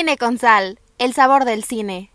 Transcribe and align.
Cine 0.00 0.16
con 0.16 0.38
Sal, 0.38 0.78
el 0.96 1.12
sabor 1.12 1.44
del 1.44 1.62
cine. 1.62 2.10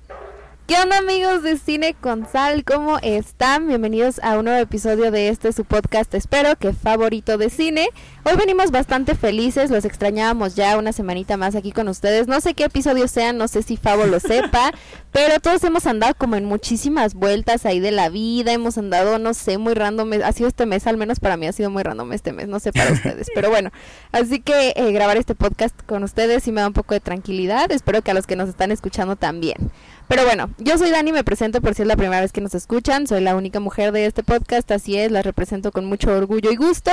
¿Qué 0.68 0.74
onda 0.82 0.98
amigos 0.98 1.44
de 1.44 1.60
Cine 1.60 1.94
con 1.94 2.28
Sal? 2.28 2.64
¿Cómo 2.64 2.98
están? 3.04 3.68
Bienvenidos 3.68 4.20
a 4.24 4.36
un 4.40 4.46
nuevo 4.46 4.60
episodio 4.60 5.12
de 5.12 5.30
este 5.30 5.54
su 5.54 5.64
podcast, 5.64 6.12
espero 6.16 6.56
que 6.56 6.74
favorito 6.74 7.38
de 7.38 7.52
cine. 7.52 7.90
Hoy 8.24 8.36
venimos 8.36 8.72
bastante 8.72 9.14
felices, 9.14 9.70
los 9.70 9.86
extrañábamos 9.86 10.56
ya 10.56 10.76
una 10.80 10.92
semanita 10.92 11.38
más 11.38 11.54
aquí 11.54 11.72
con 11.72 11.88
ustedes. 11.88 12.28
No 12.28 12.42
sé 12.42 12.56
qué 12.56 12.64
episodio 12.64 13.08
sean, 13.08 13.38
no 13.38 13.48
sé 13.48 13.62
si 13.62 13.78
Favo 13.78 14.08
lo 14.08 14.20
sepa, 14.20 14.72
pero 15.12 15.40
todos 15.40 15.64
hemos 15.66 15.86
andado 15.86 16.16
como 16.18 16.36
en 16.36 16.46
muchísimas 16.46 17.14
vueltas 17.14 17.68
ahí 17.68 17.80
de 17.80 17.92
la 17.92 18.10
vida, 18.10 18.52
hemos 18.52 18.80
andado, 18.80 19.20
no 19.20 19.36
sé, 19.36 19.60
muy 19.60 19.76
random. 19.76 20.14
Ha 20.24 20.32
sido 20.32 20.50
este 20.50 20.66
mes, 20.66 20.88
al 20.88 20.98
menos 20.98 21.20
para 21.20 21.38
mí 21.38 21.46
ha 21.46 21.54
sido 21.54 21.70
muy 21.70 21.84
random 21.84 22.12
este 22.12 22.34
mes, 22.34 22.48
no 22.48 22.60
sé 22.60 22.74
para 22.74 22.92
ustedes, 22.92 23.28
pero 23.36 23.52
bueno. 23.52 23.70
Así 24.12 24.40
que 24.40 24.74
eh, 24.76 24.92
grabar 24.92 25.18
este 25.18 25.36
podcast 25.36 25.80
con 25.86 26.02
ustedes 26.02 26.42
sí 26.42 26.52
me 26.52 26.62
da 26.62 26.68
un 26.68 26.74
poco 26.74 26.96
de 26.96 27.02
tranquilidad, 27.02 27.72
espero 27.72 28.02
que 28.02 28.10
a 28.10 28.16
los 28.16 28.26
que 28.26 28.36
nos 28.36 28.50
están 28.50 28.72
escuchando 28.72 29.16
también. 29.16 29.72
Pero 30.08 30.24
bueno, 30.24 30.50
yo 30.60 30.78
soy 30.78 30.92
Dani, 30.92 31.12
me 31.12 31.24
presento 31.24 31.62
por 31.62 31.74
si 31.74 31.82
es 31.82 31.88
la 31.88 31.96
primera 31.96 32.22
vez 32.22 32.32
que 32.32 32.42
nos 32.42 32.54
escuchan, 32.54 33.08
soy 33.08 33.22
la 33.22 33.36
única 33.36 33.60
mujer 33.60 33.92
de 33.92 34.06
este 34.06 34.22
podcast, 34.22 34.70
así 34.72 34.98
es, 34.98 35.12
la 35.12 35.24
represento 35.24 35.72
con 35.72 35.86
mucho 35.86 36.16
orgullo 36.16 36.52
y 36.52 36.56
gusto, 36.56 36.92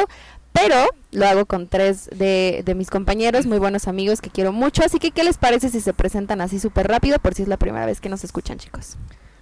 pero 0.52 0.76
lo 1.10 1.26
hago 1.26 1.44
con 1.44 1.66
tres 1.66 2.08
de, 2.16 2.64
mis 2.74 2.88
compañeros, 2.88 3.44
muy 3.44 3.58
buenos 3.58 3.86
amigos 3.86 4.22
que 4.22 4.30
quiero 4.30 4.52
mucho, 4.52 4.82
así 4.82 4.98
que 4.98 5.10
¿qué 5.10 5.24
les 5.24 5.36
parece 5.36 5.68
si 5.68 5.80
se 5.80 5.92
presentan 5.92 6.40
así 6.40 6.58
súper 6.58 6.88
rápido 6.88 7.18
por 7.18 7.34
si 7.34 7.42
es 7.42 7.48
la 7.48 7.58
primera 7.58 7.84
vez 7.84 8.00
que 8.00 8.08
nos 8.08 8.24
escuchan 8.24 8.56
chicos? 8.56 8.96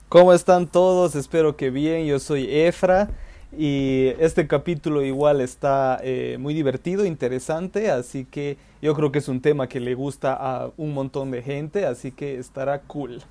¿Cómo 0.08 0.32
están 0.32 0.66
todos? 0.66 1.14
Espero 1.14 1.56
que 1.56 1.70
bien, 1.70 2.06
yo 2.06 2.18
soy 2.18 2.48
Efra. 2.52 3.08
Y 3.56 4.12
este 4.20 4.46
capítulo 4.46 5.02
igual 5.02 5.40
está 5.40 5.98
eh, 6.04 6.36
muy 6.38 6.54
divertido, 6.54 7.04
interesante, 7.04 7.90
así 7.90 8.24
que 8.24 8.58
yo 8.80 8.94
creo 8.94 9.10
que 9.10 9.18
es 9.18 9.26
un 9.26 9.40
tema 9.40 9.68
que 9.68 9.80
le 9.80 9.94
gusta 9.94 10.34
a 10.34 10.70
un 10.76 10.94
montón 10.94 11.32
de 11.32 11.42
gente, 11.42 11.84
así 11.84 12.12
que 12.12 12.38
estará 12.38 12.80
cool. 12.82 13.22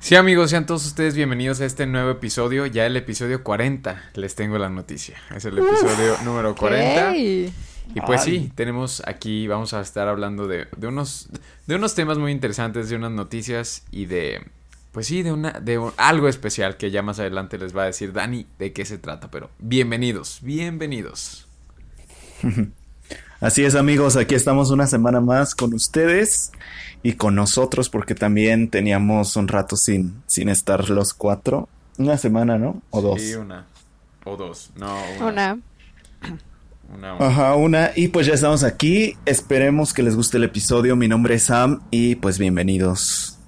Sí 0.00 0.14
amigos, 0.14 0.50
sean 0.50 0.64
todos 0.64 0.86
ustedes 0.86 1.16
bienvenidos 1.16 1.60
a 1.60 1.66
este 1.66 1.84
nuevo 1.84 2.10
episodio, 2.10 2.66
ya 2.66 2.86
el 2.86 2.96
episodio 2.96 3.42
40, 3.42 4.10
les 4.14 4.36
tengo 4.36 4.56
la 4.56 4.70
noticia, 4.70 5.16
es 5.34 5.44
el 5.44 5.58
episodio 5.58 6.16
número 6.24 6.54
40. 6.54 7.16
Y 7.16 7.52
pues 8.06 8.22
sí, 8.22 8.52
tenemos 8.54 9.02
aquí, 9.06 9.48
vamos 9.48 9.74
a 9.74 9.80
estar 9.80 10.06
hablando 10.06 10.46
de, 10.46 10.68
unos, 10.86 11.28
de 11.66 11.74
unos 11.74 11.94
temas 11.94 12.16
muy 12.16 12.30
interesantes, 12.30 12.88
de 12.88 12.96
unas 12.96 13.10
noticias 13.10 13.82
y 13.90 14.06
de, 14.06 14.46
pues 14.92 15.08
sí, 15.08 15.22
de, 15.22 15.32
una, 15.32 15.52
de 15.52 15.80
algo 15.96 16.28
especial 16.28 16.76
que 16.76 16.92
ya 16.92 17.02
más 17.02 17.18
adelante 17.18 17.58
les 17.58 17.76
va 17.76 17.82
a 17.82 17.86
decir 17.86 18.12
Dani 18.12 18.46
de 18.58 18.72
qué 18.72 18.84
se 18.84 18.98
trata, 18.98 19.30
pero 19.30 19.50
bienvenidos, 19.58 20.38
bienvenidos. 20.42 21.48
Así 23.40 23.64
es 23.64 23.74
amigos, 23.74 24.16
aquí 24.16 24.34
estamos 24.34 24.70
una 24.70 24.86
semana 24.86 25.20
más 25.20 25.54
con 25.54 25.74
ustedes 25.74 26.52
y 27.02 27.12
con 27.14 27.34
nosotros 27.34 27.88
porque 27.88 28.14
también 28.14 28.68
teníamos 28.68 29.36
un 29.36 29.48
rato 29.48 29.76
sin, 29.76 30.22
sin 30.26 30.48
estar 30.48 30.88
los 30.90 31.14
cuatro. 31.14 31.68
Una 31.98 32.16
semana, 32.16 32.58
¿no? 32.58 32.82
O 32.90 33.00
dos. 33.02 33.20
Sí, 33.20 33.34
una. 33.34 33.66
O 34.24 34.36
dos. 34.36 34.70
No, 34.76 34.96
una. 35.20 35.58
Una. 36.94 37.16
Ajá, 37.18 37.54
una. 37.54 37.90
Y 37.94 38.08
pues 38.08 38.26
ya 38.26 38.34
estamos 38.34 38.64
aquí. 38.64 39.16
Esperemos 39.26 39.92
que 39.92 40.02
les 40.02 40.16
guste 40.16 40.38
el 40.38 40.44
episodio. 40.44 40.96
Mi 40.96 41.08
nombre 41.08 41.34
es 41.34 41.44
Sam 41.44 41.82
y 41.90 42.14
pues 42.16 42.38
bienvenidos. 42.38 43.38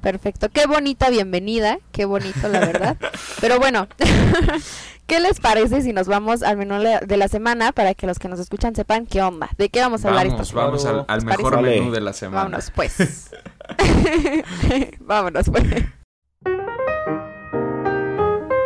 Perfecto. 0.00 0.50
Qué 0.50 0.66
bonita 0.66 1.10
bienvenida. 1.10 1.78
Qué 1.92 2.04
bonito, 2.04 2.48
la 2.48 2.60
verdad. 2.60 2.96
Pero 3.40 3.58
bueno. 3.58 3.88
¿Qué 5.06 5.20
les 5.20 5.38
parece 5.38 5.82
si 5.82 5.92
nos 5.92 6.08
vamos 6.08 6.42
al 6.42 6.56
menú 6.56 6.76
de 6.78 7.16
la 7.16 7.28
semana 7.28 7.72
para 7.72 7.94
que 7.94 8.06
los 8.06 8.18
que 8.18 8.28
nos 8.28 8.40
escuchan 8.40 8.74
sepan 8.74 9.06
qué 9.06 9.22
onda? 9.22 9.50
¿De 9.58 9.68
qué 9.68 9.80
vamos 9.80 10.04
a 10.04 10.08
hablar 10.08 10.26
esta 10.26 10.44
semana? 10.44 10.66
Vamos 10.66 10.86
al, 10.86 11.04
al 11.06 11.24
mejor 11.24 11.60
menú 11.60 11.90
de 11.90 12.00
la 12.00 12.12
semana. 12.12 12.44
Vámonos 12.44 12.70
pues. 12.70 12.96
Vámonos 15.00 15.50
pues. 15.50 15.64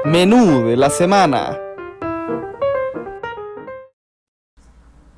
Menú 0.05 0.67
de 0.67 0.77
la 0.77 0.91
semana. 0.91 1.59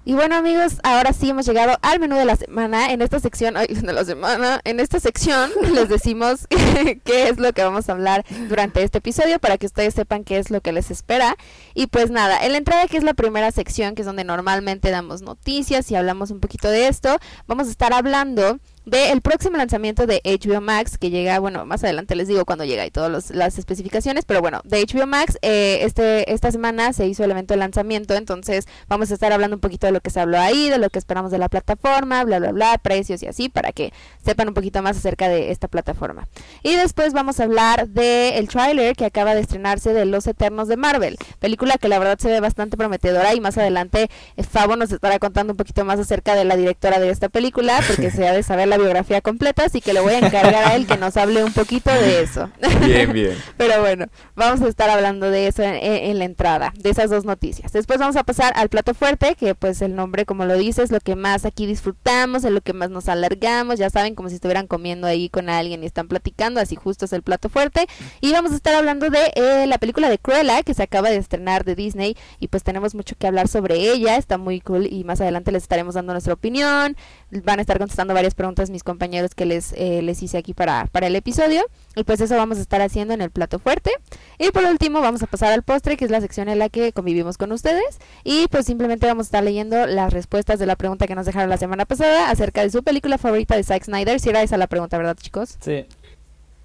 Y 0.02 0.14
bueno 0.14 0.34
amigos, 0.34 0.78
ahora 0.82 1.12
sí 1.12 1.28
hemos 1.28 1.44
llegado 1.46 1.76
al 1.82 2.00
menú 2.00 2.16
de 2.16 2.24
la 2.24 2.34
semana. 2.34 2.90
En 2.90 3.02
esta 3.02 3.20
sección, 3.20 3.58
ay, 3.58 3.66
de 3.66 3.92
la 3.92 4.02
semana, 4.04 4.60
en 4.64 4.80
esta 4.80 4.98
sección 4.98 5.50
les 5.74 5.90
decimos 5.90 6.46
qué 7.04 7.28
es 7.28 7.38
lo 7.38 7.52
que 7.52 7.62
vamos 7.62 7.88
a 7.88 7.92
hablar 7.92 8.24
durante 8.48 8.82
este 8.82 8.98
episodio 8.98 9.38
para 9.38 9.58
que 9.58 9.66
ustedes 9.66 9.92
sepan 9.92 10.24
qué 10.24 10.38
es 10.38 10.50
lo 10.50 10.62
que 10.62 10.72
les 10.72 10.90
espera. 10.90 11.36
Y 11.74 11.88
pues 11.88 12.10
nada, 12.10 12.42
en 12.44 12.52
la 12.52 12.58
entrada 12.58 12.86
que 12.86 12.96
es 12.96 13.04
la 13.04 13.12
primera 13.12 13.50
sección, 13.50 13.94
que 13.94 14.00
es 14.00 14.06
donde 14.06 14.24
normalmente 14.24 14.90
damos 14.90 15.20
noticias 15.20 15.90
y 15.90 15.96
hablamos 15.96 16.30
un 16.30 16.40
poquito 16.40 16.68
de 16.68 16.88
esto, 16.88 17.18
vamos 17.46 17.68
a 17.68 17.70
estar 17.70 17.92
hablando 17.92 18.58
del 18.90 19.20
próximo 19.20 19.56
lanzamiento 19.56 20.06
de 20.06 20.20
HBO 20.24 20.60
Max 20.60 20.98
que 20.98 21.10
llega, 21.10 21.38
bueno, 21.38 21.64
más 21.64 21.84
adelante 21.84 22.16
les 22.16 22.26
digo 22.26 22.44
cuando 22.44 22.64
llega 22.64 22.84
y 22.84 22.90
todas 22.90 23.30
las 23.30 23.56
especificaciones, 23.56 24.24
pero 24.24 24.40
bueno, 24.40 24.62
de 24.64 24.84
HBO 24.84 25.06
Max, 25.06 25.38
eh, 25.42 25.78
este, 25.82 26.32
esta 26.32 26.50
semana 26.50 26.92
se 26.92 27.06
hizo 27.06 27.22
el 27.22 27.30
evento 27.30 27.54
de 27.54 27.58
lanzamiento, 27.58 28.14
entonces 28.14 28.66
vamos 28.88 29.10
a 29.12 29.14
estar 29.14 29.32
hablando 29.32 29.56
un 29.56 29.60
poquito 29.60 29.86
de 29.86 29.92
lo 29.92 30.00
que 30.00 30.10
se 30.10 30.18
habló 30.18 30.40
ahí, 30.40 30.68
de 30.68 30.78
lo 30.78 30.90
que 30.90 30.98
esperamos 30.98 31.30
de 31.30 31.38
la 31.38 31.48
plataforma, 31.48 32.24
bla, 32.24 32.40
bla, 32.40 32.50
bla, 32.50 32.78
precios 32.78 33.22
y 33.22 33.28
así, 33.28 33.48
para 33.48 33.70
que 33.70 33.92
sepan 34.24 34.48
un 34.48 34.54
poquito 34.54 34.82
más 34.82 34.96
acerca 34.96 35.28
de 35.28 35.52
esta 35.52 35.68
plataforma. 35.68 36.26
Y 36.64 36.74
después 36.74 37.12
vamos 37.12 37.38
a 37.38 37.44
hablar 37.44 37.88
del 37.88 38.34
el 38.34 38.48
tráiler 38.48 38.96
que 38.96 39.04
acaba 39.04 39.36
de 39.36 39.40
estrenarse 39.42 39.92
de 39.92 40.04
Los 40.04 40.26
Eternos 40.26 40.66
de 40.66 40.76
Marvel, 40.76 41.16
película 41.38 41.78
que 41.78 41.88
la 41.88 42.00
verdad 42.00 42.18
se 42.18 42.28
ve 42.28 42.40
bastante 42.40 42.76
prometedora 42.76 43.34
y 43.34 43.40
más 43.40 43.56
adelante 43.56 44.10
eh, 44.36 44.42
Fabo 44.42 44.74
nos 44.74 44.90
estará 44.90 45.20
contando 45.20 45.52
un 45.52 45.56
poquito 45.56 45.84
más 45.84 46.00
acerca 46.00 46.34
de 46.34 46.44
la 46.44 46.56
directora 46.56 46.98
de 46.98 47.10
esta 47.10 47.28
película, 47.28 47.78
porque 47.86 48.10
se 48.10 48.26
ha 48.26 48.32
de 48.32 48.42
saber 48.42 48.66
la 48.66 48.79
biografía 48.80 49.20
completa, 49.20 49.64
así 49.64 49.80
que 49.80 49.92
le 49.92 50.00
voy 50.00 50.14
a 50.14 50.18
encargar 50.18 50.64
a 50.64 50.74
él 50.74 50.86
que 50.86 50.96
nos 50.96 51.16
hable 51.16 51.44
un 51.44 51.52
poquito 51.52 51.90
de 51.90 52.22
eso. 52.22 52.50
Bien, 52.84 53.12
bien. 53.12 53.36
Pero 53.56 53.80
bueno, 53.80 54.06
vamos 54.34 54.60
a 54.62 54.68
estar 54.68 54.90
hablando 54.90 55.30
de 55.30 55.46
eso 55.46 55.62
en, 55.62 56.18
la 56.18 56.24
entrada, 56.24 56.72
de 56.76 56.90
esas 56.90 57.10
dos 57.10 57.24
noticias. 57.24 57.72
Después 57.72 57.98
vamos 57.98 58.16
a 58.16 58.24
pasar 58.24 58.52
al 58.56 58.68
plato 58.68 58.94
fuerte, 58.94 59.34
que 59.34 59.54
pues 59.54 59.82
el 59.82 59.94
nombre, 59.94 60.26
como 60.26 60.44
lo 60.44 60.56
dice, 60.56 60.82
es 60.82 60.90
lo 60.90 61.00
que 61.00 61.16
más 61.16 61.44
aquí 61.44 61.66
disfrutamos, 61.66 62.44
es 62.44 62.50
lo 62.50 62.60
que 62.60 62.72
más 62.72 62.90
nos 62.90 63.08
alargamos, 63.08 63.78
ya 63.78 63.90
saben, 63.90 64.14
como 64.14 64.28
si 64.28 64.36
estuvieran 64.36 64.66
comiendo 64.66 65.06
ahí 65.06 65.28
con 65.28 65.48
alguien 65.48 65.82
y 65.82 65.86
están 65.86 66.08
platicando, 66.08 66.60
así 66.60 66.76
justo 66.76 67.04
es 67.04 67.12
el 67.12 67.22
plato 67.22 67.48
fuerte. 67.48 67.86
Y 68.20 68.32
vamos 68.32 68.52
a 68.52 68.56
estar 68.56 68.74
hablando 68.74 69.10
de 69.10 69.32
eh, 69.34 69.66
la 69.66 69.78
película 69.78 70.08
de 70.08 70.18
Cruella, 70.18 70.62
que 70.62 70.74
se 70.74 70.82
acaba 70.82 71.10
de 71.10 71.16
estrenar 71.16 71.64
de 71.64 71.74
Disney, 71.74 72.16
y 72.38 72.48
pues 72.48 72.62
tenemos 72.62 72.94
mucho 72.94 73.14
que 73.18 73.26
hablar 73.26 73.48
sobre 73.48 73.76
ella, 73.76 74.16
está 74.16 74.38
muy 74.38 74.60
cool 74.60 74.86
y 74.86 75.04
más 75.04 75.20
adelante 75.20 75.52
les 75.52 75.62
estaremos 75.62 75.94
dando 75.94 76.12
nuestra 76.12 76.34
opinión, 76.34 76.96
van 77.30 77.58
a 77.58 77.62
estar 77.62 77.78
contestando 77.78 78.14
varias 78.14 78.34
preguntas 78.34 78.59
mis 78.68 78.84
compañeros 78.84 79.34
que 79.34 79.46
les, 79.46 79.72
eh, 79.72 80.02
les 80.02 80.22
hice 80.22 80.36
aquí 80.36 80.52
para, 80.52 80.86
para 80.92 81.06
el 81.06 81.16
episodio. 81.16 81.62
Y 81.96 82.04
pues 82.04 82.20
eso 82.20 82.36
vamos 82.36 82.58
a 82.58 82.60
estar 82.60 82.82
haciendo 82.82 83.14
en 83.14 83.22
el 83.22 83.30
plato 83.30 83.58
fuerte. 83.58 83.90
Y 84.38 84.50
por 84.50 84.64
último 84.64 85.00
vamos 85.00 85.22
a 85.22 85.26
pasar 85.26 85.52
al 85.52 85.62
postre, 85.62 85.96
que 85.96 86.04
es 86.04 86.10
la 86.10 86.20
sección 86.20 86.48
en 86.50 86.58
la 86.58 86.68
que 86.68 86.92
convivimos 86.92 87.38
con 87.38 87.52
ustedes. 87.52 87.98
Y 88.24 88.48
pues 88.48 88.66
simplemente 88.66 89.06
vamos 89.06 89.24
a 89.24 89.28
estar 89.28 89.44
leyendo 89.44 89.86
las 89.86 90.12
respuestas 90.12 90.58
de 90.58 90.66
la 90.66 90.76
pregunta 90.76 91.06
que 91.06 91.14
nos 91.14 91.24
dejaron 91.24 91.48
la 91.48 91.56
semana 91.56 91.86
pasada 91.86 92.30
acerca 92.30 92.60
de 92.60 92.70
su 92.70 92.82
película 92.82 93.16
favorita 93.16 93.56
de 93.56 93.62
Zack 93.62 93.84
Snyder. 93.84 94.20
Si 94.20 94.28
era 94.28 94.42
esa 94.42 94.58
la 94.58 94.66
pregunta, 94.66 94.98
¿verdad 94.98 95.16
chicos? 95.16 95.56
Sí. 95.60 95.86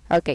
Ok. 0.09 0.29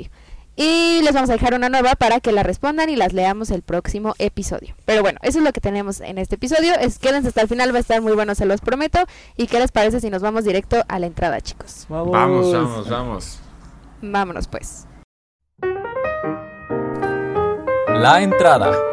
Y 0.56 1.00
les 1.02 1.14
vamos 1.14 1.30
a 1.30 1.34
dejar 1.34 1.54
una 1.54 1.68
nueva 1.68 1.94
para 1.94 2.20
que 2.20 2.32
la 2.32 2.42
respondan 2.42 2.90
y 2.90 2.96
las 2.96 3.12
leamos 3.12 3.50
el 3.50 3.62
próximo 3.62 4.14
episodio. 4.18 4.74
Pero 4.84 5.02
bueno, 5.02 5.18
eso 5.22 5.38
es 5.38 5.44
lo 5.44 5.52
que 5.52 5.60
tenemos 5.60 6.00
en 6.00 6.18
este 6.18 6.34
episodio. 6.34 6.74
Es, 6.74 6.98
quédense 6.98 7.28
hasta 7.28 7.42
el 7.42 7.48
final, 7.48 7.72
va 7.72 7.78
a 7.78 7.80
estar 7.80 8.02
muy 8.02 8.12
bueno, 8.12 8.34
se 8.34 8.46
los 8.46 8.60
prometo. 8.60 8.98
¿Y 9.36 9.46
qué 9.46 9.58
les 9.58 9.72
parece 9.72 10.00
si 10.00 10.10
nos 10.10 10.22
vamos 10.22 10.44
directo 10.44 10.82
a 10.88 10.98
la 10.98 11.06
entrada, 11.06 11.40
chicos? 11.40 11.86
Vamos, 11.88 12.52
vamos, 12.52 12.88
vamos. 12.88 13.40
Vámonos 14.02 14.48
pues. 14.48 14.86
La 17.88 18.22
entrada. 18.22 18.89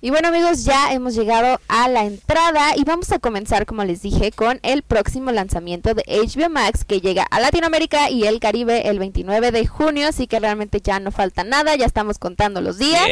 Y 0.00 0.10
bueno 0.10 0.28
amigos, 0.28 0.64
ya 0.64 0.92
hemos 0.92 1.16
llegado 1.16 1.60
a 1.66 1.88
la 1.88 2.04
entrada 2.04 2.76
y 2.76 2.84
vamos 2.84 3.10
a 3.10 3.18
comenzar, 3.18 3.66
como 3.66 3.82
les 3.82 4.00
dije, 4.00 4.30
con 4.30 4.60
el 4.62 4.84
próximo 4.84 5.32
lanzamiento 5.32 5.92
de 5.92 6.04
HBO 6.06 6.48
Max 6.48 6.84
que 6.84 7.00
llega 7.00 7.24
a 7.24 7.40
Latinoamérica 7.40 8.08
y 8.08 8.24
el 8.24 8.38
Caribe 8.38 8.88
el 8.88 9.00
29 9.00 9.50
de 9.50 9.66
junio, 9.66 10.06
así 10.06 10.28
que 10.28 10.38
realmente 10.38 10.80
ya 10.80 11.00
no 11.00 11.10
falta 11.10 11.42
nada, 11.42 11.74
ya 11.74 11.84
estamos 11.84 12.18
contando 12.18 12.60
los 12.60 12.78
días. 12.78 13.02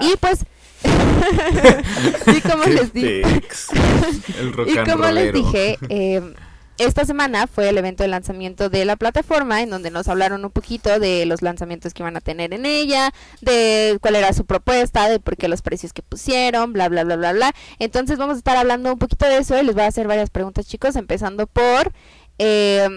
Y 0.00 0.16
pues... 0.16 0.44
y 2.36 2.40
como 2.40 2.64
les 2.64 2.92
dije... 2.92 3.22
y 4.66 4.90
como 4.90 5.06
les 5.06 5.32
dije... 5.32 5.78
Eh, 5.88 6.34
esta 6.78 7.04
semana 7.04 7.46
fue 7.46 7.68
el 7.68 7.78
evento 7.78 8.02
de 8.02 8.08
lanzamiento 8.08 8.68
de 8.68 8.84
la 8.84 8.96
plataforma 8.96 9.62
en 9.62 9.70
donde 9.70 9.90
nos 9.90 10.08
hablaron 10.08 10.44
un 10.44 10.50
poquito 10.50 10.98
de 10.98 11.24
los 11.26 11.42
lanzamientos 11.42 11.94
que 11.94 12.02
iban 12.02 12.16
a 12.16 12.20
tener 12.20 12.52
en 12.52 12.66
ella, 12.66 13.12
de 13.40 13.98
cuál 14.00 14.16
era 14.16 14.32
su 14.32 14.44
propuesta, 14.44 15.08
de 15.08 15.20
por 15.20 15.36
qué 15.36 15.48
los 15.48 15.62
precios 15.62 15.92
que 15.92 16.02
pusieron, 16.02 16.72
bla, 16.72 16.88
bla, 16.88 17.04
bla, 17.04 17.16
bla, 17.16 17.32
bla. 17.32 17.54
Entonces 17.78 18.18
vamos 18.18 18.34
a 18.34 18.38
estar 18.38 18.56
hablando 18.56 18.92
un 18.92 18.98
poquito 18.98 19.26
de 19.26 19.38
eso 19.38 19.58
y 19.58 19.64
les 19.64 19.74
voy 19.74 19.84
a 19.84 19.88
hacer 19.88 20.06
varias 20.06 20.30
preguntas 20.30 20.66
chicos, 20.66 20.96
empezando 20.96 21.46
por... 21.46 21.92
Eh, 22.38 22.88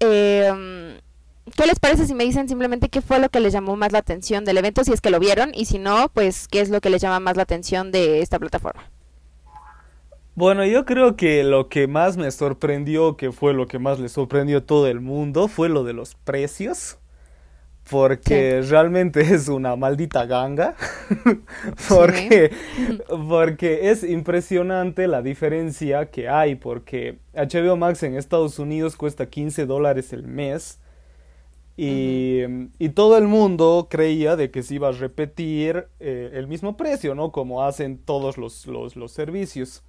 eh, 0.00 0.98
¿Qué 1.56 1.66
les 1.66 1.78
parece 1.78 2.06
si 2.06 2.14
me 2.14 2.24
dicen 2.24 2.48
simplemente 2.48 2.88
qué 2.88 3.00
fue 3.00 3.18
lo 3.18 3.30
que 3.30 3.40
les 3.40 3.52
llamó 3.52 3.74
más 3.74 3.92
la 3.92 4.00
atención 4.00 4.44
del 4.44 4.58
evento, 4.58 4.84
si 4.84 4.92
es 4.92 5.00
que 5.00 5.10
lo 5.10 5.18
vieron, 5.18 5.52
y 5.54 5.64
si 5.64 5.78
no, 5.78 6.10
pues 6.12 6.46
qué 6.46 6.60
es 6.60 6.68
lo 6.68 6.80
que 6.80 6.90
les 6.90 7.00
llama 7.00 7.20
más 7.20 7.36
la 7.36 7.44
atención 7.44 7.90
de 7.90 8.20
esta 8.20 8.38
plataforma? 8.38 8.90
Bueno, 10.38 10.64
yo 10.64 10.84
creo 10.84 11.16
que 11.16 11.42
lo 11.42 11.68
que 11.68 11.88
más 11.88 12.16
me 12.16 12.30
sorprendió, 12.30 13.16
que 13.16 13.32
fue 13.32 13.54
lo 13.54 13.66
que 13.66 13.80
más 13.80 13.98
le 13.98 14.08
sorprendió 14.08 14.58
a 14.58 14.60
todo 14.60 14.86
el 14.86 15.00
mundo, 15.00 15.48
fue 15.48 15.68
lo 15.68 15.82
de 15.82 15.94
los 15.94 16.14
precios. 16.14 16.96
Porque 17.90 18.62
realmente 18.62 19.20
es 19.34 19.48
una 19.48 19.74
maldita 19.74 20.26
ganga. 20.26 20.76
porque, 21.88 22.52
porque 23.28 23.90
es 23.90 24.04
impresionante 24.04 25.08
la 25.08 25.22
diferencia 25.22 26.08
que 26.08 26.28
hay. 26.28 26.54
Porque 26.54 27.18
HBO 27.34 27.76
Max 27.76 28.04
en 28.04 28.14
Estados 28.14 28.60
Unidos 28.60 28.94
cuesta 28.94 29.26
15 29.26 29.66
dólares 29.66 30.12
el 30.12 30.22
mes. 30.22 30.78
Y, 31.76 32.42
y, 32.78 32.90
todo 32.90 33.18
el 33.18 33.26
mundo 33.26 33.88
creía 33.90 34.36
de 34.36 34.52
que 34.52 34.62
se 34.62 34.76
iba 34.76 34.90
a 34.90 34.92
repetir 34.92 35.88
eh, 35.98 36.30
el 36.34 36.46
mismo 36.46 36.76
precio, 36.76 37.16
¿no? 37.16 37.32
Como 37.32 37.64
hacen 37.64 37.98
todos 37.98 38.38
los, 38.38 38.68
los, 38.68 38.94
los 38.94 39.10
servicios. 39.10 39.82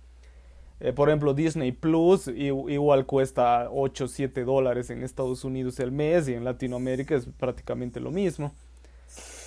Eh, 0.80 0.94
por 0.94 1.10
ejemplo, 1.10 1.34
Disney 1.34 1.72
Plus 1.72 2.28
igual 2.28 3.06
cuesta 3.06 3.70
8 3.72 4.06
o 4.06 4.08
7 4.08 4.44
dólares 4.46 4.90
en 4.90 5.04
Estados 5.04 5.44
Unidos 5.44 5.80
el 5.80 5.92
mes 5.92 6.30
y 6.30 6.34
en 6.34 6.46
Latinoamérica 6.46 7.16
es 7.16 7.26
prácticamente 7.26 8.00
lo 8.00 8.12
mismo. 8.12 8.54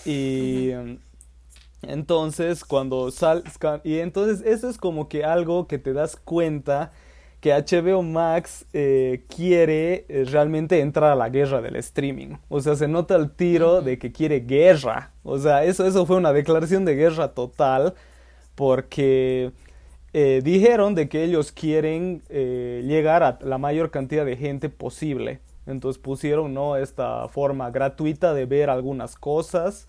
Y 0.04 0.70
entonces 1.82 2.64
cuando 2.64 3.10
sal 3.10 3.42
y 3.82 3.98
entonces 3.98 4.46
eso 4.46 4.68
es 4.68 4.78
como 4.78 5.08
que 5.08 5.24
algo 5.24 5.66
que 5.66 5.78
te 5.78 5.92
das 5.92 6.16
cuenta 6.16 6.92
que 7.40 7.52
HBO 7.52 8.02
Max 8.02 8.66
eh, 8.72 9.24
quiere 9.34 10.06
eh, 10.08 10.24
realmente 10.30 10.78
entrar 10.78 11.10
a 11.10 11.16
la 11.16 11.28
guerra 11.28 11.60
del 11.60 11.74
streaming. 11.74 12.36
O 12.48 12.60
sea, 12.60 12.76
se 12.76 12.86
nota 12.86 13.16
el 13.16 13.32
tiro 13.32 13.82
de 13.82 13.98
que 13.98 14.12
quiere 14.12 14.40
guerra. 14.40 15.10
O 15.24 15.36
sea, 15.38 15.64
eso, 15.64 15.84
eso 15.84 16.06
fue 16.06 16.16
una 16.16 16.32
declaración 16.32 16.84
de 16.84 16.94
guerra 16.94 17.34
total 17.34 17.94
porque 18.54 19.50
eh, 20.14 20.40
dijeron 20.44 20.94
de 20.94 21.08
que 21.08 21.24
ellos 21.24 21.52
quieren 21.52 22.22
eh, 22.28 22.82
llegar 22.86 23.22
a 23.22 23.38
la 23.40 23.58
mayor 23.58 23.90
cantidad 23.90 24.26
de 24.26 24.36
gente 24.36 24.68
posible. 24.68 25.40
Entonces 25.66 26.00
pusieron 26.02 26.52
¿no? 26.52 26.76
esta 26.76 27.28
forma 27.28 27.70
gratuita 27.70 28.34
de 28.34 28.46
ver 28.46 28.68
algunas 28.68 29.16
cosas. 29.16 29.88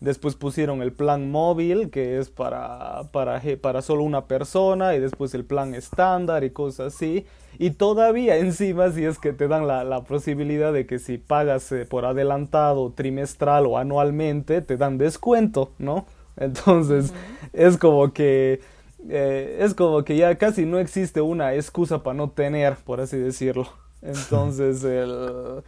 Después 0.00 0.34
pusieron 0.36 0.82
el 0.82 0.92
plan 0.92 1.30
móvil, 1.30 1.90
que 1.90 2.18
es 2.18 2.28
para, 2.28 3.04
para, 3.10 3.40
para 3.60 3.80
solo 3.80 4.02
una 4.02 4.26
persona, 4.26 4.94
y 4.94 5.00
después 5.00 5.32
el 5.34 5.44
plan 5.44 5.74
estándar 5.74 6.44
y 6.44 6.50
cosas 6.50 6.94
así. 6.94 7.26
Y 7.58 7.70
todavía 7.70 8.36
encima, 8.38 8.90
si 8.92 9.04
es 9.04 9.18
que 9.18 9.32
te 9.32 9.48
dan 9.48 9.66
la, 9.66 9.82
la 9.82 10.04
posibilidad 10.04 10.72
de 10.72 10.86
que 10.86 10.98
si 10.98 11.18
pagas 11.18 11.72
eh, 11.72 11.86
por 11.86 12.04
adelantado, 12.04 12.92
trimestral 12.92 13.66
o 13.66 13.78
anualmente, 13.78 14.60
te 14.60 14.76
dan 14.76 14.98
descuento, 14.98 15.72
¿no? 15.78 16.06
Entonces, 16.36 17.14
es 17.52 17.78
como 17.78 18.12
que 18.12 18.60
eh, 19.08 19.58
es 19.60 19.74
como 19.74 20.04
que 20.04 20.16
ya 20.16 20.34
casi 20.36 20.66
no 20.66 20.78
existe 20.78 21.20
una 21.20 21.54
excusa 21.54 22.02
para 22.02 22.14
no 22.14 22.30
tener, 22.30 22.76
por 22.76 23.00
así 23.00 23.16
decirlo. 23.16 23.68
Entonces, 24.02 24.82
el, 24.84 25.62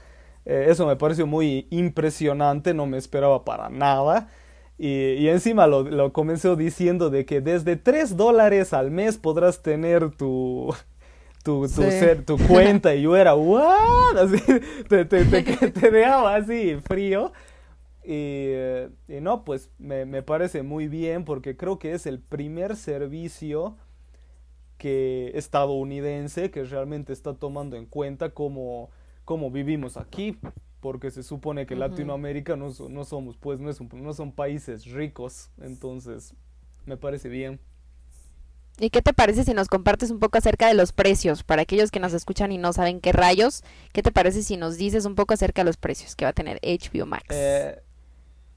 eh, 0.44 0.66
eso 0.68 0.86
me 0.86 0.96
pareció 0.96 1.26
muy 1.26 1.66
impresionante, 1.70 2.74
no 2.74 2.86
me 2.86 2.98
esperaba 2.98 3.44
para 3.44 3.68
nada. 3.68 4.28
Y, 4.78 5.12
y 5.12 5.28
encima 5.28 5.66
lo, 5.66 5.82
lo, 5.82 6.12
comenzó 6.12 6.54
diciendo 6.54 7.08
de 7.08 7.24
que 7.24 7.40
desde 7.40 7.76
3 7.76 8.16
dólares 8.16 8.74
al 8.74 8.90
mes 8.90 9.16
podrás 9.16 9.62
tener 9.62 10.10
tu, 10.10 10.74
tu, 11.42 11.62
tu, 11.62 11.68
ser, 11.68 12.24
tu 12.24 12.36
cuenta. 12.38 12.94
Y 12.94 13.02
yo 13.02 13.16
era, 13.16 13.34
¿what? 13.34 14.18
Así, 14.18 14.42
te, 14.88 15.04
te, 15.06 15.24
te, 15.24 15.42
te 15.70 15.90
dejaba 15.90 16.36
así 16.36 16.76
frío. 16.86 17.32
Y, 18.06 18.52
y, 19.08 19.20
no, 19.20 19.44
pues 19.44 19.70
me, 19.78 20.06
me, 20.06 20.22
parece 20.22 20.62
muy 20.62 20.86
bien 20.86 21.24
porque 21.24 21.56
creo 21.56 21.80
que 21.80 21.92
es 21.92 22.06
el 22.06 22.20
primer 22.20 22.76
servicio 22.76 23.76
que 24.78 25.32
estadounidense 25.34 26.52
que 26.52 26.62
realmente 26.64 27.12
está 27.12 27.34
tomando 27.34 27.76
en 27.76 27.86
cuenta 27.86 28.30
cómo, 28.30 28.90
cómo 29.24 29.50
vivimos 29.50 29.96
aquí. 29.96 30.38
Porque 30.80 31.10
se 31.10 31.24
supone 31.24 31.66
que 31.66 31.74
uh 31.74 31.78
-huh. 31.78 31.80
Latinoamérica 31.80 32.54
no, 32.54 32.68
no, 32.90 33.04
somos, 33.04 33.36
pues 33.36 33.58
no, 33.58 33.70
es 33.70 33.80
un, 33.80 33.88
no 33.94 34.12
son 34.12 34.30
países 34.30 34.86
ricos. 34.86 35.50
Entonces, 35.60 36.32
me 36.84 36.96
parece 36.96 37.28
bien. 37.28 37.58
¿Y 38.78 38.90
qué 38.90 39.00
te 39.00 39.14
parece 39.14 39.42
si 39.44 39.54
nos 39.54 39.68
compartes 39.68 40.10
un 40.10 40.18
poco 40.18 40.36
acerca 40.36 40.68
de 40.68 40.74
los 40.74 40.92
precios? 40.92 41.42
Para 41.42 41.62
aquellos 41.62 41.90
que 41.90 41.98
nos 41.98 42.12
escuchan 42.12 42.52
y 42.52 42.58
no 42.58 42.74
saben 42.74 43.00
qué 43.00 43.10
rayos, 43.10 43.64
¿qué 43.92 44.02
te 44.02 44.12
parece 44.12 44.42
si 44.42 44.58
nos 44.58 44.76
dices 44.76 45.06
un 45.06 45.14
poco 45.14 45.32
acerca 45.32 45.62
de 45.62 45.66
los 45.66 45.78
precios 45.78 46.14
que 46.14 46.26
va 46.26 46.30
a 46.30 46.34
tener 46.34 46.60
HBO 46.62 47.06
Max? 47.06 47.24
Eh, 47.30 47.82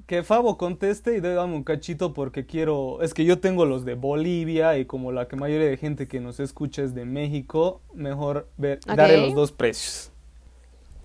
que 0.10 0.24
Fabo 0.24 0.58
conteste 0.58 1.16
y 1.16 1.20
dame 1.20 1.54
un 1.54 1.64
cachito 1.64 2.16
porque 2.16 2.48
quiero, 2.48 3.00
es 3.04 3.14
que 3.14 3.26
yo 3.26 3.40
tengo 3.40 3.66
los 3.66 3.86
de 3.86 3.94
Bolivia 3.94 4.76
y 4.80 4.86
como 4.86 5.12
la 5.12 5.28
que 5.28 5.36
mayoría 5.36 5.68
de 5.68 5.78
gente 5.78 6.08
que 6.08 6.20
nos 6.20 6.40
escucha 6.40 6.82
es 6.82 6.96
de 6.96 7.06
México, 7.06 7.84
mejor 7.94 8.50
ver, 8.58 8.80
okay. 8.86 8.96
daré 8.96 9.18
los 9.18 9.36
dos 9.36 9.52
precios. 9.52 10.12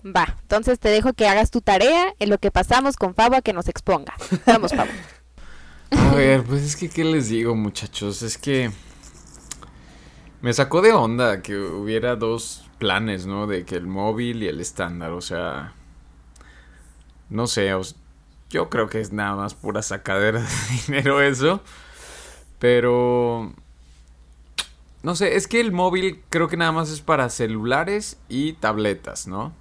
Va, 0.03 0.35
entonces 0.41 0.79
te 0.79 0.89
dejo 0.89 1.13
que 1.13 1.27
hagas 1.27 1.51
tu 1.51 1.61
tarea 1.61 2.15
en 2.17 2.31
lo 2.31 2.39
que 2.39 2.49
pasamos 2.49 2.95
con 2.95 3.13
Fabo 3.13 3.35
a 3.35 3.43
que 3.43 3.53
nos 3.53 3.67
exponga. 3.67 4.15
Vamos, 4.47 4.73
Fabo. 4.73 4.89
A 5.91 6.15
ver, 6.15 6.41
pues 6.41 6.63
es 6.63 6.75
que, 6.75 6.89
¿qué 6.89 7.03
les 7.03 7.29
digo, 7.29 7.53
muchachos? 7.55 8.23
Es 8.23 8.39
que 8.39 8.71
me 10.41 10.51
sacó 10.51 10.81
de 10.81 10.93
onda 10.93 11.43
que 11.43 11.55
hubiera 11.55 12.15
dos 12.15 12.67
planes, 12.79 13.27
¿no? 13.27 13.45
De 13.45 13.65
que 13.65 13.75
el 13.75 13.85
móvil 13.85 14.41
y 14.41 14.47
el 14.47 14.59
estándar, 14.59 15.11
o 15.11 15.21
sea, 15.21 15.75
no 17.29 17.45
sé, 17.45 17.71
os, 17.75 17.97
yo 18.49 18.69
creo 18.69 18.89
que 18.89 19.01
es 19.01 19.11
nada 19.11 19.35
más 19.35 19.53
pura 19.53 19.81
sacadera 19.81 20.41
de 20.41 20.47
dinero 20.87 21.21
eso. 21.21 21.61
Pero... 22.59 23.53
No 25.03 25.15
sé, 25.15 25.35
es 25.35 25.47
que 25.47 25.59
el 25.59 25.71
móvil 25.71 26.23
creo 26.29 26.47
que 26.47 26.57
nada 26.57 26.71
más 26.71 26.89
es 26.89 27.01
para 27.01 27.29
celulares 27.29 28.17
y 28.27 28.53
tabletas, 28.53 29.27
¿no? 29.27 29.53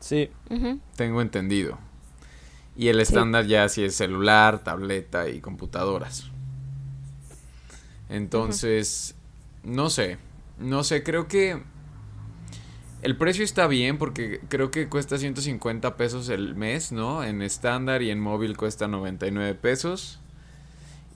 Sí. 0.00 0.30
Uh 0.50 0.54
-huh. 0.54 0.80
Tengo 0.96 1.22
entendido. 1.22 1.78
Y 2.76 2.88
el 2.88 3.00
estándar 3.00 3.46
ya 3.46 3.68
sí 3.70 3.84
es 3.84 3.96
celular, 3.96 4.58
tableta 4.62 5.28
y 5.28 5.40
computadoras. 5.40 6.30
Entonces, 8.10 9.14
uh 9.64 9.68
-huh. 9.68 9.74
no 9.74 9.90
sé. 9.90 10.18
No 10.58 10.84
sé, 10.84 11.02
creo 11.02 11.26
que 11.26 11.62
el 13.02 13.16
precio 13.16 13.44
está 13.44 13.66
bien 13.66 13.98
porque 13.98 14.40
creo 14.48 14.70
que 14.70 14.88
cuesta 14.88 15.18
150 15.18 15.96
pesos 15.96 16.28
el 16.28 16.54
mes, 16.54 16.90
¿no? 16.92 17.22
En 17.22 17.42
estándar 17.42 18.02
y 18.02 18.10
en 18.10 18.20
móvil 18.20 18.56
cuesta 18.56 18.88
99 18.88 19.54
pesos. 19.54 20.20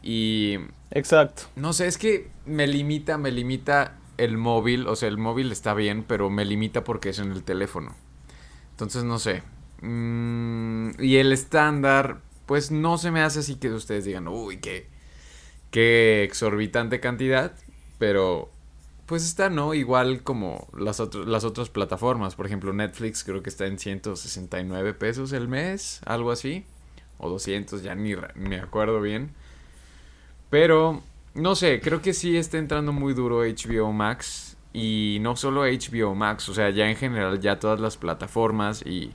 Y... 0.03 0.59
Exacto. 0.91 1.45
No 1.57 1.73
sé, 1.73 1.87
es 1.87 1.99
que 1.99 2.31
me 2.47 2.67
limita, 2.67 3.19
me 3.19 3.33
limita 3.33 3.99
el 4.17 4.37
móvil. 4.37 4.87
O 4.87 4.95
sea, 4.95 5.09
el 5.09 5.19
móvil 5.19 5.51
está 5.51 5.75
bien, 5.75 6.05
pero 6.07 6.31
me 6.31 6.45
limita 6.45 6.85
porque 6.85 7.11
es 7.11 7.19
en 7.19 7.33
el 7.33 7.43
teléfono. 7.43 7.95
Entonces, 8.71 9.05
no 9.05 9.19
sé. 9.19 9.43
Mm, 9.81 10.91
y 11.01 11.17
el 11.17 11.33
estándar, 11.33 12.21
pues 12.47 12.71
no 12.71 12.99
se 12.99 13.11
me 13.11 13.23
hace 13.23 13.41
así 13.41 13.57
que 13.57 13.71
ustedes 13.71 14.05
digan, 14.05 14.29
uy, 14.29 14.59
qué, 14.59 14.89
qué 15.71 16.23
exorbitante 16.23 17.01
cantidad. 17.01 17.55
Pero 17.99 18.51
pues 19.07 19.25
está, 19.25 19.51
¿no? 19.51 19.75
Igual 19.75 20.23
como 20.23 20.69
las, 20.77 21.01
otro, 21.01 21.25
las 21.25 21.45
otras 21.45 21.69
plataformas. 21.69 22.35
Por 22.35 22.47
ejemplo, 22.47 22.73
Netflix 22.73 23.25
creo 23.25 23.43
que 23.43 23.51
está 23.51 23.67
en 23.67 23.79
169 23.79 24.95
pesos 24.95 25.33
el 25.33 25.49
mes, 25.49 26.01
algo 26.07 26.31
así. 26.31 26.65
O 27.19 27.29
200, 27.29 27.83
ya 27.83 27.95
ni 27.95 28.15
me 28.37 28.61
acuerdo 28.61 29.01
bien. 29.01 29.33
Pero, 30.51 31.03
no 31.35 31.55
sé, 31.55 31.81
creo 31.81 32.03
que 32.03 32.13
sí 32.13 32.37
está 32.37 32.59
entrando 32.59 32.93
muy 32.93 33.15
duro 33.15 33.43
HBO 33.43 33.93
Max. 33.93 34.57
Y 34.73 35.19
no 35.21 35.37
solo 35.37 35.63
HBO 35.63 36.15
Max, 36.15 36.49
o 36.49 36.55
sea, 36.55 36.71
ya 36.71 36.89
en 36.89 36.97
general, 36.97 37.41
ya 37.41 37.59
todas 37.59 37.81
las 37.81 37.97
plataformas. 37.97 38.85
Y 38.87 39.13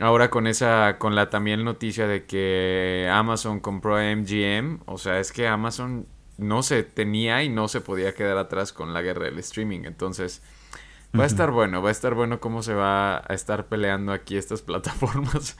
ahora 0.00 0.30
con 0.30 0.46
esa, 0.46 0.98
con 0.98 1.14
la 1.14 1.30
también 1.30 1.64
noticia 1.64 2.06
de 2.06 2.24
que 2.24 3.08
Amazon 3.12 3.60
compró 3.60 3.96
MGM. 3.96 4.80
O 4.86 4.98
sea, 4.98 5.20
es 5.20 5.32
que 5.32 5.46
Amazon 5.48 6.06
no 6.40 6.62
se 6.62 6.82
tenía 6.82 7.42
y 7.42 7.48
no 7.48 7.68
se 7.68 7.80
podía 7.80 8.14
quedar 8.14 8.38
atrás 8.38 8.72
con 8.72 8.94
la 8.94 9.02
guerra 9.02 9.26
del 9.26 9.38
streaming. 9.38 9.80
Entonces, 9.84 10.42
va 11.18 11.24
a 11.24 11.26
estar 11.26 11.50
bueno, 11.50 11.82
va 11.82 11.90
a 11.90 11.92
estar 11.92 12.14
bueno 12.14 12.40
cómo 12.40 12.62
se 12.62 12.74
va 12.74 13.18
a 13.18 13.34
estar 13.34 13.66
peleando 13.66 14.12
aquí 14.12 14.36
estas 14.36 14.62
plataformas 14.62 15.56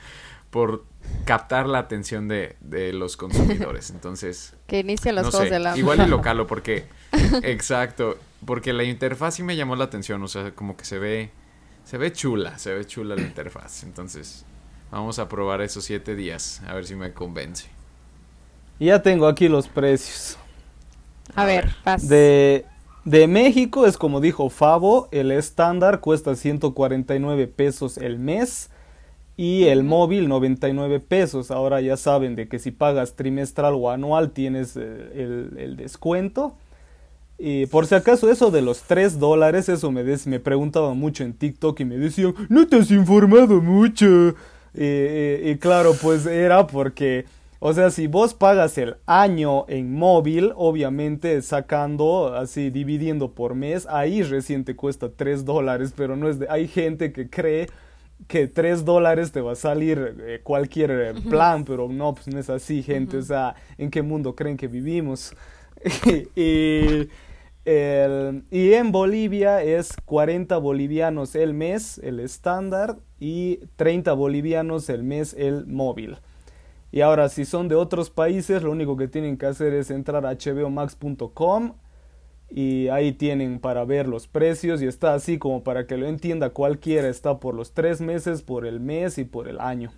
por 0.49 0.83
captar 1.25 1.67
la 1.67 1.79
atención 1.79 2.27
de, 2.27 2.57
de 2.59 2.93
los 2.93 3.15
consumidores. 3.15 3.89
Entonces, 3.91 4.53
que 4.67 4.79
inicien 4.79 5.15
los 5.15 5.25
no 5.25 5.31
juegos 5.31 5.47
sé, 5.47 5.53
de 5.53 5.59
la 5.59 5.77
Igual 5.77 6.01
y 6.01 6.07
localo, 6.07 6.47
porque, 6.47 6.85
exacto, 7.43 8.17
porque 8.45 8.73
la 8.73 8.83
interfaz 8.83 9.35
sí 9.35 9.43
me 9.43 9.55
llamó 9.55 9.75
la 9.75 9.85
atención, 9.85 10.21
o 10.23 10.27
sea, 10.27 10.51
como 10.51 10.75
que 10.75 10.83
se 10.83 10.99
ve, 10.99 11.31
se 11.85 11.97
ve 11.97 12.11
chula, 12.11 12.57
se 12.57 12.73
ve 12.73 12.85
chula 12.85 13.15
la 13.15 13.21
interfaz. 13.21 13.83
Entonces, 13.83 14.45
vamos 14.91 15.19
a 15.19 15.29
probar 15.29 15.61
esos 15.61 15.85
siete 15.85 16.15
días, 16.15 16.61
a 16.67 16.73
ver 16.73 16.85
si 16.85 16.95
me 16.95 17.13
convence. 17.13 17.69
Ya 18.79 19.01
tengo 19.03 19.27
aquí 19.27 19.47
los 19.47 19.67
precios. 19.67 20.37
A, 21.35 21.45
ver, 21.45 21.69
vas. 21.85 22.07
De, 22.07 22.65
de 23.05 23.27
México 23.27 23.87
es 23.87 23.97
como 23.97 24.21
dijo 24.21 24.49
Fabo, 24.49 25.07
el 25.11 25.31
estándar 25.31 26.01
cuesta 26.01 26.35
149 26.35 27.47
pesos 27.47 27.97
el 27.97 28.19
mes 28.19 28.69
y 29.37 29.63
el 29.65 29.83
móvil 29.83 30.27
99 30.27 30.99
pesos. 30.99 31.49
Ahora 31.49 31.81
ya 31.81 31.97
saben 31.97 32.35
de 32.35 32.47
que 32.47 32.59
si 32.59 32.71
pagas 32.71 33.15
trimestral 33.15 33.73
o 33.75 33.89
anual 33.89 34.31
tienes 34.31 34.77
eh, 34.77 35.11
el, 35.15 35.57
el, 35.57 35.77
descuento. 35.77 36.55
Y 37.39 37.65
por 37.65 37.87
si 37.87 37.95
acaso 37.95 38.29
eso 38.29 38.51
de 38.51 38.61
los 38.61 38.83
3 38.83 39.17
dólares, 39.17 39.67
eso 39.67 39.91
me, 39.91 40.03
me 40.03 40.39
preguntaban 40.39 40.95
mucho 40.95 41.23
en 41.23 41.33
TikTok 41.33 41.79
y 41.79 41.85
me 41.85 41.97
decían, 41.97 42.35
no 42.49 42.67
te 42.67 42.75
has 42.75 42.91
informado 42.91 43.59
mucho. 43.61 44.35
y 44.75 45.55
claro, 45.57 45.95
pues 45.99 46.27
era 46.27 46.67
porque 46.67 47.25
o 47.63 47.73
sea, 47.73 47.91
si 47.91 48.07
vos 48.07 48.33
pagas 48.33 48.75
el 48.79 48.95
año 49.05 49.65
en 49.67 49.93
móvil, 49.93 50.51
obviamente 50.55 51.39
sacando, 51.43 52.33
así, 52.33 52.71
dividiendo 52.71 53.35
por 53.35 53.53
mes, 53.53 53.85
ahí 53.87 54.23
recién 54.23 54.65
te 54.65 54.75
cuesta 54.75 55.11
3 55.15 55.45
dólares, 55.45 55.93
pero 55.95 56.15
no 56.15 56.27
es 56.27 56.39
de... 56.39 56.47
Hay 56.49 56.67
gente 56.67 57.13
que 57.13 57.29
cree 57.29 57.69
que 58.27 58.47
3 58.47 58.83
dólares 58.83 59.31
te 59.31 59.41
va 59.41 59.51
a 59.51 59.55
salir 59.55 60.15
eh, 60.21 60.39
cualquier 60.41 60.89
eh, 60.89 61.13
plan, 61.29 61.63
pero 61.63 61.87
no, 61.87 62.15
pues 62.15 62.27
no 62.29 62.39
es 62.39 62.49
así, 62.49 62.81
gente. 62.81 63.17
O 63.17 63.21
sea, 63.21 63.53
¿en 63.77 63.91
qué 63.91 64.01
mundo 64.01 64.35
creen 64.35 64.57
que 64.57 64.67
vivimos? 64.67 65.35
y, 66.35 67.09
y 67.63 68.73
en 68.73 68.91
Bolivia 68.91 69.61
es 69.61 69.95
40 70.05 70.57
bolivianos 70.57 71.35
el 71.35 71.53
mes, 71.53 71.99
el 71.99 72.21
estándar, 72.21 72.97
y 73.19 73.57
30 73.75 74.13
bolivianos 74.13 74.89
el 74.89 75.03
mes, 75.03 75.35
el 75.37 75.67
móvil. 75.67 76.17
Y 76.91 77.01
ahora, 77.01 77.29
si 77.29 77.45
son 77.45 77.67
de 77.67 77.75
otros 77.75 78.09
países, 78.09 78.63
lo 78.63 78.71
único 78.71 78.97
que 78.97 79.07
tienen 79.07 79.37
que 79.37 79.45
hacer 79.45 79.73
es 79.73 79.91
entrar 79.91 80.25
a 80.25 80.35
hbomax.com 80.35 81.73
y 82.49 82.89
ahí 82.89 83.13
tienen 83.13 83.59
para 83.59 83.85
ver 83.85 84.07
los 84.07 84.27
precios 84.27 84.81
y 84.81 84.87
está 84.87 85.13
así 85.13 85.37
como 85.37 85.63
para 85.63 85.87
que 85.87 85.95
lo 85.95 86.05
entienda 86.07 86.49
cualquiera, 86.49 87.07
está 87.07 87.39
por 87.39 87.55
los 87.55 87.73
tres 87.73 88.01
meses, 88.01 88.41
por 88.41 88.65
el 88.65 88.81
mes 88.81 89.17
y 89.17 89.23
por 89.23 89.47
el 89.47 89.61
año. 89.61 89.93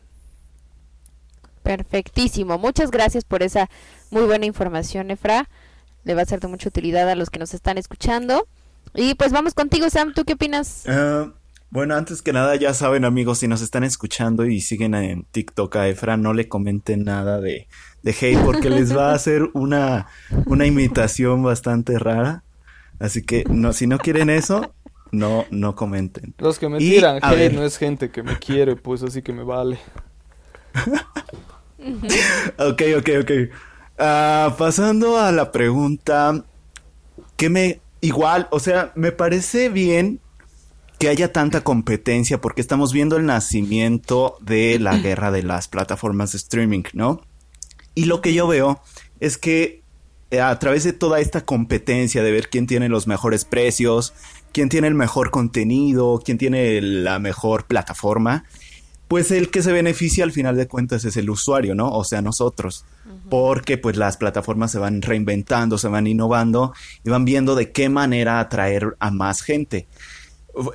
Perfectísimo, 1.64 2.60
muchas 2.60 2.92
gracias 2.92 3.24
por 3.24 3.42
esa 3.42 3.70
muy 4.12 4.24
buena 4.24 4.46
información, 4.46 5.10
Efra. 5.10 5.50
Le 6.04 6.14
va 6.14 6.22
a 6.22 6.26
ser 6.26 6.42
de 6.42 6.48
mucha 6.48 6.70
utilidad 6.70 7.10
a 7.10 7.16
los 7.16 7.30
que 7.30 7.40
nos 7.40 7.54
están 7.54 7.78
escuchando. 7.78 8.48
Y 8.94 9.16
pues 9.16 9.32
vamos 9.32 9.56
contigo, 9.56 9.90
Sam, 9.90 10.14
¿tú 10.14 10.26
qué 10.26 10.34
opinas? 10.34 10.86
Uh, 10.86 11.32
bueno, 11.74 11.96
antes 11.96 12.22
que 12.22 12.34
nada, 12.34 12.56
ya 12.56 12.72
saben, 12.76 13.04
amigos, 13.04 13.40
si 13.40 13.48
nos 13.48 13.64
están 13.64 13.84
escuchando 13.84 14.46
y 14.46 14.62
siguen 14.62 14.94
en 14.94 15.24
TikTok 15.24 15.76
a 15.78 15.88
Efra, 15.88 16.18
no 16.18 16.32
le 16.32 16.48
comenten 16.48 17.04
nada 17.04 17.42
de, 17.42 17.68
de 18.04 18.12
hate 18.12 18.38
porque 18.46 18.70
les 18.70 18.96
va 18.96 19.10
a 19.10 19.16
hacer 19.16 19.50
una, 19.56 20.06
una 20.46 20.68
imitación 20.68 21.42
bastante 21.42 21.98
rara. 21.98 22.44
Así 23.00 23.24
que 23.24 23.44
no, 23.50 23.74
si 23.74 23.88
no 23.88 23.98
quieren 23.98 24.30
eso, 24.30 24.76
no, 25.12 25.46
no 25.50 25.76
comenten. 25.76 26.36
Los 26.38 26.60
que 26.60 26.70
me 26.70 26.78
tiran 26.78 27.18
hate 27.24 27.52
no 27.52 27.64
es 27.64 27.80
gente 27.80 28.12
que 28.12 28.22
me 28.22 28.38
quiere, 28.38 28.76
pues 28.76 29.02
así 29.02 29.24
que 29.24 29.34
me 29.34 29.42
vale. 29.42 29.80
ok, 32.60 32.82
ok, 33.00 33.10
ok. 33.22 33.32
Ah, 33.98 34.56
pasando 34.60 35.18
a 35.18 35.32
la 35.32 35.52
pregunta 35.52 36.46
que 37.36 37.50
me 37.50 37.82
igual, 38.00 38.48
o 38.52 38.60
sea, 38.60 38.92
me 38.94 39.12
parece 39.12 39.70
bien 39.70 40.20
que 41.04 41.10
haya 41.10 41.34
tanta 41.34 41.66
competencia 41.66 42.40
porque 42.40 42.62
estamos 42.62 42.94
viendo 42.94 43.18
el 43.18 43.26
nacimiento 43.26 44.38
de 44.40 44.80
la 44.80 44.98
guerra 44.98 45.32
de 45.32 45.44
las 45.44 45.68
plataformas 45.68 46.32
de 46.32 46.38
streaming, 46.38 46.84
¿no? 46.94 47.20
Y 47.94 48.06
lo 48.06 48.22
que 48.22 48.34
yo 48.34 48.48
veo 48.48 48.82
es 49.20 49.38
que 49.38 49.82
eh, 50.32 50.40
a 50.40 50.58
través 50.60 50.86
de 50.86 50.94
toda 50.94 51.20
esta 51.20 51.42
competencia 51.42 52.24
de 52.24 52.32
ver 52.32 52.48
quién 52.48 52.68
tiene 52.68 52.88
los 52.88 53.06
mejores 53.06 53.44
precios, 53.44 54.14
quién 54.54 54.70
tiene 54.70 54.88
el 54.88 54.94
mejor 54.94 55.30
contenido, 55.30 56.22
quién 56.24 56.38
tiene 56.38 56.80
la 56.82 57.20
mejor 57.20 57.66
plataforma, 57.66 58.46
pues 59.10 59.30
el 59.32 59.52
que 59.52 59.62
se 59.62 59.74
beneficia 59.74 60.24
al 60.24 60.32
final 60.32 60.56
de 60.56 60.70
cuentas 60.70 61.04
es 61.04 61.18
el 61.18 61.30
usuario, 61.30 61.76
¿no? 61.76 61.90
O 61.90 62.06
sea, 62.06 62.22
nosotros. 62.22 62.86
Porque 63.30 63.78
pues 63.78 63.98
las 63.98 64.16
plataformas 64.16 64.72
se 64.72 64.80
van 64.80 65.02
reinventando, 65.02 65.78
se 65.78 65.90
van 65.90 66.08
innovando 66.08 66.74
y 67.04 67.10
van 67.10 67.26
viendo 67.26 67.56
de 67.56 67.74
qué 67.74 67.90
manera 67.90 68.40
atraer 68.40 68.96
a 69.00 69.12
más 69.12 69.42
gente. 69.42 69.86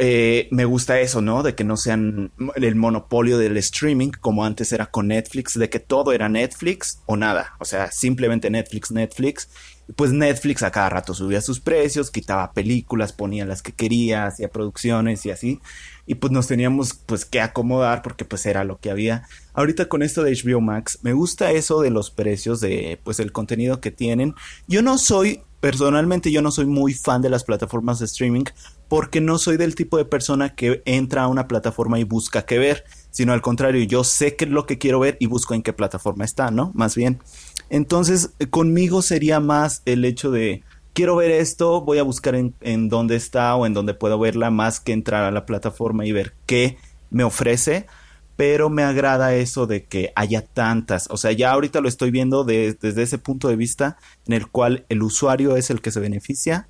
Eh, 0.00 0.48
me 0.50 0.64
gusta 0.64 1.00
eso, 1.00 1.20
¿no? 1.20 1.42
De 1.44 1.54
que 1.54 1.62
no 1.62 1.76
sean 1.76 2.32
el 2.56 2.74
monopolio 2.74 3.38
del 3.38 3.56
streaming 3.58 4.10
como 4.10 4.44
antes 4.44 4.72
era 4.72 4.86
con 4.86 5.08
Netflix, 5.08 5.56
de 5.56 5.70
que 5.70 5.78
todo 5.78 6.12
era 6.12 6.28
Netflix 6.28 7.00
o 7.06 7.16
nada, 7.16 7.54
o 7.60 7.64
sea, 7.64 7.92
simplemente 7.92 8.50
Netflix, 8.50 8.90
Netflix. 8.90 9.48
Pues 9.96 10.12
Netflix 10.12 10.62
a 10.62 10.70
cada 10.70 10.90
rato 10.90 11.14
subía 11.14 11.40
sus 11.40 11.60
precios, 11.60 12.10
quitaba 12.10 12.52
películas, 12.52 13.14
ponía 13.14 13.46
las 13.46 13.62
que 13.62 13.72
quería, 13.72 14.26
hacía 14.26 14.50
producciones 14.50 15.24
y 15.24 15.30
así. 15.30 15.60
Y 16.06 16.16
pues 16.16 16.30
nos 16.30 16.46
teníamos 16.46 16.92
pues 16.92 17.24
que 17.24 17.40
acomodar 17.40 18.02
porque 18.02 18.26
pues 18.26 18.44
era 18.44 18.64
lo 18.64 18.80
que 18.80 18.90
había. 18.90 19.26
Ahorita 19.54 19.88
con 19.88 20.02
esto 20.02 20.22
de 20.22 20.32
HBO 20.32 20.60
Max, 20.60 20.98
me 21.02 21.14
gusta 21.14 21.52
eso 21.52 21.80
de 21.80 21.90
los 21.90 22.10
precios 22.10 22.60
de 22.60 23.00
pues 23.02 23.18
el 23.18 23.32
contenido 23.32 23.80
que 23.80 23.90
tienen. 23.90 24.34
Yo 24.66 24.82
no 24.82 24.98
soy 24.98 25.40
personalmente 25.60 26.30
yo 26.30 26.42
no 26.42 26.50
soy 26.50 26.66
muy 26.66 26.94
fan 26.94 27.22
de 27.22 27.30
las 27.30 27.44
plataformas 27.44 27.98
de 27.98 28.06
streaming 28.06 28.44
porque 28.88 29.20
no 29.20 29.38
soy 29.38 29.56
del 29.56 29.74
tipo 29.74 29.96
de 29.96 30.04
persona 30.04 30.54
que 30.54 30.82
entra 30.84 31.24
a 31.24 31.28
una 31.28 31.48
plataforma 31.48 31.98
y 31.98 32.04
busca 32.04 32.46
qué 32.46 32.58
ver, 32.58 32.84
sino 33.10 33.32
al 33.32 33.42
contrario, 33.42 33.84
yo 33.84 34.04
sé 34.04 34.36
qué 34.36 34.44
es 34.44 34.50
lo 34.50 34.66
que 34.66 34.78
quiero 34.78 35.00
ver 35.00 35.16
y 35.20 35.26
busco 35.26 35.54
en 35.54 35.62
qué 35.62 35.72
plataforma 35.72 36.24
está, 36.24 36.50
¿no? 36.50 36.70
Más 36.74 36.94
bien. 36.94 37.18
Entonces, 37.70 38.30
conmigo 38.50 39.02
sería 39.02 39.40
más 39.40 39.82
el 39.84 40.04
hecho 40.04 40.30
de 40.30 40.62
quiero 40.94 41.16
ver 41.16 41.30
esto, 41.30 41.82
voy 41.82 41.98
a 41.98 42.02
buscar 42.02 42.34
en, 42.34 42.54
en 42.60 42.88
dónde 42.88 43.16
está 43.16 43.54
o 43.56 43.66
en 43.66 43.74
dónde 43.74 43.94
puedo 43.94 44.18
verla, 44.18 44.50
más 44.50 44.80
que 44.80 44.92
entrar 44.92 45.24
a 45.24 45.30
la 45.30 45.44
plataforma 45.44 46.06
y 46.06 46.12
ver 46.12 46.34
qué 46.46 46.78
me 47.10 47.24
ofrece 47.24 47.86
pero 48.38 48.70
me 48.70 48.84
agrada 48.84 49.34
eso 49.34 49.66
de 49.66 49.86
que 49.86 50.12
haya 50.14 50.42
tantas. 50.42 51.08
O 51.10 51.16
sea, 51.16 51.32
ya 51.32 51.50
ahorita 51.50 51.80
lo 51.80 51.88
estoy 51.88 52.12
viendo 52.12 52.44
desde 52.44 53.02
ese 53.02 53.18
punto 53.18 53.48
de 53.48 53.56
vista 53.56 53.96
en 54.28 54.32
el 54.32 54.46
cual 54.46 54.86
el 54.88 55.02
usuario 55.02 55.56
es 55.56 55.70
el 55.70 55.80
que 55.80 55.90
se 55.90 55.98
beneficia 55.98 56.68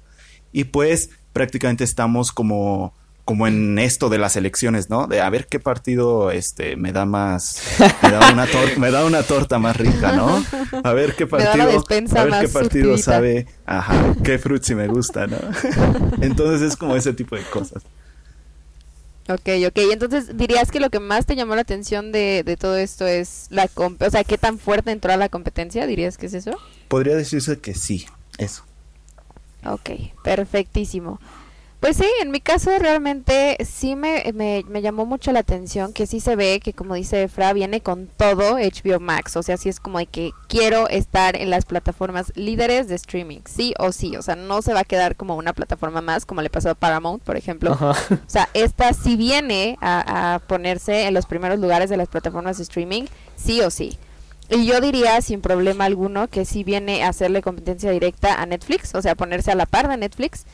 y 0.50 0.64
pues 0.64 1.10
prácticamente 1.34 1.84
estamos 1.84 2.32
como 2.32 2.94
como 3.26 3.46
en 3.46 3.78
esto 3.78 4.08
de 4.08 4.16
las 4.16 4.36
elecciones, 4.36 4.88
¿no? 4.88 5.06
De 5.08 5.20
a 5.20 5.28
ver 5.28 5.46
qué 5.46 5.60
partido 5.60 6.30
este 6.30 6.76
me 6.76 6.92
da 6.92 7.04
más 7.04 7.60
me 8.02 8.12
da 8.12 8.32
una 8.32 8.46
torta 8.46 8.78
me 8.78 8.90
da 8.90 9.04
una 9.04 9.22
torta 9.22 9.58
más 9.58 9.76
rica, 9.76 10.12
¿no? 10.12 10.42
A 10.82 10.94
ver 10.94 11.16
qué 11.16 11.26
partido 11.26 11.84
a 12.16 12.24
ver 12.24 12.34
qué 12.40 12.48
partido 12.48 12.96
sabe, 12.96 13.46
ajá, 13.66 14.14
qué 14.24 14.38
frutzi 14.38 14.74
me 14.74 14.88
gusta, 14.88 15.26
¿no? 15.26 15.36
Entonces 16.22 16.62
es 16.62 16.76
como 16.78 16.96
ese 16.96 17.12
tipo 17.12 17.36
de 17.36 17.42
cosas. 17.42 17.82
Ok, 19.28 19.48
ok. 19.66 19.78
Entonces, 19.92 20.36
¿dirías 20.38 20.70
que 20.70 20.80
lo 20.80 20.88
que 20.88 21.00
más 21.00 21.26
te 21.26 21.36
llamó 21.36 21.54
la 21.54 21.60
atención 21.60 22.12
de, 22.12 22.42
de 22.44 22.56
todo 22.56 22.76
esto 22.76 23.06
es 23.06 23.46
la... 23.50 23.68
O 23.76 24.10
sea, 24.10 24.24
¿qué 24.24 24.38
tan 24.38 24.58
fuerte 24.58 24.90
entró 24.90 25.12
a 25.12 25.18
la 25.18 25.28
competencia? 25.28 25.86
¿Dirías 25.86 26.16
que 26.16 26.26
es 26.26 26.34
eso? 26.34 26.58
Podría 26.88 27.14
decirse 27.14 27.58
que 27.58 27.74
sí, 27.74 28.06
eso. 28.38 28.64
Ok, 29.66 29.90
perfectísimo. 30.24 31.20
Pues 31.80 31.96
sí, 31.96 32.06
en 32.20 32.32
mi 32.32 32.40
caso 32.40 32.76
realmente 32.80 33.56
sí 33.64 33.94
me, 33.94 34.32
me, 34.34 34.82
llamó 34.82 35.06
mucho 35.06 35.30
la 35.30 35.40
atención 35.40 35.92
que 35.92 36.08
sí 36.08 36.18
se 36.18 36.34
ve 36.34 36.58
que 36.62 36.72
como 36.72 36.94
dice 36.94 37.22
Efra 37.22 37.52
viene 37.52 37.80
con 37.80 38.08
todo 38.08 38.56
HBO 38.56 38.98
Max, 38.98 39.36
o 39.36 39.44
sea, 39.44 39.56
sí 39.56 39.68
es 39.68 39.78
como 39.78 39.98
de 39.98 40.06
que 40.06 40.32
quiero 40.48 40.88
estar 40.88 41.36
en 41.36 41.50
las 41.50 41.66
plataformas 41.66 42.32
líderes 42.34 42.88
de 42.88 42.96
streaming, 42.96 43.40
sí 43.44 43.74
o 43.78 43.92
sí, 43.92 44.16
o 44.16 44.22
sea, 44.22 44.34
no 44.34 44.60
se 44.60 44.74
va 44.74 44.80
a 44.80 44.84
quedar 44.84 45.14
como 45.14 45.36
una 45.36 45.52
plataforma 45.52 46.00
más 46.00 46.26
como 46.26 46.42
le 46.42 46.50
pasó 46.50 46.70
a 46.70 46.74
Paramount, 46.74 47.22
por 47.22 47.36
ejemplo. 47.36 47.78
O 47.80 48.30
sea, 48.30 48.48
esta 48.54 48.92
sí 48.92 49.16
viene 49.16 49.78
a, 49.80 50.34
a 50.34 50.38
ponerse 50.40 51.06
en 51.06 51.14
los 51.14 51.26
primeros 51.26 51.60
lugares 51.60 51.88
de 51.90 51.96
las 51.96 52.08
plataformas 52.08 52.56
de 52.56 52.64
streaming, 52.64 53.04
sí 53.36 53.60
o 53.60 53.70
sí. 53.70 53.96
Y 54.50 54.64
yo 54.64 54.80
diría 54.80 55.20
sin 55.20 55.42
problema 55.42 55.84
alguno 55.84 56.28
que 56.28 56.46
sí 56.46 56.64
viene 56.64 57.04
a 57.04 57.08
hacerle 57.08 57.42
competencia 57.42 57.90
directa 57.90 58.40
a 58.40 58.46
Netflix, 58.46 58.94
o 58.94 59.02
sea, 59.02 59.14
ponerse 59.14 59.50
a 59.52 59.54
la 59.54 59.66
par 59.66 59.88
de 59.88 59.98
Netflix 59.98 60.46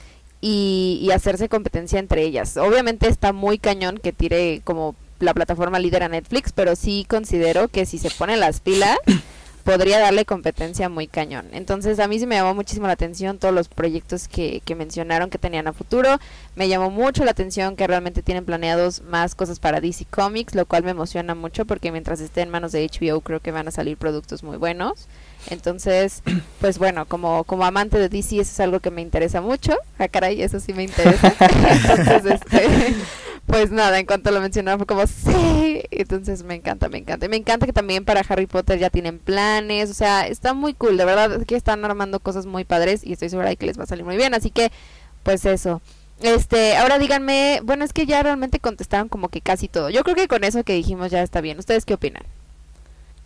y, 0.46 1.10
hacerse 1.10 1.48
competencia 1.48 1.98
entre 1.98 2.22
ellas. 2.22 2.58
Obviamente 2.58 3.08
está 3.08 3.32
muy 3.32 3.56
cañón 3.56 3.96
que 3.96 4.12
tire 4.12 4.60
como 4.62 4.94
la 5.18 5.32
plataforma 5.32 5.78
líder 5.78 6.02
a 6.02 6.08
Netflix, 6.08 6.52
pero 6.52 6.76
sí 6.76 7.06
considero 7.08 7.68
que 7.68 7.86
si 7.86 7.96
se 7.96 8.10
pone 8.10 8.36
las 8.36 8.60
pilas 8.60 8.98
podría 9.64 9.98
darle 9.98 10.26
competencia 10.26 10.90
muy 10.90 11.06
cañón. 11.06 11.46
Entonces 11.52 11.98
a 11.98 12.08
mí 12.08 12.18
sí 12.18 12.26
me 12.26 12.34
llamó 12.34 12.54
muchísimo 12.54 12.86
la 12.86 12.92
atención 12.92 13.38
todos 13.38 13.54
los 13.54 13.68
proyectos 13.68 14.28
que, 14.28 14.60
que 14.66 14.74
mencionaron 14.74 15.30
que 15.30 15.38
tenían 15.38 15.66
a 15.66 15.72
futuro. 15.72 16.18
Me 16.56 16.68
llamó 16.68 16.90
mucho 16.90 17.24
la 17.24 17.30
atención 17.30 17.74
que 17.74 17.86
realmente 17.86 18.22
tienen 18.22 18.44
planeados 18.44 19.00
más 19.00 19.34
cosas 19.34 19.60
para 19.60 19.80
DC 19.80 20.04
Comics, 20.10 20.54
lo 20.54 20.66
cual 20.66 20.82
me 20.82 20.90
emociona 20.90 21.34
mucho 21.34 21.64
porque 21.64 21.90
mientras 21.90 22.20
esté 22.20 22.42
en 22.42 22.50
manos 22.50 22.72
de 22.72 22.86
HBO 22.86 23.22
creo 23.22 23.40
que 23.40 23.50
van 23.50 23.68
a 23.68 23.70
salir 23.70 23.96
productos 23.96 24.42
muy 24.42 24.58
buenos. 24.58 25.08
Entonces, 25.50 26.22
pues 26.60 26.78
bueno, 26.78 27.06
como, 27.06 27.44
como 27.44 27.64
amante 27.64 27.98
de 27.98 28.08
DC 28.08 28.40
eso 28.40 28.52
es 28.52 28.60
algo 28.60 28.80
que 28.80 28.90
me 28.90 29.02
interesa 29.02 29.40
mucho. 29.40 29.76
Ah, 29.98 30.08
caray, 30.08 30.42
eso 30.42 30.60
sí 30.60 30.72
me 30.72 30.84
interesa. 30.84 31.34
Entonces, 31.40 32.24
este, 32.24 32.94
pues 33.46 33.70
nada, 33.70 33.98
en 33.98 34.06
cuanto 34.06 34.30
lo 34.30 34.40
mencionaba 34.40 34.78
fue 34.78 34.86
como, 34.86 35.06
sí. 35.06 35.82
Entonces 35.90 36.42
me 36.42 36.54
encanta, 36.54 36.88
me 36.88 36.98
encanta. 36.98 37.26
Y 37.26 37.28
me 37.28 37.36
encanta 37.36 37.66
que 37.66 37.72
también 37.72 38.04
para 38.04 38.20
Harry 38.28 38.46
Potter 38.46 38.78
ya 38.78 38.90
tienen 38.90 39.18
planes. 39.18 39.90
O 39.90 39.94
sea, 39.94 40.26
está 40.26 40.54
muy 40.54 40.74
cool. 40.74 40.96
De 40.96 41.04
verdad 41.04 41.44
que 41.44 41.56
están 41.56 41.84
armando 41.84 42.20
cosas 42.20 42.46
muy 42.46 42.64
padres 42.64 43.04
y 43.04 43.12
estoy 43.12 43.28
segura 43.28 43.48
de 43.48 43.56
que 43.56 43.66
les 43.66 43.78
va 43.78 43.84
a 43.84 43.86
salir 43.86 44.04
muy 44.04 44.16
bien. 44.16 44.34
Así 44.34 44.50
que, 44.50 44.70
pues 45.22 45.44
eso. 45.44 45.82
Este, 46.22 46.76
ahora 46.76 46.98
díganme, 46.98 47.60
bueno, 47.64 47.84
es 47.84 47.92
que 47.92 48.06
ya 48.06 48.22
realmente 48.22 48.60
contestaron 48.60 49.08
como 49.08 49.28
que 49.28 49.40
casi 49.40 49.68
todo. 49.68 49.90
Yo 49.90 50.04
creo 50.04 50.16
que 50.16 50.28
con 50.28 50.44
eso 50.44 50.64
que 50.64 50.72
dijimos 50.72 51.10
ya 51.10 51.22
está 51.22 51.40
bien. 51.40 51.58
¿Ustedes 51.58 51.84
qué 51.84 51.94
opinan? 51.94 52.22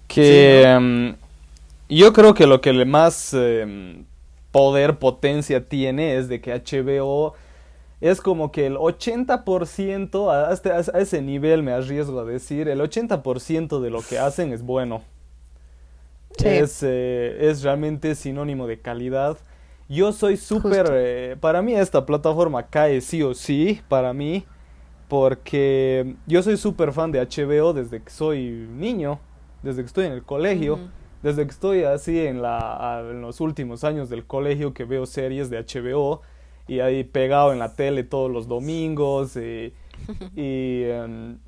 Que... 0.08 0.62
Em, 0.62 1.16
yo 1.88 2.12
creo 2.12 2.34
que 2.34 2.46
lo 2.46 2.60
que 2.60 2.72
le 2.72 2.84
más 2.84 3.34
em, 3.34 4.04
poder, 4.50 4.98
potencia 4.98 5.68
tiene 5.68 6.16
es 6.16 6.28
de 6.28 6.40
que 6.40 6.52
HBO 6.54 7.34
es 8.00 8.20
como 8.20 8.52
que 8.52 8.66
el 8.66 8.76
80%, 8.76 10.30
a, 10.30 10.52
este, 10.52 10.70
a 10.70 10.80
ese 10.80 11.20
nivel 11.20 11.62
me 11.62 11.72
arriesgo 11.72 12.20
a 12.20 12.24
decir, 12.24 12.68
el 12.68 12.80
80% 12.80 13.80
de 13.80 13.90
lo 13.90 14.02
que 14.02 14.18
hacen 14.18 14.52
es 14.52 14.62
bueno. 14.62 15.02
Es, 16.44 16.82
eh, 16.82 17.36
es 17.40 17.62
realmente 17.62 18.14
sinónimo 18.14 18.68
de 18.68 18.80
calidad. 18.80 19.38
Yo 19.88 20.12
soy 20.12 20.36
súper... 20.36 20.88
Eh, 20.92 21.36
para 21.40 21.62
mí 21.62 21.74
esta 21.74 22.06
plataforma 22.06 22.66
cae 22.66 23.00
sí 23.00 23.22
o 23.22 23.34
sí, 23.34 23.80
para 23.88 24.12
mí, 24.12 24.44
porque 25.08 26.14
yo 26.26 26.42
soy 26.42 26.56
súper 26.56 26.92
fan 26.92 27.10
de 27.10 27.20
HBO 27.20 27.72
desde 27.72 28.00
que 28.00 28.10
soy 28.10 28.68
niño, 28.70 29.18
desde 29.62 29.82
que 29.82 29.86
estoy 29.86 30.06
en 30.06 30.12
el 30.12 30.22
colegio, 30.22 30.78
desde 31.22 31.44
que 31.44 31.50
estoy 31.50 31.82
así 31.82 32.26
en, 32.26 32.42
la, 32.42 33.04
en 33.10 33.20
los 33.20 33.40
últimos 33.40 33.84
años 33.84 34.08
del 34.08 34.26
colegio 34.26 34.72
que 34.74 34.84
veo 34.84 35.06
series 35.06 35.50
de 35.50 35.58
HBO 35.60 36.22
y 36.68 36.80
ahí 36.80 37.02
pegado 37.02 37.52
en 37.52 37.58
la 37.58 37.74
tele 37.74 38.04
todos 38.04 38.30
los 38.30 38.46
domingos 38.46 39.36
y, 39.36 39.72
em, 40.36 41.38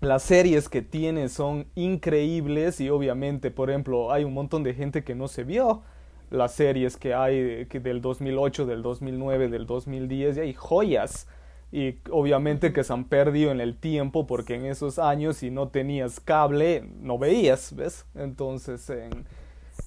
las 0.00 0.22
series 0.22 0.68
que 0.68 0.82
tiene 0.82 1.28
son 1.28 1.66
increíbles 1.74 2.80
y 2.80 2.90
obviamente, 2.90 3.50
por 3.50 3.70
ejemplo, 3.70 4.12
hay 4.12 4.24
un 4.24 4.34
montón 4.34 4.62
de 4.62 4.74
gente 4.74 5.02
que 5.02 5.14
no 5.14 5.26
se 5.28 5.44
vio 5.44 5.82
las 6.30 6.52
series 6.54 6.96
que 6.96 7.14
hay 7.14 7.66
que 7.66 7.80
del 7.80 8.02
2008, 8.02 8.66
del 8.66 8.82
2009, 8.82 9.48
del 9.48 9.66
2010 9.66 10.36
y 10.36 10.40
hay 10.40 10.52
joyas 10.52 11.26
y 11.70 11.96
obviamente 12.10 12.72
que 12.72 12.82
se 12.82 12.92
han 12.92 13.04
perdido 13.04 13.50
en 13.50 13.60
el 13.60 13.76
tiempo 13.76 14.26
porque 14.26 14.54
en 14.54 14.64
esos 14.64 14.98
años 14.98 15.38
si 15.38 15.50
no 15.50 15.68
tenías 15.68 16.18
cable 16.20 16.84
no 17.00 17.18
veías, 17.18 17.74
¿ves? 17.76 18.06
Entonces 18.14 18.90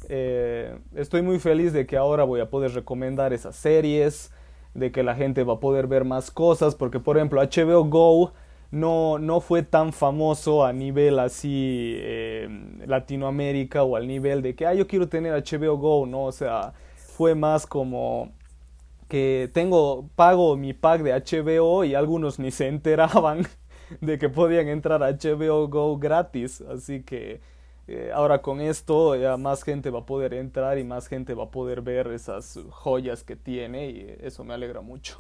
eh, 0.10 0.78
estoy 0.96 1.22
muy 1.22 1.40
feliz 1.40 1.74
de 1.74 1.86
que 1.86 1.98
ahora 1.98 2.24
voy 2.24 2.40
a 2.40 2.50
poder 2.50 2.74
recomendar 2.74 3.34
esas 3.34 3.56
series, 3.56 4.32
de 4.74 4.92
que 4.92 5.04
la 5.04 5.16
gente 5.16 5.44
va 5.44 5.54
a 5.54 5.60
poder 5.60 5.88
ver 5.88 6.06
más 6.06 6.32
cosas, 6.32 6.76
porque 6.76 7.00
por 7.00 7.18
ejemplo 7.18 7.42
HBO 7.42 7.84
Go 7.86 8.34
no, 8.72 9.20
no 9.20 9.42
fue 9.42 9.64
tan 9.64 9.92
famoso 9.92 10.66
a 10.66 10.72
nivel 10.72 11.20
así 11.20 11.96
eh, 11.98 12.48
Latinoamérica 12.86 13.84
o 13.84 13.98
al 13.98 14.08
nivel 14.08 14.42
de 14.42 14.56
que, 14.56 14.66
ah, 14.66 14.74
yo 14.74 14.88
quiero 14.88 15.10
tener 15.10 15.34
HBO 15.34 15.78
Go, 15.78 16.06
¿no? 16.06 16.24
O 16.24 16.32
sea, 16.32 16.74
fue 16.96 17.36
más 17.36 17.68
como 17.68 18.32
que 19.12 19.52
tengo, 19.54 20.10
pago 20.16 20.56
mi 20.56 20.72
pack 20.72 21.02
de 21.02 21.12
HBO 21.12 21.84
y 21.84 21.96
algunos 21.96 22.40
ni 22.40 22.50
se 22.50 22.70
enteraban 22.70 23.46
de 24.00 24.18
que 24.18 24.30
podían 24.30 24.70
entrar 24.70 25.04
a 25.04 25.12
HBO 25.12 25.68
Go 25.68 25.98
gratis, 25.98 26.62
así 26.62 27.04
que 27.04 27.42
eh, 27.90 28.10
ahora 28.14 28.42
con 28.42 28.62
esto 28.62 29.18
ya 29.18 29.36
más 29.36 29.64
gente 29.64 29.90
va 29.90 30.00
a 30.00 30.06
poder 30.06 30.34
entrar 30.34 30.78
y 30.78 30.86
más 30.86 31.08
gente 31.08 31.34
va 31.34 31.44
a 31.44 31.52
poder 31.52 31.82
ver 31.82 32.08
esas 32.08 32.58
joyas 32.70 33.26
que 33.26 33.36
tiene 33.36 33.90
y 33.90 34.16
eso 34.22 34.46
me 34.46 34.54
alegra 34.54 34.80
mucho. 34.80 35.18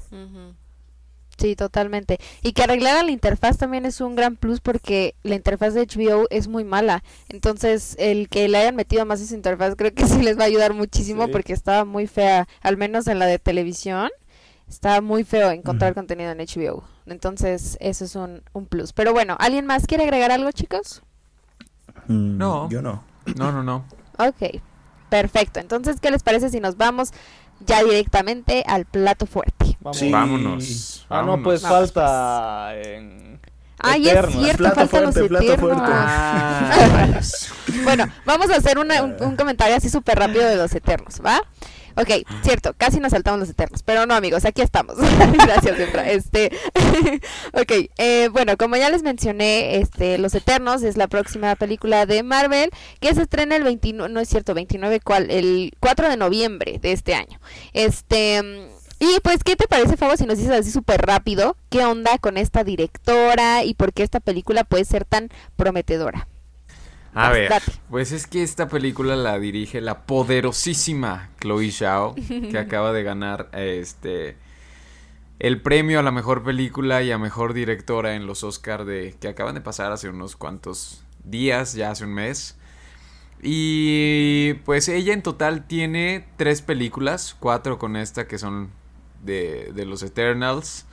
Sí, 1.41 1.55
totalmente. 1.55 2.19
Y 2.43 2.53
que 2.53 2.61
arreglar 2.61 3.03
la 3.03 3.09
interfaz 3.09 3.57
también 3.57 3.87
es 3.87 3.99
un 3.99 4.15
gran 4.15 4.35
plus 4.35 4.59
porque 4.59 5.15
la 5.23 5.33
interfaz 5.33 5.73
de 5.73 5.87
HBO 5.87 6.27
es 6.29 6.47
muy 6.47 6.63
mala. 6.63 7.03
Entonces, 7.29 7.95
el 7.97 8.29
que 8.29 8.47
le 8.47 8.59
hayan 8.59 8.75
metido 8.75 9.07
más 9.07 9.21
esa 9.21 9.33
interfaz 9.33 9.75
creo 9.75 9.91
que 9.91 10.05
sí 10.07 10.21
les 10.21 10.37
va 10.37 10.43
a 10.43 10.45
ayudar 10.45 10.75
muchísimo 10.75 11.29
porque 11.29 11.53
estaba 11.53 11.83
muy 11.83 12.05
fea, 12.05 12.47
al 12.61 12.77
menos 12.77 13.07
en 13.07 13.17
la 13.17 13.25
de 13.25 13.39
televisión. 13.39 14.11
Estaba 14.69 15.01
muy 15.01 15.23
feo 15.23 15.49
encontrar 15.49 15.95
contenido 15.95 16.29
en 16.31 16.37
HBO. 16.37 16.83
Entonces, 17.07 17.75
eso 17.81 18.05
es 18.05 18.15
un, 18.15 18.43
un 18.53 18.67
plus. 18.67 18.93
Pero 18.93 19.11
bueno, 19.11 19.35
¿alguien 19.39 19.65
más 19.65 19.87
quiere 19.87 20.03
agregar 20.03 20.31
algo, 20.31 20.51
chicos? 20.51 21.01
Mm, 22.07 22.37
no. 22.37 22.69
Yo 22.69 22.83
no. 22.83 23.03
No, 23.35 23.51
no, 23.51 23.63
no. 23.63 23.83
Ok, 24.19 24.61
perfecto. 25.09 25.59
Entonces, 25.59 25.99
¿qué 25.99 26.11
les 26.11 26.21
parece 26.21 26.51
si 26.51 26.59
nos 26.59 26.77
vamos 26.77 27.11
ya 27.65 27.83
directamente 27.83 28.63
al 28.67 28.85
plato 28.85 29.25
fuerte? 29.25 29.77
Vámonos. 29.81 31.05
Ah, 31.09 31.23
no, 31.23 31.41
pues 31.41 31.61
falta 31.61 32.75
en... 32.75 33.39
Ay, 33.79 34.09
es 34.09 34.31
cierto, 34.31 34.71
falta 34.71 35.01
los 35.01 35.17
eternos. 35.17 35.81
Ah. 35.81 37.19
bueno, 37.83 38.05
vamos 38.25 38.51
a 38.51 38.57
hacer 38.57 38.77
un, 38.77 38.91
un 38.91 39.35
comentario 39.35 39.75
así 39.75 39.89
súper 39.89 40.19
rápido 40.19 40.47
de 40.47 40.55
los 40.55 40.73
eternos, 40.75 41.19
¿va? 41.25 41.41
Ok, 41.95 42.25
cierto, 42.43 42.73
casi 42.77 42.99
nos 42.99 43.11
saltamos 43.11 43.39
los 43.39 43.49
eternos, 43.49 43.83
pero 43.83 44.05
no 44.05 44.13
amigos, 44.13 44.45
aquí 44.45 44.61
estamos. 44.61 44.95
Gracias, 45.45 45.79
Efra. 45.79 46.09
Este, 46.09 46.51
ok, 47.53 47.71
eh, 47.97 48.29
bueno, 48.31 48.57
como 48.57 48.75
ya 48.75 48.89
les 48.89 49.03
mencioné, 49.03 49.77
este, 49.77 50.17
Los 50.17 50.33
Eternos 50.35 50.83
es 50.83 50.97
la 50.97 51.07
próxima 51.07 51.55
película 51.55 52.05
de 52.05 52.23
Marvel 52.23 52.69
que 52.99 53.13
se 53.13 53.23
estrena 53.23 53.55
el 53.55 53.63
29, 53.63 54.11
no 54.11 54.19
es 54.19 54.29
cierto, 54.29 54.53
29, 54.53 54.99
¿cuál? 55.01 55.29
El 55.31 55.73
4 55.79 56.09
de 56.09 56.17
noviembre 56.17 56.79
de 56.81 56.91
este 56.91 57.13
año. 57.13 57.39
Este... 57.73 58.69
Y 59.03 59.19
pues, 59.23 59.43
¿qué 59.43 59.55
te 59.55 59.67
parece, 59.67 59.97
Fabo, 59.97 60.15
si 60.15 60.27
nos 60.27 60.37
dices 60.37 60.53
así 60.53 60.69
súper 60.69 61.01
rápido 61.01 61.57
qué 61.71 61.83
onda 61.83 62.19
con 62.19 62.37
esta 62.37 62.63
directora 62.63 63.63
y 63.63 63.73
por 63.73 63.93
qué 63.93 64.03
esta 64.03 64.19
película 64.19 64.63
puede 64.63 64.85
ser 64.85 65.05
tan 65.05 65.29
prometedora? 65.55 66.27
A 67.13 67.29
ver, 67.31 67.51
pues 67.89 68.11
es 68.11 68.25
que 68.25 68.41
esta 68.41 68.67
película 68.67 69.15
la 69.15 69.37
dirige 69.37 69.81
la 69.81 70.05
poderosísima 70.05 71.29
Chloe 71.39 71.71
Zhao, 71.71 72.15
que 72.15 72.57
acaba 72.59 72.93
de 72.93 73.03
ganar 73.03 73.49
este 73.53 74.37
el 75.39 75.59
premio 75.59 75.99
a 75.99 76.03
la 76.03 76.11
mejor 76.11 76.43
película 76.43 77.01
y 77.01 77.11
a 77.11 77.17
mejor 77.17 77.53
directora 77.53 78.13
en 78.13 78.27
los 78.27 78.43
Oscar 78.43 78.85
de 78.85 79.15
que 79.19 79.27
acaban 79.27 79.55
de 79.55 79.61
pasar 79.61 79.91
hace 79.91 80.07
unos 80.07 80.35
cuantos 80.35 81.03
días, 81.23 81.73
ya 81.73 81.91
hace 81.91 82.05
un 82.05 82.13
mes. 82.13 82.57
Y 83.41 84.53
pues 84.65 84.87
ella 84.87 85.13
en 85.13 85.23
total 85.23 85.65
tiene 85.65 86.27
tres 86.37 86.61
películas, 86.61 87.35
cuatro 87.39 87.79
con 87.79 87.95
esta 87.95 88.27
que 88.27 88.37
son 88.37 88.69
de, 89.23 89.71
de 89.73 89.85
los 89.85 90.03
Eternals. 90.03 90.85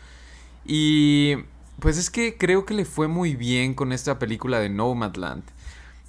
Y 0.64 1.36
pues 1.78 1.98
es 1.98 2.08
que 2.08 2.38
creo 2.38 2.64
que 2.64 2.72
le 2.72 2.86
fue 2.86 3.06
muy 3.06 3.36
bien 3.36 3.74
con 3.74 3.92
esta 3.92 4.18
película 4.18 4.60
de 4.60 4.70
Nomadland. 4.70 5.44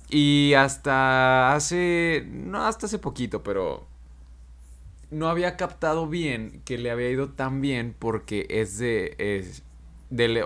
Y 0.09 0.53
hasta 0.55 1.53
hace, 1.53 2.25
no 2.31 2.65
hasta 2.65 2.87
hace 2.87 2.97
poquito, 2.97 3.43
pero 3.43 3.87
no 5.11 5.27
había 5.29 5.55
captado 5.57 6.07
bien 6.07 6.61
que 6.65 6.77
le 6.77 6.91
había 6.91 7.09
ido 7.09 7.29
tan 7.29 7.61
bien 7.61 7.95
porque 7.97 8.47
es 8.49 8.77
de, 8.77 9.15
es 9.17 9.63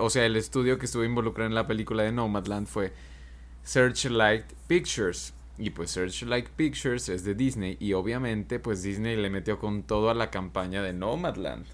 o 0.00 0.10
sea, 0.10 0.26
el 0.26 0.36
estudio 0.36 0.78
que 0.78 0.86
estuvo 0.86 1.04
involucrado 1.04 1.48
en 1.48 1.54
la 1.54 1.66
película 1.66 2.02
de 2.02 2.12
Nomadland 2.12 2.66
fue 2.66 2.92
Searchlight 3.62 4.44
Pictures. 4.66 5.32
Y 5.56 5.70
pues 5.70 5.90
Searchlight 5.92 6.48
Pictures 6.48 7.08
es 7.08 7.24
de 7.24 7.34
Disney 7.34 7.76
y 7.80 7.92
obviamente 7.92 8.58
pues 8.58 8.82
Disney 8.82 9.16
le 9.16 9.30
metió 9.30 9.58
con 9.58 9.84
todo 9.84 10.10
a 10.10 10.14
la 10.14 10.30
campaña 10.30 10.82
de 10.82 10.92
Nomadland. 10.92 11.64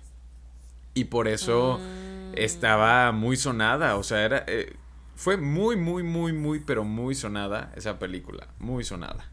Y 0.95 1.05
por 1.05 1.29
eso 1.29 1.79
mm. 1.79 2.35
estaba 2.37 3.11
muy 3.13 3.37
sonada, 3.37 3.97
o 3.97 4.03
sea, 4.03 4.25
era... 4.25 4.45
Eh, 4.47 4.75
fue 5.21 5.37
muy, 5.37 5.77
muy, 5.77 6.03
muy, 6.03 6.33
muy, 6.33 6.61
pero 6.61 6.83
muy 6.83 7.15
sonada 7.15 7.75
esa 7.77 7.99
película. 7.99 8.49
Muy 8.59 8.85
sonada. 8.85 9.31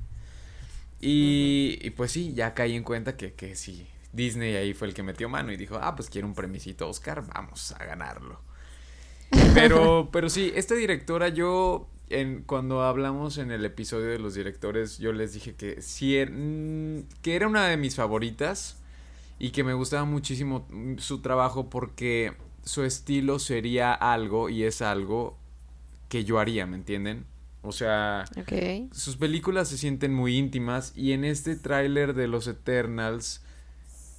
Y, 1.00 1.92
pues 1.92 2.12
sí, 2.12 2.34
ya 2.34 2.54
caí 2.54 2.76
en 2.76 2.84
cuenta 2.84 3.16
que, 3.16 3.32
que 3.32 3.56
sí, 3.56 3.88
Disney 4.12 4.58
ahí 4.58 4.74
fue 4.74 4.90
el 4.90 4.94
que 4.94 5.02
metió 5.02 5.30
mano 5.30 5.50
y 5.50 5.56
dijo, 5.56 5.80
ah, 5.82 5.96
pues 5.96 6.10
quiero 6.10 6.28
un 6.28 6.34
premisito 6.34 6.90
Oscar, 6.90 7.26
vamos 7.34 7.72
a 7.72 7.86
ganarlo. 7.86 8.42
Pero, 9.54 10.10
pero 10.12 10.30
sí, 10.30 10.52
esta 10.56 10.76
directora 10.76 11.30
yo, 11.30 11.90
en, 12.10 12.44
cuando 12.44 12.84
hablamos 12.84 13.38
en 13.38 13.52
el 13.52 13.64
episodio 13.66 14.08
de 14.08 14.20
los 14.20 14.36
directores, 14.36 14.98
yo 15.00 15.14
les 15.14 15.34
dije 15.34 15.56
que 15.56 15.82
sí, 15.82 16.18
er, 16.18 16.32
mm, 16.32 17.04
que 17.22 17.36
era 17.36 17.48
una 17.48 17.68
de 17.68 17.78
mis 17.78 17.96
favoritas 17.96 18.78
y 19.40 19.52
que 19.52 19.64
me 19.64 19.74
gustaba 19.74 20.06
muchísimo 20.06 20.68
su 20.98 21.22
trabajo 21.22 21.70
porque 21.70 22.34
su 22.64 22.84
estilo 22.84 23.40
sería 23.40 23.94
algo 23.94 24.50
y 24.50 24.64
es 24.64 24.82
algo 24.82 25.38
que 26.10 26.24
yo 26.24 26.40
haría, 26.40 26.66
¿me 26.66 26.76
entienden? 26.76 27.26
O 27.62 27.72
sea, 27.72 28.26
sus 28.92 29.18
películas 29.18 29.68
se 29.68 29.78
sienten 29.78 30.14
muy 30.14 30.38
íntimas 30.38 30.94
y 30.96 31.12
en 31.12 31.26
este 31.26 31.56
tráiler 31.56 32.14
de 32.14 32.28
los 32.28 32.48
Eternals 32.48 33.42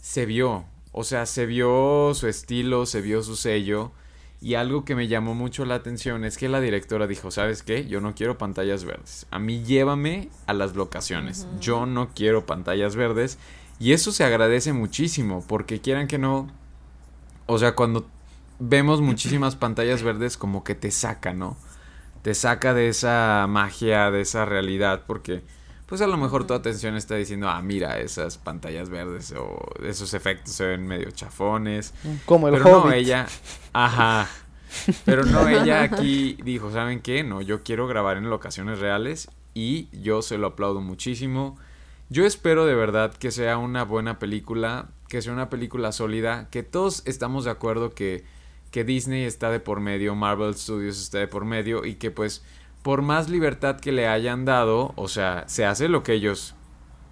se 0.03 0.27
vio, 0.27 0.65
o 0.93 1.05
sea, 1.05 1.25
se 1.25 1.47
vio 1.47 2.13
su 2.15 2.27
estilo, 2.27 2.85
se 2.85 3.01
vio 3.01 3.23
su 3.23 3.37
sello 3.37 3.93
y 4.41 4.55
algo 4.55 4.85
que 4.85 4.95
me 4.95 5.09
llamó 5.09 5.35
mucho 5.35 5.65
la 5.65 5.77
atención 5.77 6.25
es 6.25 6.37
que 6.37 6.49
la 6.49 6.61
directora 6.61 7.07
dijo, 7.07 7.31
¿sabes 7.31 7.63
qué? 7.63 7.87
Yo 7.87 8.01
no 8.01 8.15
quiero 8.15 8.39
pantallas 8.39 8.85
verdes. 8.85 9.27
A 9.31 9.39
mí 9.39 9.65
llévame 9.65 10.29
a 10.47 10.53
las 10.53 10.77
locaciones. 10.77 11.47
Yo 11.59 11.87
no 11.87 12.11
quiero 12.15 12.47
pantallas 12.47 12.97
verdes 12.97 13.39
y 13.81 13.93
eso 13.93 14.13
se 14.13 14.25
agradece 14.25 14.73
muchísimo 14.73 15.45
porque 15.47 15.81
quieran 15.81 16.07
que 16.07 16.19
no, 16.19 16.51
o 17.47 17.59
sea, 17.59 17.75
cuando 17.75 18.07
vemos 18.59 19.01
muchísimas 19.01 19.57
pantallas 19.57 20.03
verdes 20.03 20.37
como 20.37 20.65
que 20.65 20.75
te 20.75 20.91
saca, 20.91 21.33
¿no? 21.33 21.57
Te 22.23 22.35
saca 22.35 22.75
de 22.75 22.89
esa 22.89 23.47
magia, 23.49 24.11
de 24.11 24.21
esa 24.21 24.45
realidad, 24.45 25.05
porque 25.07 25.43
pues 25.87 26.03
a 26.03 26.07
lo 26.07 26.19
mejor 26.19 26.47
tu 26.47 26.53
atención 26.53 26.97
está 26.97 27.15
diciendo, 27.15 27.49
ah, 27.49 27.63
mira, 27.63 27.99
esas 27.99 28.37
pantallas 28.37 28.91
verdes 28.91 29.33
o 29.33 29.59
esos 29.83 30.13
efectos 30.13 30.53
se 30.53 30.67
ven 30.67 30.87
medio 30.87 31.11
chafones. 31.11 31.95
Como 32.27 32.49
el 32.49 32.55
Pero 32.55 32.85
no, 32.85 32.93
ella, 32.93 33.27
ajá. 33.73 34.29
Pero 35.07 35.25
no, 35.25 35.49
ella 35.49 35.83
aquí 35.83 36.37
dijo, 36.45 36.71
¿saben 36.71 37.01
qué? 37.01 37.25
No, 37.25 37.41
yo 37.41 37.63
quiero 37.63 37.87
grabar 37.87 38.19
en 38.19 38.29
locaciones 38.29 38.81
reales 38.81 39.31
y 39.55 39.89
yo 39.99 40.21
se 40.21 40.37
lo 40.37 40.49
aplaudo 40.49 40.83
muchísimo. 40.83 41.57
Yo 42.11 42.27
espero 42.27 42.67
de 42.67 42.75
verdad 42.75 43.15
que 43.15 43.31
sea 43.31 43.57
una 43.57 43.85
buena 43.85 44.19
película, 44.19 44.89
que 45.09 45.23
sea 45.23 45.33
una 45.33 45.49
película 45.49 45.93
sólida, 45.93 46.49
que 46.51 46.63
todos 46.63 47.03
estamos 47.07 47.47
de 47.47 47.51
acuerdo 47.51 47.95
que, 47.95 48.25
que 48.71 48.85
Disney 48.85 49.25
está 49.25 49.51
de 49.51 49.61
por 49.61 49.81
medio, 49.81 50.15
Marvel 50.15 50.55
Studios 50.55 51.01
está 51.01 51.19
de 51.19 51.29
por 51.29 51.45
medio 51.45 51.85
y 51.85 51.95
que 51.95 52.11
pues 52.11 52.45
por 52.83 53.03
más 53.03 53.29
libertad 53.29 53.81
que 53.81 53.93
le 53.93 54.09
hayan 54.09 54.45
dado, 54.45 54.93
o 54.97 55.09
sea, 55.09 55.45
se 55.49 55.65
hace 55.65 55.89
lo 55.89 56.03
que 56.03 56.13
ellos 56.13 56.55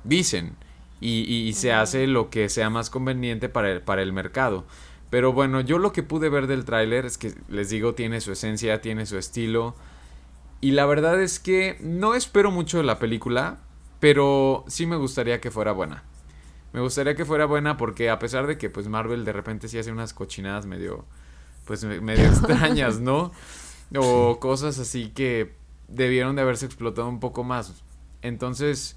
dicen 0.05 0.57
y, 1.01 1.23
y, 1.23 1.53
se 1.53 1.73
hace 1.73 2.07
lo 2.07 2.31
que 2.31 2.49
sea 2.49 2.71
más 2.71 2.89
conveniente 2.89 3.49
para 3.49 3.71
el, 3.71 3.83
para 3.83 4.03
el 4.03 4.13
mercado. 4.13 4.65
Pero 5.11 5.33
bueno, 5.33 5.61
yo 5.61 5.79
lo 5.79 5.93
que 5.93 6.03
pude 6.03 6.29
ver 6.29 6.47
del 6.47 6.65
tráiler 6.65 7.05
es 7.05 7.19
que 7.19 7.35
les 7.49 7.69
digo, 7.71 7.95
tiene 7.95 8.21
su 8.21 8.33
esencia, 8.33 8.81
tiene 8.81 9.07
su 9.07 9.19
estilo. 9.19 9.75
Y 10.61 10.73
la 10.73 10.87
verdad 10.87 11.21
es 11.21 11.39
que 11.39 11.77
no 11.81 12.15
espero 12.15 12.51
mucho 12.51 12.79
de 12.79 12.85
la 12.85 12.99
película, 12.99 13.59
pero 14.01 14.65
sí 14.69 14.87
me 14.87 14.97
gustaría 14.97 15.41
que 15.41 15.51
fuera 15.51 15.73
buena. 15.73 16.03
Me 16.73 16.81
gustaría 16.81 17.15
que 17.15 17.25
fuera 17.25 17.47
buena 17.47 17.77
porque 17.77 18.11
a 18.11 18.19
pesar 18.19 18.47
de 18.47 18.59
que 18.59 18.71
pues 18.71 18.89
Marvel 18.89 19.25
de 19.25 19.33
repente 19.33 19.69
sí 19.69 19.79
hace 19.79 19.93
unas 19.93 20.13
cochinadas 20.13 20.67
medio 20.67 21.05
pues 21.67 21.85
medio 21.85 22.25
extrañas, 22.27 23.01
¿no? 23.01 23.33
O 23.95 24.39
cosas 24.41 24.79
así 24.79 25.11
que 25.11 25.53
debieron 25.89 26.37
de 26.37 26.43
haberse 26.43 26.65
explotado 26.65 27.09
un 27.09 27.21
poco 27.21 27.45
más. 27.45 27.85
Entonces, 28.23 28.97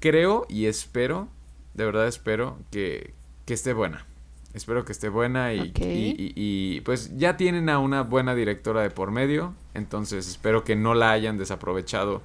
creo 0.00 0.46
y 0.48 0.66
espero, 0.66 1.28
de 1.74 1.84
verdad 1.84 2.06
espero 2.06 2.58
que, 2.70 3.14
que 3.46 3.54
esté 3.54 3.72
buena. 3.72 4.06
Espero 4.52 4.84
que 4.84 4.90
esté 4.90 5.08
buena 5.08 5.54
y, 5.54 5.72
y, 5.76 6.32
y, 6.34 6.80
pues 6.80 7.16
ya 7.16 7.36
tienen 7.36 7.68
a 7.68 7.78
una 7.78 8.02
buena 8.02 8.34
directora 8.34 8.82
de 8.82 8.90
por 8.90 9.12
medio, 9.12 9.54
entonces 9.74 10.28
espero 10.28 10.64
que 10.64 10.74
no 10.74 10.94
la 10.94 11.12
hayan 11.12 11.38
desaprovechado 11.38 12.20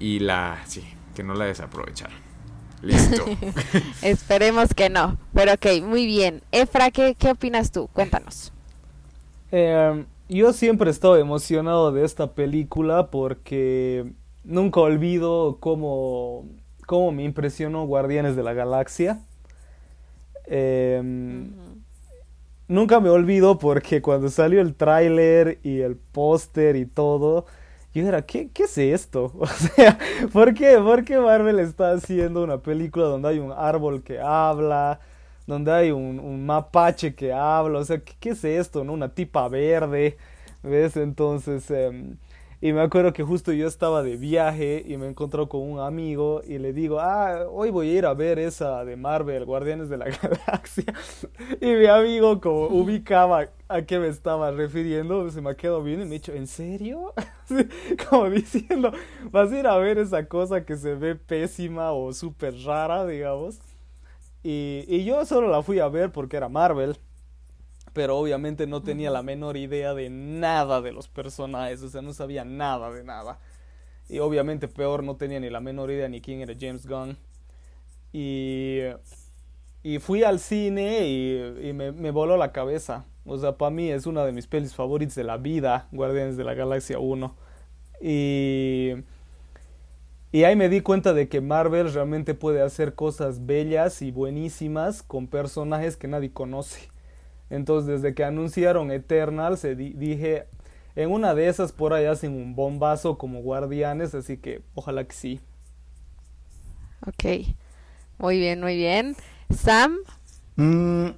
y 0.00 0.18
la, 0.18 0.60
sí, 0.66 0.82
que 1.14 1.22
no 1.22 1.34
la 1.34 1.44
desaprovecharon. 1.44 2.27
Listo. 2.82 3.24
Esperemos 4.02 4.74
que 4.74 4.88
no, 4.90 5.18
pero 5.34 5.54
ok, 5.54 5.82
muy 5.82 6.06
bien. 6.06 6.42
Efra, 6.52 6.90
¿qué, 6.90 7.14
qué 7.18 7.30
opinas 7.30 7.72
tú? 7.72 7.88
Cuéntanos. 7.92 8.52
Eh, 9.50 10.04
yo 10.28 10.52
siempre 10.52 10.88
he 10.88 10.92
estado 10.92 11.16
emocionado 11.16 11.90
de 11.92 12.04
esta 12.04 12.34
película 12.34 13.10
porque 13.10 14.12
nunca 14.44 14.80
olvido 14.80 15.58
cómo, 15.60 16.46
cómo 16.86 17.12
me 17.12 17.24
impresionó 17.24 17.86
Guardianes 17.86 18.36
de 18.36 18.42
la 18.42 18.52
Galaxia. 18.52 19.20
Em, 20.46 21.50
nunca 22.68 23.00
me 23.00 23.10
olvido 23.10 23.58
porque 23.58 24.02
cuando 24.02 24.28
salió 24.28 24.60
el 24.60 24.74
tráiler 24.74 25.58
y 25.62 25.80
el 25.80 25.96
póster 25.96 26.76
y 26.76 26.86
todo, 26.86 27.46
yo 27.98 28.08
era, 28.08 28.22
¿qué, 28.22 28.50
¿qué 28.50 28.64
es 28.64 28.78
esto? 28.78 29.32
O 29.38 29.46
sea, 29.46 29.98
¿por 30.32 30.54
qué? 30.54 30.78
¿por 30.78 31.04
qué 31.04 31.18
Marvel 31.18 31.58
está 31.58 31.92
haciendo 31.92 32.42
una 32.42 32.58
película 32.58 33.06
donde 33.06 33.28
hay 33.28 33.38
un 33.38 33.52
árbol 33.52 34.02
que 34.02 34.18
habla? 34.20 35.00
donde 35.48 35.72
hay 35.72 35.90
un, 35.90 36.44
mapache 36.46 37.14
que 37.14 37.32
habla, 37.32 37.78
o 37.78 37.84
sea, 37.84 37.98
¿qué, 38.20 38.30
es 38.30 38.44
esto? 38.44 38.84
¿No? 38.84 38.92
Una 38.92 39.08
tipa 39.08 39.48
verde, 39.48 40.18
¿ves? 40.62 40.96
Entonces, 40.98 41.70
em, 41.70 42.18
y 42.60 42.72
me 42.72 42.80
acuerdo 42.80 43.12
que 43.12 43.22
justo 43.22 43.52
yo 43.52 43.66
estaba 43.66 44.02
de 44.02 44.16
viaje 44.16 44.82
y 44.86 44.96
me 44.96 45.06
encontró 45.06 45.48
con 45.48 45.62
un 45.62 45.80
amigo 45.80 46.42
y 46.44 46.58
le 46.58 46.72
digo, 46.72 47.00
ah, 47.00 47.46
hoy 47.50 47.70
voy 47.70 47.90
a 47.90 47.98
ir 47.98 48.06
a 48.06 48.14
ver 48.14 48.38
esa 48.38 48.84
de 48.84 48.96
Marvel, 48.96 49.44
Guardianes 49.44 49.88
de 49.88 49.96
la 49.96 50.06
Galaxia. 50.22 50.92
y 51.60 51.66
mi 51.66 51.86
amigo 51.86 52.40
como 52.40 52.66
ubicaba 52.66 53.48
a 53.68 53.82
qué 53.82 53.98
me 53.98 54.08
estaba 54.08 54.50
refiriendo, 54.50 55.30
se 55.30 55.40
me 55.40 55.54
quedó 55.54 55.82
bien 55.82 56.02
y 56.02 56.04
me 56.04 56.10
dicho, 56.12 56.32
¿en 56.32 56.46
serio? 56.46 57.14
como 58.10 58.28
diciendo, 58.30 58.92
vas 59.30 59.52
a 59.52 59.58
ir 59.58 59.66
a 59.66 59.76
ver 59.78 59.98
esa 59.98 60.26
cosa 60.26 60.64
que 60.64 60.76
se 60.76 60.94
ve 60.94 61.14
pésima 61.14 61.92
o 61.92 62.12
súper 62.12 62.54
rara, 62.64 63.06
digamos. 63.06 63.60
Y, 64.42 65.04
yo 65.04 65.24
solo 65.26 65.48
la 65.48 65.62
fui 65.62 65.78
a 65.78 65.88
ver 65.88 66.10
porque 66.10 66.36
era 66.36 66.48
Marvel. 66.48 66.96
Pero 67.98 68.16
obviamente 68.16 68.68
no 68.68 68.80
tenía 68.80 69.10
la 69.10 69.24
menor 69.24 69.56
idea 69.56 69.92
de 69.92 70.08
nada 70.08 70.80
de 70.80 70.92
los 70.92 71.08
personajes. 71.08 71.82
O 71.82 71.88
sea, 71.88 72.00
no 72.00 72.12
sabía 72.12 72.44
nada 72.44 72.92
de 72.92 73.02
nada. 73.02 73.40
Y 74.08 74.20
obviamente 74.20 74.68
peor, 74.68 75.02
no 75.02 75.16
tenía 75.16 75.40
ni 75.40 75.50
la 75.50 75.58
menor 75.58 75.90
idea 75.90 76.08
ni 76.08 76.20
quién 76.20 76.40
era 76.40 76.54
James 76.56 76.86
Gunn. 76.86 77.18
Y, 78.12 78.82
y 79.82 79.98
fui 79.98 80.22
al 80.22 80.38
cine 80.38 81.08
y, 81.08 81.72
me, 81.72 81.90
me, 81.90 82.12
voló 82.12 82.36
la 82.36 82.52
cabeza. 82.52 83.04
O 83.26 83.36
sea, 83.36 83.58
para 83.58 83.72
mí 83.72 83.90
es 83.90 84.06
una 84.06 84.24
de 84.24 84.30
mis 84.30 84.46
pelis 84.46 84.76
favoritas 84.76 85.16
de 85.16 85.24
la 85.24 85.36
vida, 85.36 85.88
Guardianes 85.90 86.36
de 86.36 86.44
la 86.44 86.54
Galaxia 86.54 87.00
1. 87.00 87.34
Y 88.00 88.92
y 90.30 90.44
ahí 90.44 90.54
me 90.54 90.68
di 90.68 90.82
cuenta 90.82 91.14
de 91.14 91.28
que 91.28 91.40
Marvel 91.40 91.92
realmente 91.92 92.34
puede 92.34 92.62
hacer 92.62 92.94
cosas 92.94 93.44
bellas 93.44 94.02
y 94.02 94.12
buenísimas 94.12 95.02
con 95.02 95.26
personajes 95.26 95.96
que 95.96 96.06
nadie 96.06 96.32
conoce. 96.32 96.90
Entonces, 97.50 98.00
desde 98.02 98.14
que 98.14 98.24
anunciaron 98.24 98.90
Eternal, 98.90 99.56
se 99.56 99.74
dije, 99.74 100.46
en 100.96 101.10
una 101.10 101.34
de 101.34 101.48
esas 101.48 101.72
por 101.72 101.92
ahí 101.92 102.06
hacen 102.06 102.32
un 102.32 102.54
bombazo 102.54 103.18
como 103.18 103.40
guardianes, 103.40 104.14
así 104.14 104.36
que 104.36 104.62
ojalá 104.74 105.04
que 105.04 105.14
sí. 105.14 105.40
Ok, 107.06 107.46
muy 108.18 108.38
bien, 108.38 108.60
muy 108.60 108.76
bien. 108.76 109.16
Sam. 109.54 109.96
Mm, 110.56 111.10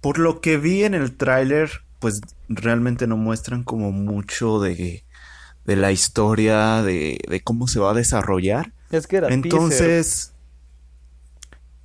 por 0.00 0.18
lo 0.18 0.40
que 0.40 0.58
vi 0.58 0.84
en 0.84 0.94
el 0.94 1.16
tráiler, 1.16 1.70
pues 2.00 2.20
realmente 2.48 3.06
no 3.06 3.16
muestran 3.16 3.64
como 3.64 3.92
mucho 3.92 4.60
de 4.60 5.06
de 5.66 5.76
la 5.76 5.92
historia, 5.92 6.82
de, 6.82 7.18
de 7.28 7.40
cómo 7.42 7.66
se 7.66 7.80
va 7.80 7.90
a 7.90 7.94
desarrollar. 7.94 8.72
Es 8.90 9.06
que 9.06 9.16
era 9.16 9.28
Entonces... 9.28 10.32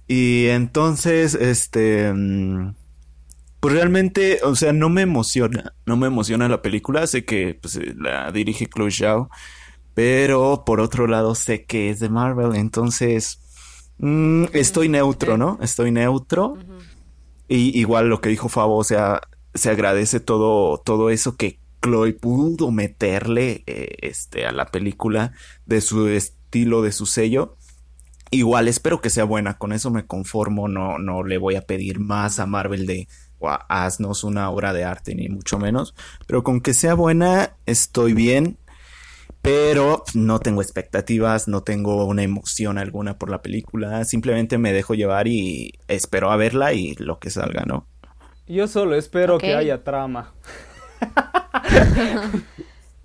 Y 0.07 0.47
entonces, 0.47 1.35
este... 1.35 2.13
Mm, 2.13 2.75
pues 3.61 3.75
realmente, 3.75 4.39
o 4.43 4.55
sea, 4.55 4.73
no 4.73 4.89
me 4.89 5.03
emociona, 5.03 5.75
no 5.85 5.95
me 5.95 6.07
emociona 6.07 6.49
la 6.49 6.63
película, 6.63 7.05
sé 7.05 7.25
que 7.25 7.59
pues, 7.61 7.79
la 7.95 8.31
dirige 8.31 8.67
Chloe 8.67 8.89
Zhao, 8.91 9.29
pero 9.93 10.63
por 10.65 10.81
otro 10.81 11.05
lado 11.05 11.35
sé 11.35 11.63
que 11.65 11.91
es 11.91 11.99
de 11.99 12.09
Marvel, 12.09 12.55
entonces 12.55 13.39
mm, 13.99 14.45
estoy 14.53 14.89
neutro, 14.89 15.37
¿no? 15.37 15.59
Estoy 15.61 15.91
neutro. 15.91 16.57
Y 17.47 17.79
igual 17.79 18.07
lo 18.07 18.19
que 18.19 18.29
dijo 18.29 18.49
Fabo, 18.49 18.77
o 18.77 18.83
sea, 18.83 19.21
se 19.53 19.69
agradece 19.69 20.19
todo, 20.19 20.79
todo 20.79 21.11
eso 21.11 21.35
que 21.35 21.59
Chloe 21.83 22.13
pudo 22.13 22.71
meterle 22.71 23.63
eh, 23.67 23.97
este, 24.01 24.47
a 24.47 24.51
la 24.51 24.65
película 24.67 25.33
de 25.67 25.81
su 25.81 26.07
estilo, 26.07 26.81
de 26.81 26.93
su 26.93 27.05
sello. 27.05 27.57
Igual 28.31 28.67
espero 28.67 29.01
que 29.01 29.11
sea 29.11 29.25
buena, 29.25 29.59
con 29.59 29.71
eso 29.71 29.91
me 29.91 30.07
conformo, 30.07 30.67
no, 30.67 30.97
no 30.97 31.23
le 31.23 31.37
voy 31.37 31.55
a 31.55 31.61
pedir 31.61 31.99
más 31.99 32.39
a 32.39 32.47
Marvel 32.47 32.87
de 32.87 33.07
haznos 33.49 34.23
una 34.23 34.49
obra 34.49 34.73
de 34.73 34.83
arte, 34.83 35.15
ni 35.15 35.29
mucho 35.29 35.59
menos. 35.59 35.95
Pero 36.27 36.43
con 36.43 36.61
que 36.61 36.73
sea 36.73 36.93
buena, 36.93 37.55
estoy 37.65 38.13
bien. 38.13 38.57
Pero 39.41 40.03
no 40.13 40.39
tengo 40.39 40.61
expectativas, 40.61 41.47
no 41.47 41.63
tengo 41.63 42.05
una 42.05 42.21
emoción 42.21 42.77
alguna 42.77 43.17
por 43.17 43.31
la 43.31 43.41
película. 43.41 44.05
Simplemente 44.05 44.59
me 44.59 44.71
dejo 44.71 44.93
llevar 44.93 45.27
y 45.27 45.73
espero 45.87 46.31
a 46.31 46.35
verla 46.35 46.73
y 46.73 46.93
lo 46.95 47.19
que 47.19 47.31
salga, 47.31 47.63
¿no? 47.65 47.87
Yo 48.47 48.67
solo 48.67 48.95
espero 48.95 49.39
que 49.39 49.55
haya 49.55 49.83
trama. 49.83 50.33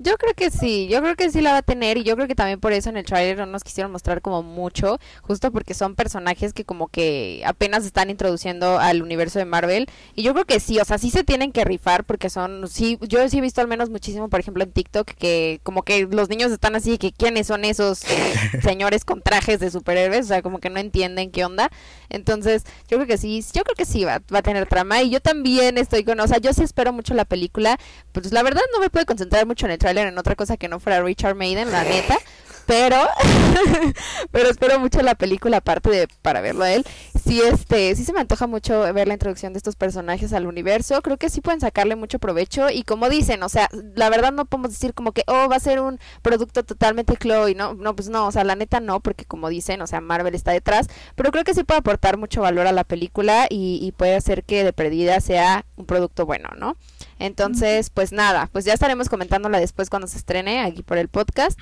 Yo 0.06 0.16
creo 0.18 0.34
que 0.34 0.52
sí, 0.52 0.86
yo 0.86 1.02
creo 1.02 1.16
que 1.16 1.32
sí 1.32 1.40
la 1.40 1.50
va 1.50 1.58
a 1.58 1.62
tener 1.62 1.96
y 1.96 2.04
yo 2.04 2.14
creo 2.14 2.28
que 2.28 2.36
también 2.36 2.60
por 2.60 2.72
eso 2.72 2.88
en 2.88 2.96
el 2.96 3.04
trailer 3.04 3.38
no 3.38 3.46
nos 3.46 3.64
quisieron 3.64 3.90
mostrar 3.90 4.22
como 4.22 4.44
mucho, 4.44 5.00
justo 5.22 5.50
porque 5.50 5.74
son 5.74 5.96
personajes 5.96 6.52
que 6.52 6.64
como 6.64 6.86
que 6.86 7.42
apenas 7.44 7.84
están 7.84 8.08
introduciendo 8.08 8.78
al 8.78 9.02
universo 9.02 9.40
de 9.40 9.46
Marvel 9.46 9.88
y 10.14 10.22
yo 10.22 10.32
creo 10.32 10.44
que 10.44 10.60
sí, 10.60 10.78
o 10.78 10.84
sea, 10.84 10.98
sí 10.98 11.10
se 11.10 11.24
tienen 11.24 11.50
que 11.50 11.64
rifar 11.64 12.04
porque 12.04 12.30
son, 12.30 12.68
sí, 12.68 13.00
yo 13.00 13.28
sí 13.28 13.38
he 13.38 13.40
visto 13.40 13.60
al 13.60 13.66
menos 13.66 13.90
muchísimo, 13.90 14.28
por 14.28 14.38
ejemplo, 14.38 14.62
en 14.62 14.70
TikTok 14.70 15.08
que 15.08 15.58
como 15.64 15.82
que 15.82 16.06
los 16.06 16.28
niños 16.28 16.52
están 16.52 16.76
así 16.76 16.98
que 16.98 17.10
quiénes 17.10 17.48
son 17.48 17.64
esos 17.64 18.04
señores 18.62 19.04
con 19.04 19.22
trajes 19.22 19.58
de 19.58 19.72
superhéroes, 19.72 20.26
o 20.26 20.28
sea, 20.28 20.40
como 20.40 20.60
que 20.60 20.70
no 20.70 20.78
entienden 20.78 21.32
qué 21.32 21.44
onda. 21.44 21.68
Entonces, 22.10 22.62
yo 22.88 22.98
creo 22.98 23.08
que 23.08 23.18
sí, 23.18 23.44
yo 23.52 23.64
creo 23.64 23.74
que 23.74 23.84
sí 23.84 24.04
va, 24.04 24.22
va 24.32 24.38
a 24.38 24.42
tener 24.42 24.68
trama 24.68 25.02
y 25.02 25.10
yo 25.10 25.18
también 25.20 25.78
estoy 25.78 26.04
con, 26.04 26.20
o 26.20 26.28
sea, 26.28 26.38
yo 26.38 26.52
sí 26.52 26.62
espero 26.62 26.92
mucho 26.92 27.12
la 27.14 27.24
película, 27.24 27.76
pues 28.12 28.32
la 28.32 28.44
verdad 28.44 28.62
no 28.72 28.78
me 28.78 28.88
puedo 28.88 29.04
concentrar 29.04 29.46
mucho 29.46 29.66
en 29.66 29.72
el 29.72 29.78
en 30.02 30.18
otra 30.18 30.34
cosa 30.34 30.56
que 30.56 30.68
no 30.68 30.80
fuera 30.80 31.02
Richard 31.02 31.34
Maiden, 31.34 31.72
la 31.72 31.84
neta. 31.84 32.18
Pero, 32.66 32.96
pero 34.32 34.50
espero 34.50 34.80
mucho 34.80 35.00
la 35.00 35.14
película 35.14 35.58
aparte 35.58 35.88
de 35.88 36.08
para 36.22 36.40
verlo 36.40 36.64
a 36.64 36.72
él. 36.72 36.84
Sí, 37.24 37.40
este, 37.40 37.94
sí 37.94 38.04
se 38.04 38.12
me 38.12 38.20
antoja 38.20 38.48
mucho 38.48 38.92
ver 38.92 39.06
la 39.06 39.14
introducción 39.14 39.52
de 39.52 39.58
estos 39.58 39.76
personajes 39.76 40.32
al 40.32 40.46
universo. 40.46 41.00
Creo 41.00 41.16
que 41.16 41.30
sí 41.30 41.40
pueden 41.40 41.60
sacarle 41.60 41.94
mucho 41.94 42.18
provecho. 42.18 42.68
Y 42.70 42.82
como 42.82 43.08
dicen, 43.08 43.42
o 43.44 43.48
sea, 43.48 43.68
la 43.94 44.10
verdad 44.10 44.32
no 44.32 44.46
podemos 44.46 44.72
decir 44.72 44.94
como 44.94 45.12
que, 45.12 45.22
oh, 45.28 45.48
va 45.48 45.56
a 45.56 45.60
ser 45.60 45.80
un 45.80 46.00
producto 46.22 46.64
totalmente 46.64 47.16
Chloe. 47.16 47.54
No, 47.54 47.74
no, 47.74 47.94
pues 47.94 48.08
no, 48.08 48.26
o 48.26 48.32
sea, 48.32 48.42
la 48.42 48.56
neta 48.56 48.80
no, 48.80 49.00
porque 49.00 49.24
como 49.24 49.48
dicen, 49.48 49.80
o 49.80 49.86
sea, 49.86 50.00
Marvel 50.00 50.34
está 50.34 50.50
detrás. 50.50 50.88
Pero 51.14 51.30
creo 51.30 51.44
que 51.44 51.54
sí 51.54 51.62
puede 51.62 51.78
aportar 51.78 52.16
mucho 52.16 52.42
valor 52.42 52.66
a 52.66 52.72
la 52.72 52.84
película 52.84 53.46
y, 53.48 53.78
y 53.80 53.92
puede 53.92 54.16
hacer 54.16 54.42
que 54.42 54.64
de 54.64 54.72
perdida 54.72 55.20
sea 55.20 55.64
un 55.76 55.86
producto 55.86 56.26
bueno, 56.26 56.48
¿no? 56.58 56.76
Entonces, 57.18 57.90
pues 57.90 58.12
nada, 58.12 58.48
pues 58.52 58.64
ya 58.64 58.74
estaremos 58.74 59.08
comentándola 59.08 59.58
después 59.58 59.90
cuando 59.90 60.06
se 60.08 60.18
estrene 60.18 60.60
aquí 60.60 60.82
por 60.82 60.98
el 60.98 61.08
podcast. 61.08 61.58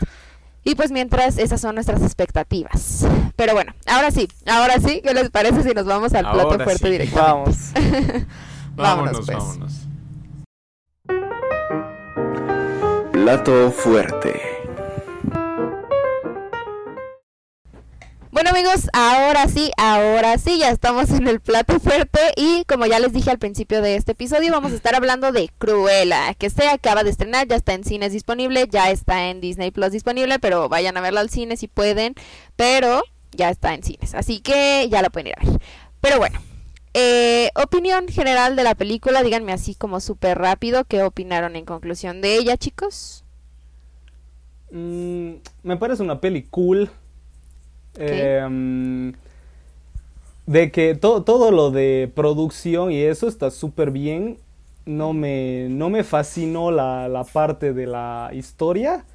Y 0.64 0.76
pues 0.76 0.90
mientras 0.90 1.36
esas 1.36 1.60
son 1.60 1.74
nuestras 1.74 2.02
expectativas. 2.02 3.06
Pero 3.36 3.52
bueno, 3.52 3.74
ahora 3.86 4.10
sí, 4.10 4.28
ahora 4.46 4.80
sí, 4.80 5.02
¿qué 5.04 5.12
les 5.12 5.30
parece 5.30 5.62
si 5.62 5.74
nos 5.74 5.84
vamos 5.84 6.14
al 6.14 6.30
plato 6.30 6.58
fuerte 6.58 6.90
directo? 6.90 7.16
Vamos. 7.16 7.56
vámonos, 8.74 9.26
pues. 9.26 9.36
vámonos. 9.36 9.72
Plato 13.12 13.70
fuerte. 13.70 14.53
Bueno 18.34 18.50
amigos, 18.50 18.88
ahora 18.92 19.46
sí, 19.46 19.70
ahora 19.76 20.38
sí, 20.38 20.58
ya 20.58 20.70
estamos 20.70 21.08
en 21.10 21.28
el 21.28 21.38
plato 21.38 21.78
fuerte 21.78 22.18
y 22.36 22.64
como 22.64 22.84
ya 22.84 22.98
les 22.98 23.12
dije 23.12 23.30
al 23.30 23.38
principio 23.38 23.80
de 23.80 23.94
este 23.94 24.10
episodio, 24.10 24.50
vamos 24.50 24.72
a 24.72 24.74
estar 24.74 24.96
hablando 24.96 25.30
de 25.30 25.50
Cruella, 25.58 26.34
que 26.34 26.50
se 26.50 26.66
acaba 26.66 27.04
de 27.04 27.10
estrenar, 27.10 27.46
ya 27.46 27.54
está 27.54 27.74
en 27.74 27.84
cines 27.84 28.12
disponible, 28.12 28.66
ya 28.68 28.90
está 28.90 29.28
en 29.28 29.40
Disney 29.40 29.70
Plus 29.70 29.92
disponible, 29.92 30.40
pero 30.40 30.68
vayan 30.68 30.96
a 30.96 31.00
verla 31.00 31.20
al 31.20 31.30
cine 31.30 31.56
si 31.56 31.68
pueden, 31.68 32.16
pero 32.56 33.04
ya 33.30 33.50
está 33.50 33.72
en 33.72 33.84
cines, 33.84 34.16
así 34.16 34.40
que 34.40 34.88
ya 34.90 35.00
la 35.00 35.10
pueden 35.10 35.28
ir 35.28 35.34
a 35.38 35.44
ver. 35.44 35.60
Pero 36.00 36.18
bueno, 36.18 36.40
eh, 36.92 37.50
opinión 37.54 38.08
general 38.08 38.56
de 38.56 38.64
la 38.64 38.74
película, 38.74 39.22
díganme 39.22 39.52
así 39.52 39.76
como 39.76 40.00
súper 40.00 40.38
rápido, 40.38 40.86
¿qué 40.86 41.04
opinaron 41.04 41.54
en 41.54 41.66
conclusión 41.66 42.20
de 42.20 42.36
ella, 42.36 42.56
chicos? 42.56 43.24
Mm, 44.72 45.34
me 45.62 45.76
parece 45.76 46.02
una 46.02 46.20
peli 46.20 46.42
cool 46.42 46.90
Em, 47.96 49.12
de 50.46 50.70
que 50.70 50.94
todo 50.94 51.50
lo 51.50 51.70
de 51.70 52.10
producción 52.14 52.92
y 52.92 53.00
eso 53.00 53.28
está 53.28 53.50
súper 53.50 53.90
bien. 53.90 54.38
No 54.86 55.14
me, 55.14 55.68
no 55.70 55.88
me 55.88 56.04
fascinó 56.04 56.70
la, 56.70 57.26
parte 57.32 57.72
de 57.72 57.86
la 57.86 58.30
historia, 58.34 59.06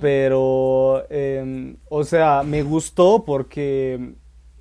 pero, 0.00 1.04
em, 1.10 1.76
o 1.88 2.04
sea, 2.04 2.44
me 2.44 2.62
gustó 2.62 3.24
porque, 3.24 4.12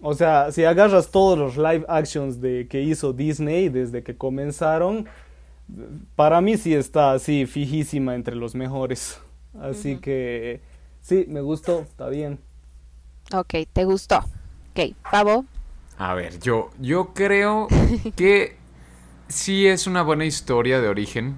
o 0.02 0.16
sea, 0.16 0.52
si 0.52 0.66
agarras 0.66 1.12
todos 1.12 1.38
los 1.38 1.56
live 1.56 1.86
actions 1.88 2.42
de, 2.42 2.68
que 2.68 2.82
hizo 2.82 3.14
Disney 3.14 3.70
desde 3.70 4.02
que 4.02 4.18
comenzaron, 4.18 5.06
para 6.16 6.42
mí 6.42 6.58
sí 6.58 6.74
está 6.74 7.14
así, 7.14 7.46
fijísima 7.46 8.16
entre 8.16 8.36
los 8.36 8.56
mejores. 8.56 9.20
Así 9.60 9.98
que, 9.98 10.62
sí, 11.00 11.26
me 11.28 11.42
gustó, 11.42 11.82
está 11.82 12.10
bien. 12.10 12.40
Ok, 13.32 13.54
¿te 13.74 13.86
gustó? 13.86 14.20
Ok, 14.72 14.96
Pavo. 15.10 15.46
A 15.98 16.14
ver, 16.16 16.40
yo, 16.40 16.72
yo 16.80 17.14
creo 17.14 17.68
que 18.16 18.58
sí 19.28 19.68
es 19.68 19.88
una 19.88 20.02
buena 20.04 20.26
historia 20.26 20.82
de 20.82 20.88
origen 20.90 21.38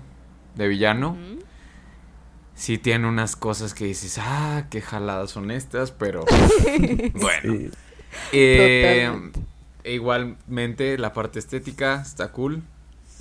de 0.56 0.68
villano. 0.68 1.18
Sí 2.56 2.78
tiene 2.78 3.08
unas 3.08 3.36
cosas 3.36 3.74
que 3.74 3.86
dices, 3.86 4.18
ah, 4.20 4.68
qué 4.70 4.82
jaladas 4.82 5.32
son 5.32 5.52
estas, 5.52 5.92
pero 5.92 6.26
bueno. 7.14 7.72
Eh, 8.32 9.12
igualmente 9.84 10.98
la 10.98 11.14
parte 11.14 11.40
estética 11.40 12.02
está 12.02 12.32
cool. 12.32 12.64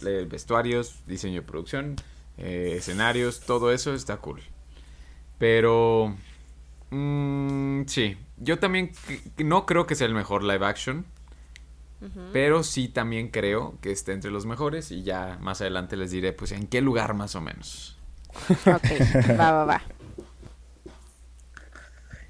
Vestuarios, 0.03 0.96
diseño 1.07 1.40
de 1.40 1.46
producción, 1.46 1.96
eh, 2.37 2.74
escenarios, 2.79 3.40
todo 3.40 3.72
eso 3.72 3.94
está 3.94 4.18
cool. 4.18 4.40
Pero 5.38 6.14
Mm, 6.90 7.85
sí, 7.87 8.16
yo 8.37 8.59
también 8.59 8.92
no 9.38 9.66
creo 9.66 9.87
que 9.87 9.94
sea 9.94 10.07
el 10.07 10.14
mejor 10.14 10.42
live 10.44 10.64
action, 10.64 11.05
pero 12.33 12.62
sí 12.62 12.88
también 12.88 13.29
creo 13.29 13.79
que 13.81 13.90
esté 13.90 14.12
entre 14.12 14.31
los 14.31 14.44
mejores 14.44 14.90
y 14.90 15.03
ya 15.03 15.38
más 15.40 15.62
adelante 15.62 15.97
les 15.97 16.11
diré 16.11 16.33
pues 16.33 16.53
en 16.53 16.66
qué 16.66 16.83
lugar 16.83 17.14
más 17.14 17.35
o 17.35 17.40
menos. 17.40 17.97
Ok, 18.66 19.38
va, 19.38 19.53
va, 19.53 19.64
va. 19.64 19.83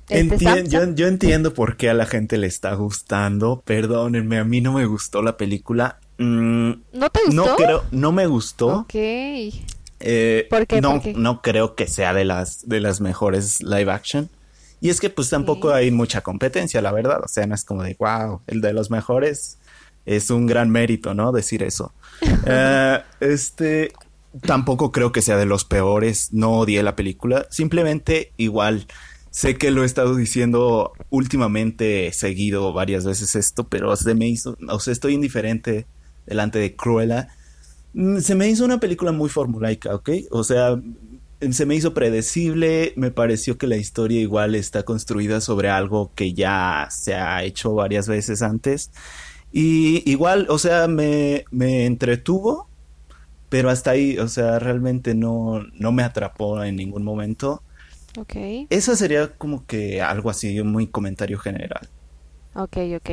Este, 0.08 0.68
yo, 0.68 1.06
entiendo 1.08 1.54
por 1.54 1.76
qué 1.76 1.88
a 1.88 1.94
la 1.94 2.06
gente 2.06 2.36
le 2.36 2.46
está 2.46 2.74
gustando. 2.74 3.62
Perdónenme, 3.64 4.38
a 4.38 4.44
mí 4.44 4.60
no 4.60 4.74
me 4.74 4.84
gustó 4.84 5.22
la 5.22 5.36
película. 5.36 5.98
Mm, 6.18 6.72
¿No 6.92 7.10
te 7.10 7.20
gustó? 7.26 7.44
No 7.46 7.56
creo, 7.56 7.84
no 7.90 8.12
me 8.12 8.26
gustó. 8.26 8.80
Ok. 8.80 8.94
Eh, 8.94 10.46
¿Por 10.50 10.66
qué? 10.66 10.80
No, 10.80 11.00
no 11.16 11.40
creo 11.40 11.74
que 11.74 11.86
sea 11.86 12.12
de 12.12 12.24
las, 12.24 12.68
de 12.68 12.80
las 12.80 13.00
mejores 13.00 13.62
live 13.62 13.90
action. 13.90 14.28
Y 14.80 14.90
es 14.90 15.00
que 15.00 15.10
pues 15.10 15.30
tampoco 15.30 15.72
hay 15.72 15.90
mucha 15.90 16.20
competencia, 16.20 16.82
la 16.82 16.92
verdad. 16.92 17.20
O 17.24 17.28
sea, 17.28 17.46
no 17.46 17.54
es 17.54 17.64
como 17.64 17.82
de, 17.82 17.96
wow, 17.98 18.42
el 18.46 18.60
de 18.60 18.72
los 18.72 18.90
mejores 18.90 19.58
es 20.06 20.30
un 20.30 20.46
gran 20.46 20.70
mérito, 20.70 21.14
¿no? 21.14 21.32
Decir 21.32 21.62
eso. 21.62 21.92
Eh, 22.46 23.00
este, 23.20 23.92
tampoco 24.42 24.92
creo 24.92 25.12
que 25.12 25.22
sea 25.22 25.36
de 25.36 25.46
los 25.46 25.64
peores, 25.64 26.32
no 26.32 26.58
odié 26.58 26.82
la 26.82 26.96
película. 26.96 27.46
Simplemente 27.50 28.32
igual, 28.36 28.86
sé 29.30 29.56
que 29.56 29.70
lo 29.70 29.82
he 29.82 29.86
estado 29.86 30.14
diciendo 30.14 30.92
últimamente, 31.10 32.12
seguido 32.12 32.72
varias 32.72 33.04
veces 33.04 33.34
esto, 33.34 33.66
pero 33.68 33.96
se 33.96 34.14
me 34.14 34.28
hizo, 34.28 34.56
o 34.68 34.78
sea, 34.78 34.92
estoy 34.92 35.14
indiferente 35.14 35.86
delante 36.26 36.58
de 36.58 36.76
Cruella. 36.76 37.28
Mm, 37.94 38.18
se 38.18 38.34
me 38.34 38.48
hizo 38.48 38.64
una 38.64 38.78
película 38.80 39.12
muy 39.12 39.28
formulaica, 39.28 39.94
¿ok? 39.94 40.10
O 40.30 40.44
sea, 40.44 40.80
se 41.52 41.66
me 41.66 41.74
hizo 41.74 41.94
predecible, 41.94 42.92
me 42.96 43.10
pareció 43.10 43.58
que 43.58 43.66
la 43.66 43.76
historia 43.76 44.20
igual 44.20 44.54
está 44.54 44.84
construida 44.84 45.40
sobre 45.40 45.68
algo 45.68 46.12
que 46.14 46.32
ya 46.32 46.88
se 46.90 47.14
ha 47.14 47.42
hecho 47.44 47.74
varias 47.74 48.08
veces 48.08 48.42
antes. 48.42 48.90
Y 49.52 50.08
igual, 50.10 50.46
o 50.48 50.58
sea, 50.58 50.88
me, 50.88 51.44
me 51.50 51.86
entretuvo, 51.86 52.68
pero 53.48 53.70
hasta 53.70 53.92
ahí, 53.92 54.18
o 54.18 54.28
sea, 54.28 54.58
realmente 54.58 55.14
no, 55.14 55.62
no 55.74 55.92
me 55.92 56.02
atrapó 56.02 56.62
en 56.64 56.76
ningún 56.76 57.04
momento. 57.04 57.62
Ok. 58.18 58.34
Eso 58.70 58.96
sería 58.96 59.32
como 59.36 59.66
que 59.66 60.02
algo 60.02 60.30
así, 60.30 60.58
un 60.60 60.72
muy 60.72 60.86
comentario 60.86 61.38
general. 61.38 61.88
Ok, 62.54 62.78
ok. 62.96 63.10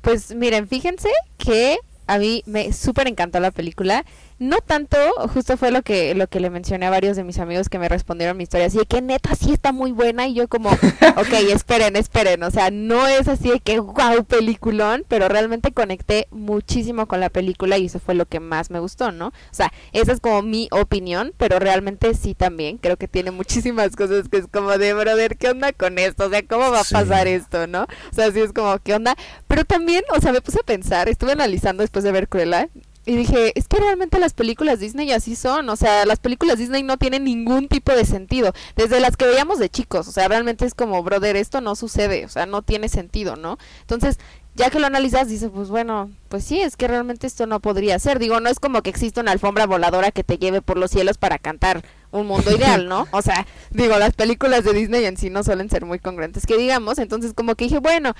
Pues 0.00 0.34
miren, 0.34 0.66
fíjense 0.68 1.08
que 1.36 1.78
a 2.06 2.18
mí 2.18 2.42
me 2.46 2.72
súper 2.72 3.06
encantó 3.08 3.38
la 3.38 3.50
película. 3.50 4.04
No 4.40 4.62
tanto, 4.62 4.96
justo 5.34 5.58
fue 5.58 5.70
lo 5.70 5.82
que, 5.82 6.14
lo 6.14 6.26
que 6.26 6.40
le 6.40 6.48
mencioné 6.48 6.86
a 6.86 6.90
varios 6.90 7.14
de 7.14 7.24
mis 7.24 7.38
amigos 7.38 7.68
que 7.68 7.78
me 7.78 7.90
respondieron 7.90 8.38
mi 8.38 8.44
historia, 8.44 8.68
así 8.68 8.78
de 8.78 8.86
que 8.86 9.02
neta 9.02 9.34
sí 9.34 9.52
está 9.52 9.70
muy 9.70 9.92
buena 9.92 10.28
y 10.28 10.32
yo 10.32 10.48
como, 10.48 10.70
ok, 11.18 11.32
esperen, 11.52 11.94
esperen, 11.94 12.42
o 12.42 12.50
sea, 12.50 12.70
no 12.70 13.06
es 13.06 13.28
así 13.28 13.50
de 13.50 13.60
que 13.60 13.80
wow, 13.80 14.24
peliculón, 14.26 15.04
pero 15.08 15.28
realmente 15.28 15.72
conecté 15.72 16.26
muchísimo 16.30 17.04
con 17.04 17.20
la 17.20 17.28
película 17.28 17.76
y 17.76 17.84
eso 17.84 18.00
fue 18.00 18.14
lo 18.14 18.24
que 18.24 18.40
más 18.40 18.70
me 18.70 18.80
gustó, 18.80 19.12
¿no? 19.12 19.26
O 19.26 19.32
sea, 19.50 19.74
esa 19.92 20.12
es 20.12 20.20
como 20.20 20.40
mi 20.40 20.68
opinión, 20.70 21.34
pero 21.36 21.58
realmente 21.58 22.14
sí 22.14 22.34
también, 22.34 22.78
creo 22.78 22.96
que 22.96 23.08
tiene 23.08 23.32
muchísimas 23.32 23.94
cosas 23.94 24.30
que 24.30 24.38
es 24.38 24.46
como 24.50 24.70
de, 24.78 24.94
brother, 24.94 25.36
¿qué 25.36 25.50
onda 25.50 25.74
con 25.74 25.98
esto? 25.98 26.24
O 26.24 26.30
sea, 26.30 26.42
¿cómo 26.46 26.70
va 26.70 26.80
a 26.80 26.84
pasar 26.84 27.28
esto, 27.28 27.66
no? 27.66 27.82
O 27.82 28.14
sea, 28.14 28.32
sí 28.32 28.40
es 28.40 28.54
como, 28.54 28.78
¿qué 28.78 28.94
onda? 28.94 29.16
Pero 29.48 29.66
también, 29.66 30.02
o 30.16 30.18
sea, 30.18 30.32
me 30.32 30.40
puse 30.40 30.60
a 30.60 30.62
pensar, 30.62 31.10
estuve 31.10 31.32
analizando 31.32 31.82
después 31.82 32.04
de 32.04 32.12
ver 32.12 32.26
Cruella 32.26 32.70
y 33.10 33.16
dije, 33.16 33.50
es 33.56 33.66
que 33.66 33.78
realmente 33.78 34.20
las 34.20 34.34
películas 34.34 34.78
Disney 34.78 35.10
así 35.10 35.34
son, 35.34 35.68
o 35.68 35.74
sea, 35.74 36.06
las 36.06 36.20
películas 36.20 36.58
Disney 36.58 36.84
no 36.84 36.96
tienen 36.96 37.24
ningún 37.24 37.66
tipo 37.66 37.90
de 37.90 38.04
sentido, 38.04 38.52
desde 38.76 39.00
las 39.00 39.16
que 39.16 39.26
veíamos 39.26 39.58
de 39.58 39.68
chicos, 39.68 40.06
o 40.06 40.12
sea, 40.12 40.28
realmente 40.28 40.64
es 40.64 40.74
como, 40.74 41.02
brother, 41.02 41.34
esto 41.34 41.60
no 41.60 41.74
sucede, 41.74 42.24
o 42.24 42.28
sea, 42.28 42.46
no 42.46 42.62
tiene 42.62 42.88
sentido, 42.88 43.34
¿no? 43.34 43.58
Entonces, 43.80 44.20
ya 44.54 44.70
que 44.70 44.78
lo 44.78 44.86
analizas, 44.86 45.26
dices, 45.26 45.50
pues 45.52 45.70
bueno, 45.70 46.08
pues 46.28 46.44
sí, 46.44 46.60
es 46.60 46.76
que 46.76 46.86
realmente 46.86 47.26
esto 47.26 47.46
no 47.46 47.58
podría 47.58 47.98
ser, 47.98 48.20
digo, 48.20 48.38
no 48.38 48.48
es 48.48 48.60
como 48.60 48.80
que 48.80 48.90
exista 48.90 49.22
una 49.22 49.32
alfombra 49.32 49.66
voladora 49.66 50.12
que 50.12 50.22
te 50.22 50.38
lleve 50.38 50.62
por 50.62 50.76
los 50.76 50.92
cielos 50.92 51.18
para 51.18 51.38
cantar 51.38 51.82
un 52.12 52.28
mundo 52.28 52.52
ideal, 52.56 52.86
¿no? 52.88 53.08
O 53.10 53.22
sea, 53.22 53.44
digo, 53.72 53.98
las 53.98 54.12
películas 54.12 54.62
de 54.62 54.72
Disney 54.72 55.04
en 55.04 55.16
sí 55.16 55.30
no 55.30 55.42
suelen 55.42 55.68
ser 55.68 55.84
muy 55.84 55.98
congruentes, 55.98 56.46
que 56.46 56.56
digamos, 56.56 57.00
entonces 57.00 57.34
como 57.34 57.56
que 57.56 57.64
dije, 57.64 57.80
bueno, 57.80 58.14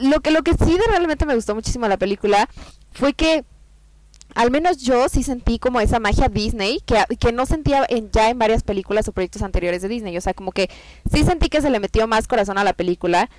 lo 0.00 0.18
que 0.18 0.32
lo 0.32 0.42
que 0.42 0.54
sí 0.54 0.76
de 0.76 0.86
realmente 0.88 1.26
me 1.26 1.36
gustó 1.36 1.54
muchísimo 1.54 1.86
la 1.86 1.96
película 1.96 2.48
fue 2.90 3.12
que 3.12 3.44
al 4.34 4.50
menos 4.50 4.78
yo 4.78 5.08
sí 5.08 5.22
sentí 5.22 5.58
como 5.58 5.80
esa 5.80 6.00
magia 6.00 6.28
Disney 6.28 6.80
que, 6.84 7.02
que 7.18 7.32
no 7.32 7.46
sentía 7.46 7.84
en, 7.88 8.10
ya 8.10 8.30
en 8.30 8.38
varias 8.38 8.62
películas 8.62 9.08
o 9.08 9.12
proyectos 9.12 9.42
anteriores 9.42 9.82
de 9.82 9.88
Disney. 9.88 10.16
O 10.16 10.20
sea, 10.20 10.34
como 10.34 10.52
que 10.52 10.70
sí 11.12 11.24
sentí 11.24 11.48
que 11.48 11.60
se 11.60 11.70
le 11.70 11.80
metió 11.80 12.06
más 12.06 12.28
corazón 12.28 12.58
a 12.58 12.64
la 12.64 12.72
película. 12.72 13.30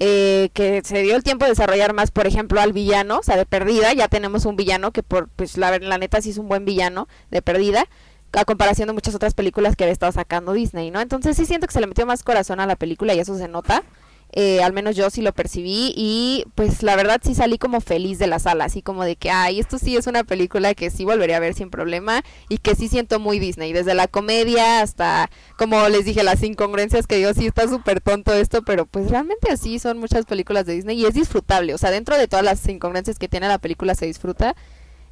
Eh, 0.00 0.50
que 0.54 0.80
se 0.84 1.02
dio 1.02 1.16
el 1.16 1.24
tiempo 1.24 1.44
de 1.44 1.50
desarrollar 1.50 1.92
más, 1.92 2.12
por 2.12 2.28
ejemplo, 2.28 2.60
al 2.60 2.72
villano, 2.72 3.18
o 3.18 3.22
sea, 3.24 3.36
de 3.36 3.44
perdida, 3.46 3.92
ya 3.94 4.06
tenemos 4.06 4.44
un 4.44 4.54
villano 4.54 4.92
que 4.92 5.02
por, 5.02 5.28
pues 5.30 5.56
la, 5.56 5.76
la 5.80 5.98
neta 5.98 6.22
sí 6.22 6.30
es 6.30 6.38
un 6.38 6.46
buen 6.46 6.64
villano, 6.64 7.08
de 7.32 7.42
perdida, 7.42 7.84
a 8.32 8.44
comparación 8.44 8.86
de 8.86 8.92
muchas 8.92 9.16
otras 9.16 9.34
películas 9.34 9.74
que 9.74 9.82
había 9.82 9.92
estado 9.92 10.12
sacando 10.12 10.52
Disney, 10.52 10.92
¿no? 10.92 11.00
Entonces 11.00 11.36
sí 11.36 11.46
siento 11.46 11.66
que 11.66 11.72
se 11.72 11.80
le 11.80 11.88
metió 11.88 12.06
más 12.06 12.22
corazón 12.22 12.60
a 12.60 12.66
la 12.66 12.76
película 12.76 13.12
y 13.14 13.18
eso 13.18 13.36
se 13.36 13.48
nota. 13.48 13.82
Eh, 14.32 14.62
al 14.62 14.74
menos 14.74 14.94
yo 14.94 15.08
sí 15.08 15.22
lo 15.22 15.32
percibí 15.32 15.94
y 15.96 16.44
pues 16.54 16.82
la 16.82 16.96
verdad 16.96 17.18
sí 17.24 17.34
salí 17.34 17.56
como 17.56 17.80
feliz 17.80 18.18
de 18.18 18.26
la 18.26 18.38
sala, 18.38 18.66
así 18.66 18.82
como 18.82 19.04
de 19.04 19.16
que, 19.16 19.30
ay, 19.30 19.58
esto 19.58 19.78
sí 19.78 19.96
es 19.96 20.06
una 20.06 20.22
película 20.22 20.74
que 20.74 20.90
sí 20.90 21.06
volvería 21.06 21.38
a 21.38 21.40
ver 21.40 21.54
sin 21.54 21.70
problema 21.70 22.22
y 22.50 22.58
que 22.58 22.74
sí 22.74 22.88
siento 22.88 23.20
muy 23.20 23.38
Disney, 23.38 23.72
desde 23.72 23.94
la 23.94 24.06
comedia 24.06 24.82
hasta, 24.82 25.30
como 25.56 25.88
les 25.88 26.04
dije, 26.04 26.22
las 26.22 26.42
incongruencias 26.42 27.06
que 27.06 27.16
digo, 27.16 27.32
sí 27.32 27.46
está 27.46 27.66
súper 27.68 28.02
tonto 28.02 28.34
esto, 28.34 28.62
pero 28.62 28.84
pues 28.84 29.10
realmente 29.10 29.50
así 29.50 29.78
son 29.78 29.98
muchas 29.98 30.26
películas 30.26 30.66
de 30.66 30.74
Disney 30.74 31.00
y 31.00 31.06
es 31.06 31.14
disfrutable, 31.14 31.72
o 31.72 31.78
sea, 31.78 31.90
dentro 31.90 32.18
de 32.18 32.28
todas 32.28 32.44
las 32.44 32.66
incongruencias 32.68 33.18
que 33.18 33.28
tiene 33.28 33.48
la 33.48 33.58
película 33.58 33.94
se 33.94 34.06
disfruta. 34.06 34.54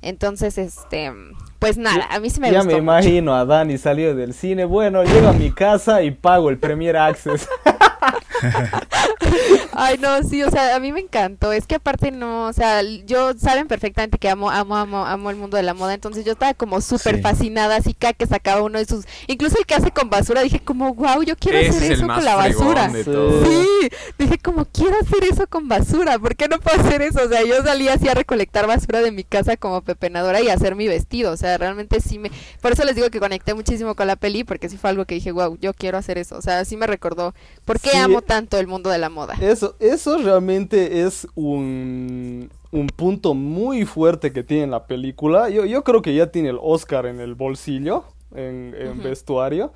Entonces, 0.02 0.58
este, 0.58 1.10
pues 1.58 1.78
nada, 1.78 2.06
a 2.10 2.20
mí 2.20 2.30
sí 2.30 2.38
me 2.38 2.52
ya 2.52 2.58
gustó. 2.58 2.74
Me 2.74 2.78
imagino 2.78 3.34
a 3.34 3.44
Dani 3.44 3.78
salió 3.78 4.14
del 4.14 4.34
cine. 4.34 4.64
Bueno, 4.64 5.02
llego 5.02 5.28
a 5.28 5.32
mi 5.32 5.50
casa 5.50 6.02
y 6.02 6.10
pago 6.10 6.50
el 6.50 6.58
Premier 6.58 6.96
Access. 6.96 7.48
Ay, 9.72 9.98
no, 9.98 10.22
sí, 10.22 10.42
o 10.42 10.50
sea, 10.50 10.74
a 10.76 10.80
mí 10.80 10.92
me 10.92 11.00
encantó. 11.00 11.52
Es 11.52 11.66
que 11.66 11.74
aparte 11.74 12.10
no, 12.10 12.46
o 12.46 12.52
sea, 12.52 12.82
yo 12.82 13.34
saben 13.34 13.68
perfectamente 13.68 14.18
que 14.18 14.28
amo, 14.28 14.50
amo, 14.50 14.76
amo, 14.76 15.04
amo 15.04 15.30
el 15.30 15.36
mundo 15.36 15.56
de 15.56 15.62
la 15.62 15.74
moda. 15.74 15.94
Entonces 15.94 16.24
yo 16.24 16.32
estaba 16.32 16.54
como 16.54 16.80
súper 16.80 17.20
fascinada, 17.20 17.76
así 17.76 17.94
cada 17.94 18.12
que 18.12 18.26
sacaba 18.26 18.62
uno 18.62 18.78
de 18.78 18.86
sus, 18.86 19.04
incluso 19.26 19.58
el 19.58 19.66
que 19.66 19.74
hace 19.74 19.90
con 19.90 20.10
basura, 20.10 20.42
dije 20.42 20.60
como, 20.60 20.94
wow, 20.94 21.22
yo 21.22 21.36
quiero 21.36 21.58
hacer 21.58 21.92
eso 21.92 22.06
con 22.06 22.24
la 22.24 22.36
basura. 22.36 22.90
Sí, 22.90 23.88
dije 24.18 24.38
como, 24.38 24.64
quiero 24.64 24.96
hacer 25.00 25.24
eso 25.30 25.46
con 25.46 25.68
basura. 25.68 26.18
¿Por 26.18 26.36
qué 26.36 26.48
no 26.48 26.58
puedo 26.58 26.80
hacer 26.80 27.02
eso? 27.02 27.22
O 27.24 27.28
sea, 27.28 27.44
yo 27.44 27.62
salía 27.62 27.94
así 27.94 28.08
a 28.08 28.14
recolectar 28.14 28.66
basura 28.66 29.00
de 29.00 29.12
mi 29.12 29.24
casa 29.24 29.56
como 29.56 29.82
pepenadora 29.82 30.40
y 30.40 30.48
hacer 30.48 30.74
mi 30.74 30.88
vestido. 30.88 31.32
O 31.32 31.36
sea, 31.36 31.58
realmente 31.58 32.00
sí 32.00 32.18
me, 32.18 32.30
por 32.60 32.72
eso 32.72 32.84
les 32.84 32.94
digo 32.94 33.10
que 33.10 33.20
conecté 33.20 33.54
muchísimo 33.54 33.94
con 33.94 34.06
la 34.06 34.16
peli, 34.16 34.44
porque 34.44 34.68
sí 34.68 34.76
fue 34.76 34.90
algo 34.90 35.04
que 35.04 35.16
dije, 35.16 35.32
wow, 35.32 35.58
yo 35.60 35.74
quiero 35.74 35.98
hacer 35.98 36.18
eso. 36.18 36.36
O 36.36 36.42
sea, 36.42 36.64
sí 36.64 36.76
me 36.76 36.86
recordó 36.86 37.34
por 37.64 37.80
qué 37.80 37.95
amo 37.96 38.22
tanto 38.22 38.58
el 38.58 38.66
mundo 38.66 38.90
de 38.90 38.98
la 38.98 39.08
moda. 39.08 39.34
Eso, 39.40 39.76
eso 39.80 40.18
realmente 40.18 41.02
es 41.02 41.26
un, 41.34 42.50
un 42.70 42.86
punto 42.88 43.34
muy 43.34 43.84
fuerte 43.84 44.32
que 44.32 44.42
tiene 44.42 44.66
la 44.66 44.86
película. 44.86 45.48
Yo, 45.48 45.64
yo 45.64 45.84
creo 45.84 46.02
que 46.02 46.14
ya 46.14 46.30
tiene 46.30 46.50
el 46.50 46.58
Oscar 46.60 47.06
en 47.06 47.20
el 47.20 47.34
bolsillo, 47.34 48.04
en, 48.34 48.74
en 48.78 49.02
vestuario. 49.02 49.72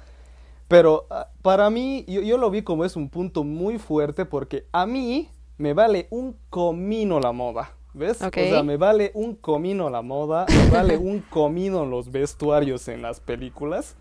Pero 0.68 1.06
uh, 1.10 1.42
para 1.42 1.68
mí, 1.68 2.04
yo, 2.06 2.20
yo, 2.20 2.38
lo 2.38 2.48
vi 2.48 2.62
como 2.62 2.84
es 2.84 2.94
un 2.94 3.08
punto 3.08 3.42
muy 3.42 3.78
fuerte 3.78 4.24
porque 4.24 4.66
a 4.70 4.86
mí 4.86 5.28
me 5.58 5.74
vale 5.74 6.06
un 6.10 6.36
comino 6.48 7.18
la 7.18 7.32
moda. 7.32 7.72
¿Ves? 7.92 8.22
Okay. 8.22 8.46
O 8.46 8.54
sea, 8.54 8.62
me 8.62 8.76
vale 8.76 9.10
un 9.14 9.34
comino 9.34 9.90
la 9.90 10.00
moda, 10.00 10.46
me 10.48 10.70
vale 10.70 10.96
un 10.96 11.20
comino 11.30 11.84
los 11.86 12.12
vestuarios 12.12 12.86
en 12.86 13.02
las 13.02 13.18
películas. 13.18 13.96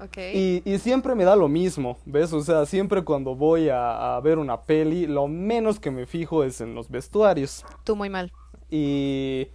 Okay. 0.00 0.62
Y, 0.64 0.70
y, 0.70 0.78
siempre 0.78 1.14
me 1.14 1.24
da 1.24 1.36
lo 1.36 1.48
mismo, 1.48 1.98
¿ves? 2.04 2.32
O 2.32 2.42
sea, 2.42 2.66
siempre 2.66 3.04
cuando 3.04 3.34
voy 3.34 3.68
a, 3.68 4.16
a, 4.16 4.20
ver 4.20 4.38
una 4.38 4.60
peli, 4.60 5.06
lo 5.06 5.28
menos 5.28 5.78
que 5.78 5.90
me 5.90 6.04
fijo 6.04 6.42
es 6.42 6.60
en 6.60 6.74
los 6.74 6.90
vestuarios. 6.90 7.64
Tú 7.84 7.94
muy 7.94 8.10
mal. 8.10 8.32
Y, 8.70 9.48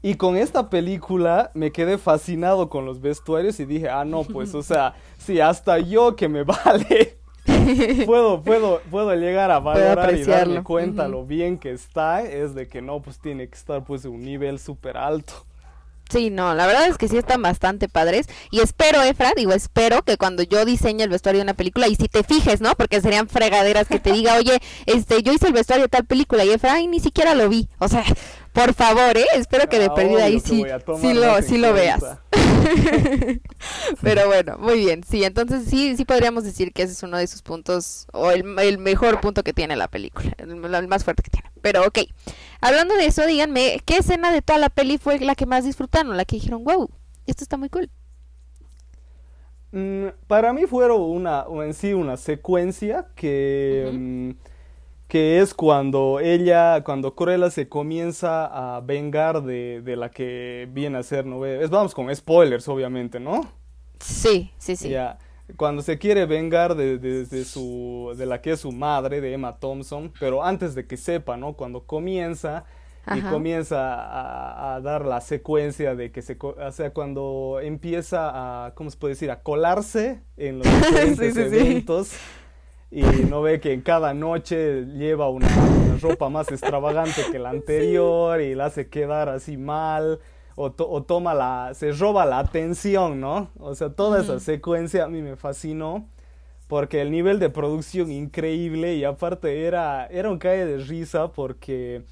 y 0.00 0.14
con 0.14 0.36
esta 0.36 0.70
película 0.70 1.50
me 1.54 1.72
quedé 1.72 1.98
fascinado 1.98 2.68
con 2.68 2.84
los 2.84 3.00
vestuarios 3.00 3.58
y 3.58 3.64
dije, 3.64 3.88
ah, 3.88 4.04
no, 4.04 4.22
pues, 4.22 4.54
o 4.54 4.62
sea, 4.62 4.94
sí, 5.18 5.40
hasta 5.40 5.78
yo 5.78 6.14
que 6.14 6.28
me 6.28 6.44
vale. 6.44 7.18
puedo, 8.06 8.42
puedo, 8.42 8.80
puedo 8.90 9.14
llegar 9.14 9.50
a 9.50 9.58
valorar 9.58 10.14
y 10.14 10.24
darme 10.24 10.62
cuenta 10.62 11.04
uh 11.04 11.06
-huh. 11.06 11.10
lo 11.10 11.26
bien 11.26 11.58
que 11.58 11.72
está, 11.72 12.22
es 12.22 12.54
de 12.54 12.68
que 12.68 12.80
no, 12.80 13.02
pues 13.02 13.18
tiene 13.18 13.48
que 13.48 13.54
estar 13.54 13.84
pues 13.84 14.04
en 14.04 14.12
un 14.12 14.22
nivel 14.22 14.58
súper 14.58 14.96
alto. 14.96 15.32
Sí, 16.10 16.30
no, 16.30 16.54
la 16.54 16.66
verdad 16.66 16.86
es 16.86 16.98
que 16.98 17.08
sí 17.08 17.16
están 17.16 17.42
bastante 17.42 17.88
padres 17.88 18.26
y 18.50 18.60
espero, 18.60 19.02
Efra, 19.02 19.32
digo, 19.36 19.52
espero 19.52 20.02
que 20.02 20.16
cuando 20.16 20.42
yo 20.42 20.64
diseñe 20.64 21.02
el 21.02 21.08
vestuario 21.08 21.38
de 21.38 21.44
una 21.44 21.54
película 21.54 21.88
y 21.88 21.96
si 21.96 22.08
te 22.08 22.22
fijes, 22.22 22.60
¿no? 22.60 22.74
Porque 22.74 23.00
serían 23.00 23.28
fregaderas 23.28 23.88
que 23.88 23.98
te 23.98 24.12
diga, 24.12 24.36
oye, 24.36 24.60
este, 24.86 25.22
yo 25.22 25.32
hice 25.32 25.46
el 25.46 25.54
vestuario 25.54 25.86
de 25.86 25.88
tal 25.88 26.04
película 26.04 26.44
y 26.44 26.50
Efra, 26.50 26.74
ay, 26.74 26.86
ni 26.86 27.00
siquiera 27.00 27.34
lo 27.34 27.48
vi, 27.48 27.68
o 27.78 27.88
sea, 27.88 28.04
por 28.54 28.72
favor, 28.72 29.16
¿eh? 29.18 29.26
Espero 29.34 29.68
que 29.68 29.80
de 29.80 29.86
ah, 29.86 29.94
perdida 29.94 30.24
ahí 30.24 30.38
sí, 30.38 30.64
sí 31.00 31.12
lo, 31.12 31.42
sí 31.42 31.58
lo 31.58 31.72
veas. 31.72 32.00
Pero 34.00 34.28
bueno, 34.28 34.56
muy 34.58 34.78
bien, 34.78 35.02
sí, 35.02 35.24
entonces 35.24 35.64
sí, 35.68 35.96
sí 35.96 36.04
podríamos 36.04 36.44
decir 36.44 36.72
que 36.72 36.84
ese 36.84 36.92
es 36.92 37.02
uno 37.02 37.18
de 37.18 37.26
sus 37.26 37.42
puntos, 37.42 38.06
o 38.12 38.30
el, 38.30 38.56
el 38.60 38.78
mejor 38.78 39.20
punto 39.20 39.42
que 39.42 39.52
tiene 39.52 39.74
la 39.74 39.88
película, 39.88 40.32
el, 40.38 40.64
el 40.72 40.88
más 40.88 41.02
fuerte 41.02 41.24
que 41.24 41.30
tiene. 41.30 41.50
Pero 41.62 41.84
ok, 41.84 41.98
hablando 42.60 42.94
de 42.94 43.06
eso, 43.06 43.26
díganme, 43.26 43.82
¿qué 43.84 43.96
escena 43.96 44.32
de 44.32 44.40
toda 44.40 44.60
la 44.60 44.70
peli 44.70 44.98
fue 44.98 45.18
la 45.18 45.34
que 45.34 45.46
más 45.46 45.64
disfrutaron? 45.64 46.16
La 46.16 46.24
que 46.24 46.36
dijeron, 46.36 46.62
wow, 46.62 46.88
esto 47.26 47.42
está 47.42 47.56
muy 47.56 47.70
cool. 47.70 47.90
Mm, 49.72 50.10
para 50.28 50.52
mí 50.52 50.66
fueron 50.66 51.00
una, 51.00 51.44
en 51.64 51.74
sí 51.74 51.92
una 51.92 52.16
secuencia 52.16 53.08
que, 53.16 53.88
uh 53.88 53.92
-huh. 53.92 53.98
mm, 53.98 54.36
que 55.08 55.40
es 55.40 55.54
cuando 55.54 56.20
ella, 56.20 56.82
cuando 56.84 57.14
Cruella 57.14 57.50
se 57.50 57.68
comienza 57.68 58.76
a 58.76 58.80
vengar 58.80 59.42
de, 59.42 59.82
de 59.82 59.96
la 59.96 60.10
que 60.10 60.68
viene 60.72 60.98
a 60.98 61.02
ser, 61.02 61.26
¿no? 61.26 61.44
Es, 61.46 61.70
vamos 61.70 61.94
con 61.94 62.14
spoilers, 62.14 62.68
obviamente, 62.68 63.20
¿no? 63.20 63.42
Sí, 64.00 64.50
sí, 64.58 64.76
sí. 64.76 64.88
Ya 64.90 65.18
cuando 65.56 65.82
se 65.82 65.98
quiere 65.98 66.26
vengar 66.26 66.74
de, 66.74 66.98
de, 66.98 67.26
de, 67.26 67.44
su 67.44 68.14
de 68.16 68.26
la 68.26 68.40
que 68.40 68.52
es 68.52 68.60
su 68.60 68.72
madre 68.72 69.20
de 69.20 69.34
Emma 69.34 69.58
Thompson 69.58 70.12
pero 70.18 70.42
antes 70.42 70.74
de 70.74 70.86
que 70.86 70.96
sepa 70.96 71.36
no 71.36 71.54
cuando 71.54 71.84
comienza 71.86 72.64
Ajá. 73.04 73.18
y 73.18 73.22
comienza 73.22 73.94
a, 73.94 74.76
a, 74.76 74.80
dar 74.80 75.04
la 75.04 75.20
secuencia 75.20 75.94
de 75.94 76.10
que 76.10 76.22
se 76.22 76.38
o 76.40 76.72
sea 76.72 76.92
cuando 76.94 77.60
empieza 77.62 78.66
a 78.66 78.74
cómo 78.74 78.90
se 78.90 78.96
puede 78.96 79.12
decir 79.12 79.30
a 79.30 79.42
colarse 79.42 80.22
en 80.38 80.58
los 80.60 80.66
diferentes 80.80 81.34
sí, 81.34 81.40
sí, 81.40 81.46
eventos 81.46 82.08
sí. 82.08 82.16
Y 82.94 83.02
no 83.24 83.42
ve 83.42 83.58
que 83.58 83.72
en 83.72 83.80
cada 83.80 84.14
noche 84.14 84.84
lleva 84.84 85.28
una, 85.28 85.48
una 85.48 85.98
ropa 85.98 86.28
más 86.28 86.52
extravagante 86.52 87.22
que 87.32 87.40
la 87.40 87.50
anterior 87.50 88.40
y 88.40 88.54
la 88.54 88.66
hace 88.66 88.88
quedar 88.88 89.28
así 89.28 89.56
mal 89.56 90.20
o, 90.54 90.70
to 90.70 90.88
o, 90.88 91.02
toma 91.02 91.34
la, 91.34 91.72
se 91.74 91.90
roba 91.90 92.24
la 92.24 92.38
atención, 92.38 93.20
¿no? 93.20 93.50
O 93.58 93.74
sea, 93.74 93.90
toda 93.90 94.20
esa 94.20 94.38
secuencia 94.38 95.02
a 95.02 95.08
mí 95.08 95.22
me 95.22 95.34
fascinó 95.34 96.06
porque 96.68 97.02
el 97.02 97.10
nivel 97.10 97.40
de 97.40 97.50
producción 97.50 98.12
increíble 98.12 98.94
y 98.94 99.02
aparte 99.02 99.66
era, 99.66 100.06
era 100.06 100.30
un 100.30 100.38
calle 100.38 100.64
de 100.64 100.78
risa 100.78 101.32
porque, 101.32 102.04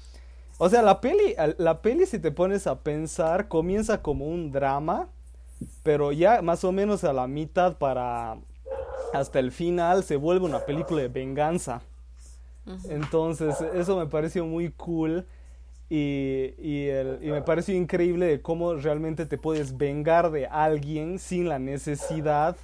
o 0.57 0.67
sea, 0.67 0.81
la 0.81 0.99
peli, 0.99 1.33
la 1.59 1.81
peli 1.81 2.05
si 2.05 2.19
te 2.19 2.31
pones 2.31 2.67
a 2.67 2.81
pensar 2.81 3.47
comienza 3.47 4.01
como 4.01 4.27
un 4.27 4.51
drama, 4.51 5.07
pero 5.81 6.11
ya 6.11 6.41
más 6.41 6.65
o 6.65 6.73
menos 6.73 7.05
a 7.05 7.13
la 7.13 7.25
mitad 7.25 7.77
para 7.77 8.35
hasta 9.13 9.39
el 9.39 9.51
final 9.51 10.03
se 10.03 10.15
vuelve 10.15 10.45
una 10.45 10.59
película 10.65 11.01
de 11.01 11.07
venganza. 11.07 11.81
Entonces, 12.89 13.59
eso 13.73 13.97
me 13.97 14.07
pareció 14.07 14.45
muy 14.45 14.71
cool. 14.71 15.25
Y, 15.89 16.53
y, 16.57 16.87
el, 16.87 17.19
y, 17.21 17.27
me 17.27 17.41
pareció 17.41 17.75
increíble 17.75 18.25
de 18.25 18.41
cómo 18.41 18.73
realmente 18.75 19.25
te 19.25 19.37
puedes 19.37 19.77
vengar 19.77 20.31
de 20.31 20.47
alguien 20.47 21.19
sin 21.19 21.47
la 21.49 21.59
necesidad 21.59 22.55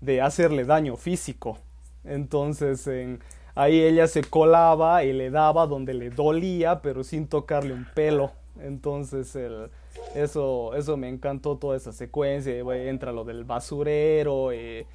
de 0.00 0.20
hacerle 0.20 0.64
daño 0.64 0.96
físico. 0.96 1.58
Entonces 2.04 2.86
en, 2.86 3.20
ahí 3.54 3.80
ella 3.80 4.06
se 4.06 4.22
colaba 4.22 5.02
y 5.02 5.12
le 5.12 5.30
daba 5.30 5.66
donde 5.66 5.94
le 5.94 6.10
dolía, 6.10 6.80
pero 6.80 7.02
sin 7.02 7.26
tocarle 7.26 7.74
un 7.74 7.86
pelo. 7.94 8.32
Entonces 8.60 9.34
el, 9.34 9.70
eso, 10.14 10.74
eso 10.74 10.96
me 10.96 11.08
encantó 11.08 11.56
toda 11.56 11.76
esa 11.76 11.92
secuencia. 11.92 12.54
Entra 12.58 13.12
lo 13.12 13.24
del 13.24 13.44
basurero 13.44 14.52
y, 14.52 14.86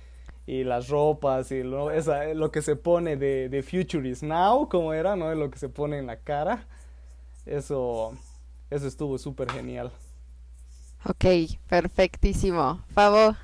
y 0.46 0.64
las 0.64 0.90
ropas 0.90 1.52
y 1.52 1.64
lo, 1.64 1.92
esa, 1.92 2.26
lo 2.34 2.52
que 2.52 2.62
se 2.62 2.76
pone 2.76 3.16
de, 3.16 3.50
de 3.50 3.64
Future 3.64 4.08
is 4.08 4.24
Now, 4.24 4.68
como 4.68 4.94
era, 4.94 5.16
¿no? 5.16 5.34
Lo 5.36 5.50
que 5.50 5.60
se 5.60 5.70
pone 5.70 5.98
en 5.98 6.08
la 6.08 6.18
cara. 6.18 6.66
Eso, 7.46 8.14
eso 8.70 8.88
estuvo 8.88 9.18
súper 9.18 9.52
genial. 9.52 9.92
Ok, 11.06 11.26
perfectísimo. 11.68 12.82
Favor. 12.94 13.36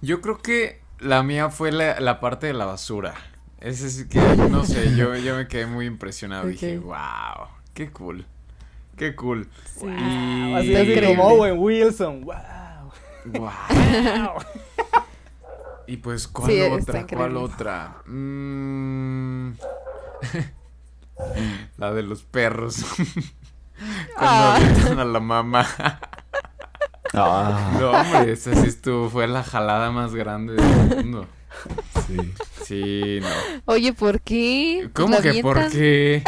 Yo 0.00 0.20
creo 0.20 0.38
que 0.38 0.80
la 0.98 1.22
mía 1.22 1.50
fue 1.50 1.72
la, 1.72 2.00
la 2.00 2.20
parte 2.20 2.46
de 2.46 2.54
la 2.54 2.64
basura. 2.64 3.14
Ese 3.60 3.88
sí 3.88 4.08
que, 4.08 4.20
no 4.20 4.64
sé, 4.64 4.94
yo, 4.96 5.16
yo 5.16 5.36
me 5.36 5.48
quedé 5.48 5.66
muy 5.66 5.86
impresionado. 5.86 6.42
Okay. 6.42 6.52
Dije, 6.52 6.78
wow, 6.78 7.48
qué 7.72 7.90
cool. 7.90 8.26
Qué 8.96 9.14
cool. 9.16 9.48
Sí. 9.76 9.86
Así, 10.54 10.74
así 10.74 11.00
como 11.00 11.24
Owen 11.24 11.58
Wilson. 11.58 12.24
Wow. 12.24 12.34
Wow. 13.24 13.50
y 15.86 15.96
pues, 15.98 16.28
¿cuál 16.28 16.50
sí, 16.50 16.60
otra? 16.60 17.06
¿Cuál 17.06 17.36
otra? 17.36 18.02
Mm... 18.06 19.52
la 21.78 21.92
de 21.92 22.02
los 22.02 22.22
perros. 22.22 22.76
Cuando 24.16 24.98
ah. 24.98 25.02
a 25.02 25.04
la 25.04 25.20
mamá. 25.20 25.66
Ah. 27.16 27.76
No, 27.78 27.92
hombre, 27.92 28.32
esa 28.32 28.52
sí 28.56 28.66
estuvo, 28.66 29.08
fue 29.08 29.28
la 29.28 29.44
jalada 29.44 29.92
más 29.92 30.16
grande 30.16 30.54
del 30.54 30.96
mundo. 30.96 31.28
Sí. 32.08 32.34
Sí, 32.64 33.20
no. 33.22 33.28
Oye, 33.66 33.92
¿por 33.92 34.20
qué? 34.20 34.90
¿Cómo 34.92 35.20
que 35.20 35.40
por 35.40 35.70
qué? 35.70 36.24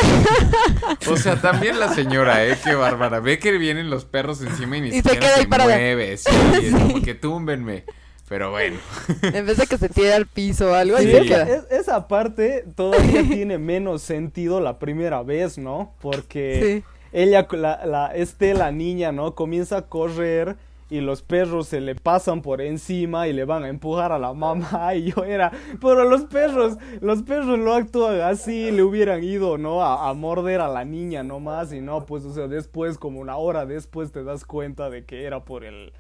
o 1.09 1.17
sea, 1.17 1.41
también 1.41 1.81
la 1.81 1.93
señora, 1.93 2.47
¿eh? 2.47 2.57
Qué 2.63 2.77
bárbara. 2.77 3.19
Ve 3.19 3.41
que 3.41 3.51
vienen 3.59 3.91
los 3.91 4.05
perros 4.05 4.41
encima 4.43 4.77
y 4.77 4.83
ni 4.83 4.89
y 4.91 4.93
siquiera 4.93 5.15
se, 5.15 5.19
queda 5.19 5.35
se 5.35 5.41
ahí 5.41 5.47
para 5.49 5.65
mueve. 5.65 6.17
Sí, 6.19 6.31
sí. 6.31 6.67
Es 6.67 6.73
como 6.73 7.03
que 7.03 7.15
túmbenme. 7.15 7.85
Pero 8.29 8.51
bueno. 8.51 8.79
En 9.23 9.47
vez 9.47 9.57
de 9.57 9.67
que 9.67 9.79
se 9.79 9.89
tire 9.89 10.13
al 10.13 10.27
piso 10.27 10.73
o 10.73 10.75
algo. 10.75 10.99
Sí, 10.99 11.07
ahí 11.07 11.29
es, 11.29 11.71
esa 11.71 12.09
parte 12.09 12.65
todavía 12.75 13.23
tiene 13.29 13.59
menos 13.59 14.03
sentido 14.03 14.61
la 14.61 14.79
primera 14.79 15.23
vez, 15.23 15.59
¿no? 15.59 15.95
Porque... 16.01 16.83
Sí 16.85 16.97
ella, 17.17 17.47
la, 17.53 17.87
la, 17.87 18.15
este, 18.15 18.53
la 18.53 18.71
niña, 18.73 19.11
¿no? 19.11 19.35
Comienza 19.35 19.79
a 19.79 19.83
correr 19.83 20.57
y 20.91 21.01
los 21.01 21.23
perros 21.23 21.67
se 21.67 21.81
le 21.81 21.95
pasan 21.95 22.43
por 22.43 22.61
encima 22.61 23.27
y 23.27 23.33
le 23.33 23.47
van 23.47 23.65
a 23.65 23.69
empujar 23.69 24.13
a 24.13 24.19
la 24.19 24.35
mamá 24.35 24.95
y 24.95 25.13
yo 25.13 25.25
era, 25.25 25.51
pero 25.81 26.05
los 26.05 26.25
perros, 26.25 26.77
los 27.01 27.23
perros 27.23 27.59
lo 27.59 27.73
actúan 27.73 28.21
así, 28.21 28.71
le 28.71 28.83
hubieran 28.83 29.25
ido, 29.25 29.57
¿no? 29.57 29.83
A, 29.83 30.11
a 30.11 30.13
morder 30.13 30.61
a 30.61 30.69
la 30.69 30.85
niña 30.85 31.23
nomás 31.23 31.73
y 31.73 31.81
no, 31.81 32.05
pues, 32.05 32.25
o 32.25 32.35
sea, 32.35 32.49
después, 32.49 32.99
como 32.99 33.21
una 33.21 33.37
hora 33.37 33.65
después 33.65 34.13
te 34.13 34.23
das 34.23 34.45
cuenta 34.45 34.91
de 34.91 35.07
que 35.07 35.25
era 35.25 35.41
por 35.43 35.65
el, 35.65 35.95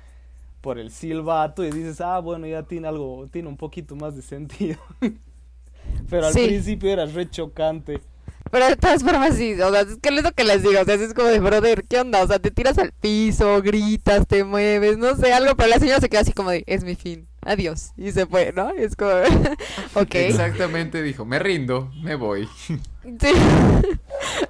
por 0.66 0.80
el 0.80 0.90
silbato 0.90 1.64
y 1.64 1.70
dices, 1.70 2.00
ah, 2.00 2.18
bueno, 2.18 2.44
ya 2.44 2.64
tiene 2.64 2.88
algo, 2.88 3.28
tiene 3.30 3.46
un 3.46 3.56
poquito 3.56 3.94
más 3.94 4.16
de 4.16 4.22
sentido. 4.22 4.80
pero 6.10 6.26
al 6.26 6.32
principio 6.32 6.90
era 6.90 7.06
re 7.06 7.30
chocante. 7.30 8.00
Pero 8.50 8.66
de 8.66 8.74
todas 8.74 9.04
formas 9.04 9.36
sí, 9.36 9.52
o 9.60 9.70
sea, 9.70 9.82
es 9.82 9.98
que 10.02 10.08
es 10.08 10.24
lo 10.24 10.32
que 10.32 10.42
les 10.42 10.64
digo, 10.64 10.80
o 10.80 10.84
sea, 10.84 10.94
es 10.96 11.14
como 11.14 11.28
de, 11.28 11.38
brother, 11.38 11.84
¿qué 11.88 12.00
onda? 12.00 12.20
O 12.20 12.26
sea, 12.26 12.40
te 12.40 12.50
tiras 12.50 12.78
al 12.78 12.90
piso, 12.90 13.62
gritas, 13.62 14.26
te 14.26 14.42
mueves, 14.42 14.98
no 14.98 15.14
sé, 15.14 15.32
algo, 15.32 15.54
pero 15.54 15.68
la 15.68 15.78
señora 15.78 16.00
se 16.00 16.08
queda 16.08 16.22
así 16.22 16.32
como 16.32 16.50
de, 16.50 16.64
es 16.66 16.82
mi 16.82 16.96
fin, 16.96 17.28
adiós, 17.42 17.92
y 17.96 18.10
se 18.10 18.26
fue, 18.26 18.52
¿no? 18.52 18.70
es 18.70 18.96
como, 18.96 19.12
ok. 19.94 20.14
Exactamente, 20.16 21.00
dijo, 21.00 21.24
me 21.24 21.38
rindo, 21.38 21.92
me 22.02 22.16
voy. 22.16 22.48
sí, 22.66 23.32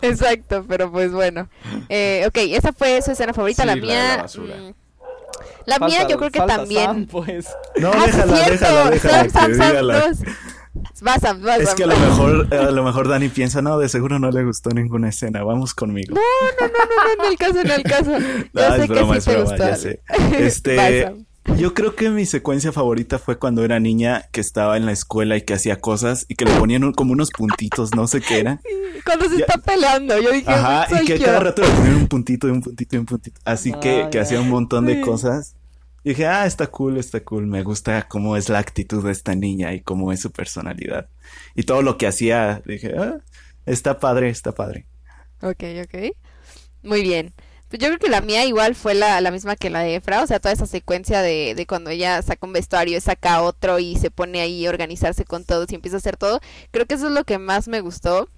exacto, 0.00 0.64
pero 0.66 0.90
pues 0.90 1.12
bueno. 1.12 1.50
Eh, 1.90 2.24
ok, 2.26 2.38
esa 2.52 2.72
fue 2.72 3.02
su 3.02 3.10
escena 3.10 3.34
favorita, 3.34 3.66
la 3.66 3.76
mía... 3.76 4.24
La, 4.34 4.74
mm, 5.66 5.84
mía 5.84 6.07
yo 6.09 6.16
creo 6.18 6.30
que 6.30 6.40
también... 6.40 7.07
pues. 7.07 7.49
No, 7.76 7.90
ah, 7.92 8.07
déjala, 8.07 8.51
déjala, 8.51 8.90
déjala, 8.90 9.28
Sam, 9.30 9.51
que 9.51 9.55
Sam, 11.20 11.42
es 11.61 11.74
que 11.74 11.84
a 11.84 11.86
lo 11.86 11.97
mejor, 11.97 12.55
a 12.55 12.70
lo 12.70 12.84
mejor 12.84 13.09
Dani 13.09 13.28
piensa, 13.28 13.62
no, 13.62 13.78
de 13.78 13.88
seguro 13.88 14.18
no 14.18 14.30
le 14.30 14.44
gustó 14.44 14.70
ninguna 14.70 15.09
escena, 15.09 15.42
vamos 15.42 15.74
conmigo. 15.74 16.14
No, 16.14 16.20
no, 16.61 16.66
no, 16.66 16.78
no, 16.78 17.16
no, 17.16 17.24
en 17.24 17.32
el 17.32 17.38
caso, 17.38 17.61
en 17.61 17.70
el 17.70 17.82
caso. 17.82 18.11
Yo 18.55 18.76
sé 18.76 18.88
que 18.88 19.20
sí 19.20 19.30
te 19.30 19.42
gustó. 19.42 19.57
Ya 19.57 19.76
sé. 19.76 20.01
Este, 20.38 21.26
yo 21.57 21.74
creo 21.74 21.94
que 21.94 22.11
mi 22.11 22.26
secuencia 22.26 22.72
favorita 22.72 23.18
fue 23.18 23.38
cuando 23.38 23.64
era 23.64 23.80
niña 23.80 24.26
que 24.32 24.40
estaba 24.40 24.76
en 24.76 24.86
la 24.86 24.92
escuela 24.92 25.36
y 25.36 25.42
que 25.42 25.55
hacía 25.55 25.80
cosas 25.80 26.26
y 26.28 26.34
que 26.34 26.44
le 26.44 26.53
ponían 26.59 26.92
como 26.92 27.12
unos 27.12 27.30
puntitos, 27.30 27.94
no 27.94 28.07
sé 28.07 28.20
qué 28.20 28.40
era. 28.40 28.61
Cuando 29.05 29.28
se 29.28 29.36
está 29.36 29.59
peleando, 29.59 30.18
yo 30.18 30.32
dije, 30.32 30.51
Ajá, 30.51 31.03
y 31.03 31.05
que 31.05 31.18
cada 31.18 31.38
rato 31.40 31.62
le 31.62 31.68
ponían 31.68 31.97
un 31.97 32.09
puntito 32.09 32.49
y 32.49 32.51
un 32.51 32.61
puntito 32.61 32.97
y 32.97 32.99
un 32.99 33.07
puntito. 33.07 33.40
Así 33.44 33.72
que, 33.74 34.09
que 34.11 34.18
hacía 34.18 34.40
un 34.40 34.49
montón 34.49 34.86
de 34.86 35.01
cosas. 35.01 35.55
Y 36.03 36.11
dije, 36.11 36.26
ah, 36.26 36.47
está 36.47 36.68
cool, 36.68 36.99
está 36.99 37.20
cool, 37.20 37.47
me 37.47 37.62
gusta 37.62 38.07
cómo 38.09 38.36
es 38.36 38.49
la 38.49 38.59
actitud 38.59 39.05
de 39.05 39.12
esta 39.12 39.34
niña 39.34 39.74
y 39.74 39.80
cómo 39.80 40.12
es 40.12 40.20
su 40.20 40.30
personalidad. 40.30 41.09
Y 41.55 41.64
todo 41.64 41.82
lo 41.82 41.99
que 41.99 42.07
hacía, 42.07 42.62
dije, 42.64 42.94
ah, 42.97 43.18
está 43.66 43.99
padre, 43.99 44.30
está 44.30 44.53
padre. 44.53 44.86
Ok, 45.42 45.64
ok. 45.84 46.16
Muy 46.82 47.03
bien. 47.03 47.34
Pues 47.68 47.82
yo 47.82 47.88
creo 47.88 47.98
que 47.98 48.08
la 48.08 48.20
mía 48.20 48.44
igual 48.44 48.74
fue 48.74 48.94
la, 48.94 49.20
la 49.20 49.30
misma 49.30 49.56
que 49.56 49.70
la 49.70 49.80
de 49.80 49.96
Efra, 49.96 50.22
o 50.22 50.26
sea, 50.26 50.38
toda 50.38 50.52
esa 50.52 50.66
secuencia 50.66 51.20
de, 51.20 51.54
de 51.56 51.66
cuando 51.66 51.90
ella 51.90 52.22
saca 52.22 52.46
un 52.46 52.52
vestuario, 52.52 53.00
saca 53.00 53.42
otro 53.42 53.78
y 53.80 53.96
se 53.96 54.10
pone 54.10 54.40
ahí 54.40 54.66
a 54.66 54.70
organizarse 54.70 55.24
con 55.24 55.44
todos 55.44 55.70
y 55.72 55.74
empieza 55.74 55.96
a 55.96 55.98
hacer 55.98 56.16
todo. 56.16 56.40
Creo 56.70 56.86
que 56.86 56.94
eso 56.94 57.06
es 57.08 57.12
lo 57.12 57.24
que 57.24 57.38
más 57.38 57.68
me 57.68 57.80
gustó. 57.80 58.28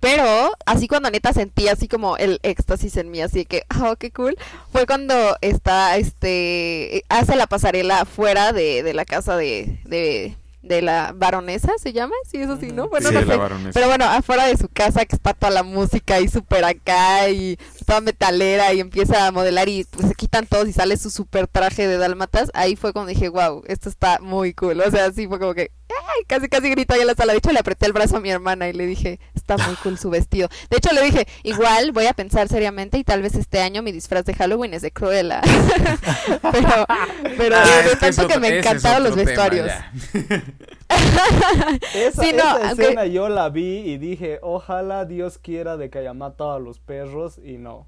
Pero 0.00 0.52
así 0.66 0.88
cuando 0.88 1.10
neta 1.10 1.32
sentí 1.32 1.68
así 1.68 1.86
como 1.86 2.16
el 2.16 2.40
éxtasis 2.42 2.96
en 2.96 3.10
mí, 3.12 3.20
así 3.20 3.44
que, 3.44 3.62
oh, 3.80 3.94
qué 3.96 4.10
cool, 4.10 4.36
fue 4.72 4.86
cuando 4.86 5.36
está, 5.40 5.96
este, 5.96 7.04
hace 7.08 7.36
la 7.36 7.46
pasarela 7.46 8.04
fuera 8.04 8.52
de, 8.52 8.82
de 8.82 8.92
la 8.92 9.04
casa 9.04 9.36
de, 9.36 9.78
de, 9.84 10.36
de 10.62 10.82
la 10.82 11.12
baronesa, 11.14 11.72
¿se 11.78 11.92
llama? 11.92 12.14
Sí, 12.28 12.38
eso 12.38 12.56
sí, 12.58 12.72
¿no? 12.72 12.88
Bueno, 12.88 13.08
sí, 13.08 13.14
no 13.14 13.20
sé. 13.20 13.36
baronesa. 13.36 13.70
Pero 13.72 13.86
bueno, 13.86 14.04
afuera 14.04 14.46
de 14.46 14.56
su 14.56 14.68
casa 14.68 15.04
que 15.04 15.16
está 15.16 15.34
toda 15.34 15.50
la 15.52 15.62
música 15.62 16.16
ahí 16.16 16.28
súper 16.28 16.64
acá 16.64 17.28
y 17.28 17.58
toda 17.86 18.00
metalera 18.00 18.72
y 18.72 18.80
empieza 18.80 19.26
a 19.26 19.32
modelar 19.32 19.68
y 19.68 19.84
pues 19.84 20.08
se 20.08 20.14
quitan 20.14 20.46
todos 20.46 20.68
y 20.68 20.72
sale 20.72 20.96
su 20.96 21.10
súper 21.10 21.46
traje 21.46 21.86
de 21.86 21.96
dálmatas, 21.96 22.50
ahí 22.54 22.76
fue 22.76 22.92
cuando 22.92 23.10
dije, 23.10 23.28
wow, 23.28 23.62
esto 23.66 23.88
está 23.88 24.18
muy 24.20 24.52
cool. 24.54 24.80
O 24.80 24.90
sea, 24.90 25.10
sí 25.12 25.26
fue 25.26 25.38
como 25.38 25.54
que, 25.54 25.70
ay, 25.90 26.24
casi 26.26 26.48
casi 26.48 26.70
grito 26.70 26.94
ahí 26.94 27.00
en 27.00 27.06
la 27.06 27.14
sala. 27.14 27.32
De 27.32 27.38
hecho, 27.38 27.52
le 27.52 27.58
apreté 27.58 27.86
el 27.86 27.92
brazo 27.92 28.16
a 28.16 28.20
mi 28.20 28.30
hermana 28.30 28.68
y 28.68 28.72
le 28.72 28.86
dije, 28.86 29.20
está 29.34 29.56
muy 29.56 29.74
cool 29.76 29.98
su 29.98 30.10
vestido. 30.10 30.48
De 30.70 30.76
hecho, 30.78 30.92
le 30.92 31.02
dije, 31.02 31.26
igual 31.42 31.92
voy 31.92 32.06
a 32.06 32.12
pensar 32.12 32.48
seriamente 32.48 32.98
y 32.98 33.04
tal 33.04 33.22
vez 33.22 33.34
este 33.34 33.60
año 33.60 33.82
mi 33.82 33.92
disfraz 33.92 34.24
de 34.24 34.34
Halloween 34.34 34.74
es 34.74 34.82
de 34.82 34.90
Cruella. 34.90 35.40
pero 36.52 36.86
pero 37.36 37.56
Ah, 37.56 37.82
de 37.84 37.96
tanto 37.96 38.22
es 38.22 38.28
que 38.28 38.38
me 38.40 38.58
encantaron 38.58 39.02
los 39.04 39.16
vestuarios. 39.16 39.70
Esa, 41.94 42.22
Sí, 42.22 42.32
no, 42.32 42.42
esa 42.58 42.68
aunque- 42.68 42.82
escena 42.84 43.06
yo 43.06 43.28
la 43.28 43.48
vi 43.50 43.78
y 43.80 43.98
dije, 43.98 44.38
ojalá 44.42 45.04
Dios 45.04 45.38
quiera 45.38 45.76
de 45.76 45.90
que 45.90 45.98
haya 45.98 46.14
matado 46.14 46.52
a 46.52 46.58
los 46.58 46.78
perros 46.80 47.38
y 47.44 47.58
no. 47.58 47.86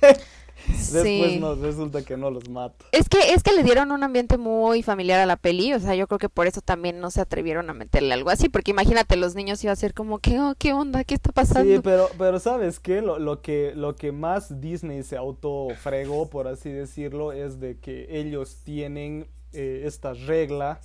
Después 0.68 1.04
Sí. 1.04 1.38
no, 1.40 1.54
resulta 1.54 2.02
que 2.04 2.16
no 2.16 2.30
los 2.30 2.48
mata. 2.48 2.84
Es 2.92 3.08
que, 3.08 3.32
es 3.32 3.42
que 3.42 3.52
le 3.52 3.62
dieron 3.62 3.92
un 3.92 4.02
ambiente 4.02 4.38
muy 4.38 4.82
familiar 4.82 5.20
a 5.20 5.26
la 5.26 5.36
peli, 5.36 5.72
o 5.72 5.80
sea, 5.80 5.94
yo 5.94 6.06
creo 6.06 6.18
que 6.18 6.28
por 6.28 6.46
eso 6.46 6.60
también 6.60 7.00
no 7.00 7.10
se 7.10 7.20
atrevieron 7.20 7.70
a 7.70 7.74
meterle 7.74 8.14
algo 8.14 8.30
así, 8.30 8.48
porque 8.48 8.70
imagínate, 8.72 9.16
los 9.16 9.34
niños 9.34 9.62
iba 9.64 9.72
a 9.72 9.76
ser 9.76 9.94
como, 9.94 10.18
¿qué, 10.18 10.40
oh, 10.40 10.54
qué 10.58 10.72
onda? 10.72 11.04
¿Qué 11.04 11.14
está 11.14 11.32
pasando? 11.32 11.72
Sí, 11.72 11.80
pero, 11.82 12.08
pero 12.18 12.38
¿sabes 12.38 12.80
qué? 12.80 13.00
Lo, 13.00 13.18
lo 13.18 13.42
que? 13.42 13.72
lo 13.74 13.96
que 13.96 14.12
más 14.12 14.60
Disney 14.60 15.02
se 15.02 15.16
autofregó, 15.16 16.28
por 16.28 16.48
así 16.48 16.70
decirlo, 16.70 17.32
es 17.32 17.60
de 17.60 17.78
que 17.78 18.06
ellos 18.10 18.58
tienen 18.64 19.26
eh, 19.52 19.82
esta 19.84 20.12
regla 20.12 20.80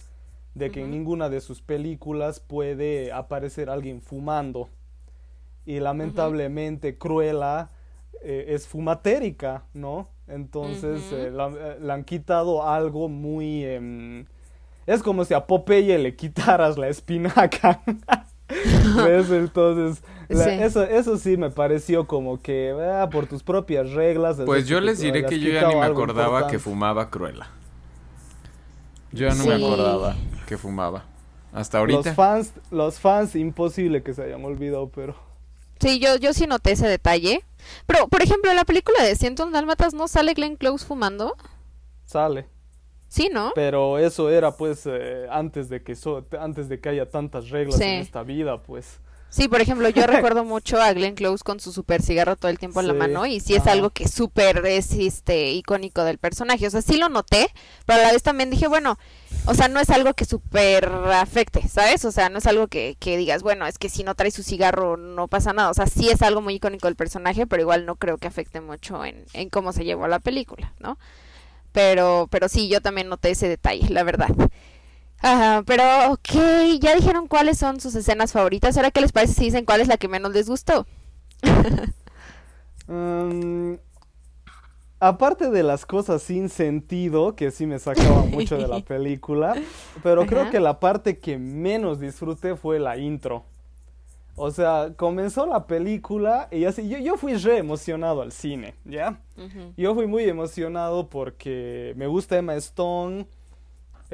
de 0.56 0.72
que 0.72 0.82
en 0.82 0.92
ninguna 0.92 1.30
de 1.30 1.42
sus 1.42 1.62
películas 1.62 2.40
puede 2.40 3.12
aparecer 3.12 3.70
alguien 3.70 4.02
fumando. 4.02 4.70
Y 5.66 5.80
lamentablemente 5.80 6.98
Cruella 6.98 7.70
eh, 8.24 8.46
es 8.56 8.68
fumatérica, 8.68 9.64
¿no? 9.74 10.08
Entonces 10.28 11.02
eh, 11.12 11.30
la- 11.32 11.50
eh, 11.50 11.78
le 11.82 11.92
han 11.94 12.04
quitado 12.04 12.68
algo 12.68 13.10
muy... 13.10 13.64
em, 13.66 14.26
es 14.86 15.02
como 15.04 15.24
si 15.26 15.34
a 15.34 15.46
Popeye 15.46 15.98
le 15.98 16.16
quitaras 16.16 16.78
la 16.78 16.88
espinaca. 16.90 17.82
¿Ves? 19.06 19.30
Entonces, 19.32 20.04
la- 20.30 20.44
Sí. 20.46 20.50
eso, 20.62 20.84
eso 20.84 21.18
sí 21.18 21.38
me 21.38 21.50
pareció 21.50 22.06
como 22.08 22.42
que 22.42 22.74
ah, 22.82 23.10
por 23.12 23.26
tus 23.28 23.44
propias 23.44 23.92
reglas. 23.92 24.38
Pues 24.46 24.68
yo 24.68 24.80
les 24.82 25.00
diré 25.00 25.26
que 25.26 25.40
yo 25.40 25.50
ya 25.52 25.68
ni 25.70 25.76
me 25.76 25.82
acordaba 25.86 26.48
que 26.48 26.60
fumaba 26.60 27.10
Cruella. 27.10 27.48
Yo 29.12 29.28
ya 29.30 29.36
no 29.36 29.46
me 29.46 29.54
acordaba 29.56 30.16
que 30.48 30.58
fumaba. 30.58 31.06
Hasta 31.54 31.78
Los 31.86 31.94
ahorita. 31.96 32.16
fans, 32.16 32.52
los 32.72 33.00
fans, 33.00 33.36
imposible 33.36 34.02
que 34.02 34.14
se 34.14 34.24
hayan 34.24 34.44
olvidado, 34.44 34.90
pero... 34.90 35.16
Sí, 35.80 36.00
yo, 36.00 36.16
yo 36.18 36.34
sí 36.34 36.48
noté 36.48 36.72
ese 36.72 36.88
detalle. 36.88 37.44
Pero, 37.86 38.08
por 38.08 38.22
ejemplo, 38.22 38.50
en 38.50 38.58
la 38.58 38.66
película 38.66 39.04
de 39.04 39.16
Ciento 39.16 39.50
Dálmatas 39.50 39.94
no 39.94 40.08
sale 40.08 40.34
Glenn 40.34 40.56
Close 40.56 40.86
fumando. 40.86 41.36
Sale. 42.04 42.48
Sí, 43.08 43.30
¿no? 43.32 43.52
Pero 43.54 44.00
eso 44.00 44.30
era 44.30 44.58
pues 44.58 44.88
eh, 44.88 45.28
antes 45.30 45.70
de 45.70 45.84
que 45.84 45.96
so- 45.96 46.26
antes 46.40 46.68
de 46.68 46.80
que 46.80 46.90
haya 46.90 47.10
tantas 47.10 47.50
reglas 47.50 47.78
Sí. 47.78 47.84
en 47.84 48.00
esta 48.00 48.24
vida, 48.24 48.62
pues. 48.64 49.00
Sí, 49.34 49.48
por 49.48 49.62
ejemplo, 49.62 49.90
yo 49.90 50.06
recuerdo 50.06 50.44
mucho 50.46 50.80
a 50.80 50.94
Glenn 50.94 51.16
Close 51.16 51.44
con 51.44 51.60
su 51.60 51.74
super 51.74 52.04
cigarro 52.04 52.36
todo 52.36 52.52
el 52.52 52.60
tiempo 52.60 52.82
en 52.82 52.88
la 52.88 52.94
mano 52.94 53.26
y 53.26 53.40
sí 53.40 53.56
es 53.56 53.66
algo 53.66 53.90
que 53.90 54.08
súper 54.08 54.64
es 54.68 54.92
este 54.92 55.50
icónico 55.54 56.04
del 56.04 56.20
personaje. 56.20 56.68
O 56.68 56.70
sea, 56.70 56.84
sí 56.84 56.98
lo 56.98 57.10
noté, 57.10 57.48
pero 57.88 58.00
a 58.00 58.04
la 58.04 58.12
vez 58.12 58.22
también 58.22 58.52
dije, 58.52 58.68
bueno, 58.68 59.00
o 59.48 59.56
sea, 59.56 59.70
no 59.70 59.80
es 59.80 59.90
algo 59.90 60.14
que 60.14 60.26
súper 60.26 60.86
afecte, 60.86 61.68
¿sabes? 61.68 62.06
O 62.06 62.12
sea, 62.12 62.30
no 62.30 62.38
es 62.38 62.46
algo 62.46 62.68
que, 62.68 62.96
que 63.00 63.18
digas, 63.18 63.42
bueno, 63.42 63.66
es 63.66 63.80
que 63.80 63.90
si 63.90 64.04
no 64.04 64.14
trae 64.14 64.30
su 64.30 64.44
cigarro 64.44 64.98
no 64.98 65.28
pasa 65.28 65.52
nada. 65.52 65.72
O 65.72 65.74
sea, 65.74 65.88
sí 65.88 66.10
es 66.10 66.22
algo 66.22 66.42
muy 66.42 66.54
icónico 66.54 66.86
del 66.86 66.96
personaje, 66.96 67.48
pero 67.48 67.64
igual 67.64 67.88
no 67.88 67.96
creo 67.96 68.20
que 68.20 68.28
afecte 68.28 68.62
mucho 68.62 69.04
en, 69.04 69.26
en 69.34 69.50
cómo 69.50 69.74
se 69.74 69.84
llevó 69.84 70.08
la 70.08 70.20
película, 70.20 70.74
¿no? 70.78 71.00
Pero, 71.72 72.28
pero 72.30 72.50
sí, 72.50 72.70
yo 72.70 72.82
también 72.82 73.10
noté 73.10 73.32
ese 73.32 73.50
detalle, 73.50 73.90
la 73.90 74.04
verdad. 74.04 74.30
Ajá, 75.24 75.64
pero 75.66 75.84
ok, 76.12 76.80
ya 76.82 76.94
dijeron 76.96 77.28
cuáles 77.28 77.58
son 77.58 77.80
sus 77.80 77.96
escenas 77.96 78.34
favoritas. 78.34 78.76
Ahora, 78.76 78.92
¿qué 78.92 79.00
les 79.00 79.14
parece 79.14 79.34
si 79.34 79.46
dicen 79.46 79.64
cuál 79.66 79.80
es 79.80 79.88
la 79.88 79.98
que 79.98 80.10
menos 80.10 80.34
les 80.34 80.50
gustó? 80.50 80.86
Mm, 82.86 83.76
aparte 85.00 85.50
de 85.50 85.64
las 85.64 85.86
cosas 85.86 86.22
sin 86.22 86.50
sentido, 86.50 87.34
que 87.34 87.50
sí 87.50 87.66
me 87.66 87.80
sacaban 87.80 88.30
mucho 88.30 88.58
de 88.58 88.68
la 88.68 88.82
película, 88.86 89.56
pero 90.04 90.26
creo 90.26 90.50
que 90.50 90.60
la 90.60 90.82
parte 90.82 91.18
que 91.18 91.38
menos 91.38 92.02
disfruté 92.02 92.58
fue 92.58 92.80
la 92.80 92.98
intro. 92.98 93.46
O 94.36 94.52
sea, 94.52 94.94
comenzó 94.98 95.46
la 95.46 95.66
película 95.68 96.50
y 96.52 96.66
así, 96.66 96.90
yo, 96.90 96.98
yo 96.98 97.16
fui 97.18 97.36
re 97.36 97.58
emocionado 97.60 98.22
al 98.22 98.34
cine, 98.34 98.76
¿ya? 98.84 99.22
Yo 99.78 99.96
fui 99.96 100.08
muy 100.08 100.26
emocionado 100.26 101.08
porque 101.08 101.94
me 101.96 102.08
gusta 102.08 102.38
Emma 102.38 102.56
Stone, 102.56 103.28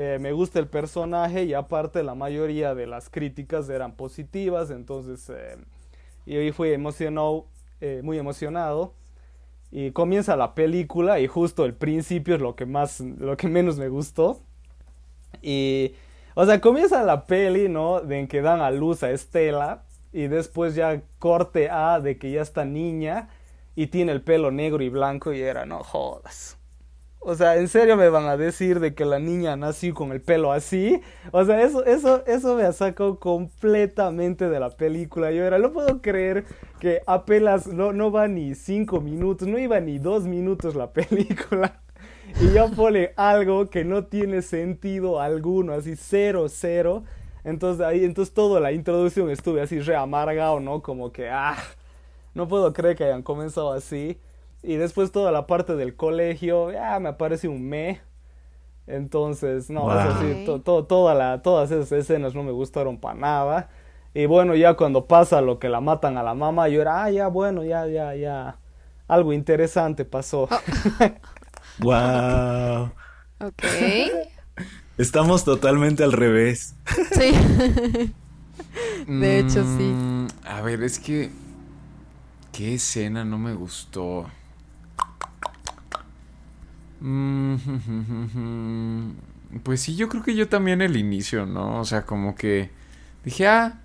eh, 0.02 0.18
me 0.18 0.32
gusta 0.32 0.60
el 0.60 0.68
personaje 0.70 1.43
y 1.43 1.54
aparte 1.54 2.04
la 2.04 2.16
mayoría 2.16 2.74
de 2.74 2.88
las 2.88 3.10
críticas 3.10 3.68
eran 3.68 3.97
positivas, 3.97 4.72
entonces 4.72 5.30
eh, 5.30 5.58
yo 6.26 6.54
fui 6.54 6.72
emocionado, 6.72 7.47
eh, 7.82 8.00
muy 8.02 8.18
emocionado 8.18 8.93
y 9.72 9.91
comienza 9.91 10.38
la 10.38 10.56
película 10.56 11.20
y 11.20 11.28
justo 11.28 11.66
el 11.66 11.74
principio 11.74 12.36
es 12.36 12.41
lo 12.41 12.56
que 12.56 12.66
más, 12.66 13.02
lo 13.02 13.36
que 13.36 13.50
menos 13.50 13.78
me 13.78 13.89
gustó 13.89 14.39
y, 15.41 15.95
o 16.34 16.45
sea, 16.45 16.62
comienza 16.62 17.04
la 17.04 17.28
peli, 17.28 17.68
¿no? 17.68 18.00
De 18.00 18.20
en 18.20 18.30
que 18.30 18.41
dan 18.41 18.62
a 18.62 18.72
luz 18.72 19.04
a 19.04 19.12
Estela 19.12 19.84
y 20.14 20.28
después 20.28 20.76
ya 20.76 21.02
corte 21.20 21.70
A 21.70 22.00
de 22.00 22.18
que 22.18 22.32
ya 22.32 22.41
está 22.41 22.64
niña 22.64 23.28
y 23.76 23.88
tiene 23.88 24.14
el 24.14 24.22
pelo 24.22 24.50
negro 24.50 24.82
y 24.82 24.88
blanco 24.88 25.34
y 25.34 25.41
era, 25.41 25.66
no 25.66 25.84
jodas. 25.84 26.59
O 27.22 27.36
sea, 27.36 27.57
¿en 27.57 27.67
serio 27.67 27.97
me 27.97 28.09
van 28.09 28.28
a 28.28 28.38
decir 28.38 28.80
de 28.80 28.95
que 28.95 29.03
la 29.03 29.20
niña 29.20 29.57
nació 29.57 29.93
con 29.93 30.11
el 30.13 30.22
pelo 30.22 30.53
así? 30.53 31.01
O 31.32 31.43
sea, 31.43 31.61
eso, 31.61 31.86
eso, 31.86 32.26
eso 32.26 32.55
me 32.55 32.72
sacado 32.72 33.20
completamente 33.20 34.49
de 34.49 34.59
la 34.59 34.70
película. 34.70 35.32
Yo 35.32 35.43
era, 35.43 35.59
no 35.59 35.74
puedo 35.74 36.01
creer 36.01 36.45
que 36.80 37.01
apenas 37.05 37.67
no, 37.67 37.91
no 37.91 38.09
va 38.11 38.28
ni 38.30 38.55
cinco 38.55 39.01
minutos, 39.01 39.47
no 39.49 39.59
iba 39.59 39.80
ni 39.82 39.99
dos 39.99 40.24
minutos 40.24 40.76
la 40.76 40.91
película. 40.93 41.82
Y 42.39 42.53
ya 42.53 42.67
pone 42.67 43.11
algo 43.17 43.70
que 43.70 43.84
no 43.84 44.05
tiene 44.05 44.41
sentido 44.41 45.20
alguno, 45.20 45.74
así 45.74 45.95
cero, 45.97 46.47
cero. 46.47 47.03
Entonces 47.43 47.86
ahí, 47.86 48.05
entonces 48.05 48.34
toda 48.34 48.61
la 48.61 48.72
introducción 48.72 49.30
estuve 49.30 49.61
así 49.61 49.80
re 49.82 49.95
amargado, 49.95 50.59
¿no? 50.61 50.82
Como 50.82 51.11
que, 51.11 51.30
ah, 51.30 51.57
no 52.34 52.47
puedo 52.47 52.72
creer 52.74 52.95
que 52.95 53.03
hayan 53.05 53.24
comenzado 53.24 53.74
así. 53.74 54.17
Y 54.62 54.76
después 54.76 55.12
toda 55.12 55.32
la 55.32 55.47
parte 55.47 55.76
del 55.76 55.95
colegio, 55.95 56.72
ya 56.72 56.99
me 56.99 57.14
parece 57.14 57.47
un 57.47 57.68
me. 57.68 58.01
Entonces, 58.88 59.70
no, 59.70 59.88
toda 60.64 61.14
la, 61.14 61.41
todas 61.41 61.70
esas 61.72 61.91
escenas 61.91 62.34
no 62.34 62.43
me 62.43 62.51
gustaron 62.51 62.99
para 62.99 63.20
nada. 63.20 63.70
Y 64.14 64.26
bueno, 64.26 64.55
ya 64.55 64.74
cuando 64.74 65.05
pasa 65.05 65.41
lo 65.41 65.60
que 65.60 65.70
la 65.70 65.80
matan 65.80 66.18
a 66.18 66.24
la 66.24 66.34
mamá, 66.34 66.68
yo 66.68 66.82
era, 66.82 67.03
ah, 67.03 67.12
ya, 67.12 67.28
bueno, 67.28 67.64
ya, 67.64 67.86
ya, 67.86 68.16
ya. 68.16 68.57
Algo 69.07 69.32
interesante 69.34 70.05
pasó. 70.05 70.49
wow. 71.80 72.91
Ok. 73.39 73.64
Estamos 74.97 75.45
totalmente 75.45 76.03
al 76.03 76.12
revés. 76.12 76.76
Sí. 77.12 78.12
de 79.07 79.39
hecho, 79.39 79.64
sí. 79.64 79.84
Mm, 79.84 80.28
a 80.45 80.62
ver, 80.62 80.84
es 80.84 80.99
que. 80.99 81.32
¿Qué 82.51 82.74
escena 82.74 83.24
no 83.24 83.38
me 83.38 83.53
gustó? 83.53 84.26
Mm, 87.02 87.56
pues 89.64 89.82
sí, 89.82 89.95
yo 89.95 90.10
creo 90.10 90.24
que 90.24 90.36
yo 90.36 90.47
también 90.47 90.82
el 90.82 90.97
inicio, 90.97 91.45
¿no? 91.45 91.80
O 91.80 91.86
sea, 91.86 92.06
como 92.06 92.36
que 92.36 92.70
dije, 93.24 93.47
ah, 93.47 93.80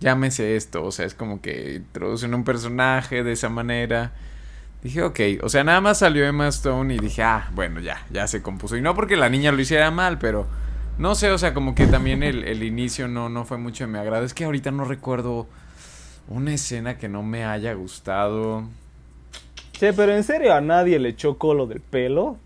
llámese 0.00 0.56
esto. 0.56 0.84
O 0.84 0.92
sea, 0.92 1.06
es 1.06 1.14
como 1.14 1.40
que 1.40 1.76
introducen 1.76 2.34
un 2.34 2.44
personaje 2.44 3.22
de 3.22 3.32
esa 3.32 3.48
manera. 3.48 4.12
Dije, 4.82 5.02
ok, 5.02 5.20
o 5.42 5.48
sea, 5.48 5.64
nada 5.64 5.80
más 5.80 5.98
salió 5.98 6.24
Emma 6.24 6.48
Stone 6.48 6.94
y 6.94 6.98
dije, 6.98 7.22
ah, 7.22 7.50
bueno, 7.54 7.80
ya, 7.80 8.06
ya 8.10 8.26
se 8.26 8.42
compuso. 8.42 8.76
Y 8.76 8.80
no 8.80 8.94
porque 8.94 9.16
la 9.16 9.28
niña 9.28 9.52
lo 9.52 9.60
hiciera 9.60 9.90
mal, 9.90 10.18
pero 10.18 10.46
no 10.98 11.14
sé, 11.14 11.30
o 11.30 11.38
sea, 11.38 11.52
como 11.54 11.74
que 11.74 11.86
también 11.86 12.22
el, 12.22 12.44
el 12.44 12.62
inicio 12.62 13.08
no, 13.08 13.28
no 13.28 13.44
fue 13.44 13.58
mucho 13.58 13.84
de 13.84 13.92
mi 13.92 13.98
agrado. 13.98 14.24
Es 14.24 14.34
que 14.34 14.44
ahorita 14.44 14.70
no 14.70 14.84
recuerdo 14.84 15.48
una 16.28 16.54
escena 16.54 16.98
que 16.98 17.08
no 17.08 17.22
me 17.22 17.44
haya 17.44 17.72
gustado. 17.74 18.64
Che, 19.72 19.92
pero 19.92 20.14
en 20.14 20.24
serio 20.24 20.54
a 20.54 20.60
nadie 20.60 20.98
le 20.98 21.16
chocó 21.16 21.54
lo 21.54 21.66
del 21.66 21.80
pelo. 21.80 22.36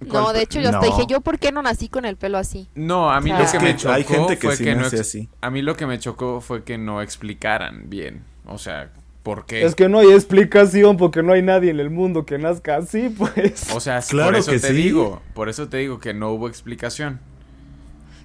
No, 0.00 0.32
de 0.32 0.42
hecho 0.42 0.60
yo 0.60 0.70
hasta 0.70 0.86
dije, 0.86 1.06
yo 1.08 1.20
por 1.20 1.38
qué 1.38 1.52
no 1.52 1.62
nací 1.62 1.88
con 1.88 2.04
el 2.04 2.16
pelo 2.16 2.38
así. 2.38 2.68
No, 2.74 3.10
a 3.10 3.20
mí 3.20 3.30
lo 3.30 3.50
que, 3.50 3.58
me 3.58 3.76
chocó 3.76 4.28
fue 4.36 4.56
que 4.56 4.74
no 4.74 4.86
así. 4.86 5.28
a 5.40 5.50
mí 5.50 5.62
lo 5.62 5.76
que 5.76 5.86
me 5.86 5.98
chocó 5.98 6.40
fue 6.40 6.62
que 6.62 6.78
no 6.78 7.02
explicaran 7.02 7.90
bien, 7.90 8.22
o 8.46 8.58
sea, 8.58 8.90
¿por 9.22 9.44
qué? 9.46 9.64
Es 9.64 9.74
que 9.74 9.88
no 9.88 9.98
hay 9.98 10.12
explicación 10.12 10.96
porque 10.96 11.22
no 11.22 11.32
hay 11.32 11.42
nadie 11.42 11.70
en 11.70 11.80
el 11.80 11.90
mundo 11.90 12.24
que 12.24 12.38
nazca 12.38 12.76
así, 12.76 13.08
pues. 13.16 13.74
O 13.74 13.80
sea, 13.80 14.00
claro 14.00 14.30
por 14.30 14.38
eso 14.38 14.52
te 14.52 14.72
digo, 14.72 15.22
por 15.34 15.48
eso 15.48 15.68
te 15.68 15.78
digo 15.78 15.98
que 15.98 16.14
no 16.14 16.30
hubo 16.30 16.48
explicación. 16.48 17.20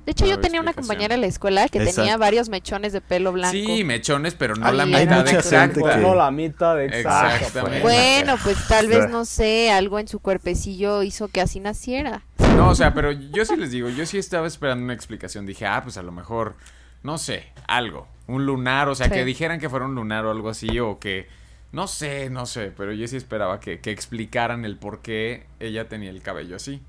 De 0.05 0.11
hecho, 0.11 0.25
yo 0.25 0.39
tenía 0.39 0.59
una 0.59 0.73
compañera 0.73 1.15
en 1.15 1.21
la 1.21 1.27
escuela 1.27 1.69
que 1.69 1.79
tenía 1.79 2.17
varios 2.17 2.49
mechones 2.49 2.91
de 2.91 2.99
pelo 2.99 3.31
blanco. 3.31 3.53
Sí, 3.53 3.85
mechones, 3.85 4.35
pero 4.35 4.55
no 4.55 4.69
la 4.71 4.85
mitad 4.85 5.25
exacta. 5.27 5.97
No 5.97 6.13
la 6.13 6.29
mitad 6.29 6.81
exacta. 6.81 7.37
Exactamente. 7.37 7.81
Bueno, 7.81 8.35
pues 8.43 8.67
tal 8.67 8.87
vez, 8.87 9.09
no 9.09 9.23
sé, 9.25 9.71
algo 9.71 9.99
en 9.99 10.09
su 10.09 10.19
cuerpecillo 10.19 11.03
hizo 11.03 11.29
que 11.29 11.39
así 11.39 11.61
naciera. 11.61 12.23
No, 12.57 12.69
o 12.69 12.75
sea, 12.75 12.93
pero 12.93 13.11
yo 13.13 13.45
sí 13.45 13.55
les 13.55 13.71
digo, 13.71 13.87
yo 13.89 14.05
sí 14.05 14.17
estaba 14.17 14.45
esperando 14.45 14.83
una 14.83 14.93
explicación. 14.93 15.45
Dije, 15.45 15.65
ah, 15.65 15.81
pues 15.81 15.97
a 15.97 16.03
lo 16.03 16.11
mejor, 16.11 16.55
no 17.01 17.17
sé, 17.17 17.53
algo. 17.67 18.07
Un 18.27 18.45
lunar, 18.45 18.89
o 18.89 18.95
sea, 18.95 19.09
que 19.09 19.23
dijeran 19.23 19.59
que 19.59 19.69
fuera 19.69 19.85
un 19.85 19.95
lunar 19.95 20.25
o 20.25 20.31
algo 20.31 20.49
así, 20.49 20.79
o 20.79 20.99
que... 20.99 21.27
No 21.71 21.87
sé, 21.87 22.29
no 22.29 22.45
sé, 22.45 22.71
pero 22.77 22.93
yo 22.93 23.07
sí 23.07 23.17
esperaba 23.17 23.59
que, 23.59 23.79
que 23.79 23.89
explicaran 23.89 24.63
el 24.63 24.77
por 24.77 25.01
qué 25.01 25.47
ella 25.59 25.89
tenía 25.89 26.11
el 26.11 26.21
cabello 26.21 26.55
así. 26.55 26.83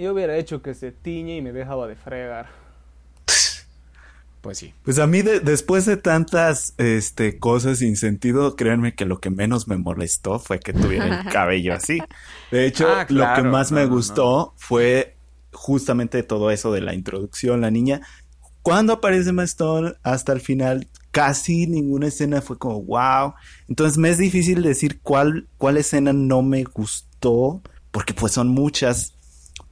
Yo 0.00 0.14
hubiera 0.14 0.36
hecho 0.38 0.62
que 0.62 0.72
se 0.72 0.92
tiñe 0.92 1.36
y 1.36 1.42
me 1.42 1.52
dejaba 1.52 1.86
de 1.86 1.94
fregar. 1.94 2.48
Pues 4.40 4.56
sí. 4.56 4.72
Pues 4.82 4.98
a 4.98 5.06
mí 5.06 5.20
después 5.20 5.84
de 5.84 5.98
tantas 5.98 6.72
este, 6.78 7.38
cosas 7.38 7.80
sin 7.80 7.98
sentido, 7.98 8.56
créanme 8.56 8.94
que 8.94 9.04
lo 9.04 9.20
que 9.20 9.28
menos 9.28 9.68
me 9.68 9.76
molestó 9.76 10.38
fue 10.38 10.58
que 10.58 10.72
tuviera 10.72 11.20
el 11.20 11.28
cabello 11.32 11.74
así. 11.74 12.00
De 12.50 12.64
hecho, 12.64 12.88
ah, 12.88 13.04
lo 13.10 13.26
que 13.34 13.42
más 13.42 13.72
me 13.72 13.84
gustó 13.84 14.54
fue 14.56 15.16
justamente 15.52 16.22
todo 16.22 16.50
eso 16.50 16.72
de 16.72 16.80
la 16.80 16.94
introducción, 16.94 17.60
la 17.60 17.70
niña. 17.70 18.00
Cuando 18.62 18.94
aparece 18.94 19.32
Mastone 19.32 19.92
hasta 20.02 20.32
el 20.32 20.40
final, 20.40 20.88
casi 21.10 21.66
ninguna 21.66 22.06
escena 22.06 22.40
fue 22.40 22.56
como 22.56 22.82
wow. 22.82 23.34
Entonces 23.68 23.98
me 23.98 24.08
es 24.08 24.16
difícil 24.16 24.62
decir 24.62 25.00
cuál, 25.02 25.46
cuál 25.58 25.76
escena 25.76 26.14
no 26.14 26.40
me 26.40 26.64
gustó, 26.64 27.60
porque 27.90 28.14
pues 28.14 28.32
son 28.32 28.48
muchas. 28.48 29.19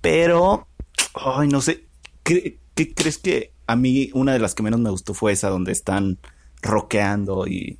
Pero, 0.00 0.66
ay, 1.14 1.48
no 1.48 1.60
sé, 1.60 1.84
¿qué, 2.22 2.58
crees 2.74 3.18
que 3.18 3.52
a 3.66 3.76
mí 3.76 4.10
una 4.14 4.32
de 4.32 4.38
las 4.38 4.54
que 4.54 4.62
menos 4.62 4.80
me 4.80 4.90
gustó 4.90 5.14
fue 5.14 5.32
esa 5.32 5.48
donde 5.48 5.72
están 5.72 6.18
rockeando 6.62 7.46
y, 7.46 7.78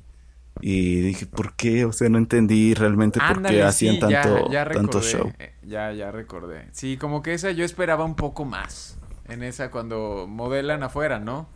y 0.61 1.01
dije, 1.01 1.25
¿por 1.25 1.55
qué? 1.55 1.85
O 1.85 1.93
sea, 1.93 2.09
no 2.09 2.17
entendí 2.17 2.73
realmente 2.73 3.19
por 3.19 3.41
qué 3.43 3.63
hacían 3.63 3.99
tanto, 3.99 4.49
tanto 4.73 5.01
show. 5.01 5.31
Eh, 5.39 5.53
ya, 5.63 5.91
ya 5.93 6.11
recordé. 6.11 6.67
Sí, 6.71 6.97
como 6.97 7.23
que 7.23 7.33
esa 7.33 7.51
yo 7.51 7.63
esperaba 7.63 8.03
un 8.03 8.15
poco 8.15 8.45
más. 8.45 8.97
En 9.27 9.43
esa 9.43 9.69
cuando 9.69 10.25
modelan 10.27 10.83
afuera, 10.83 11.19
¿no? 11.19 11.47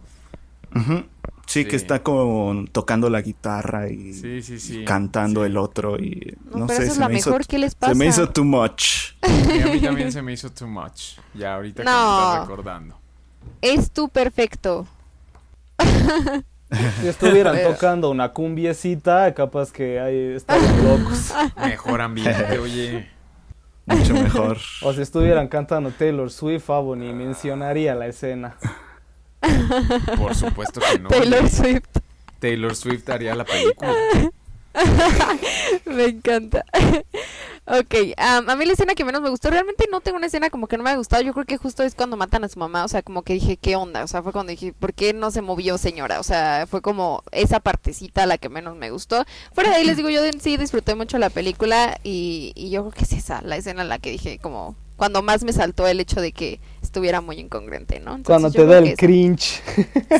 Sí, 1.45 1.65
que 1.65 1.75
está 1.75 2.03
como 2.03 2.65
tocando 2.71 3.09
la 3.09 3.21
guitarra 3.21 3.89
y, 3.89 4.83
cantando 4.85 5.45
el 5.45 5.57
otro 5.57 5.97
y 5.97 6.37
no, 6.53 6.67
sé, 6.67 6.83
es 6.83 6.97
la 6.97 7.09
mejor, 7.09 7.45
¿qué 7.45 7.57
les 7.57 7.75
pasa? 7.75 7.93
Se 7.93 7.99
me 7.99 8.07
hizo 8.07 8.29
too 8.29 8.43
much. 8.43 9.13
a 9.21 9.27
mí 9.27 9.79
también 9.79 10.11
se 10.11 10.21
me 10.21 10.33
hizo 10.33 10.51
too 10.51 10.67
much. 10.67 11.17
Ya 11.33 11.55
ahorita 11.55 11.83
que 11.83 11.89
me 11.89 11.95
estás 11.95 12.41
recordando. 12.41 12.95
Es 13.61 13.91
tú 13.91 14.09
perfecto. 14.09 14.87
Si 17.01 17.07
estuvieran 17.07 17.61
tocando 17.61 18.09
una 18.09 18.29
cumbiecita, 18.29 19.31
capaz 19.33 19.71
que 19.71 19.99
ahí 19.99 20.33
estarían 20.35 20.83
locos. 20.83 21.31
Mejor 21.57 22.01
ambiente, 22.01 22.57
oye. 22.57 23.09
Mucho 23.85 24.13
mejor. 24.13 24.57
O 24.81 24.93
si 24.93 25.01
estuvieran 25.01 25.47
cantando 25.47 25.91
Taylor 25.91 26.31
Swift, 26.31 26.69
Abo, 26.69 26.95
ni 26.95 27.11
mencionaría 27.13 27.95
la 27.95 28.07
escena. 28.07 28.55
Por 30.17 30.35
supuesto 30.35 30.79
que 30.79 30.99
no. 30.99 31.09
Taylor 31.09 31.49
Swift. 31.49 31.89
Taylor 32.39 32.75
Swift 32.75 33.09
haría 33.09 33.35
la 33.35 33.45
película. 33.45 33.93
me 35.85 36.05
encanta. 36.05 36.65
ok, 37.65 37.95
a 38.17 38.55
mí 38.55 38.65
la 38.65 38.73
escena 38.73 38.95
que 38.95 39.05
menos 39.05 39.21
me 39.21 39.29
gustó, 39.29 39.49
realmente 39.49 39.85
no 39.91 40.01
tengo 40.01 40.17
una 40.17 40.27
escena 40.27 40.49
como 40.49 40.67
que 40.67 40.77
no 40.77 40.83
me 40.83 40.89
ha 40.89 40.95
gustado. 40.95 41.21
Yo 41.21 41.33
creo 41.33 41.45
que 41.45 41.57
justo 41.57 41.83
es 41.83 41.95
cuando 41.95 42.17
matan 42.17 42.43
a 42.43 42.49
su 42.49 42.59
mamá. 42.59 42.83
O 42.83 42.87
sea, 42.87 43.01
como 43.01 43.21
que 43.21 43.33
dije, 43.33 43.57
¿qué 43.57 43.75
onda? 43.75 44.03
O 44.03 44.07
sea, 44.07 44.23
fue 44.23 44.31
cuando 44.31 44.51
dije, 44.51 44.73
¿por 44.73 44.93
qué 44.93 45.13
no 45.13 45.31
se 45.31 45.41
movió, 45.41 45.77
señora? 45.77 46.19
O 46.19 46.23
sea, 46.23 46.65
fue 46.67 46.81
como 46.81 47.23
esa 47.31 47.59
partecita 47.59 48.25
la 48.25 48.37
que 48.37 48.49
menos 48.49 48.75
me 48.75 48.91
gustó. 48.91 49.25
Fuera 49.53 49.69
de 49.69 49.77
ahí 49.77 49.85
les 49.85 49.97
digo, 49.97 50.09
yo 50.09 50.21
sí 50.39 50.57
disfruté 50.57 50.95
mucho 50.95 51.17
la 51.17 51.29
película 51.29 51.99
y, 52.03 52.51
y 52.55 52.69
yo 52.71 52.81
creo 52.81 52.93
que 52.93 53.03
es 53.03 53.13
esa, 53.13 53.41
la 53.41 53.57
escena 53.57 53.83
en 53.83 53.89
la 53.89 53.99
que 53.99 54.11
dije, 54.11 54.39
como, 54.39 54.75
cuando 54.97 55.21
más 55.21 55.43
me 55.43 55.53
saltó 55.53 55.87
el 55.87 55.99
hecho 55.99 56.21
de 56.21 56.31
que 56.31 56.59
estuviera 56.83 57.21
muy 57.21 57.39
incongruente, 57.39 57.99
¿no? 57.99 58.21
cuando 58.23 58.51
te 58.51 58.65
da 58.65 58.79
el 58.79 58.95
cringe. 58.95 59.61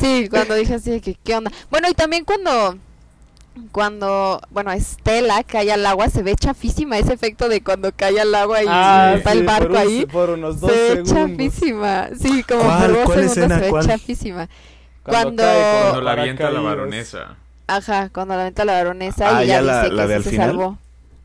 Sí, 0.00 0.28
cuando 0.28 0.54
dije 0.54 0.74
así, 0.74 1.00
que 1.00 1.14
qué 1.14 1.36
onda. 1.36 1.52
Bueno, 1.70 1.88
y 1.88 1.94
también 1.94 2.24
cuando 2.24 2.76
cuando, 3.70 4.40
bueno, 4.50 4.72
Estela 4.72 5.44
cae 5.44 5.70
al 5.70 5.86
agua, 5.86 6.08
se 6.08 6.22
ve 6.22 6.34
chafísima 6.34 6.98
ese 6.98 7.12
efecto 7.12 7.48
de 7.48 7.62
cuando 7.62 7.92
cae 7.92 8.20
al 8.20 8.34
agua 8.34 8.64
y 8.64 8.66
ah, 8.68 9.14
está 9.16 9.32
el 9.32 9.44
barco 9.44 9.76
ahí. 9.76 10.06
Por 10.06 10.30
unos 10.30 10.60
dos 10.60 10.72
se 10.72 10.94
ve 10.96 11.02
chafísima. 11.04 12.08
Sí, 12.18 12.42
como 12.42 12.62
por 12.62 12.88
dos 12.88 12.98
segundos 12.98 13.36
escena, 13.36 13.60
se 13.60 13.70
ve 13.70 13.80
chafísima. 13.86 14.48
Cuando, 15.04 15.44
cuando, 15.44 16.00
la 16.00 16.12
avienta 16.12 16.50
la 16.50 16.60
baronesa. 16.60 17.36
Ajá, 17.66 18.08
cuando 18.12 18.34
la 18.34 18.40
avienta 18.40 18.64
la 18.64 18.72
baronesa 18.72 19.24
y 19.44 19.50
ah, 19.50 19.62
ya, 19.62 19.82
dice 19.82 19.94
que 19.94 20.30
se 20.30 20.36
salvó. 20.36 20.78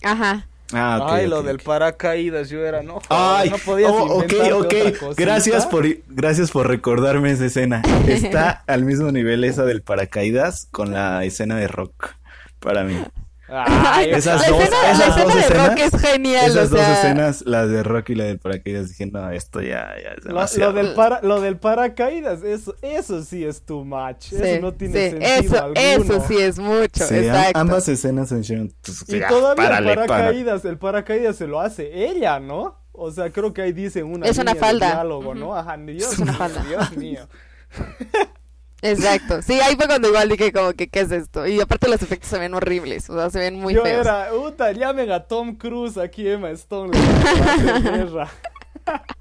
Ajá. 0.03 0.48
Ah, 0.71 0.99
Ay, 1.09 1.27
lo 1.27 1.41
del 1.41 1.57
paracaídas, 1.59 2.49
yo 2.49 2.63
era, 2.63 2.83
no, 2.83 3.01
Ay, 3.09 3.49
no 3.49 3.57
podías 3.57 3.91
oh, 3.91 4.19
ok, 4.19 4.33
ok, 4.53 5.15
gracias 5.17 5.65
por, 5.65 5.87
gracias 6.07 6.51
por 6.51 6.67
recordarme 6.67 7.31
esa 7.31 7.45
escena. 7.45 7.81
Está 8.07 8.63
al 8.67 8.85
mismo 8.85 9.11
nivel 9.11 9.43
esa 9.43 9.65
del 9.65 9.81
paracaídas 9.81 10.67
con 10.71 10.91
la 10.91 11.23
escena 11.25 11.57
de 11.57 11.67
rock, 11.67 12.11
para 12.59 12.83
mí. 12.83 13.03
Ay, 13.51 14.11
esas 14.11 14.47
dos, 14.47 14.61
escena, 14.61 14.91
esas 14.91 15.17
dos 15.17 15.35
escenas, 15.35 15.49
de 15.49 15.67
rock 15.67 15.79
es 15.79 16.01
genial, 16.01 16.51
esas 16.51 16.69
dos 16.69 16.79
escenas, 16.79 17.43
la 17.45 17.65
de 17.65 17.83
rock 17.83 18.09
y 18.11 18.15
la 18.15 18.23
del 18.25 18.39
paracaídas, 18.39 18.89
dije, 18.89 19.05
no, 19.07 19.29
esto 19.31 19.61
ya, 19.61 19.93
ya 20.01 20.11
es 20.17 20.23
demasiado. 20.23 20.71
Lo, 20.71 20.83
del, 20.83 20.93
para, 20.93 21.21
lo 21.21 21.41
del 21.41 21.57
paracaídas, 21.57 22.43
eso, 22.43 22.75
eso 22.81 23.23
sí 23.23 23.43
es 23.43 23.65
too 23.65 23.83
much, 23.83 24.33
eso 24.33 24.61
no 24.61 24.73
tiene 24.73 25.09
sentido 25.09 25.31
eso, 25.39 25.63
alguno. 25.63 26.15
Eso 26.15 26.27
sí 26.27 26.37
es 26.37 26.59
mucho, 26.59 27.03
exacto. 27.03 27.59
ambas 27.59 27.87
escenas 27.87 28.29
se 28.29 28.39
hicieron, 28.39 28.73
pues, 28.81 29.03
y 29.07 29.19
todavía 29.27 29.77
el 29.77 29.85
paracaídas, 29.85 30.65
el 30.65 30.77
paracaídas 30.77 31.35
se 31.35 31.47
lo 31.47 31.59
hace 31.59 32.07
ella, 32.07 32.39
¿no? 32.39 32.77
O 32.91 33.11
sea, 33.11 33.31
creo 33.31 33.53
que 33.53 33.61
ahí 33.61 33.71
dicen 33.71 34.05
una 34.05 34.27
es 34.27 34.37
una 34.37 34.55
falda. 34.55 34.87
diálogo, 34.87 35.33
¿no? 35.33 35.55
Ajá, 35.55 35.77
Dios, 35.77 36.13
es 36.13 36.19
una 36.19 36.33
falda. 36.33 36.63
Dios 36.63 36.97
mío. 36.97 37.27
Exacto. 38.81 39.41
Sí, 39.41 39.59
ahí 39.59 39.75
fue 39.75 39.87
cuando 39.87 40.07
igual 40.07 40.29
dije 40.29 40.51
como 40.53 40.73
que, 40.73 40.87
¿qué 40.87 41.01
es 41.01 41.11
esto? 41.11 41.45
Y 41.47 41.59
aparte 41.59 41.89
los 41.89 42.01
efectos 42.01 42.29
se 42.29 42.39
ven 42.39 42.53
horribles, 42.53 43.09
o 43.09 43.15
sea, 43.15 43.29
se 43.29 43.39
ven 43.39 43.55
muy 43.59 43.73
Yo 43.73 43.83
feos. 43.83 44.05
era, 44.05 44.29
puta, 44.29 44.71
llamen 44.71 45.11
a 45.11 45.21
Tom 45.25 45.55
Cruise 45.55 45.97
aquí, 45.97 46.27
Emma 46.27 46.49
Stone. 46.51 46.97
le 46.97 46.99
van 47.05 47.49
a 47.49 47.53
hacer 47.53 47.81
guerra. 47.83 48.29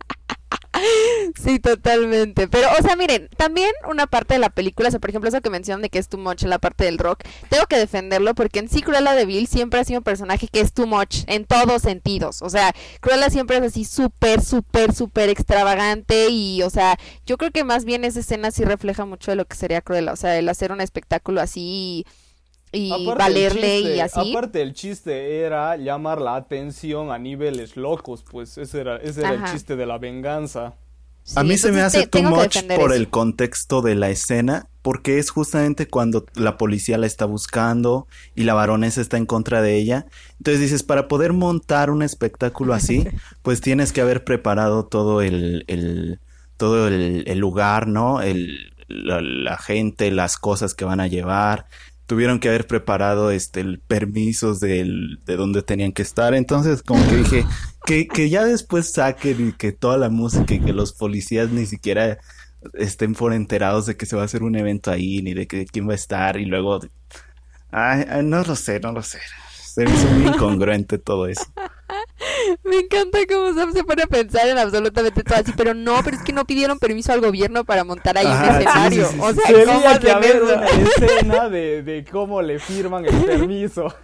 Sí, 1.42 1.58
totalmente. 1.58 2.48
Pero, 2.48 2.68
o 2.78 2.82
sea, 2.82 2.96
miren, 2.96 3.28
también 3.36 3.70
una 3.88 4.06
parte 4.06 4.34
de 4.34 4.40
la 4.40 4.50
película, 4.50 4.88
o 4.88 4.90
sea, 4.90 5.00
por 5.00 5.10
ejemplo, 5.10 5.28
eso 5.28 5.40
que 5.40 5.50
mencionan 5.50 5.82
de 5.82 5.90
que 5.90 5.98
es 5.98 6.08
too 6.08 6.18
much 6.18 6.42
en 6.42 6.50
la 6.50 6.58
parte 6.58 6.84
del 6.84 6.98
rock, 6.98 7.22
tengo 7.48 7.66
que 7.66 7.76
defenderlo 7.76 8.34
porque 8.34 8.58
en 8.58 8.68
sí 8.68 8.82
Cruella 8.82 9.14
de 9.14 9.26
Vil 9.26 9.46
siempre 9.46 9.80
ha 9.80 9.84
sido 9.84 10.00
un 10.00 10.04
personaje 10.04 10.48
que 10.48 10.60
es 10.60 10.72
too 10.72 10.86
much 10.86 11.24
en 11.26 11.44
todos 11.44 11.82
sentidos. 11.82 12.42
O 12.42 12.50
sea, 12.50 12.72
Cruella 13.00 13.30
siempre 13.30 13.58
es 13.58 13.62
así 13.62 13.84
súper, 13.84 14.42
súper, 14.42 14.94
súper 14.94 15.28
extravagante 15.28 16.28
y, 16.28 16.62
o 16.62 16.70
sea, 16.70 16.98
yo 17.26 17.36
creo 17.38 17.50
que 17.50 17.64
más 17.64 17.84
bien 17.84 18.04
esa 18.04 18.20
escena 18.20 18.50
sí 18.50 18.64
refleja 18.64 19.04
mucho 19.04 19.30
de 19.30 19.36
lo 19.36 19.44
que 19.44 19.56
sería 19.56 19.80
Cruella. 19.80 20.12
O 20.12 20.16
sea, 20.16 20.38
el 20.38 20.48
hacer 20.48 20.72
un 20.72 20.80
espectáculo 20.80 21.40
así 21.40 22.04
Aparte, 22.90 23.02
el 23.10 23.14
valerle 23.18 23.60
chiste- 23.78 23.96
y 23.96 24.00
así. 24.00 24.30
Aparte 24.30 24.62
el 24.62 24.72
chiste 24.74 25.40
era 25.40 25.76
llamar 25.76 26.20
la 26.20 26.36
atención 26.36 27.10
a 27.10 27.18
niveles 27.18 27.76
locos, 27.76 28.24
pues 28.30 28.58
ese 28.58 28.80
era, 28.80 28.96
ese 28.96 29.20
era 29.20 29.32
el 29.34 29.44
chiste 29.52 29.76
de 29.76 29.86
la 29.86 29.98
venganza. 29.98 30.74
A 31.36 31.44
mí 31.44 31.58
se 31.58 31.72
me 31.72 31.82
hace 31.82 32.06
te- 32.06 32.22
too 32.22 32.22
much 32.22 32.56
por 32.76 32.90
eso. 32.90 32.94
el 32.94 33.08
contexto 33.10 33.82
de 33.82 33.94
la 33.94 34.08
escena, 34.08 34.66
porque 34.80 35.18
es 35.18 35.28
justamente 35.28 35.86
cuando 35.86 36.24
la 36.34 36.56
policía 36.56 36.96
la 36.96 37.06
está 37.06 37.26
buscando 37.26 38.06
y 38.34 38.44
la 38.44 38.54
baronesa 38.54 39.02
está 39.02 39.18
en 39.18 39.26
contra 39.26 39.60
de 39.60 39.76
ella. 39.76 40.06
Entonces 40.38 40.60
dices, 40.62 40.82
para 40.82 41.06
poder 41.06 41.34
montar 41.34 41.90
un 41.90 42.02
espectáculo 42.02 42.72
así, 42.72 43.04
pues 43.42 43.60
tienes 43.60 43.92
que 43.92 44.00
haber 44.00 44.24
preparado 44.24 44.86
todo 44.86 45.20
el, 45.20 45.64
el 45.66 46.18
todo 46.56 46.88
el, 46.88 47.24
el 47.26 47.38
lugar, 47.38 47.86
¿no? 47.88 48.22
El, 48.22 48.72
la, 48.88 49.20
la 49.20 49.58
gente, 49.58 50.10
las 50.10 50.38
cosas 50.38 50.72
que 50.74 50.86
van 50.86 50.98
a 51.00 51.08
llevar. 51.08 51.66
Tuvieron 52.08 52.40
que 52.40 52.48
haber 52.48 52.66
preparado 52.66 53.30
este 53.30 53.60
el 53.60 53.78
permisos 53.78 54.58
del, 54.58 55.20
de 55.24 55.36
donde 55.36 55.62
tenían 55.62 55.92
que 55.92 56.02
estar. 56.02 56.34
Entonces, 56.34 56.82
como 56.82 57.08
que 57.08 57.16
dije, 57.16 57.46
que, 57.86 58.08
que 58.08 58.28
ya 58.28 58.44
después 58.44 58.90
saquen 58.90 59.50
y 59.50 59.52
que 59.52 59.70
toda 59.70 59.96
la 59.96 60.08
música 60.08 60.54
y 60.54 60.60
que 60.60 60.72
los 60.72 60.92
policías 60.92 61.50
ni 61.50 61.66
siquiera 61.66 62.18
estén 62.74 63.14
por 63.14 63.32
enterados 63.32 63.86
de 63.86 63.96
que 63.96 64.06
se 64.06 64.16
va 64.16 64.22
a 64.22 64.24
hacer 64.24 64.42
un 64.42 64.56
evento 64.56 64.90
ahí, 64.90 65.22
ni 65.22 65.34
de 65.34 65.46
que 65.46 65.66
quién 65.66 65.88
va 65.88 65.92
a 65.92 65.96
estar, 65.96 66.36
y 66.38 66.46
luego 66.46 66.80
ay, 67.70 68.04
ay, 68.08 68.24
no 68.24 68.42
lo 68.42 68.56
sé, 68.56 68.80
no 68.80 68.92
lo 68.92 69.02
sé. 69.02 69.20
Se 69.62 69.84
me 69.84 69.94
hizo 69.94 70.08
muy 70.08 70.28
incongruente 70.28 70.98
todo 70.98 71.28
eso. 71.28 71.44
Me 72.64 72.76
encanta 72.80 73.18
cómo 73.28 73.54
Sam 73.54 73.72
se 73.72 73.84
pone 73.84 74.02
a 74.02 74.06
pensar 74.06 74.48
en 74.48 74.58
absolutamente 74.58 75.22
todo 75.22 75.38
así, 75.38 75.52
pero 75.56 75.74
no, 75.74 76.00
pero 76.04 76.16
es 76.16 76.22
que 76.22 76.32
no 76.32 76.44
pidieron 76.44 76.78
permiso 76.78 77.12
al 77.12 77.20
gobierno 77.20 77.64
para 77.64 77.84
montar 77.84 78.18
ahí 78.18 78.26
Ajá, 78.26 78.44
un 78.44 78.54
escenario. 78.56 79.06
sí, 79.08 79.14
sí, 79.14 79.20
o 79.20 79.32
sea, 79.34 79.64
¿cómo 79.66 79.80
que 79.80 79.86
hacen 79.88 80.10
haber 80.10 80.36
eso? 80.36 80.44
una 80.44 80.66
escena 80.66 81.48
de, 81.48 81.82
de 81.82 82.04
cómo 82.04 82.42
le 82.42 82.58
firman 82.58 83.04
el 83.06 83.14
permiso. 83.24 83.94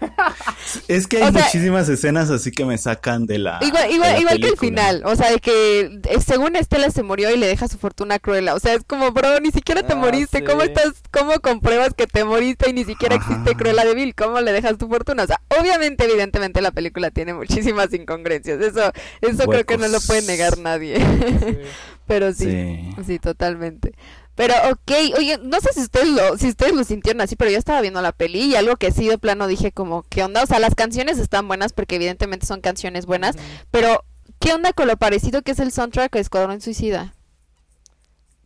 Es 0.88 1.06
que 1.06 1.18
hay 1.18 1.28
O 1.28 1.32
sea- 1.32 1.42
muchísimas 1.44 1.88
escenas 1.88 2.30
así 2.30 2.50
que 2.50 2.64
me 2.64 2.78
sacan 2.78 3.26
de 3.26 3.38
la. 3.38 3.58
Igual, 3.62 3.88
de 3.88 3.92
igual, 3.94 4.12
la 4.12 4.20
igual 4.20 4.40
que 4.40 4.48
el 4.48 4.56
final, 4.58 5.02
o 5.04 5.16
sea, 5.16 5.30
de 5.30 5.38
que 5.40 5.80
eh, 6.08 6.20
según 6.24 6.56
Estela 6.56 6.90
se 6.90 7.02
murió 7.02 7.30
y 7.30 7.36
le 7.36 7.46
deja 7.46 7.68
su 7.68 7.78
fortuna 7.78 8.16
a 8.16 8.18
Cruella, 8.18 8.54
o 8.54 8.60
sea, 8.60 8.74
es 8.74 8.84
como, 8.84 9.10
bro, 9.12 9.40
ni 9.40 9.50
siquiera 9.50 9.82
te 9.82 9.92
Ah, 9.94 9.96
moriste, 9.96 10.42
¿cómo 10.44 10.62
estás, 10.62 10.92
cómo 11.12 11.34
compruebas 11.40 11.94
que 11.94 12.06
te 12.06 12.24
moriste 12.24 12.70
y 12.70 12.72
ni 12.72 12.84
siquiera 12.84 13.16
Ajá. 13.16 13.30
existe 13.32 13.54
Cruella 13.56 13.84
de 13.84 13.94
Vil? 13.94 14.14
¿Cómo 14.14 14.40
le 14.40 14.52
dejas 14.52 14.76
tu 14.78 14.88
fortuna? 14.88 15.22
O 15.22 15.26
sea, 15.26 15.40
obviamente, 15.58 16.04
evidentemente 16.04 16.60
la 16.60 16.70
película 16.72 17.10
tiene 17.10 17.34
muchísimas 17.34 17.92
incongruencias, 18.04 18.60
eso, 18.60 18.92
eso 19.20 19.46
creo 19.46 19.64
que 19.64 19.78
no 19.78 19.88
lo 19.88 20.00
puede 20.00 20.22
negar 20.22 20.58
nadie, 20.58 20.96
Sí. 20.98 21.58
pero 22.06 22.32
sí, 22.32 22.44
Sí. 22.44 23.04
sí, 23.06 23.18
totalmente. 23.18 23.94
Pero 24.36 24.54
ok, 24.72 24.92
oye, 25.16 25.38
no 25.42 25.60
sé 25.60 25.68
si 25.74 25.80
ustedes 25.80 26.08
lo, 26.08 26.36
si 26.36 26.48
ustedes 26.48 26.74
lo 26.74 26.82
sintieron 26.82 27.20
así, 27.20 27.36
pero 27.36 27.50
yo 27.52 27.58
estaba 27.58 27.80
viendo 27.80 28.02
la 28.02 28.10
peli 28.12 28.40
y 28.40 28.56
algo 28.56 28.76
que 28.76 28.90
sí 28.90 29.08
de 29.08 29.16
plano 29.16 29.46
dije 29.46 29.70
como, 29.70 30.02
¿qué 30.08 30.24
onda? 30.24 30.42
O 30.42 30.46
sea, 30.46 30.58
las 30.58 30.74
canciones 30.74 31.18
están 31.18 31.46
buenas 31.46 31.72
porque 31.72 31.94
evidentemente 31.94 32.44
son 32.44 32.60
canciones 32.60 33.06
buenas, 33.06 33.36
pero 33.70 34.04
¿qué 34.40 34.52
onda 34.52 34.72
con 34.72 34.88
lo 34.88 34.96
parecido 34.96 35.42
que 35.42 35.52
es 35.52 35.60
el 35.60 35.70
soundtrack 35.70 36.12
de 36.14 36.20
Escuadrón 36.20 36.60
Suicida? 36.60 37.14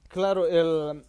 Claro, 0.09 0.47
el 0.47 1.05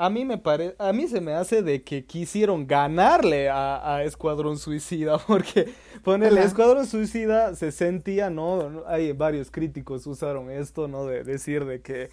a 0.00 0.08
mí 0.08 0.24
me 0.24 0.38
pare, 0.38 0.74
a 0.78 0.94
mí 0.94 1.06
se 1.08 1.20
me 1.20 1.34
hace 1.34 1.62
de 1.62 1.82
que 1.84 2.06
quisieron 2.06 2.66
ganarle 2.66 3.50
a, 3.50 3.96
a 3.96 4.04
Escuadrón 4.04 4.56
Suicida 4.56 5.18
porque 5.26 5.74
ponerle 6.02 6.40
Ajá. 6.40 6.48
Escuadrón 6.48 6.86
Suicida 6.86 7.54
se 7.54 7.70
sentía, 7.70 8.30
¿no? 8.30 8.82
Hay 8.86 9.12
varios 9.12 9.50
críticos 9.50 10.06
usaron 10.06 10.50
esto, 10.50 10.88
¿no? 10.88 11.04
De 11.04 11.22
decir 11.22 11.66
de 11.66 11.82
que 11.82 12.08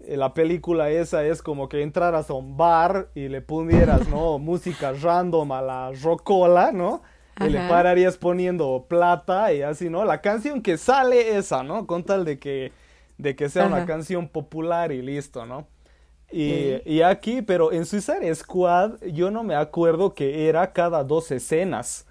eh, 0.00 0.16
la 0.16 0.34
película 0.34 0.90
esa 0.90 1.24
es 1.24 1.40
como 1.40 1.68
que 1.68 1.82
entraras 1.82 2.30
a 2.30 2.34
un 2.34 2.56
bar 2.56 3.10
y 3.14 3.28
le 3.28 3.40
pudieras, 3.42 4.08
¿no? 4.08 4.38
Música 4.40 4.92
random 4.92 5.52
a 5.52 5.62
la 5.62 5.92
rocola, 6.02 6.72
¿no? 6.72 7.00
Y 7.38 7.48
le 7.48 7.60
pararías 7.68 8.18
poniendo 8.18 8.86
plata 8.88 9.52
y 9.52 9.62
así, 9.62 9.88
¿no? 9.88 10.04
La 10.04 10.20
canción 10.20 10.62
que 10.62 10.76
sale 10.76 11.36
esa, 11.36 11.62
¿no? 11.62 11.86
Con 11.86 12.02
tal 12.02 12.24
de 12.24 12.40
que, 12.40 12.72
de 13.18 13.36
que 13.36 13.48
sea 13.48 13.66
una 13.66 13.86
canción 13.86 14.28
popular 14.28 14.90
y 14.90 15.00
listo, 15.00 15.46
¿no? 15.46 15.68
Y, 16.32 17.02
aquí, 17.02 17.42
pero 17.42 17.72
en 17.72 17.84
Suicide 17.84 18.34
Squad 18.34 19.00
yo 19.12 19.30
no 19.30 19.42
me 19.42 19.54
acuerdo 19.54 20.14
que 20.14 20.48
era 20.48 20.72
cada 20.72 21.02
dos 21.02 21.30
escenas. 21.30 22.06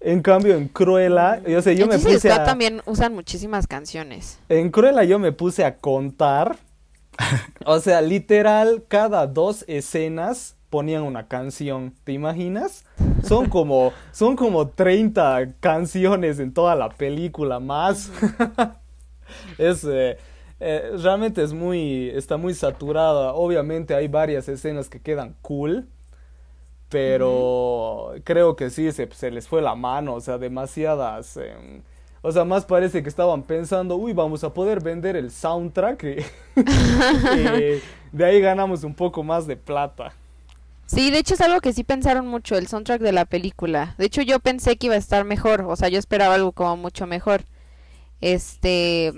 En 0.00 0.22
cambio, 0.22 0.54
en 0.54 0.68
Cruella, 0.68 1.42
yo 1.46 1.60
sé, 1.62 1.74
yo 1.74 1.84
en 1.84 1.90
me 1.90 1.94
Suicide 1.98 2.14
puse 2.14 2.28
Squad 2.28 2.42
a... 2.42 2.44
también 2.44 2.82
usan 2.84 3.14
muchísimas 3.14 3.66
canciones. 3.66 4.38
En 4.48 4.70
Cruella 4.70 5.02
yo 5.04 5.18
me 5.18 5.32
puse 5.32 5.64
a 5.64 5.76
contar. 5.76 6.56
O 7.64 7.80
sea, 7.80 8.00
literal, 8.00 8.84
cada 8.86 9.26
dos 9.26 9.64
escenas 9.66 10.56
ponían 10.70 11.02
una 11.02 11.26
canción. 11.26 11.94
¿Te 12.04 12.12
imaginas? 12.12 12.84
Son 13.24 13.48
como, 13.48 13.92
son 14.12 14.36
como 14.36 14.68
30 14.68 15.54
canciones 15.60 16.38
en 16.38 16.52
toda 16.52 16.74
la 16.74 16.90
película 16.90 17.58
más. 17.58 18.12
es, 19.58 19.84
eh, 19.84 20.18
eh, 20.60 20.92
realmente 21.02 21.42
es 21.42 21.52
muy, 21.52 22.10
está 22.10 22.36
muy 22.36 22.54
saturada. 22.54 23.34
Obviamente 23.34 23.94
hay 23.94 24.08
varias 24.08 24.48
escenas 24.48 24.88
que 24.88 25.00
quedan 25.00 25.36
cool. 25.42 25.88
Pero 26.88 28.14
creo 28.24 28.54
que 28.56 28.70
sí, 28.70 28.92
se, 28.92 29.08
se 29.12 29.30
les 29.30 29.48
fue 29.48 29.60
la 29.62 29.74
mano, 29.74 30.14
o 30.14 30.20
sea, 30.20 30.38
demasiadas... 30.38 31.36
em, 31.36 31.82
o 32.22 32.32
sea, 32.32 32.44
más 32.44 32.64
parece 32.64 33.02
que 33.02 33.08
estaban 33.08 33.44
pensando, 33.44 33.96
uy, 33.96 34.12
vamos 34.12 34.42
a 34.42 34.52
poder 34.52 34.82
vender 34.82 35.14
el 35.16 35.30
soundtrack 35.30 36.04
y, 36.04 36.16
y 36.60 37.82
de 38.12 38.24
ahí 38.24 38.40
ganamos 38.40 38.82
un 38.82 38.94
poco 38.94 39.22
más 39.22 39.46
de 39.46 39.56
plata. 39.56 40.12
Sí, 40.86 41.10
de 41.10 41.18
hecho 41.18 41.34
es 41.34 41.40
algo 41.40 41.60
que 41.60 41.72
sí 41.72 41.84
pensaron 41.84 42.26
mucho, 42.28 42.56
el 42.56 42.68
soundtrack 42.68 43.00
de 43.00 43.12
la 43.12 43.24
película. 43.24 43.94
De 43.98 44.06
hecho 44.06 44.22
yo 44.22 44.40
pensé 44.40 44.76
que 44.76 44.86
iba 44.86 44.94
a 44.94 44.98
estar 44.98 45.24
mejor, 45.24 45.62
o 45.62 45.76
sea, 45.76 45.88
yo 45.88 45.98
esperaba 45.98 46.34
algo 46.34 46.52
como 46.52 46.76
mucho 46.76 47.06
mejor. 47.06 47.44
Este... 48.20 49.12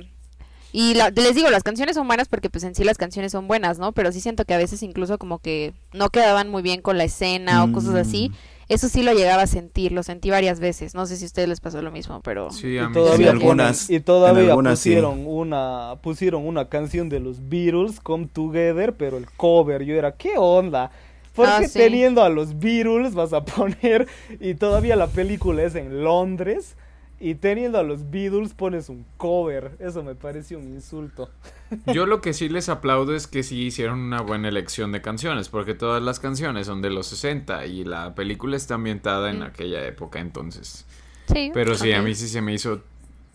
Y 0.72 0.94
la- 0.94 1.10
les 1.10 1.34
digo, 1.34 1.48
las 1.50 1.62
canciones 1.62 1.94
son 1.96 2.06
buenas 2.06 2.28
porque 2.28 2.50
pues 2.50 2.62
en 2.64 2.74
sí 2.74 2.84
las 2.84 2.98
canciones 2.98 3.32
son 3.32 3.48
buenas, 3.48 3.78
¿no? 3.78 3.92
Pero 3.92 4.12
sí 4.12 4.20
siento 4.20 4.44
que 4.44 4.54
a 4.54 4.58
veces 4.58 4.82
incluso 4.82 5.18
como 5.18 5.38
que 5.38 5.72
no 5.94 6.10
quedaban 6.10 6.48
muy 6.50 6.62
bien 6.62 6.82
con 6.82 6.98
la 6.98 7.04
escena 7.04 7.64
o 7.64 7.72
cosas 7.72 7.94
así. 7.94 8.28
Mm. 8.30 8.34
Eso 8.70 8.90
sí 8.90 9.02
lo 9.02 9.14
llegaba 9.14 9.42
a 9.42 9.46
sentir, 9.46 9.92
lo 9.92 10.02
sentí 10.02 10.28
varias 10.28 10.60
veces. 10.60 10.94
No 10.94 11.06
sé 11.06 11.16
si 11.16 11.24
a 11.24 11.26
ustedes 11.26 11.48
les 11.48 11.58
pasó 11.60 11.80
lo 11.80 11.90
mismo, 11.90 12.20
pero... 12.20 12.50
Sí, 12.50 12.76
a 12.76 12.88
Y 12.90 12.92
todavía, 12.92 13.30
algunas- 13.30 13.88
y 13.88 13.98
todavía 14.00 14.54
sí. 14.54 14.60
pusieron 14.62 15.24
una 15.26 15.94
pusieron 16.02 16.46
una 16.46 16.68
canción 16.68 17.08
de 17.08 17.20
los 17.20 17.48
Beatles, 17.48 17.98
Come 18.00 18.28
Together, 18.30 18.92
pero 18.92 19.16
el 19.16 19.24
cover, 19.38 19.84
yo 19.84 19.94
era, 19.94 20.12
¿qué 20.12 20.32
onda? 20.36 20.90
¿Por 21.34 21.46
Ah, 21.46 21.62
sí. 21.66 21.78
teniendo 21.78 22.22
a 22.22 22.28
los 22.28 22.58
Beatles 22.58 23.14
vas 23.14 23.32
a 23.32 23.42
poner 23.46 24.06
y 24.38 24.52
todavía 24.54 24.96
la 24.96 25.06
película 25.06 25.62
es 25.62 25.74
en 25.74 26.04
Londres 26.04 26.76
y 27.20 27.34
teniendo 27.34 27.78
a 27.78 27.82
los 27.82 28.10
Beatles 28.10 28.54
pones 28.54 28.88
un 28.88 29.04
cover? 29.16 29.76
Eso 29.80 30.02
me 30.02 30.14
pareció 30.14 30.58
un 30.58 30.68
insulto. 30.74 31.30
Yo 31.86 32.06
lo 32.06 32.20
que 32.20 32.32
sí 32.32 32.48
les 32.48 32.68
aplaudo 32.68 33.14
es 33.14 33.26
que 33.26 33.42
sí 33.42 33.62
hicieron 33.64 33.98
una 34.00 34.20
buena 34.22 34.48
elección 34.48 34.92
de 34.92 35.02
canciones, 35.02 35.48
porque 35.48 35.74
todas 35.74 36.02
las 36.02 36.20
canciones 36.20 36.66
son 36.66 36.82
de 36.82 36.90
los 36.90 37.06
60 37.08 37.66
y 37.66 37.84
la 37.84 38.14
película 38.14 38.56
está 38.56 38.74
ambientada 38.74 39.30
en 39.30 39.40
Mm. 39.40 39.42
aquella 39.42 39.84
época 39.86 40.20
entonces. 40.20 40.84
Sí. 41.32 41.50
Pero 41.52 41.74
sí, 41.74 41.92
a 41.92 42.02
mí 42.02 42.14
sí 42.14 42.28
se 42.28 42.40
me 42.40 42.54
hizo 42.54 42.82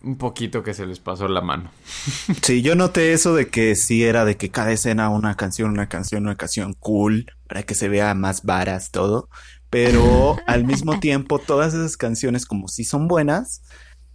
un 0.02 0.18
poquito 0.18 0.64
que 0.64 0.74
se 0.74 0.86
les 0.86 1.00
pasó 1.00 1.28
la 1.28 1.42
mano. 1.42 1.72
Sí, 2.42 2.62
yo 2.62 2.76
noté 2.76 3.14
eso 3.14 3.36
de 3.36 3.48
que 3.48 3.76
sí 3.76 4.04
era 4.04 4.26
de 4.26 4.36
que 4.38 4.50
cada 4.50 4.72
escena 4.72 5.10
una 5.10 5.36
canción, 5.36 5.70
una 5.72 5.88
canción, 5.88 6.24
una 6.24 6.36
canción 6.36 6.74
cool, 6.74 7.26
para 7.48 7.64
que 7.64 7.76
se 7.76 7.88
vea 7.90 8.14
más 8.16 8.44
varas 8.44 8.92
todo. 8.92 9.30
Pero 9.74 10.38
al 10.48 10.64
mismo 10.64 11.00
tiempo, 11.00 11.40
todas 11.40 11.74
esas 11.74 11.98
canciones, 11.98 12.46
como 12.46 12.68
sí 12.68 12.84
son 12.84 13.08
buenas, 13.08 13.64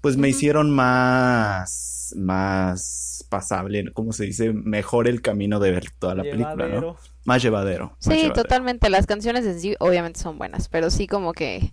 pues 0.00 0.16
me 0.16 0.28
hicieron 0.28 0.70
más, 0.70 2.14
más 2.16 3.26
pasable, 3.28 3.92
¿cómo 3.92 4.12
se 4.12 4.24
dice? 4.24 4.52
Mejor 4.52 5.08
el 5.08 5.20
camino 5.20 5.58
de 5.58 5.72
ver 5.72 5.90
toda 5.98 6.14
la 6.14 6.22
película, 6.22 6.68
¿no? 6.68 6.96
Más 7.24 7.42
llevadero. 7.42 7.88
más 7.88 7.96
Sí, 7.98 8.10
llevadero. 8.10 8.32
totalmente. 8.32 8.88
Las 8.88 9.06
canciones 9.06 9.44
en 9.44 9.60
sí 9.60 9.74
obviamente 9.80 10.20
son 10.20 10.38
buenas, 10.38 10.68
pero 10.68 10.90
sí 10.90 11.06
como 11.08 11.32
que 11.32 11.72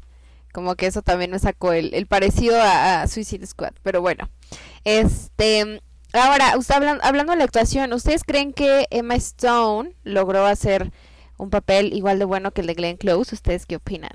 como 0.52 0.76
que 0.76 0.88
eso 0.88 1.02
también 1.02 1.32
me 1.32 1.40
sacó 1.40 1.74
el, 1.74 1.94
el 1.94 2.08
parecido 2.08 2.60
a, 2.60 3.02
a 3.02 3.08
Suicide 3.08 3.46
Squad. 3.46 3.74
Pero 3.84 4.02
bueno, 4.02 4.30
este, 4.86 5.82
Ahora, 6.16 6.58
usted 6.58 6.76
hablando 7.02 7.34
de 7.34 7.38
la 7.38 7.44
actuación, 7.44 7.92
¿ustedes 7.92 8.24
creen 8.24 8.54
que 8.54 8.88
Emma 8.90 9.16
Stone 9.16 9.96
logró 10.04 10.46
hacer 10.46 10.94
un 11.38 11.50
papel 11.50 11.94
igual 11.94 12.20
de 12.20 12.26
bueno 12.26 12.52
que 12.52 12.62
el 12.62 12.68
de 12.68 12.74
Glenn 12.74 12.98
Close? 12.98 13.36
¿Ustedes 13.36 13.66
qué 13.66 13.78
opinan? 13.78 14.12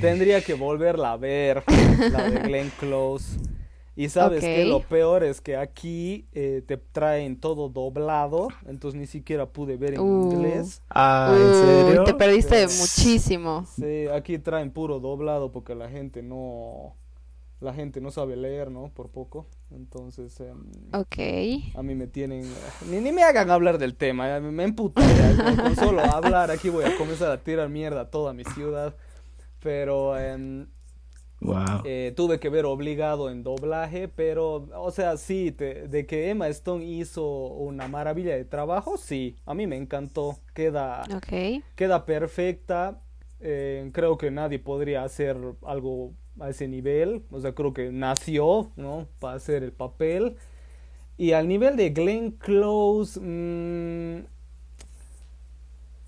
Tendría 0.00 0.42
que 0.42 0.54
volverla 0.54 1.12
a 1.12 1.16
ver, 1.16 1.62
la 2.10 2.30
de 2.30 2.40
Glenn 2.40 2.70
Close. 2.78 3.38
Y 3.96 4.08
sabes 4.08 4.40
que 4.40 4.64
lo 4.64 4.80
peor 4.80 5.22
es 5.22 5.40
que 5.40 5.56
aquí 5.56 6.26
eh, 6.32 6.62
te 6.66 6.76
traen 6.76 7.38
todo 7.38 7.68
doblado, 7.68 8.48
entonces 8.66 9.00
ni 9.00 9.06
siquiera 9.06 9.46
pude 9.46 9.76
ver 9.76 9.94
en 9.94 10.00
uh. 10.00 10.32
inglés. 10.32 10.82
Ah, 10.90 11.32
¿en 11.32 11.86
serio? 11.86 12.04
Te 12.04 12.14
perdiste 12.14 12.66
muchísimo. 12.66 13.64
Sí, 13.76 14.06
aquí 14.08 14.38
traen 14.38 14.72
puro 14.72 14.98
doblado 14.98 15.52
porque 15.52 15.76
la 15.76 15.88
gente 15.88 16.22
no 16.22 16.96
la 17.64 17.74
gente 17.74 18.00
no 18.00 18.10
sabe 18.10 18.36
leer, 18.36 18.70
¿no? 18.70 18.90
Por 18.94 19.10
poco. 19.10 19.46
Entonces, 19.70 20.38
eh, 20.40 20.52
a 21.74 21.82
mí 21.82 21.94
me 21.94 22.06
tienen... 22.06 22.42
Ni, 22.88 23.00
ni, 23.00 23.10
me 23.10 23.24
hagan 23.24 23.50
hablar 23.50 23.78
del 23.78 23.96
tema, 23.96 24.38
me, 24.40 24.52
me 24.52 24.74
con, 24.74 24.92
solo 25.76 26.00
hablar 26.04 26.50
aquí 26.50 26.68
voy 26.68 26.84
a 26.84 26.96
comenzar 26.96 27.30
a 27.32 27.42
tirar 27.42 27.68
mierda 27.68 28.02
a 28.02 28.10
toda 28.10 28.32
mi 28.32 28.44
ciudad. 28.44 28.94
Pero 29.60 30.16
em, 30.18 30.66
eh, 31.84 32.12
tuve 32.16 32.38
que 32.38 32.48
ver 32.48 32.64
obligado 32.64 33.30
en 33.30 33.42
doblaje, 33.42 34.08
pero, 34.08 34.68
o 34.76 34.90
sea, 34.90 35.16
sí, 35.16 35.50
de 35.50 36.06
que 36.06 36.30
Emma 36.30 36.48
Stone 36.48 36.84
hizo 36.84 37.24
una 37.48 37.88
maravilla 37.88 38.34
de 38.34 38.44
trabajo, 38.44 38.96
sí, 38.96 39.36
a 39.44 39.54
mí 39.54 39.66
me 39.66 39.76
encantó, 39.76 40.38
queda, 40.54 41.02
queda 41.74 42.06
perfecta, 42.06 43.00
eh, 43.40 43.90
creo 43.92 44.16
que 44.16 44.30
nadie 44.30 44.58
podría 44.58 45.04
hacer 45.04 45.36
algo 45.66 46.14
a 46.40 46.50
ese 46.50 46.68
nivel, 46.68 47.22
o 47.30 47.40
sea, 47.40 47.52
creo 47.52 47.72
que 47.72 47.90
nació, 47.92 48.70
¿no? 48.76 49.06
Para 49.20 49.36
hacer 49.36 49.62
el 49.62 49.72
papel. 49.72 50.36
Y 51.16 51.32
al 51.32 51.46
nivel 51.46 51.76
de 51.76 51.90
Glenn 51.90 52.32
Close, 52.32 53.20
mmm, 53.20 54.24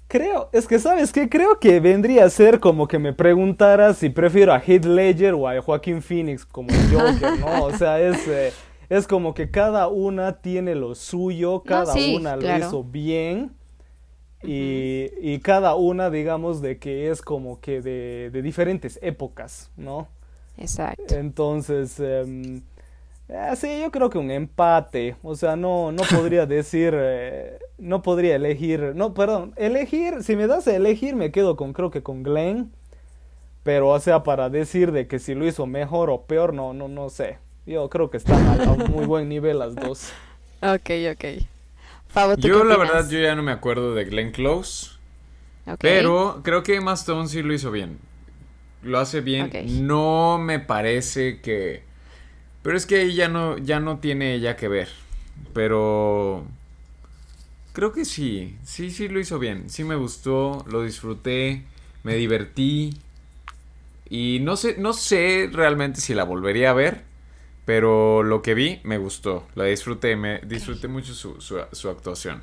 creo, 0.08 0.50
es 0.52 0.66
que 0.66 0.78
sabes 0.78 1.12
que 1.12 1.28
creo 1.28 1.60
que 1.60 1.78
vendría 1.78 2.24
a 2.24 2.30
ser 2.30 2.58
como 2.58 2.88
que 2.88 2.98
me 2.98 3.12
preguntaras 3.12 3.98
si 3.98 4.08
prefiero 4.10 4.52
a 4.52 4.58
Heath 4.58 4.84
Ledger 4.84 5.34
o 5.34 5.48
a 5.48 5.60
Joaquín 5.60 6.02
Phoenix 6.02 6.44
como 6.44 6.70
Joker, 6.90 7.38
¿no? 7.38 7.64
O 7.64 7.72
sea, 7.72 8.00
es, 8.00 8.26
eh, 8.26 8.52
es 8.88 9.06
como 9.06 9.32
que 9.34 9.50
cada 9.50 9.86
una 9.86 10.40
tiene 10.40 10.74
lo 10.74 10.94
suyo, 10.94 11.62
cada 11.64 11.94
una 11.94 12.36
lo 12.36 12.58
hizo 12.58 12.82
bien. 12.82 13.52
Y, 14.42 15.10
y, 15.20 15.40
cada 15.40 15.74
una, 15.74 16.08
digamos, 16.08 16.60
de 16.60 16.78
que 16.78 17.10
es 17.10 17.20
como 17.20 17.58
que 17.60 17.80
de, 17.80 18.30
de 18.30 18.42
diferentes 18.42 18.98
épocas, 19.02 19.72
¿no? 19.76 20.08
Exacto. 20.58 21.14
Entonces, 21.14 22.00
eh, 22.00 23.54
sí, 23.56 23.80
yo 23.80 23.90
creo 23.90 24.10
que 24.10 24.18
un 24.18 24.30
empate. 24.30 25.16
O 25.22 25.34
sea, 25.34 25.56
no, 25.56 25.92
no 25.92 26.02
podría 26.14 26.46
decir, 26.46 26.94
eh, 26.96 27.58
no 27.78 28.02
podría 28.02 28.36
elegir, 28.36 28.92
no, 28.94 29.14
perdón, 29.14 29.52
elegir, 29.56 30.22
si 30.22 30.36
me 30.36 30.46
das 30.46 30.66
a 30.68 30.76
elegir, 30.76 31.16
me 31.16 31.30
quedo 31.30 31.56
con, 31.56 31.72
creo 31.72 31.90
que 31.90 32.02
con 32.02 32.22
Glenn. 32.22 32.72
Pero, 33.62 33.88
o 33.88 33.98
sea, 33.98 34.22
para 34.22 34.48
decir 34.48 34.92
de 34.92 35.08
que 35.08 35.18
si 35.18 35.34
lo 35.34 35.46
hizo 35.46 35.66
mejor 35.66 36.08
o 36.08 36.22
peor, 36.22 36.54
no, 36.54 36.72
no, 36.72 36.86
no 36.86 37.10
sé. 37.10 37.38
Yo 37.66 37.90
creo 37.90 38.10
que 38.10 38.16
están 38.16 38.60
a, 38.60 38.70
un 38.70 38.92
muy 38.92 39.06
buen 39.06 39.28
nivel 39.28 39.58
las 39.58 39.74
dos. 39.74 40.12
Ok, 40.62 40.90
ok. 41.12 42.38
yo, 42.38 42.64
la 42.64 42.78
verdad, 42.78 43.06
yo 43.10 43.18
ya 43.18 43.34
no 43.34 43.42
me 43.42 43.52
acuerdo 43.52 43.94
de 43.94 44.06
Glenn 44.06 44.32
Close. 44.32 44.92
Pero 45.78 46.40
creo 46.42 46.62
que 46.62 46.76
Emma 46.76 46.94
Stone 46.94 47.28
sí 47.28 47.42
lo 47.42 47.52
hizo 47.52 47.70
bien 47.70 47.98
lo 48.82 48.98
hace 48.98 49.20
bien. 49.20 49.50
No 49.86 50.38
me 50.38 50.60
parece 50.60 51.40
que... 51.40 51.82
Pero 52.62 52.76
es 52.76 52.86
que 52.86 52.96
ahí 52.96 53.14
ya 53.14 53.28
no, 53.28 53.58
ya 53.58 53.80
no 53.80 53.98
tiene 53.98 54.34
ella 54.34 54.56
que 54.56 54.68
ver. 54.68 54.88
Pero... 55.52 56.46
Creo 57.72 57.92
que 57.92 58.04
sí, 58.04 58.56
sí, 58.64 58.90
sí 58.90 59.08
lo 59.08 59.20
hizo 59.20 59.38
bien. 59.38 59.68
Sí 59.68 59.84
me 59.84 59.96
gustó, 59.96 60.64
lo 60.68 60.82
disfruté, 60.82 61.64
me 62.04 62.14
divertí. 62.14 62.96
Y 64.08 64.38
no 64.40 64.56
sé, 64.56 64.76
no 64.78 64.92
sé 64.92 65.50
realmente 65.52 66.00
si 66.00 66.14
la 66.14 66.24
volvería 66.24 66.70
a 66.70 66.74
ver. 66.74 67.02
Pero 67.64 68.22
lo 68.22 68.42
que 68.42 68.54
vi 68.54 68.80
me 68.84 68.96
gustó. 68.96 69.46
La 69.54 69.64
disfruté, 69.64 70.16
me 70.16 70.38
disfruté 70.40 70.88
mucho 70.88 71.14
su, 71.14 71.40
su 71.40 71.88
actuación. 71.88 72.40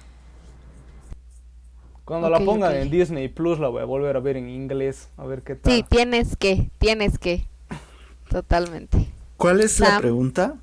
Cuando 2.05 2.29
la 2.29 2.39
pongan 2.39 2.75
en 2.75 2.89
Disney 2.89 3.29
Plus 3.29 3.59
la 3.59 3.69
voy 3.69 3.81
a 3.81 3.85
volver 3.85 4.15
a 4.17 4.19
ver 4.19 4.35
en 4.35 4.49
inglés, 4.49 5.09
a 5.17 5.25
ver 5.25 5.41
qué 5.41 5.55
tal. 5.55 5.71
Sí, 5.71 5.85
tienes 5.87 6.35
que, 6.35 6.69
tienes 6.77 7.17
que. 7.17 7.45
Totalmente. 8.29 9.07
¿Cuál 9.37 9.61
es 9.61 9.79
la 9.79 9.99
pregunta? 9.99 10.55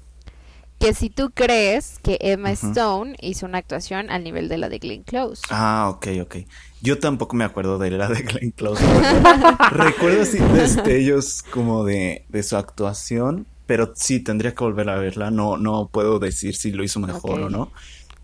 Que 0.79 0.95
si 0.95 1.11
tú 1.11 1.31
crees 1.33 1.99
que 2.03 2.19
Emma 2.21 2.53
Stone 2.53 3.17
hizo 3.21 3.45
una 3.45 3.59
actuación 3.59 4.11
al 4.11 4.25
nivel 4.25 4.49
de 4.49 4.59
la 4.59 4.69
de 4.69 4.79
Glenn 4.79 5.03
Close. 5.03 5.43
Ah, 5.51 5.91
ok, 5.95 6.07
ok. 6.23 6.37
Yo 6.81 6.99
tampoco 6.99 7.37
me 7.37 7.45
acuerdo 7.45 7.79
de 7.79 7.91
la 7.91 8.09
de 8.09 8.23
Glenn 8.23 8.51
Close. 8.53 8.83
Recuerdo 9.73 10.23
así 10.23 10.39
destellos 10.39 11.43
como 11.43 11.85
de, 11.85 12.25
de 12.29 12.43
su 12.43 12.57
actuación, 12.57 13.47
pero 13.67 13.93
sí 13.95 14.21
tendría 14.21 14.55
que 14.55 14.65
volver 14.65 14.89
a 14.89 14.97
verla. 14.97 15.31
No, 15.31 15.59
no 15.59 15.89
puedo 15.89 16.19
decir 16.19 16.57
si 16.57 16.71
lo 16.73 16.83
hizo 16.83 16.99
mejor 17.01 17.41
o 17.43 17.51
no. 17.51 17.71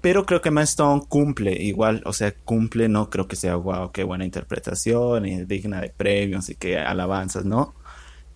Pero 0.07 0.25
creo 0.25 0.41
que 0.41 0.51
Emma 0.51 0.63
cumple 1.09 1.61
igual, 1.65 2.01
o 2.07 2.13
sea, 2.13 2.33
cumple, 2.33 2.89
no 2.89 3.11
creo 3.11 3.27
que 3.27 3.35
sea 3.35 3.57
wow, 3.57 3.91
qué 3.91 4.05
buena 4.05 4.25
interpretación 4.25 5.27
y 5.27 5.45
digna 5.47 5.81
de 5.81 5.91
premios 5.91 6.49
y 6.49 6.55
que 6.55 6.79
alabanzas, 6.79 7.45
¿no? 7.45 7.75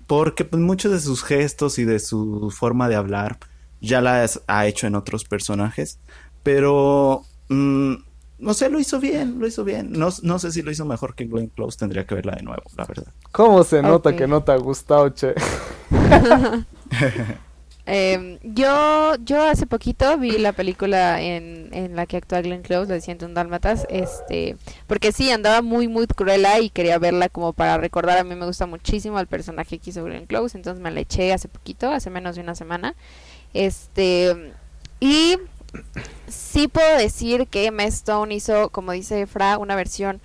Porque 0.08 0.44
pues 0.44 0.60
muchos 0.60 0.90
de 0.90 0.98
sus 0.98 1.22
gestos 1.22 1.78
y 1.78 1.84
de 1.84 2.00
su 2.00 2.50
forma 2.50 2.88
de 2.88 2.96
hablar 2.96 3.38
ya 3.80 4.00
la 4.00 4.28
ha 4.48 4.66
hecho 4.66 4.88
en 4.88 4.96
otros 4.96 5.22
personajes, 5.22 6.00
pero 6.42 7.22
mm, 7.50 7.94
no 8.40 8.52
sé, 8.52 8.68
lo 8.68 8.80
hizo 8.80 8.98
bien, 8.98 9.38
lo 9.38 9.46
hizo 9.46 9.62
bien. 9.62 9.92
No, 9.92 10.08
no 10.24 10.40
sé 10.40 10.50
si 10.50 10.62
lo 10.62 10.72
hizo 10.72 10.84
mejor 10.84 11.14
que 11.14 11.26
Glenn 11.26 11.50
Close, 11.50 11.78
tendría 11.78 12.04
que 12.04 12.16
verla 12.16 12.32
de 12.32 12.42
nuevo, 12.42 12.64
la 12.76 12.84
verdad. 12.84 13.12
¿Cómo 13.30 13.62
se 13.62 13.80
nota 13.80 14.16
que 14.16 14.26
no 14.26 14.42
te 14.42 14.50
ha 14.50 14.56
gustado, 14.56 15.08
che? 15.10 15.34
Eh, 17.92 18.38
yo, 18.44 19.16
yo 19.24 19.42
hace 19.42 19.66
poquito 19.66 20.16
vi 20.16 20.38
la 20.38 20.52
película 20.52 21.20
en, 21.20 21.70
en 21.72 21.96
la 21.96 22.06
que 22.06 22.18
actúa 22.18 22.40
Glenn 22.40 22.62
Close, 22.62 22.88
la 22.88 23.00
de 23.00 23.26
un 23.26 23.34
Dálmatas, 23.34 23.84
este, 23.90 24.56
porque 24.86 25.10
sí, 25.10 25.28
andaba 25.32 25.60
muy, 25.60 25.88
muy 25.88 26.06
cruela 26.06 26.60
y 26.60 26.70
quería 26.70 27.00
verla 27.00 27.28
como 27.28 27.52
para 27.52 27.78
recordar, 27.78 28.18
a 28.18 28.22
mí 28.22 28.36
me 28.36 28.46
gusta 28.46 28.66
muchísimo 28.66 29.18
el 29.18 29.26
personaje 29.26 29.80
que 29.80 29.90
hizo 29.90 30.04
Glenn 30.04 30.26
Close, 30.26 30.56
entonces 30.56 30.80
me 30.80 30.92
la 30.92 31.00
eché 31.00 31.32
hace 31.32 31.48
poquito, 31.48 31.90
hace 31.90 32.10
menos 32.10 32.36
de 32.36 32.42
una 32.42 32.54
semana, 32.54 32.94
este, 33.54 34.52
y 35.00 35.38
sí 36.28 36.68
puedo 36.68 36.96
decir 36.96 37.48
que 37.48 37.66
Emma 37.66 37.82
Stone 37.86 38.32
hizo, 38.32 38.68
como 38.68 38.92
dice 38.92 39.26
Fra, 39.26 39.58
una 39.58 39.74
versión 39.74 40.20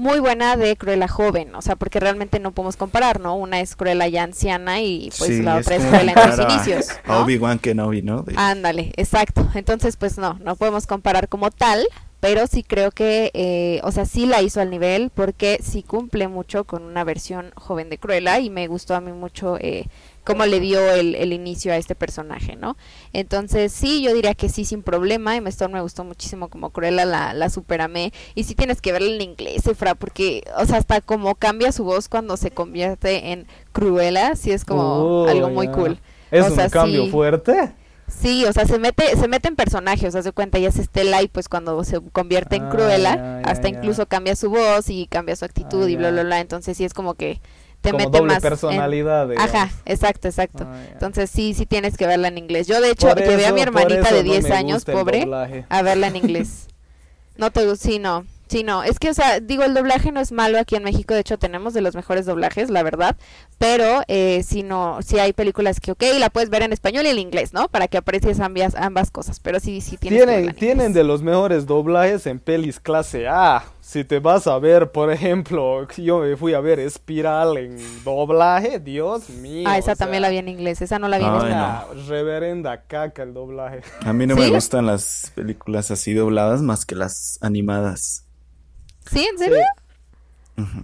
muy 0.00 0.18
buena 0.18 0.56
de 0.56 0.76
Cruella 0.76 1.08
joven, 1.08 1.54
o 1.54 1.60
sea, 1.60 1.76
porque 1.76 2.00
realmente 2.00 2.40
no 2.40 2.52
podemos 2.52 2.78
comparar, 2.78 3.20
¿no? 3.20 3.36
Una 3.36 3.60
es 3.60 3.76
Cruella 3.76 4.08
ya 4.08 4.22
anciana 4.22 4.80
y 4.80 5.10
pues 5.18 5.40
la 5.40 5.56
otra 5.56 5.76
es, 5.76 5.84
Cruella 5.84 6.14
en 6.14 6.32
sus 6.32 6.44
inicios. 6.50 6.86
¿no? 7.06 7.20
Obi-Wan 7.20 7.58
Kenobi, 7.58 8.00
¿no? 8.00 8.24
Ándale, 8.34 8.92
exacto. 8.96 9.46
Entonces, 9.54 9.98
pues 9.98 10.16
no, 10.16 10.38
no 10.42 10.56
podemos 10.56 10.86
comparar 10.86 11.28
como 11.28 11.50
tal, 11.50 11.86
pero 12.18 12.46
sí 12.46 12.62
creo 12.62 12.92
que, 12.92 13.30
eh, 13.34 13.82
o 13.84 13.92
sea, 13.92 14.06
sí 14.06 14.24
la 14.24 14.40
hizo 14.40 14.62
al 14.62 14.70
nivel 14.70 15.10
porque 15.14 15.60
sí 15.62 15.82
cumple 15.82 16.28
mucho 16.28 16.64
con 16.64 16.82
una 16.82 17.04
versión 17.04 17.52
joven 17.54 17.90
de 17.90 17.98
Cruella 17.98 18.40
y 18.40 18.48
me 18.48 18.68
gustó 18.68 18.94
a 18.94 19.02
mí 19.02 19.12
mucho 19.12 19.58
eh, 19.60 19.84
cómo 20.24 20.46
le 20.46 20.60
dio 20.60 20.80
el, 20.92 21.14
el, 21.14 21.32
inicio 21.32 21.72
a 21.72 21.76
este 21.76 21.94
personaje, 21.94 22.56
¿no? 22.56 22.76
Entonces, 23.12 23.72
sí, 23.72 24.02
yo 24.02 24.14
diría 24.14 24.34
que 24.34 24.48
sí, 24.48 24.64
sin 24.64 24.82
problema. 24.82 25.36
Y 25.36 25.40
me 25.40 25.80
gustó 25.80 26.04
muchísimo 26.04 26.48
como 26.48 26.70
Cruella, 26.70 27.04
la, 27.04 27.34
la 27.34 27.50
superamé. 27.50 28.12
Y 28.34 28.44
sí 28.44 28.54
tienes 28.54 28.80
que 28.80 28.92
verla 28.92 29.14
en 29.14 29.22
inglés, 29.22 29.66
Efra, 29.66 29.94
porque, 29.94 30.44
o 30.56 30.64
sea, 30.66 30.78
hasta 30.78 31.00
como 31.00 31.34
cambia 31.34 31.72
su 31.72 31.84
voz 31.84 32.08
cuando 32.08 32.36
se 32.36 32.50
convierte 32.50 33.32
en 33.32 33.46
Cruella, 33.72 34.36
sí 34.36 34.50
es 34.52 34.64
como 34.64 35.26
algo 35.28 35.50
muy 35.50 35.68
cool. 35.68 35.98
¿Es 36.30 36.48
un 36.48 36.68
cambio 36.68 37.08
fuerte? 37.08 37.74
Sí, 38.10 38.44
o 38.44 38.52
sea, 38.52 38.66
se 38.66 38.78
mete, 38.78 39.16
se 39.16 39.28
mete 39.28 39.48
en 39.48 39.56
personajes, 39.56 40.08
o 40.08 40.10
sea, 40.10 40.22
se 40.22 40.32
cuenta, 40.32 40.58
ya 40.58 40.68
es 40.68 40.78
Estela 40.78 41.22
y 41.22 41.28
pues 41.28 41.48
cuando 41.48 41.84
se 41.84 42.00
convierte 42.12 42.56
en 42.56 42.64
ah, 42.64 42.70
Cruella, 42.70 43.40
hasta 43.44 43.68
incluso 43.68 44.06
cambia 44.06 44.34
su 44.34 44.50
voz 44.50 44.90
y 44.90 45.06
cambia 45.06 45.36
su 45.36 45.44
actitud 45.44 45.86
y 45.88 45.96
bla, 45.96 46.10
bla, 46.10 46.24
bla. 46.24 46.40
Entonces 46.40 46.76
sí 46.76 46.84
es 46.84 46.92
como 46.92 47.14
que 47.14 47.40
te 47.80 47.90
como 47.90 48.04
mete 48.04 48.18
doble 48.18 48.34
más 48.34 48.42
personalidad. 48.42 49.30
Ajá, 49.38 49.70
exacto, 49.86 50.28
exacto. 50.28 50.64
Ah, 50.66 50.84
Entonces 50.92 51.30
sí, 51.30 51.54
sí 51.54 51.66
tienes 51.66 51.96
que 51.96 52.06
verla 52.06 52.28
en 52.28 52.38
inglés. 52.38 52.66
Yo 52.66 52.80
de 52.80 52.90
hecho 52.90 53.14
llevé 53.14 53.46
a 53.46 53.52
mi 53.52 53.60
hermanita 53.60 54.12
de 54.12 54.22
10 54.22 54.50
años, 54.50 54.84
pobre, 54.84 55.26
a 55.68 55.82
verla 55.82 56.08
en 56.08 56.16
inglés. 56.16 56.68
no 57.36 57.50
te 57.50 57.76
sí, 57.76 57.98
no. 57.98 58.24
Sí, 58.50 58.64
no, 58.64 58.82
es 58.82 58.98
que, 58.98 59.10
o 59.10 59.14
sea, 59.14 59.38
digo, 59.38 59.62
el 59.62 59.74
doblaje 59.74 60.10
no 60.10 60.18
es 60.18 60.32
malo 60.32 60.58
aquí 60.58 60.74
en 60.74 60.82
México, 60.82 61.14
de 61.14 61.20
hecho 61.20 61.38
tenemos 61.38 61.72
de 61.72 61.82
los 61.82 61.94
mejores 61.94 62.26
doblajes, 62.26 62.68
la 62.68 62.82
verdad, 62.82 63.14
pero 63.58 64.02
eh, 64.08 64.42
si 64.42 64.64
no, 64.64 64.98
si 65.02 65.20
hay 65.20 65.32
películas 65.32 65.78
que, 65.78 65.92
ok, 65.92 66.02
la 66.18 66.30
puedes 66.30 66.50
ver 66.50 66.62
en 66.62 66.72
español 66.72 67.06
y 67.06 67.10
en 67.10 67.20
inglés, 67.20 67.52
¿no? 67.52 67.68
Para 67.68 67.86
que 67.86 67.96
aprecies 67.96 68.40
ambas, 68.40 68.74
ambas 68.74 69.12
cosas, 69.12 69.38
pero 69.38 69.60
sí, 69.60 69.80
sí 69.80 69.96
tienes 69.98 70.26
Tienen, 70.26 70.54
tienen 70.56 70.92
de 70.92 71.04
los 71.04 71.22
mejores 71.22 71.64
doblajes 71.64 72.26
en 72.26 72.40
pelis 72.40 72.80
clase 72.80 73.28
A, 73.28 73.62
si 73.90 74.04
te 74.04 74.20
vas 74.20 74.46
a 74.46 74.56
ver, 74.60 74.92
por 74.92 75.10
ejemplo, 75.10 75.88
yo 75.96 76.20
me 76.20 76.36
fui 76.36 76.54
a 76.54 76.60
ver 76.60 76.78
Espiral 76.78 77.56
en 77.56 78.04
doblaje, 78.04 78.78
Dios 78.78 79.28
mío. 79.30 79.68
Ah, 79.68 79.78
esa 79.78 79.96
también 79.96 80.22
la 80.22 80.28
vi 80.28 80.36
en 80.36 80.46
inglés, 80.46 80.80
esa 80.80 81.00
no 81.00 81.08
la 81.08 81.18
vi 81.18 81.24
en 81.24 81.34
español. 81.34 82.06
Reverenda 82.06 82.82
caca 82.82 83.24
el 83.24 83.34
doblaje. 83.34 83.80
A 84.04 84.12
mí 84.12 84.28
no 84.28 84.36
me 84.36 84.48
gustan 84.48 84.86
las 84.86 85.32
películas 85.34 85.90
así 85.90 86.14
dobladas 86.14 86.62
más 86.62 86.86
que 86.86 86.94
las 86.94 87.36
animadas. 87.40 88.26
¿Sí? 89.10 89.26
¿En 89.28 89.38
serio? 89.38 89.58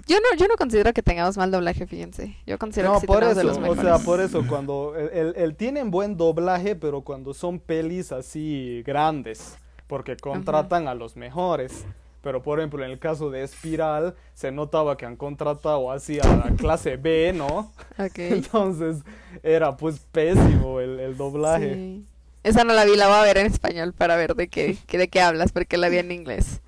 Yo 0.09 0.17
no, 0.19 0.37
yo 0.37 0.49
no 0.49 0.57
considero 0.57 0.93
que 0.93 1.03
tengamos 1.03 1.37
mal 1.37 1.53
doblaje, 1.53 1.87
fíjense. 1.87 2.37
Yo 2.45 2.59
considero 2.59 2.95
que 2.95 3.01
sí 3.03 3.07
por 3.07 3.23
eso, 3.23 3.35
de 3.37 3.45
los 3.45 3.59
O 3.59 3.77
sea, 3.77 3.99
por 4.01 4.21
eso, 4.21 4.45
cuando 4.49 4.97
el, 4.97 5.33
el, 5.37 5.55
tienen 5.55 5.93
buen 5.93 6.17
doblaje, 6.17 6.75
pero 6.75 7.03
cuando 7.03 7.35
son 7.35 7.61
pelis 7.61 8.11
así 8.11 8.83
grandes, 8.85 9.57
porque 9.87 10.17
contratan 10.17 10.89
a 10.89 10.95
los 10.97 11.15
mejores. 11.15 11.87
Pero 12.27 12.43
por 12.43 12.59
ejemplo, 12.59 12.85
en 12.85 12.91
el 12.91 12.99
caso 12.99 13.31
de 13.31 13.45
Espiral, 13.45 14.17
se 14.35 14.51
notaba 14.51 14.97
que 14.97 15.07
han 15.07 15.15
contratado 15.15 15.93
así 15.93 16.19
a 16.19 16.27
la 16.27 16.57
clase 16.57 16.97
B, 16.97 17.33
¿no? 17.33 17.73
Ok. 18.01 18.19
Entonces, 18.19 18.97
era 19.45 19.77
pues 19.77 20.01
pésimo 20.11 20.81
el, 20.81 20.99
el 20.99 21.17
doblaje. 21.17 21.75
Sí. 21.75 22.05
Esa 22.43 22.65
no 22.65 22.73
la 22.73 22.85
vi, 22.85 22.97
la 22.97 23.07
voy 23.07 23.15
a 23.15 23.23
ver 23.23 23.39
en 23.39 23.47
español 23.47 23.93
para 23.93 24.17
ver 24.17 24.35
de 24.35 24.49
qué, 24.51 24.77
de 24.89 25.07
qué 25.07 25.21
hablas, 25.21 25.53
porque 25.53 25.77
la 25.77 25.89
vi 25.89 25.99
en 25.99 26.11
inglés. 26.11 26.63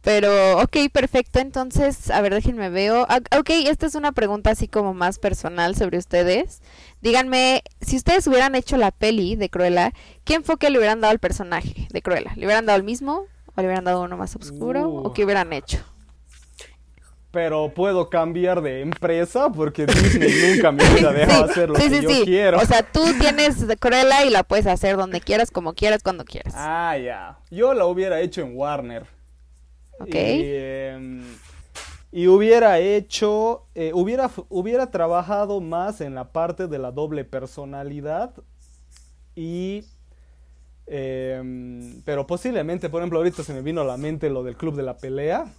Pero, 0.00 0.62
ok, 0.62 0.90
perfecto. 0.90 1.40
Entonces, 1.40 2.10
a 2.10 2.22
ver, 2.22 2.32
déjenme 2.32 2.70
veo. 2.70 3.04
Ah, 3.10 3.20
ok, 3.38 3.50
esta 3.66 3.84
es 3.84 3.96
una 3.96 4.12
pregunta 4.12 4.52
así 4.52 4.66
como 4.66 4.94
más 4.94 5.18
personal 5.18 5.76
sobre 5.76 5.98
ustedes. 5.98 6.62
Díganme, 7.02 7.62
si 7.82 7.96
ustedes 7.96 8.26
hubieran 8.28 8.54
hecho 8.54 8.78
la 8.78 8.92
peli 8.92 9.36
de 9.36 9.50
Cruella, 9.50 9.92
¿qué 10.24 10.36
enfoque 10.36 10.70
le 10.70 10.78
hubieran 10.78 11.02
dado 11.02 11.12
al 11.12 11.18
personaje 11.18 11.86
de 11.90 12.00
Cruella? 12.00 12.32
¿Le 12.34 12.46
hubieran 12.46 12.64
dado 12.64 12.78
el 12.78 12.84
mismo? 12.84 13.26
¿O 13.56 13.60
le 13.60 13.68
hubieran 13.68 13.84
dado 13.84 14.02
uno 14.02 14.16
más 14.16 14.36
oscuro? 14.36 14.88
¿O 14.90 15.12
qué 15.14 15.24
hubieran 15.24 15.52
hecho? 15.52 15.78
Pero 17.30 17.72
puedo 17.74 18.08
cambiar 18.08 18.62
de 18.62 18.80
empresa 18.80 19.50
porque 19.50 19.86
Disney 19.86 20.54
nunca 20.54 20.72
me 20.72 20.82
hubiera 20.90 21.12
dejado 21.12 21.44
hacer 21.44 21.68
lo 21.70 21.74
que 21.74 22.02
yo 22.02 22.24
quiero. 22.24 22.58
O 22.58 22.64
sea, 22.64 22.82
tú 22.82 23.02
tienes 23.18 23.66
Cruella 23.78 24.24
y 24.24 24.30
la 24.30 24.42
puedes 24.42 24.66
hacer 24.66 24.96
donde 24.96 25.20
quieras, 25.20 25.50
como 25.50 25.74
quieras, 25.74 26.02
cuando 26.02 26.24
quieras. 26.24 26.54
Ah, 26.56 26.96
ya. 26.98 27.38
Yo 27.50 27.74
la 27.74 27.86
hubiera 27.86 28.20
hecho 28.20 28.42
en 28.42 28.56
Warner. 28.56 29.06
Ok. 30.00 30.14
Y, 30.14 30.42
em, 30.44 31.24
hubiera 32.12 32.78
hecho, 32.78 33.66
eh, 33.74 33.92
hubiera, 33.94 34.30
hubiera 34.48 34.90
trabajado 34.90 35.60
más 35.60 36.00
en 36.00 36.14
la 36.14 36.32
parte 36.32 36.68
de 36.68 36.78
la 36.78 36.90
doble 36.90 37.24
personalidad 37.24 38.34
y 39.34 39.84
Em, 40.86 42.00
pero 42.04 42.26
posiblemente, 42.26 42.88
por 42.88 43.00
ejemplo, 43.02 43.18
ahorita 43.18 43.42
se 43.42 43.52
me 43.52 43.62
vino 43.62 43.80
a 43.80 43.84
la 43.84 43.96
mente 43.96 44.30
lo 44.30 44.42
del 44.42 44.56
club 44.56 44.76
de 44.76 44.82
la 44.82 44.96
pelea. 44.96 45.52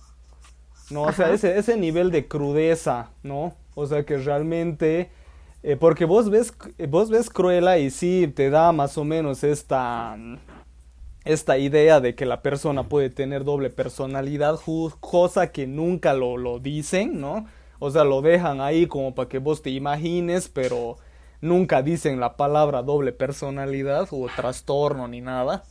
No, 0.89 1.03
o 1.03 1.11
sea, 1.11 1.31
ese, 1.31 1.57
ese 1.57 1.75
nivel 1.77 2.11
de 2.11 2.27
crudeza, 2.27 3.11
¿no? 3.23 3.55
O 3.75 3.85
sea, 3.87 4.05
que 4.05 4.17
realmente... 4.17 5.09
Eh, 5.63 5.75
porque 5.75 6.05
vos 6.05 6.29
ves, 6.29 6.53
vos 6.87 7.09
ves 7.09 7.29
Cruella 7.29 7.77
y 7.77 7.89
sí 7.89 8.31
te 8.33 8.49
da 8.49 8.71
más 8.71 8.97
o 8.97 9.03
menos 9.03 9.43
esta, 9.43 10.15
esta 11.25 11.57
idea 11.57 11.99
de 11.99 12.15
que 12.15 12.25
la 12.25 12.41
persona 12.41 12.83
puede 12.83 13.09
tener 13.09 13.43
doble 13.43 13.69
personalidad, 13.69 14.59
cosa 14.99 15.51
que 15.51 15.67
nunca 15.67 16.13
lo, 16.13 16.37
lo 16.37 16.59
dicen, 16.59 17.19
¿no? 17.19 17.47
O 17.79 17.91
sea, 17.91 18.03
lo 18.03 18.21
dejan 18.21 18.61
ahí 18.61 18.87
como 18.87 19.13
para 19.13 19.27
que 19.27 19.39
vos 19.39 19.61
te 19.61 19.71
imagines, 19.71 20.47
pero 20.47 20.97
nunca 21.41 21.81
dicen 21.81 22.19
la 22.19 22.37
palabra 22.37 22.81
doble 22.81 23.11
personalidad 23.11 24.07
o 24.11 24.27
trastorno 24.35 25.07
ni 25.07 25.21
nada. 25.21 25.63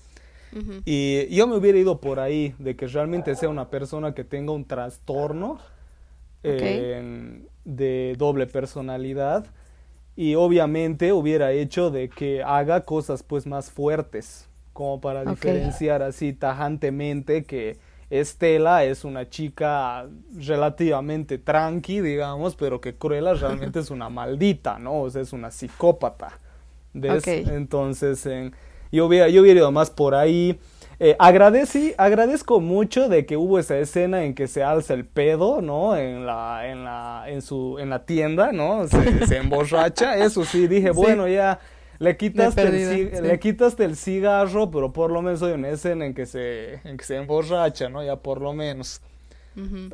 Y 0.87 1.27
yo 1.35 1.47
me 1.47 1.57
hubiera 1.57 1.77
ido 1.77 2.01
por 2.01 2.19
ahí, 2.19 2.55
de 2.59 2.77
que 2.77 2.87
realmente 2.87 3.35
sea 3.35 3.51
una 3.51 3.69
persona 3.69 4.15
que 4.15 4.25
tenga 4.25 4.53
un 4.53 4.65
trastorno 4.65 5.59
de 6.43 8.15
doble 8.17 8.47
personalidad. 8.47 9.47
Y 10.15 10.35
obviamente 10.35 11.13
hubiera 11.13 11.53
hecho 11.53 11.91
de 11.91 12.09
que 12.09 12.43
haga 12.43 12.87
cosas 12.87 13.23
pues 13.23 13.47
más 13.47 13.71
fuertes, 13.71 14.49
como 14.73 15.01
para 15.01 15.25
diferenciar 15.27 16.03
así 16.03 16.33
tajantemente 16.33 17.45
que 17.45 17.77
Estela 18.11 18.85
es 18.85 19.05
una 19.05 19.29
chica 19.29 20.07
relativamente 20.37 21.39
tranqui, 21.39 22.01
digamos, 22.01 22.55
pero 22.55 22.81
que 22.81 22.95
Cruella 22.95 23.35
realmente 23.35 23.81
es 23.81 23.91
una 23.91 24.09
maldita, 24.11 24.79
¿no? 24.79 25.03
O 25.03 25.11
sea, 25.11 25.23
es 25.23 25.33
una 25.33 25.51
psicópata. 25.51 26.39
Entonces, 26.95 28.27
yo, 28.93 29.07
hubiera, 29.07 29.29
yo 29.29 29.43
hubiera 29.43 29.61
ido 29.61 29.73
más 29.73 29.91
por 29.91 30.15
ahí. 30.15 30.59
Eh, 30.99 31.15
agradecí, 31.19 31.93
agradezco 31.99 32.59
mucho 32.61 33.11
de 33.11 33.27
que 33.27 33.37
hubo 33.37 33.59
esa 33.59 33.77
escena 33.77 34.25
en 34.25 34.35
que 34.35 34.49
se 34.49 34.63
alza 34.63 34.95
el 34.95 35.05
pedo, 35.05 35.61
¿no? 35.61 35.95
En 35.95 36.25
la, 36.25 36.67
en 36.67 36.85
la, 36.85 37.25
en 37.27 37.43
su, 37.43 37.79
en 37.79 37.91
la 37.91 38.07
tienda, 38.07 38.53
¿no? 38.53 38.89
Se, 38.89 39.27
se 39.27 39.37
emborracha. 39.39 40.17
Eso 40.17 40.45
sí, 40.45 40.67
dije, 40.69 40.93
bueno, 40.93 41.29
ya 41.29 41.59
le 41.99 42.17
quitaste, 42.17 42.63
el, 42.63 43.23
le 43.27 43.39
quitaste 43.39 43.85
el 43.85 43.97
cigarro, 43.97 44.71
pero 44.71 44.93
por 44.93 45.11
lo 45.11 45.23
menos 45.23 45.43
hay 45.43 45.53
una 45.53 45.71
escena 45.71 46.07
en 46.07 46.15
que 46.15 46.27
se, 46.27 46.75
en 46.85 46.97
que 46.97 47.05
se 47.05 47.17
emborracha, 47.17 47.89
¿no? 47.89 48.05
Ya 48.05 48.17
por 48.17 48.41
lo 48.41 48.53
menos. 48.53 49.01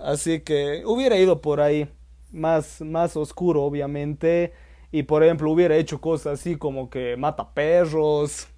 Así 0.02 0.40
que 0.40 0.82
hubiera 0.84 1.16
ido 1.16 1.40
por 1.40 1.60
ahí, 1.60 1.88
más, 2.32 2.80
más 2.80 3.16
oscuro, 3.16 3.62
obviamente. 3.62 4.52
Y 4.90 5.04
por 5.04 5.22
ejemplo, 5.22 5.50
hubiera 5.50 5.76
hecho 5.76 6.00
cosas 6.00 6.40
así 6.40 6.56
como 6.56 6.90
que 6.90 7.16
mata 7.16 7.48
perros. 7.54 8.48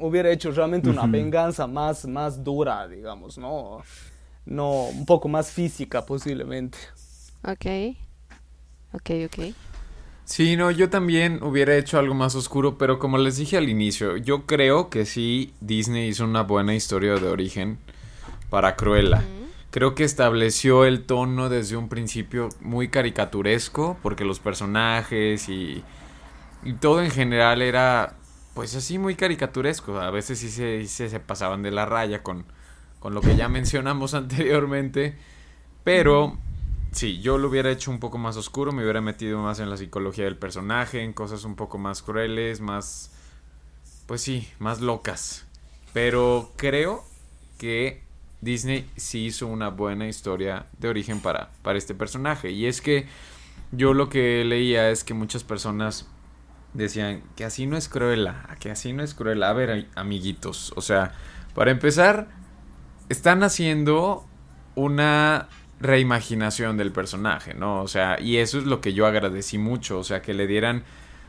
hubiera 0.00 0.30
hecho 0.30 0.50
realmente 0.50 0.90
una 0.90 1.06
venganza 1.06 1.66
más, 1.66 2.06
más 2.06 2.42
dura, 2.44 2.86
digamos, 2.86 3.38
¿no? 3.38 3.82
No, 4.44 4.88
un 4.88 5.06
poco 5.06 5.28
más 5.28 5.50
física 5.50 6.04
posiblemente. 6.04 6.78
Ok. 7.42 7.96
Ok, 8.92 9.10
ok. 9.26 9.54
Sí, 10.24 10.56
no, 10.56 10.70
yo 10.70 10.88
también 10.88 11.42
hubiera 11.42 11.76
hecho 11.76 11.98
algo 11.98 12.14
más 12.14 12.34
oscuro, 12.34 12.78
pero 12.78 12.98
como 12.98 13.18
les 13.18 13.36
dije 13.36 13.58
al 13.58 13.68
inicio, 13.68 14.16
yo 14.16 14.46
creo 14.46 14.88
que 14.88 15.04
sí 15.04 15.52
Disney 15.60 16.08
hizo 16.08 16.24
una 16.24 16.42
buena 16.42 16.74
historia 16.74 17.14
de 17.16 17.28
origen 17.28 17.78
para 18.48 18.74
Cruella. 18.74 19.22
Creo 19.70 19.94
que 19.94 20.04
estableció 20.04 20.86
el 20.86 21.04
tono 21.04 21.50
desde 21.50 21.76
un 21.76 21.90
principio 21.90 22.48
muy 22.60 22.88
caricaturesco, 22.88 23.98
porque 24.02 24.24
los 24.24 24.38
personajes 24.38 25.48
y, 25.50 25.84
y 26.62 26.72
todo 26.74 27.02
en 27.02 27.10
general 27.10 27.60
era 27.60 28.16
pues 28.54 28.74
así 28.76 28.98
muy 28.98 29.16
caricaturesco. 29.16 30.00
A 30.00 30.10
veces 30.10 30.38
sí 30.38 30.48
se, 30.48 30.86
se 30.86 31.20
pasaban 31.20 31.62
de 31.62 31.70
la 31.70 31.84
raya 31.84 32.22
con, 32.22 32.46
con 32.98 33.12
lo 33.12 33.20
que 33.20 33.36
ya 33.36 33.48
mencionamos 33.50 34.14
anteriormente, 34.14 35.18
pero... 35.84 36.38
Sí, 36.94 37.20
yo 37.20 37.38
lo 37.38 37.48
hubiera 37.48 37.72
hecho 37.72 37.90
un 37.90 37.98
poco 37.98 38.18
más 38.18 38.36
oscuro, 38.36 38.70
me 38.70 38.84
hubiera 38.84 39.00
metido 39.00 39.42
más 39.42 39.58
en 39.58 39.68
la 39.68 39.76
psicología 39.76 40.26
del 40.26 40.36
personaje, 40.36 41.02
en 41.02 41.12
cosas 41.12 41.44
un 41.44 41.56
poco 41.56 41.76
más 41.76 42.02
crueles, 42.02 42.60
más... 42.60 43.10
Pues 44.06 44.20
sí, 44.20 44.48
más 44.60 44.80
locas. 44.80 45.44
Pero 45.92 46.52
creo 46.54 47.04
que 47.58 48.04
Disney 48.42 48.88
sí 48.94 49.24
hizo 49.24 49.48
una 49.48 49.70
buena 49.70 50.06
historia 50.06 50.66
de 50.78 50.88
origen 50.88 51.18
para, 51.18 51.50
para 51.62 51.78
este 51.78 51.96
personaje. 51.96 52.52
Y 52.52 52.66
es 52.66 52.80
que 52.80 53.08
yo 53.72 53.92
lo 53.92 54.08
que 54.08 54.44
leía 54.44 54.88
es 54.90 55.02
que 55.02 55.14
muchas 55.14 55.42
personas 55.42 56.06
decían 56.74 57.24
que 57.34 57.44
así 57.44 57.66
no 57.66 57.76
es 57.76 57.88
cruela, 57.88 58.56
que 58.60 58.70
así 58.70 58.92
no 58.92 59.02
es 59.02 59.14
cruela. 59.14 59.50
A 59.50 59.52
ver, 59.52 59.88
amiguitos, 59.96 60.72
o 60.76 60.80
sea, 60.80 61.12
para 61.56 61.72
empezar, 61.72 62.28
están 63.08 63.42
haciendo 63.42 64.24
una 64.76 65.48
reimaginación 65.80 66.76
del 66.76 66.92
personaje, 66.92 67.54
¿no? 67.54 67.82
O 67.82 67.88
sea, 67.88 68.20
y 68.20 68.38
eso 68.38 68.58
es 68.58 68.64
lo 68.64 68.80
que 68.80 68.92
yo 68.92 69.06
agradecí 69.06 69.58
mucho, 69.58 69.98
o 69.98 70.04
sea, 70.04 70.22
que 70.22 70.34
le 70.34 70.46
dieran 70.46 70.84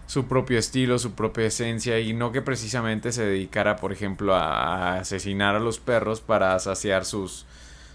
su 0.08 0.28
propio 0.28 0.60
estilo, 0.60 1.00
su 1.00 1.14
propia 1.14 1.46
esencia 1.46 2.00
y 2.00 2.14
no 2.14 2.32
que 2.32 2.42
precisamente 2.42 3.12
se 3.12 3.26
dedicara, 3.26 3.78
por 3.78 3.92
ejemplo, 3.92 4.36
a, 4.36 5.00
asesinar 5.00 5.56
a 5.56 5.60
los 5.60 5.80
perros 5.80 6.22
para 6.22 6.58
saciar 6.60 7.06
sus 7.06 7.46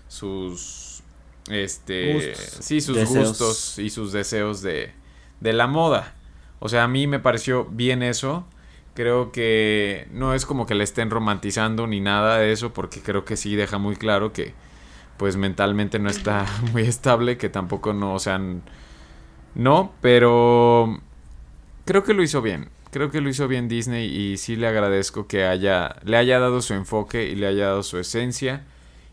sus 0.09 1.03
este 1.49 2.35
sí, 2.35 2.81
sus 2.81 3.05
gustos 3.05 3.79
y 3.79 3.91
sus 3.91 4.13
deseos 4.13 4.61
de 4.63 4.93
de 5.41 5.53
la 5.53 5.67
moda. 5.67 6.15
O 6.59 6.69
sea, 6.69 6.85
a 6.85 6.89
mí 6.89 7.07
me 7.07 7.21
pareció 7.21 7.65
bien 7.65 8.03
eso. 8.03 8.45
Creo 8.95 9.33
que 9.33 10.09
no 10.13 10.35
es 10.35 10.45
como 10.45 10.67
que 10.67 10.75
le 10.75 10.85
estén 10.85 11.11
romantizando 11.11 11.87
ni 11.87 12.01
nada 12.01 12.39
de 12.39 12.53
eso 12.53 12.75
porque 12.75 13.01
creo 13.01 13.25
que 13.25 13.37
sí 13.37 13.57
deja 13.57 13.79
muy 13.79 13.97
claro 13.97 14.33
que 14.33 14.53
pues 15.21 15.37
mentalmente 15.37 15.99
no 15.99 16.09
está 16.09 16.47
muy 16.73 16.85
estable, 16.85 17.37
que 17.37 17.51
tampoco 17.51 17.93
no, 17.93 18.15
o 18.15 18.19
sea, 18.19 18.41
no, 19.55 19.93
pero 20.01 20.99
creo 21.85 22.05
que 22.05 22.15
lo 22.15 22.23
hizo 22.23 22.41
bien. 22.41 22.71
Creo 22.91 23.11
que 23.11 23.21
lo 23.21 23.29
hizo 23.29 23.47
bien 23.47 23.69
Disney 23.69 24.07
y 24.07 24.39
sí 24.39 24.57
le 24.57 24.67
agradezco 24.67 25.27
que 25.27 25.45
haya 25.45 25.97
le 26.05 26.17
haya 26.17 26.41
dado 26.41 26.63
su 26.63 26.73
enfoque 26.73 27.29
y 27.29 27.35
le 27.35 27.47
haya 27.47 27.67
dado 27.67 27.83
su 27.83 27.99
esencia 27.99 28.65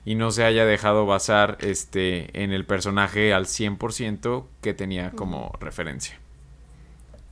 y 0.06 0.16
no 0.16 0.32
se 0.32 0.46
haya 0.46 0.66
dejado 0.66 1.06
basar 1.06 1.58
este 1.60 2.42
en 2.42 2.54
el 2.54 2.64
personaje 2.66 3.34
al 3.34 3.44
100% 3.44 4.46
que 4.62 4.74
tenía 4.74 5.12
como 5.12 5.52
referencia. 5.60 6.18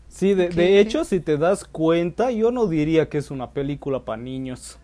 Sí, 0.10 0.34
de, 0.34 0.50
de, 0.50 0.82
hecho, 0.82 1.06
si 1.06 1.22
te 1.22 1.38
das 1.38 1.64
cuenta, 1.64 2.30
yo 2.30 2.52
no 2.52 2.68
diría 2.68 3.08
que 3.08 3.20
es 3.20 3.32
una 3.32 3.52
película 3.52 4.04
para 4.04 4.22
niños. 4.22 4.80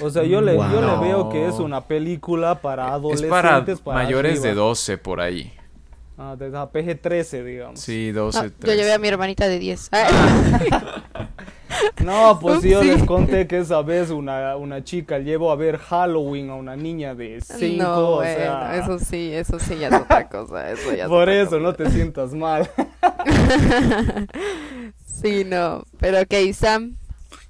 O 0.00 0.10
sea, 0.10 0.24
yo 0.24 0.40
le, 0.40 0.56
yo 0.56 0.80
le 0.80 1.06
veo 1.06 1.28
que 1.28 1.46
es 1.46 1.54
una 1.54 1.82
película 1.82 2.60
para 2.60 2.92
adolescentes. 2.92 3.74
Es 3.74 3.80
para, 3.80 4.02
mayores 4.02 4.42
de 4.42 4.54
12 4.54 4.98
por 4.98 5.20
ahí. 5.20 5.52
Ah, 6.16 6.36
de 6.38 6.48
la 6.48 6.70
PG-13, 6.70 7.44
digamos. 7.44 7.80
Sí, 7.80 8.12
12, 8.12 8.42
no, 8.42 8.52
Yo 8.68 8.74
llevé 8.74 8.92
a 8.92 8.98
mi 8.98 9.08
hermanita 9.08 9.48
de 9.48 9.58
10. 9.58 9.90
no, 12.04 12.38
pues 12.40 12.62
yo 12.62 12.84
les 12.84 13.02
conté 13.02 13.48
que 13.48 13.58
esa 13.58 13.82
vez 13.82 14.10
una, 14.10 14.56
una 14.56 14.84
chica 14.84 15.18
llevó 15.18 15.50
a 15.50 15.56
ver 15.56 15.76
Halloween 15.78 16.50
a 16.50 16.54
una 16.54 16.76
niña 16.76 17.16
de 17.16 17.40
5. 17.40 17.82
No, 17.82 18.10
o 18.10 18.22
sea... 18.22 18.76
eso 18.76 19.00
sí, 19.00 19.32
eso 19.32 19.58
sí 19.58 19.76
ya 19.76 19.88
es 19.88 19.94
otra 19.94 20.28
cosa. 20.28 20.70
Eso 20.70 20.94
ya 20.94 21.08
Por 21.08 21.28
eso, 21.28 21.58
no 21.58 21.74
te 21.74 21.90
sientas 21.90 22.32
mal. 22.32 22.70
sí, 25.04 25.44
no. 25.44 25.82
Pero 25.98 26.20
ok, 26.20 26.52
Sam. 26.52 26.96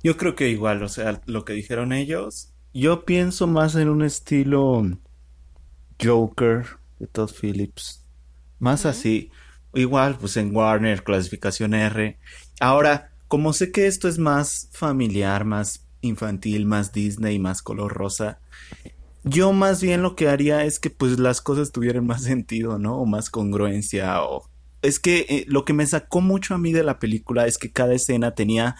Yo 0.04 0.16
creo 0.18 0.36
que 0.36 0.50
igual, 0.50 0.82
o 0.82 0.88
sea, 0.88 1.22
lo 1.24 1.44
que 1.44 1.54
dijeron 1.54 1.92
ellos, 1.92 2.52
yo 2.74 3.04
pienso 3.06 3.46
más 3.46 3.74
en 3.74 3.88
un 3.88 4.02
estilo 4.02 4.82
Joker 6.00 6.66
de 6.98 7.06
Todd 7.06 7.30
Phillips 7.32 8.04
más 8.58 8.86
así. 8.86 9.30
Igual, 9.74 10.18
pues 10.18 10.36
en 10.36 10.54
Warner, 10.54 11.02
clasificación 11.04 11.74
R. 11.74 12.18
Ahora, 12.60 13.12
como 13.28 13.52
sé 13.52 13.72
que 13.72 13.86
esto 13.86 14.06
es 14.06 14.18
más 14.18 14.68
familiar, 14.72 15.44
más 15.44 15.86
infantil, 16.02 16.66
más 16.66 16.92
Disney, 16.92 17.38
más 17.38 17.62
color 17.62 17.92
rosa, 17.92 18.40
yo 19.22 19.52
más 19.52 19.80
bien 19.80 20.02
lo 20.02 20.16
que 20.16 20.28
haría 20.28 20.64
es 20.64 20.78
que 20.78 20.90
pues 20.90 21.18
las 21.18 21.40
cosas 21.40 21.72
tuvieran 21.72 22.06
más 22.06 22.22
sentido, 22.24 22.78
¿no? 22.78 22.98
O 22.98 23.06
más 23.06 23.30
congruencia 23.30 24.22
o... 24.22 24.50
Es 24.82 25.00
que 25.00 25.24
eh, 25.30 25.44
lo 25.48 25.64
que 25.64 25.72
me 25.72 25.86
sacó 25.86 26.20
mucho 26.20 26.54
a 26.54 26.58
mí 26.58 26.70
de 26.72 26.84
la 26.84 26.98
película 26.98 27.46
es 27.46 27.56
que 27.56 27.72
cada 27.72 27.94
escena 27.94 28.34
tenía 28.34 28.76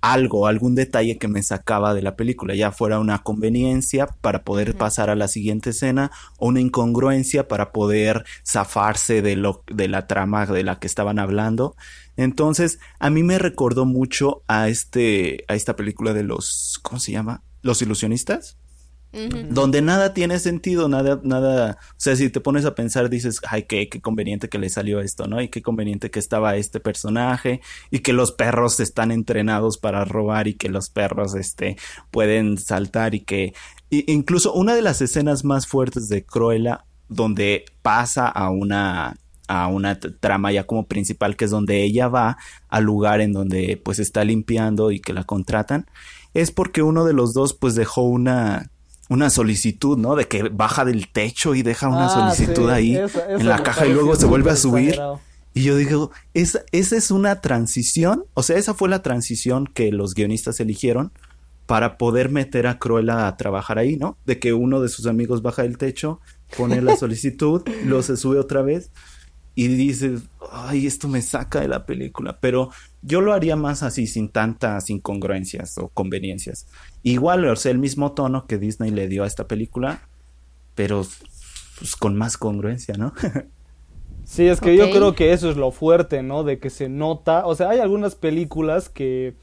algo, 0.00 0.46
algún 0.46 0.74
detalle 0.74 1.18
que 1.18 1.28
me 1.28 1.42
sacaba 1.42 1.94
de 1.94 2.02
la 2.02 2.16
película, 2.16 2.54
ya 2.54 2.72
fuera 2.72 2.98
una 2.98 3.22
conveniencia 3.22 4.06
para 4.06 4.44
poder 4.44 4.76
pasar 4.76 5.10
a 5.10 5.16
la 5.16 5.28
siguiente 5.28 5.70
escena 5.70 6.10
o 6.36 6.48
una 6.48 6.60
incongruencia 6.60 7.48
para 7.48 7.72
poder 7.72 8.24
zafarse 8.46 9.22
de 9.22 9.36
lo 9.36 9.64
de 9.66 9.88
la 9.88 10.06
trama 10.06 10.46
de 10.46 10.62
la 10.62 10.78
que 10.78 10.86
estaban 10.86 11.18
hablando. 11.18 11.76
Entonces, 12.16 12.78
a 12.98 13.10
mí 13.10 13.22
me 13.22 13.38
recordó 13.38 13.86
mucho 13.86 14.42
a 14.48 14.68
este 14.68 15.44
a 15.48 15.54
esta 15.54 15.76
película 15.76 16.12
de 16.12 16.24
los 16.24 16.78
¿cómo 16.82 17.00
se 17.00 17.12
llama? 17.12 17.42
Los 17.62 17.82
ilusionistas 17.82 18.57
donde 19.12 19.80
nada 19.80 20.12
tiene 20.12 20.38
sentido, 20.38 20.88
nada, 20.88 21.20
nada, 21.22 21.78
o 21.80 21.94
sea, 21.96 22.14
si 22.14 22.28
te 22.28 22.40
pones 22.40 22.66
a 22.66 22.74
pensar, 22.74 23.08
dices, 23.08 23.40
ay, 23.48 23.62
qué, 23.62 23.88
qué 23.88 24.00
conveniente 24.00 24.48
que 24.48 24.58
le 24.58 24.68
salió 24.68 25.00
esto, 25.00 25.26
¿no? 25.26 25.40
Y 25.40 25.48
qué 25.48 25.62
conveniente 25.62 26.10
que 26.10 26.18
estaba 26.18 26.56
este 26.56 26.78
personaje 26.78 27.62
y 27.90 28.00
que 28.00 28.12
los 28.12 28.32
perros 28.32 28.80
están 28.80 29.10
entrenados 29.10 29.78
para 29.78 30.04
robar 30.04 30.46
y 30.46 30.54
que 30.54 30.68
los 30.68 30.90
perros, 30.90 31.34
este, 31.34 31.76
pueden 32.10 32.58
saltar 32.58 33.14
y 33.14 33.20
que, 33.20 33.54
incluso 33.90 34.52
una 34.52 34.74
de 34.74 34.82
las 34.82 35.00
escenas 35.00 35.42
más 35.44 35.66
fuertes 35.66 36.08
de 36.08 36.24
Cruella, 36.24 36.84
donde 37.08 37.64
pasa 37.80 38.28
a 38.28 38.50
una, 38.50 39.16
a 39.46 39.68
una 39.68 39.98
trama 39.98 40.52
ya 40.52 40.64
como 40.64 40.86
principal, 40.86 41.36
que 41.36 41.46
es 41.46 41.50
donde 41.50 41.82
ella 41.82 42.08
va 42.08 42.36
al 42.68 42.84
lugar 42.84 43.22
en 43.22 43.32
donde 43.32 43.80
pues 43.82 43.98
está 43.98 44.22
limpiando 44.24 44.92
y 44.92 45.00
que 45.00 45.14
la 45.14 45.24
contratan, 45.24 45.86
es 46.34 46.50
porque 46.50 46.82
uno 46.82 47.06
de 47.06 47.14
los 47.14 47.32
dos 47.32 47.54
pues 47.54 47.74
dejó 47.74 48.02
una 48.02 48.70
una 49.08 49.30
solicitud, 49.30 49.96
¿no? 49.96 50.16
De 50.16 50.28
que 50.28 50.44
baja 50.44 50.84
del 50.84 51.08
techo 51.08 51.54
y 51.54 51.62
deja 51.62 51.88
una 51.88 52.06
ah, 52.06 52.34
solicitud 52.34 52.70
ahí 52.70 52.96
en 52.96 53.48
la 53.48 53.62
caja 53.62 53.86
y 53.86 53.92
luego 53.92 54.16
se 54.16 54.26
vuelve 54.26 54.50
a 54.50 54.56
subir. 54.56 55.00
Y 55.54 55.62
yo 55.62 55.76
digo, 55.76 56.10
esa, 56.34 56.60
esa 56.72 56.96
es 56.96 57.10
una 57.10 57.40
transición, 57.40 58.24
o 58.34 58.42
sea, 58.42 58.58
esa 58.58 58.74
fue 58.74 58.88
la 58.88 59.02
transición 59.02 59.66
que 59.66 59.90
los 59.90 60.14
guionistas 60.14 60.60
eligieron 60.60 61.10
para 61.66 61.98
poder 61.98 62.30
meter 62.30 62.66
a 62.66 62.78
Cruella 62.78 63.26
a 63.26 63.36
trabajar 63.36 63.78
ahí, 63.78 63.96
¿no? 63.96 64.16
De 64.24 64.38
que 64.38 64.52
uno 64.52 64.80
de 64.80 64.88
sus 64.88 65.06
amigos 65.06 65.42
baja 65.42 65.62
del 65.62 65.76
techo, 65.76 66.20
pone 66.56 66.80
la 66.80 66.96
solicitud, 66.98 67.62
luego 67.84 68.02
se 68.02 68.16
sube 68.16 68.38
otra 68.38 68.62
vez 68.62 68.90
y 69.58 69.66
dices, 69.66 70.22
ay, 70.52 70.86
esto 70.86 71.08
me 71.08 71.20
saca 71.20 71.60
de 71.60 71.66
la 71.66 71.84
película, 71.84 72.38
pero 72.40 72.70
yo 73.02 73.20
lo 73.20 73.32
haría 73.32 73.56
más 73.56 73.82
así, 73.82 74.06
sin 74.06 74.28
tantas 74.28 74.88
incongruencias 74.88 75.78
o 75.78 75.88
conveniencias. 75.88 76.68
Igual, 77.02 77.44
o 77.44 77.56
sea, 77.56 77.72
el 77.72 77.78
mismo 77.78 78.12
tono 78.12 78.46
que 78.46 78.56
Disney 78.56 78.92
le 78.92 79.08
dio 79.08 79.24
a 79.24 79.26
esta 79.26 79.48
película, 79.48 80.08
pero 80.76 81.04
pues, 81.76 81.96
con 81.96 82.14
más 82.14 82.36
congruencia, 82.36 82.94
¿no? 82.96 83.12
sí, 84.24 84.46
es 84.46 84.60
que 84.60 84.76
yo 84.76 84.92
creo 84.92 85.16
que 85.16 85.32
eso 85.32 85.50
es 85.50 85.56
lo 85.56 85.72
fuerte, 85.72 86.22
¿no? 86.22 86.44
De 86.44 86.60
que 86.60 86.70
se 86.70 86.88
nota, 86.88 87.44
o 87.44 87.56
sea, 87.56 87.70
hay 87.70 87.80
algunas 87.80 88.14
películas 88.14 88.88
que, 88.88 89.34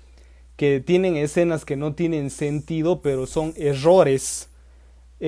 que 0.56 0.80
tienen 0.80 1.18
escenas 1.18 1.66
que 1.66 1.76
no 1.76 1.94
tienen 1.94 2.30
sentido, 2.30 3.02
pero 3.02 3.28
son 3.28 3.54
errores 3.58 4.48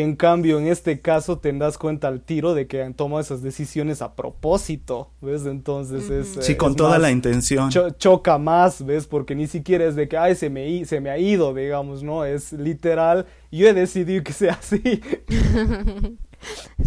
en 0.02 0.16
cambio, 0.16 0.60
en 0.60 0.68
este 0.68 1.02
caso 1.02 1.40
te 1.40 1.52
das 1.54 1.80
cuenta 1.80 2.08
al 2.08 2.22
tiro 2.22 2.54
de 2.54 2.68
que 2.68 2.84
han 2.84 2.94
tomado 2.94 3.20
esas 3.20 3.42
decisiones 3.42 4.04
a 4.04 4.14
propósito, 4.14 5.10
¿ves? 5.22 5.48
Entonces 5.48 6.12
es... 6.12 6.38
Sí, 6.46 6.56
con 6.56 6.76
toda 6.76 7.00
la 7.00 7.10
intención. 7.10 7.72
choca 7.98 8.38
más, 8.38 8.86
¿ves? 8.86 9.08
Porque 9.08 9.34
ni 9.34 9.48
siquiera 9.48 9.86
es 9.86 9.96
de 9.96 10.08
que, 10.08 10.16
ay, 10.16 10.36
se 10.36 10.52
me, 10.52 10.86
se 10.86 11.02
me 11.02 11.10
ha 11.10 11.18
ido, 11.18 11.52
digamos, 11.52 12.04
¿no? 12.04 12.26
Es 12.26 12.54
literal, 12.54 13.26
yo 13.52 13.68
he 13.68 13.74
decidido 13.74 14.24
que 14.24 14.34
sea 14.34 14.54
así. 14.54 15.02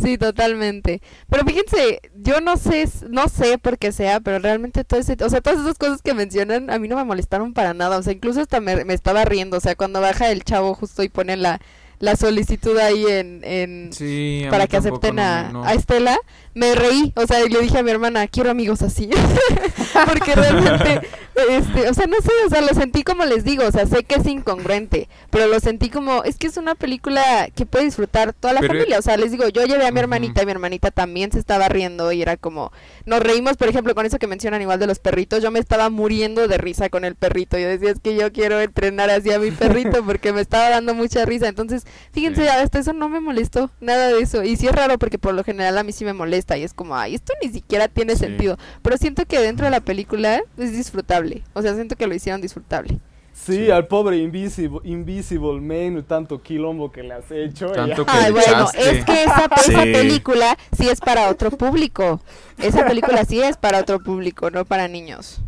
Sí, 0.00 0.16
totalmente. 0.16 1.02
Pero 1.28 1.44
fíjense, 1.44 2.00
yo 2.14 2.40
no 2.40 2.56
sé, 2.56 2.88
no 3.08 3.28
sé 3.28 3.58
por 3.58 3.76
qué 3.78 3.90
sea, 3.90 4.20
pero 4.20 4.38
realmente 4.38 4.84
todo 4.84 5.00
ese, 5.00 5.16
o 5.20 5.28
sea, 5.28 5.40
todas 5.40 5.58
esas 5.58 5.76
cosas 5.76 6.00
que 6.00 6.14
mencionan 6.14 6.70
a 6.70 6.78
mí 6.78 6.86
no 6.86 6.94
me 6.94 7.02
molestaron 7.02 7.52
para 7.52 7.74
nada, 7.74 7.98
o 7.98 8.02
sea, 8.04 8.12
incluso 8.12 8.40
hasta 8.40 8.60
me, 8.60 8.84
me 8.84 8.94
estaba 8.94 9.24
riendo, 9.24 9.56
o 9.56 9.60
sea, 9.60 9.74
cuando 9.74 10.00
baja 10.00 10.30
el 10.30 10.44
chavo 10.44 10.74
justo 10.74 11.02
y 11.02 11.08
pone 11.08 11.36
la, 11.36 11.60
la 12.00 12.16
solicitud 12.16 12.76
ahí 12.78 13.04
en, 13.06 13.42
en 13.44 14.50
para 14.50 14.66
que 14.66 14.78
acepten 14.78 15.18
a, 15.18 15.52
a, 15.66 15.74
Estela, 15.74 16.18
me 16.54 16.74
reí, 16.74 17.12
o 17.14 17.26
sea, 17.26 17.44
y 17.44 17.50
le 17.50 17.60
dije 17.60 17.78
a 17.78 17.82
mi 17.82 17.90
hermana, 17.90 18.26
quiero 18.26 18.50
amigos 18.50 18.80
así, 18.80 19.10
porque 20.06 20.34
realmente, 20.34 21.06
este, 21.50 21.90
o 21.90 21.94
sea, 21.94 22.06
no 22.06 22.16
sé, 22.22 22.32
o 22.46 22.48
sea, 22.48 22.62
lo 22.62 22.68
sentí 22.68 23.02
como 23.02 23.26
les 23.26 23.44
digo, 23.44 23.64
o 23.66 23.70
sea, 23.70 23.84
sé 23.84 24.02
que 24.04 24.14
es 24.14 24.26
incongruente, 24.26 25.10
pero 25.28 25.46
lo 25.46 25.60
sentí 25.60 25.90
como, 25.90 26.24
es 26.24 26.38
que 26.38 26.46
es 26.46 26.56
una 26.56 26.74
película 26.74 27.48
que 27.54 27.66
puede 27.66 27.84
disfrutar 27.84 28.32
toda 28.32 28.54
la 28.54 28.62
familia, 28.62 28.98
o 28.98 29.02
sea, 29.02 29.18
les 29.18 29.30
digo, 29.30 29.48
yo 29.48 29.66
llevé 29.66 29.86
a 29.86 29.92
mi 29.92 30.00
hermanita 30.00 30.42
y 30.42 30.46
mi 30.46 30.52
hermanita 30.52 30.90
también 30.90 31.30
se 31.30 31.38
estaba 31.38 31.68
riendo 31.68 32.12
y 32.12 32.22
era 32.22 32.38
como, 32.38 32.72
nos 33.04 33.20
reímos, 33.20 33.58
por 33.58 33.68
ejemplo, 33.68 33.94
con 33.94 34.06
eso 34.06 34.18
que 34.18 34.26
mencionan 34.26 34.62
igual 34.62 34.80
de 34.80 34.86
los 34.86 35.00
perritos, 35.00 35.42
yo 35.42 35.50
me 35.50 35.58
estaba 35.58 35.90
muriendo 35.90 36.48
de 36.48 36.56
risa 36.56 36.88
con 36.88 37.04
el 37.04 37.14
perrito, 37.14 37.58
yo 37.58 37.68
decía, 37.68 37.90
es 37.90 38.00
que 38.00 38.16
yo 38.16 38.32
quiero 38.32 38.58
entrenar 38.58 39.10
así 39.10 39.30
a 39.30 39.38
mi 39.38 39.50
perrito 39.50 40.02
porque 40.02 40.32
me 40.32 40.40
estaba 40.40 40.70
dando 40.70 40.94
mucha 40.94 41.26
risa, 41.26 41.46
entonces, 41.46 41.84
fíjense, 42.12 42.48
hasta 42.48 42.78
eso 42.78 42.92
no 42.92 43.08
me 43.08 43.20
molestó, 43.20 43.70
nada 43.80 44.08
de 44.08 44.20
eso, 44.20 44.42
y 44.42 44.56
sí 44.56 44.66
es 44.66 44.72
raro 44.74 44.98
porque 44.98 45.18
por 45.18 45.34
lo 45.34 45.44
general 45.44 45.78
a 45.78 45.82
mí 45.82 45.92
sí 45.92 46.04
me 46.04 46.12
molesta, 46.12 46.56
y 46.56 46.62
es 46.62 46.74
como, 46.74 46.96
ay, 46.96 47.14
esto 47.14 47.32
ni 47.42 47.50
siquiera 47.50 47.88
tiene 47.88 48.16
sentido. 48.16 48.58
Pero 48.82 48.96
siento 48.96 49.26
que 49.26 49.38
dentro 49.38 49.64
de 49.66 49.70
la 49.70 49.80
película 49.80 50.42
es 50.56 50.72
disfrutable. 50.72 51.42
O 51.54 51.62
sea, 51.62 51.74
siento 51.74 51.96
que 51.96 52.06
lo 52.06 52.14
hicieron 52.14 52.40
disfrutable. 52.40 52.98
Sí, 53.32 53.70
al 53.70 53.86
pobre 53.86 54.18
Invisible, 54.18 54.80
Invisible 54.84 55.60
Man, 55.60 56.04
tanto 56.06 56.42
quilombo 56.42 56.92
que 56.92 57.02
le 57.02 57.14
has 57.14 57.30
hecho. 57.30 57.70
Tanto 57.70 58.04
que 58.04 58.12
Ay, 58.12 58.32
bueno, 58.32 58.66
es 58.76 59.04
que 59.04 59.24
esa, 59.24 59.48
película 59.84 60.58
sí 60.76 60.88
es 60.88 61.00
para 61.00 61.30
otro 61.30 61.50
público. 61.50 62.20
Esa 62.58 62.86
película 62.86 63.24
sí 63.24 63.40
es 63.40 63.56
para 63.56 63.80
otro 63.80 64.00
público, 64.00 64.50
no 64.50 64.64
para 64.66 64.88
niños. 64.88 65.40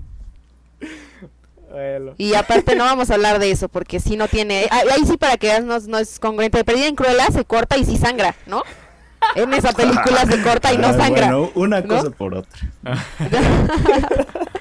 Y 2.19 2.35
aparte 2.35 2.75
no 2.75 2.85
vamos 2.85 3.11
a 3.11 3.15
hablar 3.15 3.39
de 3.39 3.51
eso 3.51 3.69
porque 3.69 4.01
si 4.01 4.17
no 4.17 4.29
tiene... 4.29 4.69
Ahí, 4.71 5.05
sí 5.07 5.17
para 5.17 5.37
que 5.37 5.61
no, 5.61 5.79
no 5.81 5.99
es 5.99 6.19
congruente. 6.19 6.65
Perdida 6.65 6.87
en 6.87 6.97
Cruella 6.97 7.27
se 7.33 7.45
corta 7.45 7.77
y 7.79 7.85
sí 7.85 7.97
sangra, 7.97 8.35
¿no? 8.47 8.63
En 9.35 9.55
esa 9.55 9.73
película 9.73 10.27
se 10.27 10.43
corta 10.43 10.73
y 10.73 10.79
no 10.79 10.93
sangra. 10.93 11.35
Bueno, 11.35 11.51
una 11.55 11.83
cosa 11.83 12.11
por 12.11 12.35
otra. 12.35 12.61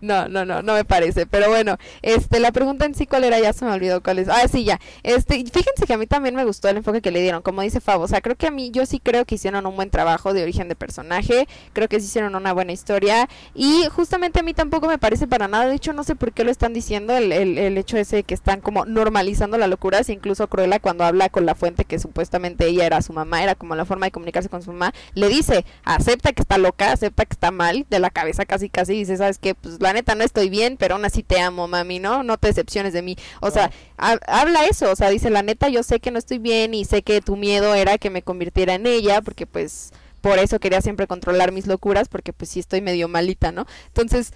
no, 0.00 0.28
no, 0.28 0.44
no, 0.44 0.62
no 0.62 0.74
me 0.74 0.84
parece. 0.84 1.26
Pero 1.26 1.48
bueno, 1.48 1.76
este, 2.02 2.40
la 2.40 2.52
pregunta 2.52 2.84
en 2.84 2.94
sí, 2.94 3.06
¿cuál 3.06 3.24
era? 3.24 3.38
Ya 3.40 3.52
se 3.52 3.64
me 3.64 3.72
olvidó 3.72 4.02
cuál 4.02 4.18
es. 4.18 4.28
Ah, 4.28 4.46
sí, 4.48 4.64
ya. 4.64 4.80
Este, 5.02 5.36
fíjense 5.36 5.86
que 5.86 5.92
a 5.92 5.98
mí 5.98 6.06
también 6.06 6.34
me 6.34 6.44
gustó 6.44 6.68
el 6.68 6.78
enfoque 6.78 7.00
que 7.00 7.10
le 7.10 7.20
dieron. 7.20 7.42
Como 7.42 7.62
dice 7.62 7.80
Fabo, 7.80 8.04
o 8.04 8.08
sea, 8.08 8.20
creo 8.20 8.36
que 8.36 8.46
a 8.46 8.50
mí, 8.50 8.70
yo 8.70 8.86
sí 8.86 9.00
creo 9.00 9.24
que 9.24 9.36
hicieron 9.36 9.66
un 9.66 9.76
buen 9.76 9.90
trabajo 9.90 10.32
de 10.32 10.42
origen 10.42 10.68
de 10.68 10.76
personaje. 10.76 11.48
Creo 11.72 11.88
que 11.88 12.00
sí 12.00 12.06
hicieron 12.06 12.34
una 12.34 12.52
buena 12.52 12.72
historia. 12.72 13.28
Y 13.54 13.84
justamente 13.92 14.40
a 14.40 14.42
mí 14.42 14.54
tampoco 14.54 14.86
me 14.86 14.98
parece 14.98 15.26
para 15.26 15.48
nada. 15.48 15.66
De 15.66 15.74
hecho, 15.74 15.92
no 15.92 16.04
sé 16.04 16.14
por 16.14 16.32
qué 16.32 16.44
lo 16.44 16.50
están 16.50 16.72
diciendo. 16.72 17.16
El, 17.16 17.32
el, 17.32 17.58
el 17.58 17.78
hecho 17.78 17.96
ese 17.96 18.16
de 18.16 18.22
que 18.24 18.34
están 18.34 18.60
como 18.60 18.84
normalizando 18.84 19.58
la 19.58 19.66
locura. 19.66 20.04
Si 20.04 20.12
incluso 20.12 20.48
Cruella, 20.48 20.80
cuando 20.80 21.04
habla 21.04 21.28
con 21.28 21.46
la 21.46 21.54
fuente 21.54 21.84
que 21.84 21.98
supuestamente 21.98 22.66
ella 22.66 22.86
era 22.86 23.02
su 23.02 23.12
mamá, 23.12 23.42
era 23.42 23.54
como 23.54 23.74
la 23.74 23.84
forma 23.84 24.09
de 24.10 24.12
comunicarse 24.12 24.48
con 24.48 24.62
su 24.62 24.72
mamá, 24.72 24.92
le 25.14 25.28
dice, 25.28 25.64
acepta 25.84 26.32
que 26.32 26.42
está 26.42 26.58
loca, 26.58 26.92
acepta 26.92 27.24
que 27.24 27.32
está 27.32 27.50
mal, 27.50 27.86
de 27.88 27.98
la 27.98 28.10
cabeza 28.10 28.44
casi 28.44 28.68
casi, 28.68 28.94
y 28.94 28.98
dice, 29.00 29.16
¿sabes 29.16 29.38
qué? 29.38 29.54
Pues 29.54 29.80
la 29.80 29.92
neta 29.92 30.14
no 30.14 30.24
estoy 30.24 30.50
bien, 30.50 30.76
pero 30.76 30.94
aún 30.94 31.04
así 31.04 31.22
te 31.22 31.40
amo, 31.40 31.68
mami, 31.68 31.98
¿no? 31.98 32.22
No 32.22 32.36
te 32.38 32.48
decepciones 32.48 32.92
de 32.92 33.02
mí. 33.02 33.16
O 33.40 33.50
sea, 33.50 33.70
habla 33.96 34.64
eso, 34.66 34.90
o 34.90 34.96
sea, 34.96 35.10
dice, 35.10 35.30
la 35.30 35.42
neta 35.42 35.68
yo 35.68 35.82
sé 35.82 36.00
que 36.00 36.10
no 36.10 36.18
estoy 36.18 36.38
bien 36.38 36.74
y 36.74 36.84
sé 36.84 37.02
que 37.02 37.20
tu 37.20 37.36
miedo 37.36 37.74
era 37.74 37.98
que 37.98 38.10
me 38.10 38.22
convirtiera 38.22 38.74
en 38.74 38.86
ella, 38.86 39.22
porque 39.22 39.46
pues 39.46 39.92
por 40.20 40.38
eso 40.38 40.58
quería 40.58 40.80
siempre 40.80 41.06
controlar 41.06 41.52
mis 41.52 41.66
locuras, 41.66 42.08
porque 42.08 42.32
pues 42.32 42.50
sí 42.50 42.60
estoy 42.60 42.80
medio 42.82 43.08
malita, 43.08 43.52
¿no? 43.52 43.66
Entonces, 43.86 44.32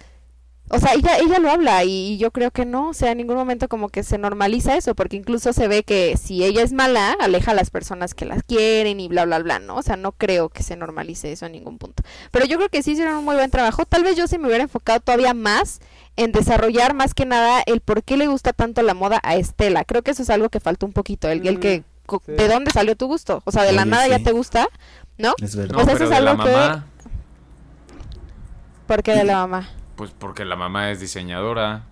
o 0.69 0.79
sea, 0.79 0.93
ella, 0.93 1.17
ella 1.19 1.37
lo 1.37 1.51
habla 1.51 1.83
y, 1.83 2.17
yo 2.17 2.31
creo 2.31 2.49
que 2.49 2.65
no, 2.65 2.89
o 2.89 2.93
sea, 2.93 3.11
en 3.11 3.19
ningún 3.19 3.35
momento 3.35 3.67
como 3.67 3.89
que 3.89 4.01
se 4.01 4.17
normaliza 4.17 4.75
eso, 4.75 4.95
porque 4.95 5.15
incluso 5.15 5.53
se 5.53 5.67
ve 5.67 5.83
que 5.83 6.17
si 6.17 6.43
ella 6.43 6.63
es 6.63 6.73
mala, 6.73 7.15
aleja 7.19 7.51
a 7.51 7.53
las 7.53 7.69
personas 7.69 8.15
que 8.15 8.25
las 8.25 8.41
quieren 8.41 8.99
y 8.99 9.07
bla, 9.07 9.25
bla, 9.25 9.39
bla, 9.39 9.59
¿no? 9.59 9.75
O 9.75 9.83
sea, 9.83 9.95
no 9.95 10.11
creo 10.11 10.49
que 10.49 10.63
se 10.63 10.75
normalice 10.75 11.31
eso 11.31 11.45
en 11.45 11.51
ningún 11.51 11.77
punto. 11.77 12.01
Pero 12.31 12.45
yo 12.45 12.57
creo 12.57 12.69
que 12.69 12.81
sí 12.81 12.93
hicieron 12.93 13.15
un 13.15 13.25
muy 13.25 13.35
buen 13.35 13.51
trabajo. 13.51 13.85
Tal 13.85 14.03
vez 14.03 14.15
yo 14.15 14.27
sí 14.27 14.39
me 14.39 14.47
hubiera 14.47 14.63
enfocado 14.63 14.99
todavía 15.01 15.35
más 15.35 15.81
en 16.15 16.31
desarrollar 16.31 16.95
más 16.95 17.13
que 17.13 17.25
nada 17.25 17.61
el 17.67 17.81
por 17.81 18.03
qué 18.03 18.17
le 18.17 18.25
gusta 18.25 18.51
tanto 18.51 18.81
la 18.81 18.95
moda 18.95 19.19
a 19.23 19.35
Estela. 19.35 19.83
Creo 19.83 20.01
que 20.01 20.11
eso 20.11 20.23
es 20.23 20.31
algo 20.31 20.49
que 20.49 20.59
falta 20.59 20.87
un 20.87 20.93
poquito, 20.93 21.29
el, 21.29 21.45
el 21.45 21.59
que, 21.59 21.83
mm, 22.07 22.31
¿de 22.31 22.47
dónde 22.47 22.71
salió 22.71 22.95
tu 22.95 23.05
gusto? 23.05 23.43
O 23.45 23.51
sea, 23.51 23.63
de 23.63 23.71
la 23.71 23.85
nada 23.85 24.07
ya 24.07 24.17
te 24.17 24.31
gusta, 24.31 24.67
¿no? 25.19 25.35
Es 25.41 25.55
verdad. 25.55 25.79
o 25.79 25.85
sea, 25.85 25.93
eso 25.93 26.05
es 26.05 26.11
algo 26.11 26.43
que... 26.43 26.81
¿Por 28.87 29.03
qué 29.03 29.13
de 29.13 29.23
la 29.23 29.37
mamá? 29.37 29.69
Pues 29.95 30.11
porque 30.11 30.45
la 30.45 30.55
mamá 30.55 30.91
es 30.91 30.99
diseñadora. 30.99 31.83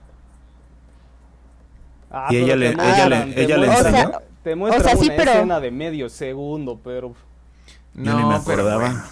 Ah, 2.11 2.27
y 2.29 2.37
ella 2.37 2.55
le, 2.55 2.69
ella 2.69 3.09
le, 3.09 3.41
ella 3.43 3.57
le 3.57 3.67
enseñó. 3.67 4.11
te 4.43 4.55
muestra 4.55 4.81
o 4.81 4.83
sea, 4.83 4.95
sí, 4.97 5.07
una 5.07 5.15
pero... 5.15 5.31
escena 5.31 5.59
de 5.59 5.71
medio 5.71 6.09
segundo, 6.09 6.79
pero... 6.83 7.15
No, 7.93 8.17
ni 8.19 8.25
me 8.25 8.35
acordaba. 8.35 9.05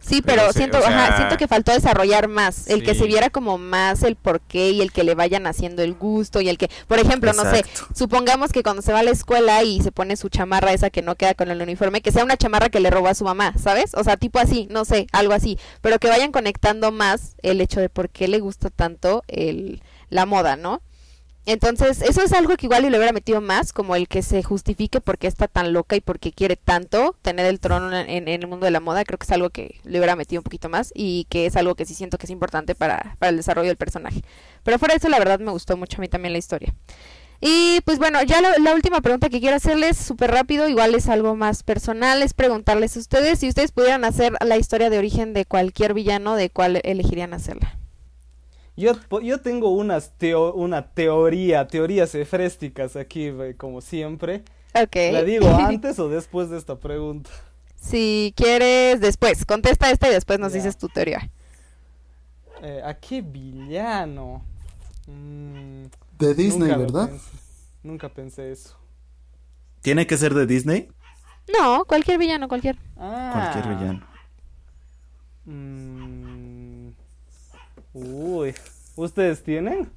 Sí, 0.00 0.22
pero, 0.22 0.52
siento, 0.52 0.78
ajá, 0.78 1.16
siento 1.16 1.36
que 1.36 1.46
faltó 1.46 1.72
desarrollar 1.72 2.26
más, 2.26 2.68
el 2.68 2.82
que 2.82 2.94
se 2.94 3.04
viera 3.04 3.28
como 3.30 3.58
más 3.58 4.02
el 4.02 4.16
porqué 4.16 4.70
y 4.70 4.80
el 4.80 4.92
que 4.92 5.04
le 5.04 5.14
vayan 5.14 5.46
haciendo 5.46 5.82
el 5.82 5.94
gusto 5.94 6.40
y 6.40 6.48
el 6.48 6.56
que, 6.56 6.70
por 6.88 6.98
ejemplo, 6.98 7.32
no 7.34 7.42
sé, 7.50 7.64
supongamos 7.94 8.50
que 8.50 8.62
cuando 8.62 8.82
se 8.82 8.92
va 8.92 9.00
a 9.00 9.02
la 9.02 9.10
escuela 9.10 9.62
y 9.62 9.82
se 9.82 9.92
pone 9.92 10.16
su 10.16 10.28
chamarra 10.30 10.72
esa 10.72 10.90
que 10.90 11.02
no 11.02 11.16
queda 11.16 11.34
con 11.34 11.50
el 11.50 11.60
uniforme, 11.60 12.00
que 12.00 12.12
sea 12.12 12.24
una 12.24 12.36
chamarra 12.36 12.70
que 12.70 12.80
le 12.80 12.90
robó 12.90 13.08
a 13.08 13.14
su 13.14 13.24
mamá, 13.24 13.54
¿sabes? 13.58 13.92
O 13.94 14.02
sea, 14.02 14.16
tipo 14.16 14.38
así, 14.38 14.66
no 14.70 14.84
sé, 14.84 15.06
algo 15.12 15.34
así, 15.34 15.58
pero 15.82 15.98
que 15.98 16.08
vayan 16.08 16.32
conectando 16.32 16.92
más 16.92 17.36
el 17.42 17.60
hecho 17.60 17.80
de 17.80 17.90
por 17.90 18.08
qué 18.08 18.26
le 18.26 18.40
gusta 18.40 18.70
tanto 18.70 19.22
el, 19.28 19.82
la 20.08 20.24
moda, 20.24 20.56
¿no? 20.56 20.80
Entonces, 21.46 22.02
eso 22.02 22.22
es 22.22 22.32
algo 22.32 22.56
que 22.56 22.66
igual 22.66 22.82
le 22.82 22.88
hubiera 22.88 23.12
metido 23.12 23.40
más, 23.40 23.72
como 23.72 23.96
el 23.96 24.08
que 24.08 24.22
se 24.22 24.42
justifique 24.42 25.00
por 25.00 25.18
qué 25.18 25.26
está 25.26 25.48
tan 25.48 25.72
loca 25.72 25.96
y 25.96 26.00
por 26.00 26.18
qué 26.18 26.32
quiere 26.32 26.56
tanto 26.56 27.16
tener 27.22 27.46
el 27.46 27.60
trono 27.60 27.96
en, 27.96 28.28
el 28.28 28.46
mundo 28.46 28.66
de 28.66 28.70
la 28.70 28.80
moda. 28.80 29.04
Creo 29.04 29.18
que 29.18 29.24
es 29.24 29.32
algo 29.32 29.50
que 29.50 29.80
le 29.84 29.98
hubiera 29.98 30.16
metido 30.16 30.40
un 30.40 30.44
poquito 30.44 30.68
más 30.68 30.92
y 30.94 31.26
que 31.30 31.46
es 31.46 31.56
algo 31.56 31.74
que 31.74 31.86
sí 31.86 31.94
siento 31.94 32.18
que 32.18 32.26
es 32.26 32.30
importante 32.30 32.74
para, 32.74 33.16
para 33.18 33.30
el 33.30 33.36
desarrollo 33.36 33.68
del 33.68 33.76
personaje. 33.76 34.22
Pero 34.62 34.78
fuera 34.78 34.94
de 34.94 34.98
eso, 34.98 35.08
la 35.08 35.18
verdad 35.18 35.40
me 35.40 35.50
gustó 35.50 35.76
mucho 35.76 35.96
a 35.96 36.00
mí 36.00 36.08
también 36.08 36.32
la 36.32 36.38
historia. 36.38 36.74
Y 37.40 37.80
pues 37.86 37.98
bueno, 37.98 38.22
ya 38.22 38.42
la 38.42 38.74
última 38.74 39.00
pregunta 39.00 39.30
que 39.30 39.40
quiero 39.40 39.56
hacerles 39.56 39.96
súper 39.96 40.30
rápido, 40.30 40.68
igual 40.68 40.94
es 40.94 41.08
algo 41.08 41.36
más 41.36 41.62
personal, 41.62 42.22
es 42.22 42.34
preguntarles 42.34 42.96
a 42.96 43.00
ustedes 43.00 43.38
si 43.38 43.48
ustedes 43.48 43.72
pudieran 43.72 44.04
hacer 44.04 44.34
la 44.44 44.58
historia 44.58 44.90
de 44.90 44.98
origen 44.98 45.32
de 45.32 45.46
cualquier 45.46 45.94
villano, 45.94 46.36
¿de 46.36 46.50
cuál 46.50 46.82
elegirían 46.84 47.32
hacerla? 47.32 47.79
Yo, 48.76 48.92
yo 49.20 49.40
tengo 49.40 49.70
unas 49.70 50.12
teo, 50.16 50.54
una 50.54 50.86
teoría, 50.90 51.66
teorías 51.68 52.14
efrésticas 52.14 52.96
aquí, 52.96 53.32
como 53.56 53.80
siempre. 53.80 54.42
Ok. 54.74 54.96
¿La 55.12 55.22
digo 55.22 55.48
antes 55.60 55.98
o 55.98 56.08
después 56.08 56.50
de 56.50 56.58
esta 56.58 56.78
pregunta? 56.78 57.30
Si 57.76 58.32
quieres, 58.36 59.00
después. 59.00 59.44
Contesta 59.44 59.90
esta 59.90 60.08
y 60.08 60.12
después 60.12 60.38
nos 60.38 60.52
dices 60.52 60.76
tu 60.76 60.88
teoría. 60.88 61.30
Eh, 62.62 62.82
¿A 62.84 62.94
qué 62.94 63.22
villano? 63.22 64.42
Mm, 65.06 65.84
de 66.18 66.34
Disney, 66.34 66.68
¿verdad? 66.68 67.10
nunca 67.82 68.08
pensé 68.10 68.52
eso. 68.52 68.76
¿Tiene 69.80 70.06
que 70.06 70.18
ser 70.18 70.34
de 70.34 70.46
Disney? 70.46 70.88
No, 71.58 71.84
cualquier 71.86 72.18
villano, 72.18 72.48
cualquier. 72.48 72.76
Ah. 72.98 73.30
Cualquier 73.32 73.76
villano. 73.76 74.06
Mm, 75.46 76.19
Uy, 77.92 78.54
¿ustedes 78.96 79.42
tienen? 79.42 79.90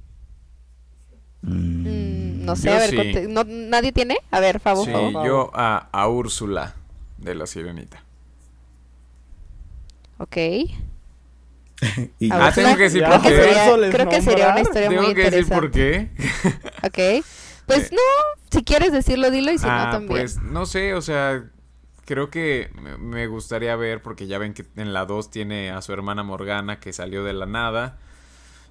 Mm, 1.41 2.45
no 2.45 2.55
sé, 2.55 2.69
a 2.69 2.77
ver, 2.79 3.29
¿nadie 3.47 3.91
tiene? 3.91 4.17
A 4.31 4.39
ver, 4.39 4.59
favor. 4.59 4.85
Sí, 4.85 4.91
yo 4.91 5.51
a, 5.53 5.89
a 5.91 6.07
Úrsula 6.07 6.75
de 7.17 7.35
la 7.35 7.45
Sirenita. 7.45 8.03
Ok. 10.17 10.37
ah, 12.31 12.51
tengo 12.55 12.77
que 12.77 12.83
decir 12.83 13.03
por 13.03 13.21
qué. 13.21 13.89
creo 13.91 14.09
que 14.09 14.21
sería 14.21 14.49
una 14.49 14.61
historia 14.61 14.89
muy 14.89 15.07
interesante. 15.07 15.11
Tengo 15.11 15.15
que 15.15 15.31
decir 15.31 15.53
por 15.53 15.71
qué. 15.71 17.21
ok. 17.21 17.25
Pues 17.65 17.91
no, 17.91 17.97
si 18.51 18.63
quieres 18.63 18.91
decirlo, 18.91 19.31
dilo 19.31 19.51
y 19.51 19.57
si 19.57 19.65
no 19.65 19.71
ah, 19.71 19.89
también. 19.91 20.21
Pues 20.21 20.41
no 20.41 20.65
sé, 20.65 20.93
o 20.93 21.01
sea, 21.01 21.43
creo 22.05 22.29
que 22.29 22.69
me 22.99 23.27
gustaría 23.27 23.75
ver, 23.75 24.01
porque 24.01 24.27
ya 24.27 24.37
ven 24.37 24.53
que 24.53 24.65
en 24.75 24.93
la 24.93 25.05
2 25.05 25.31
tiene 25.31 25.71
a 25.71 25.81
su 25.81 25.93
hermana 25.93 26.23
Morgana 26.23 26.79
que 26.79 26.93
salió 26.93 27.23
de 27.23 27.33
la 27.33 27.45
nada. 27.45 27.97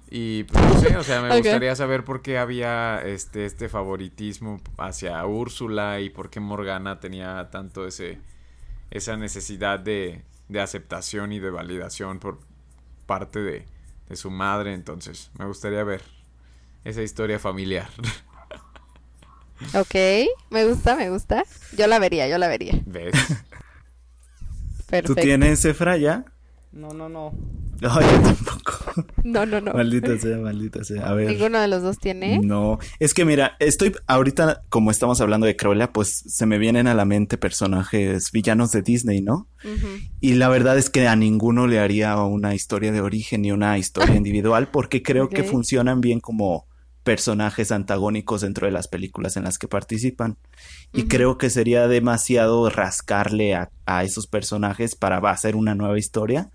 Y 0.09 0.43
pues 0.43 0.63
no 0.63 0.79
sé, 0.79 0.97
o 0.97 1.03
sea, 1.03 1.21
me 1.21 1.35
gustaría 1.39 1.75
saber 1.75 2.03
por 2.03 2.21
qué 2.21 2.37
había 2.37 3.01
este, 3.01 3.45
este 3.45 3.69
favoritismo 3.69 4.61
hacia 4.77 5.25
Úrsula 5.25 5.99
y 6.01 6.09
por 6.09 6.29
qué 6.29 6.39
Morgana 6.39 6.99
tenía 6.99 7.49
tanto 7.51 7.87
ese, 7.87 8.19
esa 8.91 9.17
necesidad 9.17 9.79
de, 9.79 10.23
de 10.49 10.61
aceptación 10.61 11.31
y 11.31 11.39
de 11.39 11.49
validación 11.49 12.19
por 12.19 12.39
parte 13.07 13.39
de, 13.39 13.65
de 14.07 14.15
su 14.15 14.29
madre. 14.29 14.73
Entonces, 14.73 15.31
me 15.39 15.45
gustaría 15.45 15.83
ver 15.83 16.03
esa 16.83 17.01
historia 17.01 17.39
familiar. 17.39 17.89
Ok, 19.73 19.95
me 20.49 20.65
gusta, 20.65 20.95
me 20.95 21.09
gusta. 21.09 21.43
Yo 21.77 21.87
la 21.87 21.99
vería, 21.99 22.27
yo 22.27 22.37
la 22.37 22.47
vería. 22.47 22.79
¿Ves? 22.85 23.13
¿Tú 25.05 25.15
tienes 25.15 25.65
Efra 25.65 25.97
ya? 25.97 26.25
No, 26.71 26.93
no, 26.93 27.09
no. 27.09 27.33
No, 27.81 27.99
yo 27.99 28.21
tampoco. 28.21 28.73
No, 29.23 29.45
no, 29.45 29.59
no. 29.59 29.73
Maldita 29.73 30.17
sea, 30.17 30.37
maldita 30.37 30.83
sea. 30.83 31.07
A 31.07 31.13
ver. 31.13 31.29
¿Ninguno 31.29 31.59
de 31.59 31.67
los 31.67 31.81
dos 31.81 31.97
tiene? 31.97 32.39
No. 32.39 32.79
Es 32.99 33.13
que 33.13 33.25
mira, 33.25 33.57
estoy 33.59 33.93
ahorita, 34.07 34.63
como 34.69 34.91
estamos 34.91 35.19
hablando 35.19 35.47
de 35.47 35.55
Cruella, 35.55 35.91
pues 35.91 36.23
se 36.27 36.45
me 36.45 36.57
vienen 36.57 36.87
a 36.87 36.93
la 36.93 37.05
mente 37.05 37.37
personajes 37.37 38.31
villanos 38.31 38.71
de 38.71 38.83
Disney, 38.83 39.21
¿no? 39.21 39.47
Y 40.21 40.33
la 40.35 40.49
verdad 40.49 40.77
es 40.77 40.89
que 40.89 41.07
a 41.07 41.15
ninguno 41.15 41.67
le 41.67 41.79
haría 41.79 42.15
una 42.17 42.53
historia 42.53 42.91
de 42.91 43.01
origen 43.01 43.41
ni 43.41 43.51
una 43.51 43.77
historia 43.77 44.15
individual 44.15 44.69
porque 44.69 45.01
creo 45.03 45.29
que 45.29 45.43
funcionan 45.43 45.99
bien 45.99 46.19
como 46.19 46.67
personajes 47.03 47.71
antagónicos 47.71 48.41
dentro 48.41 48.65
de 48.65 48.71
las 48.71 48.87
películas 48.87 49.37
en 49.37 49.43
las 49.43 49.57
que 49.57 49.67
participan. 49.67 50.37
Y 50.93 51.07
creo 51.07 51.37
que 51.37 51.49
sería 51.49 51.87
demasiado 51.87 52.69
rascarle 52.69 53.55
a, 53.55 53.69
esos 54.03 54.27
personajes 54.27 54.95
para 54.95 55.17
hacer 55.29 55.55
una 55.55 55.75
nueva 55.75 55.99
historia. 55.99 56.49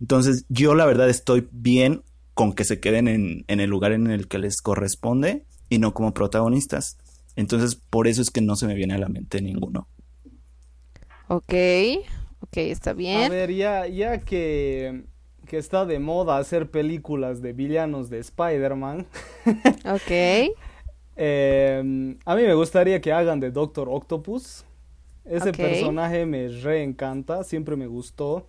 Entonces, 0.00 0.46
yo 0.48 0.74
la 0.74 0.86
verdad 0.86 1.08
estoy 1.08 1.46
bien 1.52 2.02
con 2.34 2.54
que 2.54 2.64
se 2.64 2.80
queden 2.80 3.06
en, 3.06 3.44
en, 3.48 3.60
el 3.60 3.68
lugar 3.68 3.92
en 3.92 4.06
el 4.06 4.28
que 4.28 4.38
les 4.38 4.62
corresponde 4.62 5.44
y 5.68 5.78
no 5.78 5.92
como 5.92 6.14
protagonistas. 6.14 6.96
Entonces, 7.36 7.74
por 7.74 8.08
eso 8.08 8.22
es 8.22 8.30
que 8.30 8.40
no 8.40 8.56
se 8.56 8.66
me 8.66 8.74
viene 8.74 8.94
a 8.94 8.98
la 8.98 9.08
mente 9.08 9.42
ninguno. 9.42 9.88
Ok, 11.28 11.54
ok, 12.40 12.56
está 12.56 12.92
bien. 12.94 13.24
A 13.24 13.28
ver, 13.28 13.52
ya, 13.52 13.86
ya 13.86 14.18
que 14.18 15.04
que 15.50 15.58
está 15.58 15.84
de 15.84 15.98
moda 15.98 16.38
hacer 16.38 16.70
películas 16.70 17.42
de 17.42 17.52
villanos 17.52 18.08
de 18.08 18.20
Spider-Man. 18.20 19.04
ok. 19.84 20.54
Em, 21.16 22.16
a 22.24 22.36
mí 22.36 22.42
me 22.42 22.54
gustaría 22.54 23.00
que 23.00 23.12
hagan 23.12 23.40
de 23.40 23.50
Doctor 23.50 23.88
Octopus. 23.90 24.64
Ese 25.24 25.50
personaje 25.52 26.24
me 26.24 26.46
reencanta, 26.46 27.42
siempre 27.42 27.74
me 27.74 27.88
gustó. 27.88 28.46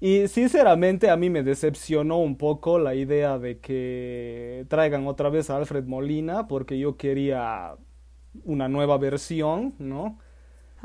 Y 0.00 0.28
sinceramente 0.28 1.10
a 1.10 1.16
mí 1.18 1.28
me 1.28 1.42
decepcionó 1.42 2.16
un 2.16 2.36
poco 2.38 2.78
la 2.78 2.94
idea 2.94 3.38
de 3.38 3.58
que 3.58 4.64
traigan 4.68 5.06
otra 5.08 5.28
vez 5.28 5.50
a 5.50 5.58
Alfred 5.58 5.84
Molina 5.84 6.48
porque 6.48 6.78
yo 6.78 6.96
quería 6.96 7.74
una 8.44 8.66
nueva 8.66 8.96
versión, 8.96 9.74
¿no? 9.78 10.18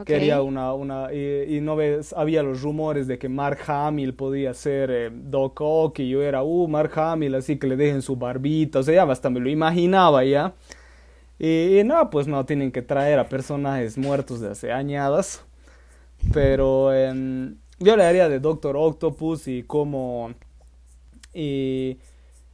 Quería 0.03 0.41
una, 0.41 0.73
una 0.73 1.13
y, 1.13 1.61
no 1.61 1.75
ves, 1.75 2.13
había 2.13 2.43
los 2.43 2.61
rumores 2.61 3.07
de 3.07 3.17
que 3.17 3.29
Mark 3.29 3.59
Hamill 3.67 4.13
podía 4.13 4.53
ser 4.53 4.91
eh, 4.91 5.09
Doc 5.13 5.61
Ock 5.61 5.99
y 5.99 6.09
yo 6.09 6.21
era, 6.21 6.43
uh, 6.43 6.67
Mark 6.67 6.91
Hamill, 6.99 7.35
así 7.35 7.57
que 7.57 7.67
le 7.67 7.77
dejen 7.77 8.01
su 8.01 8.17
barbita, 8.17 8.79
o 8.79 8.83
sea, 8.83 8.93
ya 8.93 9.09
hasta 9.09 9.29
me 9.29 9.39
lo 9.39 9.49
imaginaba 9.49 10.25
ya. 10.25 10.53
Y, 11.39 11.81
no, 11.85 12.09
pues 12.09 12.27
no, 12.27 12.45
tienen 12.45 12.71
que 12.71 12.81
traer 12.81 13.19
a 13.19 13.29
personajes 13.29 13.97
muertos 13.97 14.41
de 14.41 14.49
hace 14.49 14.71
añadas. 14.71 15.43
Pero 16.33 16.93
em, 16.93 17.57
yo 17.79 17.95
le 17.97 18.03
haría 18.03 18.29
de 18.29 18.39
Doctor 18.39 18.77
Octopus 18.77 19.47
y 19.47 19.63
cómo... 19.63 20.33
Y 21.33 21.99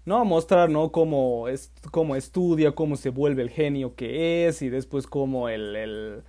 no 0.06 0.26
mostrar 0.26 0.70
no 0.70 0.92
cómo, 0.92 1.48
es, 1.48 1.72
cómo 1.92 2.16
estudia 2.16 2.72
cómo 2.72 2.96
se 2.96 3.10
vuelve 3.10 3.44
el 3.44 3.50
genio 3.52 3.96
que 3.96 4.48
es 4.48 4.64
y 4.64 4.70
después 4.70 5.06
cómo 5.06 5.48
el, 5.50 6.24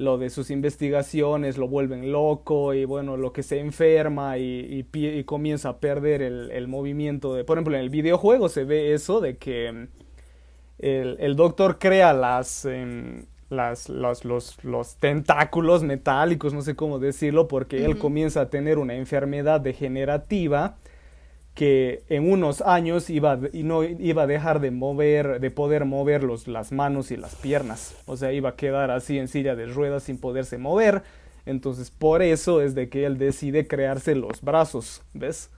lo 0.00 0.16
de 0.16 0.30
sus 0.30 0.50
investigaciones 0.50 1.58
lo 1.58 1.68
vuelven 1.68 2.10
loco 2.10 2.72
y 2.72 2.86
bueno, 2.86 3.18
lo 3.18 3.34
que 3.34 3.42
se 3.42 3.60
enferma 3.60 4.38
y, 4.38 4.86
y, 4.94 5.24
comienza 5.24 5.68
a 5.68 5.78
perder 5.78 6.22
el, 6.22 6.68
movimiento 6.68 7.34
de... 7.34 7.44
Por 7.44 7.58
ejemplo, 7.58 7.74
en 7.74 7.82
el 7.82 7.90
videojuego 7.90 8.48
se 8.48 8.64
ve 8.64 8.94
eso 8.94 9.20
de 9.20 9.36
que 9.36 9.70
mm, 9.70 9.88
el, 10.78 11.36
doctor 11.36 11.78
crea 11.78 12.14
las, 12.14 12.64
em, 12.64 13.26
las 13.50 13.90
los, 13.90 14.24
los, 14.64 14.96
tentáculos 14.96 15.82
metálicos, 15.82 16.54
no 16.54 16.62
sé 16.62 16.74
cómo 16.74 16.98
decirlo, 16.98 17.46
porque 17.46 17.84
él 17.84 17.98
comienza 17.98 18.40
a 18.40 18.48
tener 18.48 18.78
una 18.78 18.94
enfermedad 18.94 19.60
degenerativa 19.60 20.78
que 21.54 22.04
en 22.08 22.30
unos 22.30 22.60
años 22.62 23.10
iba, 23.10 23.38
y 23.52 23.62
no 23.62 23.82
iba 23.82 24.22
a 24.22 24.26
dejar 24.26 24.60
de 24.60 24.70
mover, 24.70 25.40
de 25.40 25.50
poder 25.50 25.84
mover 25.84 26.22
los, 26.22 26.48
las 26.48 26.72
manos 26.72 27.10
y 27.10 27.16
las 27.16 27.34
piernas. 27.34 27.96
O 28.06 28.16
sea, 28.16 28.32
iba 28.32 28.50
a 28.50 28.56
quedar 28.56 28.90
así 28.90 29.18
en 29.18 29.28
silla 29.28 29.56
de 29.56 29.66
ruedas 29.66 30.04
sin 30.04 30.18
poderse 30.18 30.58
mover. 30.58 31.02
Entonces, 31.46 31.90
por 31.90 32.22
eso 32.22 32.60
es 32.60 32.74
de 32.74 32.88
que 32.88 33.04
él 33.04 33.18
decide 33.18 33.66
crearse 33.66 34.14
los 34.14 34.40
brazos, 34.42 35.02
¿ves? 35.12 35.50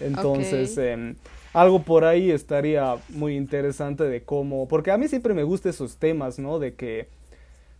Entonces, 0.00 0.76
em, 0.78 1.16
algo 1.52 1.82
por 1.82 2.04
ahí 2.04 2.30
estaría 2.30 2.96
muy 3.10 3.36
interesante 3.36 4.04
de 4.04 4.24
cómo, 4.24 4.66
porque 4.66 4.90
a 4.90 4.98
mí 4.98 5.06
siempre 5.08 5.34
me 5.34 5.44
gustan 5.44 5.70
esos 5.70 5.98
temas, 5.98 6.38
¿no? 6.38 6.58
De 6.58 6.74
que 6.74 7.08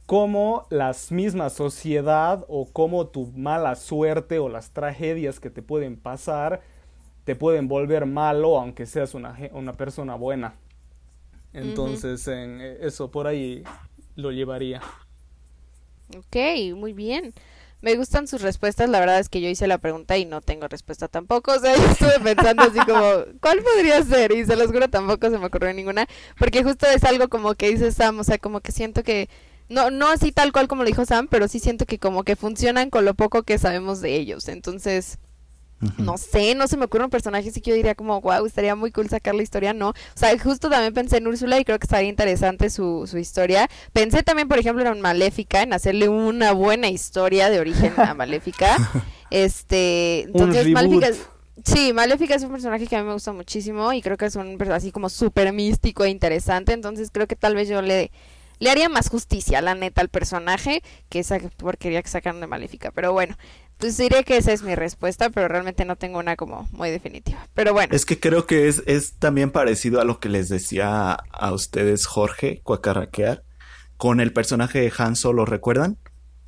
cómo 0.06 0.66
las 0.70 1.10
mismas 1.10 1.54
sociedad 1.54 2.44
o 2.48 2.68
cómo 2.70 3.06
tu 3.06 3.26
mala 3.34 3.74
suerte 3.74 4.38
o 4.38 4.48
las 4.48 4.70
tragedias 4.70 5.40
que 5.40 5.50
te 5.50 5.62
pueden 5.62 5.96
pasar 5.96 6.60
te 7.24 7.34
pueden 7.36 7.68
volver 7.68 8.06
malo 8.06 8.58
aunque 8.58 8.86
seas 8.86 9.14
una, 9.14 9.36
una 9.52 9.76
persona 9.76 10.14
buena. 10.14 10.54
Entonces, 11.52 12.26
en 12.28 12.60
eso 12.60 13.10
por 13.10 13.26
ahí 13.26 13.62
lo 14.16 14.32
llevaría. 14.32 14.82
Ok, 16.16 16.36
muy 16.74 16.92
bien. 16.92 17.32
Me 17.80 17.96
gustan 17.96 18.26
sus 18.26 18.40
respuestas, 18.40 18.88
la 18.88 18.98
verdad 18.98 19.18
es 19.18 19.28
que 19.28 19.42
yo 19.42 19.48
hice 19.48 19.66
la 19.66 19.76
pregunta 19.76 20.16
y 20.16 20.24
no 20.24 20.40
tengo 20.40 20.66
respuesta 20.68 21.06
tampoco, 21.06 21.52
o 21.52 21.58
sea, 21.58 21.76
yo 21.76 21.84
estuve 21.84 22.18
pensando 22.18 22.62
así 22.62 22.78
como, 22.78 23.02
¿cuál 23.42 23.62
podría 23.62 24.02
ser? 24.02 24.32
Y 24.32 24.46
se 24.46 24.56
los 24.56 24.68
juro, 24.68 24.88
tampoco 24.88 25.28
se 25.28 25.38
me 25.38 25.46
ocurrió 25.46 25.72
ninguna, 25.74 26.06
porque 26.38 26.64
justo 26.64 26.86
es 26.86 27.04
algo 27.04 27.28
como 27.28 27.54
que 27.56 27.68
dice 27.68 27.92
Sam, 27.92 28.20
o 28.20 28.24
sea, 28.24 28.38
como 28.38 28.60
que 28.60 28.72
siento 28.72 29.02
que, 29.02 29.28
no, 29.68 29.90
no 29.90 30.08
así 30.08 30.32
tal 30.32 30.50
cual 30.50 30.66
como 30.66 30.82
lo 30.82 30.88
dijo 30.88 31.04
Sam, 31.04 31.28
pero 31.28 31.46
sí 31.46 31.58
siento 31.58 31.84
que 31.84 31.98
como 31.98 32.24
que 32.24 32.36
funcionan 32.36 32.88
con 32.88 33.04
lo 33.04 33.12
poco 33.12 33.42
que 33.42 33.58
sabemos 33.58 34.00
de 34.00 34.16
ellos, 34.16 34.48
entonces, 34.48 35.18
no 35.98 36.18
sé, 36.18 36.54
no 36.54 36.66
se 36.68 36.76
me 36.76 36.84
ocurre 36.84 37.04
un 37.04 37.10
personaje 37.10 37.48
así 37.48 37.60
que 37.60 37.70
yo 37.70 37.76
diría 37.76 37.94
como, 37.94 38.20
wow, 38.20 38.44
estaría 38.46 38.74
muy 38.74 38.90
cool 38.92 39.08
sacar 39.08 39.34
la 39.34 39.42
historia, 39.42 39.72
no. 39.72 39.90
O 39.90 39.94
sea, 40.14 40.36
justo 40.38 40.70
también 40.70 40.94
pensé 40.94 41.18
en 41.18 41.26
Úrsula 41.26 41.58
y 41.58 41.64
creo 41.64 41.78
que 41.78 41.84
estaría 41.84 42.08
interesante 42.08 42.70
su, 42.70 43.06
su 43.06 43.18
historia. 43.18 43.68
Pensé 43.92 44.22
también, 44.22 44.48
por 44.48 44.58
ejemplo, 44.58 44.86
en 44.86 45.00
Maléfica, 45.00 45.62
en 45.62 45.72
hacerle 45.72 46.08
una 46.08 46.52
buena 46.52 46.88
historia 46.88 47.50
de 47.50 47.60
origen 47.60 47.92
a 47.96 48.14
Maléfica. 48.14 48.76
este, 49.30 50.22
entonces 50.22 50.68
Maléfica... 50.70 51.08
Sí, 51.64 51.92
Maléfica 51.92 52.34
es 52.34 52.42
un 52.42 52.50
personaje 52.50 52.86
que 52.86 52.96
a 52.96 53.00
mí 53.00 53.06
me 53.06 53.12
gusta 53.12 53.32
muchísimo 53.32 53.92
y 53.92 54.02
creo 54.02 54.16
que 54.16 54.26
es 54.26 54.34
un 54.34 54.58
personaje 54.58 54.86
así 54.86 54.92
como 54.92 55.08
súper 55.08 55.52
místico 55.52 56.04
e 56.04 56.10
interesante, 56.10 56.72
entonces 56.72 57.10
creo 57.12 57.28
que 57.28 57.36
tal 57.36 57.54
vez 57.54 57.68
yo 57.68 57.80
le, 57.80 58.10
le 58.58 58.70
haría 58.70 58.88
más 58.88 59.08
justicia, 59.08 59.60
la 59.60 59.74
neta, 59.74 60.00
al 60.00 60.08
personaje 60.08 60.82
que 61.08 61.20
esa 61.20 61.38
porquería 61.56 62.02
que 62.02 62.08
sacaron 62.08 62.40
de 62.40 62.46
Maléfica. 62.46 62.90
Pero 62.92 63.12
bueno, 63.12 63.36
pues 63.78 63.96
diría 63.96 64.22
que 64.22 64.36
esa 64.36 64.52
es 64.52 64.62
mi 64.62 64.74
respuesta, 64.74 65.30
pero 65.30 65.48
realmente 65.48 65.84
no 65.84 65.96
tengo 65.96 66.18
una 66.18 66.36
como 66.36 66.68
muy 66.72 66.90
definitiva. 66.90 67.46
Pero 67.54 67.72
bueno. 67.72 67.94
Es 67.94 68.04
que 68.04 68.18
creo 68.18 68.46
que 68.46 68.68
es, 68.68 68.82
es 68.86 69.14
también 69.14 69.50
parecido 69.50 70.00
a 70.00 70.04
lo 70.04 70.20
que 70.20 70.28
les 70.28 70.48
decía 70.48 71.12
a 71.12 71.52
ustedes 71.52 72.06
Jorge 72.06 72.60
Cuacarraquear 72.62 73.42
con 73.96 74.20
el 74.20 74.32
personaje 74.32 74.80
de 74.80 74.92
Han 74.96 75.16
Solo, 75.16 75.44
¿recuerdan? 75.44 75.98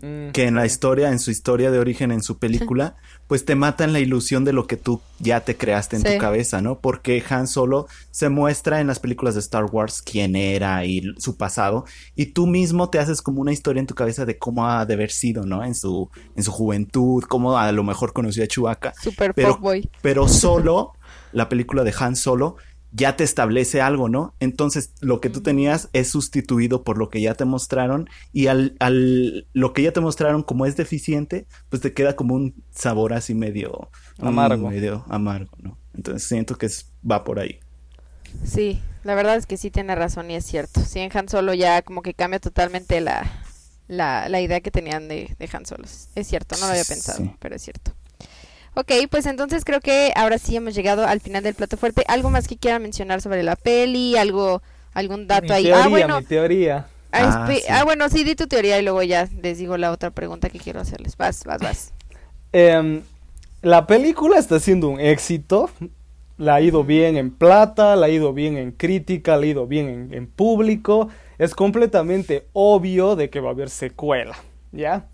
Mm, 0.03 0.31
que 0.31 0.45
en 0.45 0.55
la 0.55 0.67
historia, 0.67 1.11
en 1.11 1.19
su 1.19 1.31
historia 1.31 1.71
de 1.71 1.79
origen, 1.79 2.13
en 2.13 2.23
su 2.23 2.39
película, 2.39 2.97
pues 3.27 3.45
te 3.45 3.55
matan 3.55 3.93
la 3.93 4.01
ilusión 4.01 4.45
de 4.45 4.53
lo 4.53 4.67
que 4.67 4.77
tú 4.77 5.01
ya 5.19 5.41
te 5.41 5.57
creaste 5.57 5.97
en 5.97 6.03
tu 6.03 6.19
cabeza, 6.19 6.61
¿no? 6.61 6.79
Porque 6.79 7.23
Han 7.29 7.49
Solo 7.49 7.87
se 8.11 8.29
muestra 8.29 8.81
en 8.81 8.87
las 8.87 9.01
películas 9.01 9.35
de 9.35 9.41
Star 9.41 9.65
Wars 9.65 10.03
quién 10.03 10.37
era 10.37 10.85
y 10.85 11.03
su 11.19 11.37
pasado, 11.37 11.85
y 12.15 12.27
tú 12.27 12.47
mismo 12.47 12.91
te 12.91 12.99
haces 12.99 13.23
como 13.23 13.41
una 13.41 13.53
historia 13.53 13.81
en 13.81 13.87
tu 13.87 13.95
cabeza 13.95 14.25
de 14.25 14.39
cómo 14.39 14.69
ha 14.69 14.87
de 14.87 14.95
haber 14.95 15.11
sido, 15.11 15.45
¿no? 15.45 15.65
En 15.65 15.75
su, 15.75 16.09
en 16.37 16.43
su 16.43 16.53
juventud, 16.53 17.25
cómo 17.25 17.59
a 17.59 17.71
lo 17.73 17.83
mejor 17.83 18.13
conoció 18.13 18.45
a 18.45 18.47
Chewbacca. 18.47 18.95
Super 19.03 19.35
pero, 19.35 19.59
boy. 19.59 19.89
pero 20.03 20.29
solo 20.29 20.93
la 21.33 21.49
película 21.49 21.85
de 21.85 21.95
Han 21.99 22.17
Solo 22.17 22.57
ya 22.93 23.17
te 23.17 23.25
establece 23.25 23.81
algo, 23.81 24.09
¿no? 24.09 24.35
Entonces 24.41 24.93
lo 25.01 25.21
que 25.21 25.31
tú 25.31 25.43
tenías 25.43 25.89
es 25.93 26.09
sustituido 26.11 26.83
por 26.83 26.99
lo 26.99 27.11
que 27.11 27.21
ya 27.21 27.35
te 27.35 27.45
mostraron 27.45 28.09
y 28.33 28.47
al, 28.47 28.77
al 28.79 29.47
lo 29.53 29.73
que 29.73 29.83
ya 29.83 29.93
te 29.93 30.01
mostraron 30.01 30.43
como 30.43 30.67
es 30.67 30.77
deficiente, 30.77 31.47
pues 31.69 31.83
te 31.83 31.93
queda 31.93 32.17
como 32.17 32.35
un 32.35 32.55
sabor 32.71 33.13
así 33.13 33.35
medio 33.35 33.91
amargo, 34.19 34.71
medio 34.71 35.05
amargo, 35.09 35.53
¿no? 35.59 35.79
Entonces 35.95 36.29
siento 36.29 36.57
que 36.57 36.69
va 37.09 37.25
por 37.25 37.39
ahí. 37.39 37.61
Sí, 38.45 38.81
la 39.05 39.15
verdad 39.15 39.37
es 39.37 39.47
que 39.47 39.57
sí 39.57 39.71
tiene 39.71 39.95
razón 39.95 40.31
y 40.31 40.37
es 40.37 40.45
cierto. 40.45 40.81
Si 40.81 41.01
en 41.01 41.17
Han 41.17 41.29
Solo 41.29 41.55
ya 41.55 41.83
como 41.83 42.03
que 42.03 42.15
cambia 42.15 42.41
totalmente 42.41 43.01
la, 43.01 43.31
la, 43.89 44.29
la 44.29 44.41
idea 44.41 44.61
que 44.61 44.71
tenían 44.71 45.09
de, 45.09 45.35
de 45.39 45.49
Han 45.53 45.67
Solo. 45.67 45.85
Es 45.85 46.27
cierto, 46.27 46.57
no 46.57 46.67
lo 46.67 46.73
había 46.73 46.85
pensado, 46.85 47.25
pero 47.41 47.57
es 47.57 47.63
cierto. 47.63 47.93
Ok, 48.79 48.93
pues 49.11 49.25
entonces 49.25 49.65
creo 49.65 49.81
que 49.81 50.13
ahora 50.15 50.37
sí 50.37 50.55
hemos 50.55 50.75
llegado 50.75 51.07
al 51.07 51.21
final 51.21 51.43
del 51.43 51.55
plato 51.55 51.79
fuerte. 51.79 52.05
¿Algo 52.09 52.29
más 52.29 52.47
que 52.47 52.59
quiera 52.59 52.79
mencionar 52.79 53.23
sobre 53.23 53.43
la 53.43 53.57
peli? 53.57 54.19
¿Algo, 54.19 54.61
algún 54.93 55.27
dato 55.27 55.55
ahí? 55.55 55.71
ah, 55.71 55.89
bueno. 55.89 56.19
Mi 56.21 56.27
teoría. 56.27 56.87
Ah, 57.11 57.47
ah, 57.49 57.55
ah, 57.71 57.85
bueno, 57.85 58.11
sí, 58.11 58.23
di 58.23 58.35
tu 58.35 58.47
teoría 58.47 58.79
y 58.79 58.83
luego 58.83 59.03
ya 59.03 59.31
les 59.41 59.57
digo 59.57 59.79
la 59.79 59.93
otra 59.93 60.11
pregunta 60.11 60.51
que 60.51 60.59
quiero 60.59 60.79
hacerles. 60.81 61.17
Vas, 61.17 61.45
vas, 61.45 61.63
vas. 61.63 61.93
Em, 62.53 63.03
la 63.63 63.87
película 63.87 64.39
está 64.39 64.61
siendo 64.61 64.91
un 64.91 65.01
éxito. 65.01 65.71
La 66.37 66.57
ha 66.57 66.61
ido 66.61 66.85
bien 66.85 67.17
en 67.17 67.31
plata, 67.31 67.97
la 67.97 68.07
ha 68.07 68.09
ido 68.11 68.35
bien 68.35 68.59
en 68.59 68.73
crítica, 68.73 69.37
la 69.37 69.45
ha 69.45 69.47
ido 69.47 69.67
bien 69.67 69.89
en, 69.89 70.15
en 70.15 70.27
público. 70.27 71.09
Es 71.39 71.55
completamente 71.55 72.47
obvio 72.53 73.17
de 73.17 73.31
que 73.31 73.41
va 73.41 73.49
a 73.49 73.53
haber 73.53 73.71
secuela, 73.71 74.37
¿ya? 74.71 75.07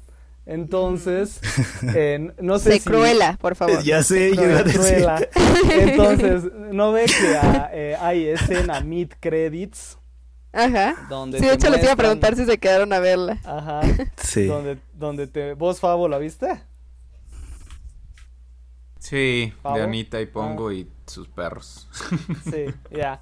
Entonces, 0.44 1.40
eh, 1.94 2.32
no 2.40 2.58
sé 2.58 2.72
si... 2.72 2.80
Cruela, 2.80 3.38
por 3.40 3.54
favor. 3.54 3.82
Ya 3.82 4.02
sé, 4.02 4.34
yo 4.34 4.42
Cruela. 4.64 5.28
Entonces, 5.70 6.44
¿no 6.72 6.92
ve 6.92 7.04
que 7.04 7.36
ah, 7.36 7.70
eh, 7.72 7.96
hay 8.00 8.26
escena 8.26 8.80
mid 8.80 9.12
credits? 9.20 9.98
Ajá. 10.52 11.06
Donde 11.08 11.38
sí, 11.38 11.46
de 11.46 11.54
hecho 11.54 11.70
les 11.70 11.82
iba 11.82 11.92
a 11.92 11.96
preguntar 11.96 12.36
si 12.36 12.44
se 12.44 12.58
quedaron 12.58 12.92
a 12.92 12.98
verla. 12.98 13.38
Ajá. 13.44 13.80
Sí. 14.16 14.46
Donde, 14.46 14.78
donde 14.94 15.26
te... 15.26 15.54
¿Vos, 15.54 15.78
Fabo, 15.78 16.08
la 16.08 16.18
viste? 16.18 16.62
Sí, 18.98 19.52
de 19.74 19.82
Anita 19.82 20.20
y 20.20 20.26
Pongo 20.26 20.68
ah. 20.68 20.74
y 20.74 20.88
sus 21.06 21.28
perros. 21.28 21.88
Sí, 22.44 22.66
ya. 22.90 23.20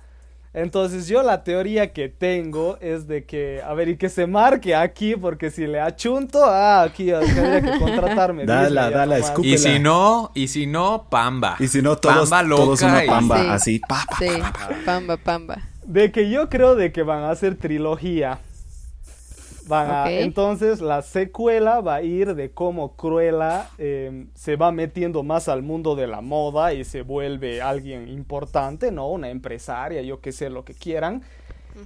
Entonces 0.53 1.07
yo 1.07 1.23
la 1.23 1.45
teoría 1.45 1.93
que 1.93 2.09
tengo 2.09 2.77
es 2.81 3.07
de 3.07 3.25
que, 3.25 3.63
a 3.65 3.73
ver, 3.73 3.89
y 3.89 3.97
que 3.97 4.09
se 4.09 4.27
marque 4.27 4.75
aquí, 4.75 5.15
porque 5.15 5.49
si 5.51 5.65
le 5.65 5.79
achunto, 5.81 6.45
ah, 6.45 6.83
aquí 6.83 7.07
tendría 7.07 7.63
que 7.63 7.79
contratarme. 7.85 8.47
dala, 8.47 8.91
dala, 8.91 9.19
escúpela. 9.19 9.55
Y 9.55 9.59
si 9.59 9.79
no, 9.79 10.33
y 10.35 10.49
si 10.49 10.67
no, 10.67 11.07
pamba. 11.09 11.55
Y 11.61 11.69
si 11.69 11.83
no, 11.83 11.97
todos, 11.97 12.31
pamba 12.31 12.43
loca 12.43 12.63
todos 12.63 12.83
una 12.83 13.03
pamba, 13.07 13.55
así, 13.55 13.79
pa, 13.79 14.05
pa, 14.09 14.17
sí, 14.19 14.29
pamba, 14.85 15.17
pamba. 15.19 15.59
De 15.85 16.11
que 16.11 16.29
yo 16.31 16.49
creo 16.49 16.75
de 16.75 16.91
que 16.91 17.05
van 17.05 17.23
a 17.23 17.31
hacer 17.31 17.55
trilogía. 17.55 18.41
Entonces 20.09 20.81
la 20.81 21.03
secuela 21.03 21.81
va 21.81 21.97
a 21.97 22.03
ir 22.03 22.35
de 22.35 22.51
cómo 22.51 22.97
Cruella 22.97 23.69
em, 23.79 24.29
se 24.35 24.57
va 24.57 24.73
metiendo 24.73 25.23
más 25.23 25.49
al 25.49 25.63
mundo 25.63 25.97
de 25.97 26.07
la 26.07 26.21
moda 26.21 26.73
y 26.73 26.85
se 26.85 27.03
vuelve 27.03 27.63
alguien 27.63 28.09
importante, 28.09 28.91
¿no? 28.91 29.09
Una 29.09 29.31
empresaria, 29.31 30.03
yo 30.03 30.21
qué 30.21 30.33
sé, 30.33 30.51
lo 30.51 30.65
que 30.65 30.75
quieran. 30.75 31.23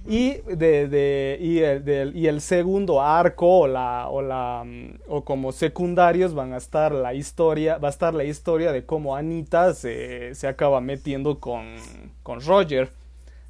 Y, 0.06 0.40
de, 0.46 1.38
y, 1.40 1.59
el, 1.59 2.16
y, 2.16 2.26
el, 2.26 2.40
segundo 2.40 3.02
arco 3.02 3.60
o, 3.60 3.66
la, 3.66 4.09
o, 4.09 4.22
la, 4.22 4.62
mm, 4.64 5.01
o 5.09 5.24
como 5.24 5.52
secundarios 5.52 6.34
van 6.34 6.55
a 6.55 6.56
estar 6.56 6.92
la 6.92 7.12
historia, 7.12 7.76
va 7.76 7.88
a 7.88 7.90
estar 7.90 8.14
la 8.14 8.24
historia 8.24 8.72
de 8.72 8.86
cómo 8.86 9.14
Anita 9.14 9.74
se, 9.74 10.34
se 10.34 10.48
acaba 10.48 10.80
metiendo 10.80 11.38
con, 11.38 11.76
con 12.22 12.40
Roger, 12.40 12.92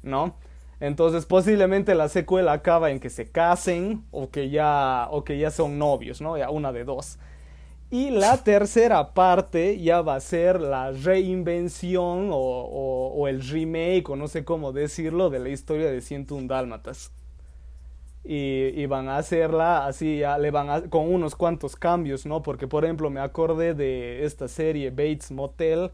¿no? 0.03 0.35
Entonces 0.79 1.25
posiblemente 1.25 1.95
la 1.95 2.09
secuela 2.09 2.53
acaba 2.53 2.91
en 2.91 2.99
que 2.99 3.09
se 3.09 3.31
casen 3.31 4.03
o 4.11 4.29
que 4.29 4.49
ya, 4.49 5.07
o 5.09 5.23
que 5.23 5.37
ya 5.37 5.51
son 5.51 5.79
novios, 5.79 6.21
¿no? 6.21 6.37
Ya 6.37 6.49
una 6.49 6.71
de 6.71 6.83
dos. 6.83 7.17
Y 7.91 8.09
la 8.09 8.43
tercera 8.43 9.13
parte 9.13 9.79
ya 9.79 10.01
va 10.01 10.15
a 10.15 10.19
ser 10.19 10.59
la 10.59 10.91
reinvención 10.91 12.29
o, 12.31 13.27
el 13.29 13.41
remake 13.41 14.09
o 14.09 14.15
no 14.15 14.27
sé 14.27 14.43
cómo 14.43 14.73
decirlo 14.73 15.29
de 15.29 15.39
la 15.39 15.49
historia 15.49 15.89
de 15.89 16.01
101 16.01 16.47
Dálmatas. 16.47 17.11
Y, 18.27 18.85
van 18.87 19.07
a 19.07 19.17
hacerla 19.17 19.85
así, 19.85 20.17
ya 20.19 20.39
le 20.39 20.49
van 20.49 20.89
con 20.89 21.13
unos 21.13 21.35
cuantos 21.35 21.75
cambios, 21.75 22.25
¿no? 22.25 22.41
Porque 22.41 22.67
por 22.67 22.83
ejemplo 22.83 23.11
me 23.11 23.19
acordé 23.19 23.75
de 23.75 24.25
esta 24.25 24.47
serie 24.47 24.89
Bates 24.89 25.31
Motel, 25.31 25.91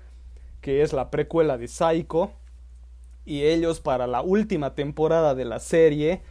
que 0.61 0.81
es 0.81 0.93
la 0.93 1.11
precuela 1.11 1.57
de 1.57 1.67
Psycho 1.67 2.31
y 3.25 3.43
ellos 3.43 3.79
para 3.79 4.07
la 4.07 4.21
última 4.21 4.73
temporada 4.75 5.35
de 5.35 5.45
la 5.45 5.59
serie 5.59 6.21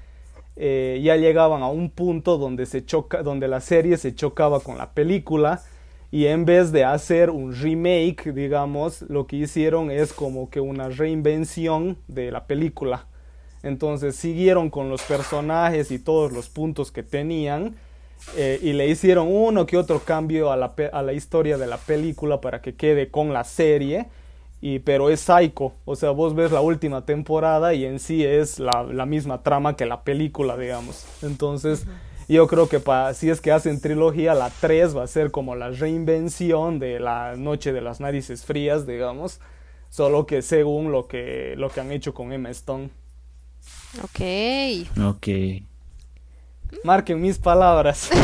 eh, 0.57 1.01
ya 1.03 1.17
llegaban 1.17 1.63
a 1.63 1.69
un 1.69 1.91
punto 1.91 2.37
donde, 2.37 2.67
se 2.67 2.85
choca, 2.85 3.23
donde 3.23 3.49
la 3.49 3.61
serie 3.61 3.97
se 3.97 4.15
chocaba 4.15 4.61
con 4.61 4.77
la 4.77 4.93
película 4.93 5.63
y 6.11 6.27
en 6.27 6.45
vez 6.45 6.73
de 6.73 6.85
hacer 6.85 7.31
un 7.31 7.55
remake, 7.55 8.33
digamos, 8.33 9.03
lo 9.03 9.27
que 9.27 9.37
hicieron 9.37 9.91
es 9.91 10.13
como 10.13 10.51
que 10.51 10.61
una 10.61 10.89
reinvención 10.89 11.99
de 12.09 12.33
la 12.33 12.47
película. 12.47 13.07
Entonces 13.63 14.17
siguieron 14.17 14.71
con 14.71 14.89
los 14.89 15.03
personajes 15.03 15.91
y 15.91 15.99
todos 15.99 16.33
los 16.33 16.49
puntos 16.49 16.91
que 16.91 17.03
tenían 17.03 17.77
eh, 18.37 18.59
y 18.61 18.73
le 18.73 18.89
hicieron 18.89 19.29
uno 19.31 19.67
que 19.67 19.77
otro 19.77 20.01
cambio 20.01 20.51
a 20.51 20.57
la, 20.57 20.75
a 20.93 21.03
la 21.03 21.13
historia 21.13 21.57
de 21.59 21.67
la 21.67 21.79
película 21.79 22.41
para 22.41 22.61
que 22.61 22.75
quede 22.75 23.11
con 23.11 23.33
la 23.33 23.45
serie 23.45 24.09
y, 24.61 24.81
pero 24.81 25.11
es 25.11 25.21
psycho. 25.21 25.73
O 25.85 25.97
sea, 25.97 26.11
vos 26.11 26.35
ves 26.35 26.53
la 26.53 26.61
última 26.61 27.05
temporada 27.05 27.75
y 27.75 27.85
en 27.85 27.99
sí 27.99 28.25
es 28.25 28.59
la, 28.59 28.83
la 28.83 29.07
misma 29.07 29.43
trama 29.43 29.77
que 29.77 29.87
la 29.87 30.03
película, 30.03 30.57
digamos. 30.57 31.07
Entonces, 31.23 31.87
yo 32.29 32.47
creo 32.47 32.69
que 32.69 32.79
pa, 32.79 33.13
si 33.15 33.29
es 33.29 33.41
que 33.41 33.51
hacen 33.51 33.81
trilogía, 33.81 34.35
la 34.35 34.51
3 34.51 34.97
va 34.97 35.03
a 35.03 35.09
ser 35.09 35.31
como 35.31 35.57
la 35.57 35.71
reinvención 35.71 36.79
de 36.79 37.01
la 37.01 37.35
Noche 37.37 37.73
de 37.73 37.81
las 37.81 38.01
Narices 38.01 38.45
Frías, 38.45 38.87
digamos. 38.87 39.41
Solo 39.89 40.27
que 40.27 40.41
según 40.43 40.93
lo 40.93 41.09
que, 41.09 41.55
lo 41.57 41.71
que 41.71 41.81
han 41.81 41.91
hecho 41.91 42.15
con 42.15 42.33
Emma 42.33 42.51
Stone. 42.51 42.91
Ok. 44.05 44.21
Ok. 45.05 45.29
Marquen 46.85 47.21
mis 47.21 47.39
palabras. 47.39 48.09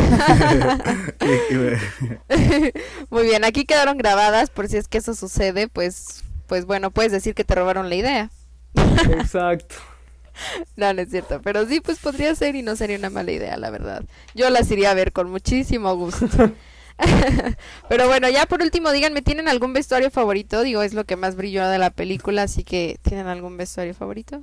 Muy 3.09 3.23
bien, 3.23 3.43
aquí 3.43 3.65
quedaron 3.65 3.97
grabadas 3.97 4.49
por 4.49 4.69
si 4.69 4.77
es 4.77 4.87
que 4.87 4.99
eso 4.99 5.13
sucede, 5.13 5.67
pues, 5.67 6.23
pues 6.47 6.65
bueno, 6.65 6.91
puedes 6.91 7.11
decir 7.11 7.35
que 7.35 7.43
te 7.43 7.55
robaron 7.55 7.89
la 7.89 7.95
idea. 7.95 8.31
Exacto. 8.75 9.75
No, 10.75 10.93
no 10.93 11.01
es 11.01 11.09
cierto, 11.09 11.41
pero 11.41 11.65
sí, 11.65 11.81
pues 11.81 11.97
podría 11.97 12.35
ser 12.35 12.55
y 12.55 12.61
no 12.61 12.75
sería 12.75 12.99
una 12.99 13.09
mala 13.09 13.31
idea, 13.31 13.57
la 13.57 13.71
verdad. 13.71 14.03
Yo 14.35 14.51
las 14.51 14.69
iría 14.69 14.91
a 14.91 14.93
ver 14.93 15.11
con 15.11 15.31
muchísimo 15.31 15.95
gusto. 15.95 16.27
pero 17.89 18.07
bueno, 18.07 18.29
ya 18.29 18.45
por 18.45 18.61
último, 18.61 18.91
díganme, 18.91 19.21
¿tienen 19.23 19.47
algún 19.47 19.73
vestuario 19.73 20.11
favorito? 20.11 20.61
Digo, 20.61 20.83
es 20.83 20.93
lo 20.93 21.05
que 21.05 21.15
más 21.15 21.35
brilló 21.35 21.67
de 21.67 21.79
la 21.79 21.89
película, 21.89 22.43
así 22.43 22.63
que 22.63 22.99
¿tienen 23.01 23.27
algún 23.27 23.57
vestuario 23.57 23.93
favorito? 23.95 24.41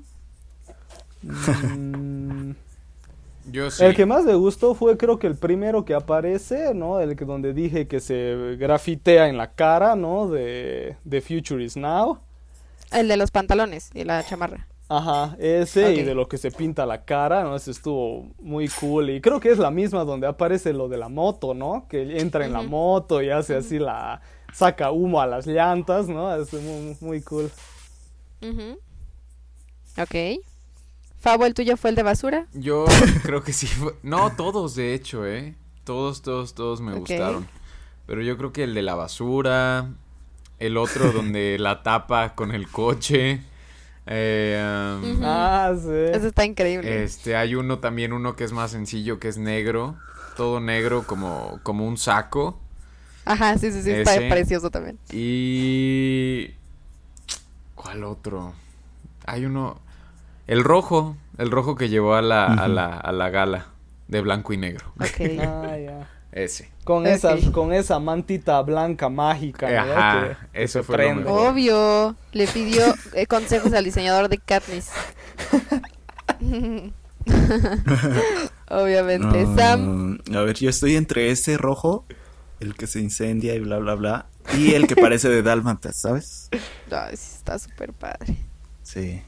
Yo 3.55 3.71
sí. 3.71 3.85
El 3.85 3.95
que 3.95 4.05
más 4.05 4.25
me 4.25 4.35
gustó 4.35 4.75
fue 4.75 4.97
creo 4.97 5.21
que 5.21 5.29
el 5.29 5.37
primero 5.37 5.85
que 5.85 5.95
aparece, 5.95 6.75
¿no? 6.75 6.99
El 6.99 7.15
que 7.15 7.25
donde 7.25 7.53
dije 7.53 7.87
que 7.87 8.01
se 8.01 8.57
grafitea 8.59 9.29
en 9.29 9.37
la 9.37 9.53
cara, 9.53 9.95
¿no? 9.95 10.27
De, 10.27 10.97
de 11.05 11.21
Future 11.21 11.63
is 11.63 11.77
Now. 11.77 12.19
El 12.91 13.07
de 13.07 13.17
los 13.17 13.31
pantalones 13.31 13.93
y 13.95 14.03
la 14.03 14.25
chamarra. 14.27 14.67
Ajá, 14.89 15.37
ese 15.39 15.95
y 15.95 16.03
de 16.03 16.17
lo 16.17 16.27
que 16.27 16.37
se 16.37 16.51
pinta 16.51 16.85
la 16.85 17.05
cara, 17.05 17.45
¿no? 17.45 17.55
Ese 17.55 17.71
estuvo 17.71 18.27
muy 18.41 18.67
cool. 18.69 19.11
Y 19.11 19.21
creo 19.21 19.39
que 19.39 19.53
es 19.53 19.59
la 19.59 19.71
misma 19.71 20.05
donde 20.05 20.27
aparece 20.27 20.73
lo 20.73 20.89
de 20.89 20.99
la 20.99 21.09
moto, 21.09 21.55
¿no? 21.55 21.87
Que 21.89 22.19
entra 22.19 22.45
en 22.45 22.53
la 22.53 22.63
moto 22.63 23.23
y 23.23 23.31
hace 23.31 23.55
así 23.55 23.79
la... 23.79 24.21
saca 24.53 24.91
humo 24.91 25.21
a 25.21 25.29
las 25.29 25.47
llantas, 25.47 26.09
¿no? 26.09 26.35
Es 26.35 26.53
muy, 26.53 26.97
muy 27.01 27.23
cool. 27.23 27.53
Ujú. 28.43 28.79
Ok. 29.97 30.43
Fabo, 31.25 31.47
¿el 31.47 31.55
tuyo 31.55 31.79
fue 31.79 31.89
el 31.89 31.97
de 31.97 32.03
basura? 32.03 32.47
Yo 32.53 32.85
creo 33.23 33.43
que 33.43 33.55
sí. 33.55 33.67
fue- 33.67 33.95
No, 34.03 34.33
todos, 34.37 34.75
de 34.75 34.93
hecho, 34.93 35.27
¿eh? 35.27 35.55
Todos, 35.85 36.21
todos, 36.21 36.53
todos 36.53 36.83
me 36.83 36.93
gustaron. 36.93 37.49
Pero 38.07 38.21
yo 38.21 38.37
creo 38.37 38.53
que 38.53 38.65
el 38.65 38.75
de 38.75 38.83
la 38.83 38.95
basura, 38.95 39.89
el 40.59 40.77
otro 40.77 41.13
donde 41.13 41.57
la 41.59 41.83
tapa 41.83 42.35
con 42.35 42.53
el 42.53 42.69
coche. 42.69 43.41
eh, 44.07 45.01
um. 45.03 45.21
Ah, 45.25 45.73
sí. 45.75 45.89
Eso 45.89 46.27
está 46.27 46.45
increíble. 46.45 47.05
Este, 47.05 47.37
hay 47.37 47.55
uno 47.55 47.79
también, 47.79 48.13
uno 48.13 48.37
que 48.37 48.45
es 48.45 48.53
más 48.53 48.73
sencillo, 48.73 49.19
que 49.19 49.29
es 49.29 49.39
negro. 49.39 49.97
Todo 50.37 50.61
negro 50.61 51.07
como, 51.07 51.59
como 51.63 51.87
un 51.89 51.97
saco. 51.97 52.61
Ajá, 53.25 53.57
sí, 53.57 53.73
sí, 53.73 53.83
sí, 53.83 53.91
está 53.93 54.17
ese. 54.17 54.29
precioso 54.29 54.69
también. 54.69 54.99
Y... 55.11 56.51
¿Cuál 57.75 58.05
otro? 58.05 58.53
Hay 59.25 59.47
uno... 59.47 59.81
El 60.47 60.63
rojo. 60.65 61.17
El 61.39 61.51
rojo 61.51 61.75
que 61.75 61.89
llevó 61.89 62.15
a 62.15 62.23
la, 62.23 62.47
a 62.47 62.69
la, 62.69 62.87
a 62.97 63.13
la 63.13 63.31
gala. 63.31 63.67
De 64.09 64.21
blanco 64.21 64.53
y 64.53 64.57
negro. 64.59 64.93
Ok. 65.01 65.41
Ah. 65.41 66.07
Ese. 66.33 66.69
Con, 66.83 67.03
Ok. 67.07 67.13
esa, 67.13 67.37
con 67.53 67.73
esa 67.73 68.01
mantita 68.01 68.61
blanca 68.63 69.09
mágica. 69.09 69.69
Ajá, 69.69 70.37
que 70.53 70.65
eso 70.65 70.83
fue 70.83 70.97
lo 70.97 71.03
prende. 71.05 71.25
mejor. 71.25 71.53
Obvio, 71.53 72.17
le 72.33 72.49
pidió 72.49 72.83
eh, 73.15 73.27
consejos 73.29 73.73
al 73.73 73.85
diseñador 73.85 74.29
de 74.29 74.39
Katniss. 74.39 74.91
Obviamente, 78.69 79.47
Sam. 79.57 80.19
A 80.35 80.41
ver, 80.41 80.57
yo 80.57 80.71
estoy 80.71 80.97
entre 80.97 81.31
ese 81.31 81.57
rojo, 81.57 82.05
el 82.61 82.75
que 82.75 82.87
se 82.87 83.01
incendia 83.01 83.55
y 83.55 83.61
bla, 83.61 83.79
bla, 83.79 83.95
bla, 83.95 84.27
y 84.59 84.75
el 84.75 84.87
que 84.87 84.97
parece 84.97 85.29
de 85.29 85.43
Dálmatas, 85.43 86.01
¿sabes? 86.01 86.49
Sí, 86.53 86.59
está 87.13 87.59
súper 87.59 87.93
padre. 87.93 88.37
Sí. 88.83 89.23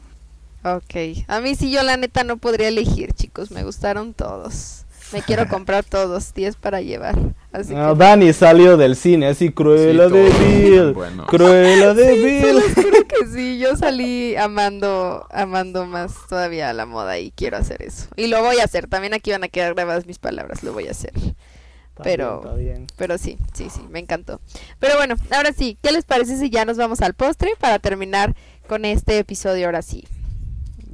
Ok, 0.75 1.25
a 1.29 1.41
mí 1.41 1.55
sí 1.55 1.71
yo 1.71 1.83
la 1.85 1.97
neta 1.97 2.25
no 2.25 2.39
podría 2.39 2.67
elegir, 2.69 3.13
chicos, 3.13 3.51
me 3.53 3.63
gustaron 3.63 4.15
todos. 4.15 4.83
Me 5.13 5.23
quiero 5.23 5.47
comprar 5.49 5.85
todos, 5.85 6.35
10 6.35 6.57
para 6.57 6.81
llevar. 6.81 7.17
Así 7.53 7.73
No, 7.73 7.93
que... 7.93 7.99
Dani 8.05 8.33
salió 8.33 8.77
del 8.77 8.97
cine 8.97 9.29
así, 9.29 9.53
Cruella 9.53 10.09
Sí, 10.09 10.15
de 10.15 10.77
son 10.79 10.95
buenos. 10.95 11.27
Cruella 11.29 11.95
de 11.95 12.15
Sí, 12.43 12.53
los 12.53 12.75
juro 12.75 13.07
que 13.07 13.27
sí, 13.33 13.59
yo 13.59 13.77
salí 13.77 14.35
amando, 14.35 15.25
amando 15.31 15.87
más 15.87 16.13
todavía 16.29 16.73
la 16.73 16.85
moda 16.87 17.17
y 17.21 17.31
quiero 17.31 17.57
hacer 17.59 17.83
eso. 17.83 18.07
Y 18.17 18.27
lo 18.27 18.43
voy 18.43 18.59
a 18.59 18.65
hacer, 18.65 18.89
también 18.89 19.15
aquí 19.15 19.31
van 19.31 19.45
a 19.45 19.49
quedar 19.49 19.75
grabadas 19.75 20.07
mis 20.07 20.19
palabras, 20.19 20.65
lo 20.65 20.73
voy 20.73 20.89
a 20.89 20.91
hacer. 20.91 21.13
Está 21.15 22.03
Pero- 22.03 22.41
bien, 22.41 22.49
está 22.49 22.57
bien. 22.57 22.87
Pero 22.97 23.19
sí, 23.19 23.39
sí, 23.55 23.69
sí, 23.71 23.83
me 23.89 24.01
encantó. 24.01 24.41
Pero 24.81 24.97
bueno, 24.97 25.15
ahora 25.31 25.53
sí, 25.53 25.79
¿qué 25.81 25.93
les 25.93 26.05
parece 26.05 26.37
si 26.37 26.51
ya 26.51 26.65
nos 26.65 26.77
vamos 26.77 27.01
al 27.03 27.15
postre 27.15 27.53
para 27.61 27.79
terminar 27.79 28.35
con 28.67 28.85
este 28.85 29.19
episodio 29.19 29.67
ahora 29.67 29.83
sí? 29.83 30.05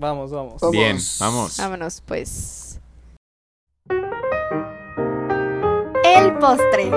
Vamos, 0.03 0.33
vamos. 0.33 0.61
Bien, 0.73 0.99
vamos. 1.21 1.59
Vámonos 1.59 2.03
pues. 2.05 2.81
El 6.05 6.37
postre. 6.41 6.91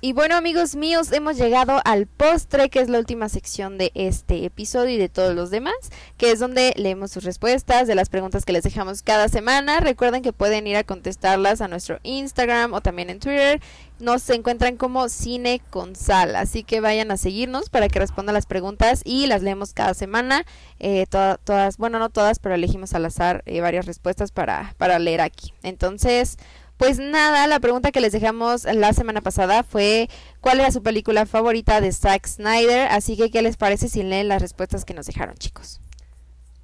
Y 0.00 0.12
bueno 0.12 0.36
amigos 0.36 0.76
míos, 0.76 1.10
hemos 1.10 1.36
llegado 1.36 1.80
al 1.84 2.06
postre, 2.06 2.68
que 2.68 2.78
es 2.78 2.88
la 2.88 3.00
última 3.00 3.28
sección 3.28 3.78
de 3.78 3.90
este 3.94 4.44
episodio 4.44 4.94
y 4.94 4.98
de 4.98 5.08
todos 5.08 5.34
los 5.34 5.50
demás, 5.50 5.74
que 6.16 6.30
es 6.30 6.38
donde 6.38 6.72
leemos 6.76 7.10
sus 7.10 7.24
respuestas 7.24 7.88
de 7.88 7.96
las 7.96 8.08
preguntas 8.08 8.44
que 8.44 8.52
les 8.52 8.62
dejamos 8.62 9.02
cada 9.02 9.28
semana. 9.28 9.80
Recuerden 9.80 10.22
que 10.22 10.32
pueden 10.32 10.68
ir 10.68 10.76
a 10.76 10.84
contestarlas 10.84 11.60
a 11.60 11.68
nuestro 11.68 11.98
Instagram 12.04 12.74
o 12.74 12.80
también 12.80 13.10
en 13.10 13.18
Twitter. 13.18 13.60
Nos 14.00 14.28
encuentran 14.30 14.76
como 14.76 15.08
Cine 15.08 15.60
con 15.70 15.96
Sal, 15.96 16.36
así 16.36 16.62
que 16.62 16.80
vayan 16.80 17.10
a 17.10 17.16
seguirnos 17.16 17.68
para 17.68 17.88
que 17.88 17.98
respondan 17.98 18.34
las 18.34 18.46
preguntas 18.46 19.02
y 19.04 19.26
las 19.26 19.42
leemos 19.42 19.72
cada 19.72 19.92
semana. 19.94 20.44
Eh, 20.78 21.06
toda- 21.10 21.36
todas, 21.38 21.78
bueno, 21.78 21.98
no 21.98 22.08
todas, 22.08 22.38
pero 22.38 22.54
elegimos 22.54 22.94
al 22.94 23.06
azar 23.06 23.42
eh, 23.46 23.60
varias 23.60 23.86
respuestas 23.86 24.30
para, 24.30 24.74
para 24.78 24.98
leer 24.98 25.20
aquí. 25.20 25.52
Entonces... 25.62 26.36
Pues 26.76 27.00
nada, 27.00 27.48
la 27.48 27.58
pregunta 27.58 27.90
que 27.90 28.00
les 28.00 28.12
dejamos 28.12 28.62
la 28.62 28.92
semana 28.92 29.20
pasada 29.20 29.64
fue 29.64 30.08
cuál 30.40 30.60
era 30.60 30.70
su 30.70 30.80
película 30.80 31.26
favorita 31.26 31.80
de 31.80 31.90
Zack 31.90 32.24
Snyder, 32.28 32.86
así 32.92 33.16
que 33.16 33.32
qué 33.32 33.42
les 33.42 33.56
parece 33.56 33.88
si 33.88 34.04
leen 34.04 34.28
las 34.28 34.40
respuestas 34.40 34.84
que 34.84 34.94
nos 34.94 35.06
dejaron, 35.06 35.34
chicos. 35.34 35.80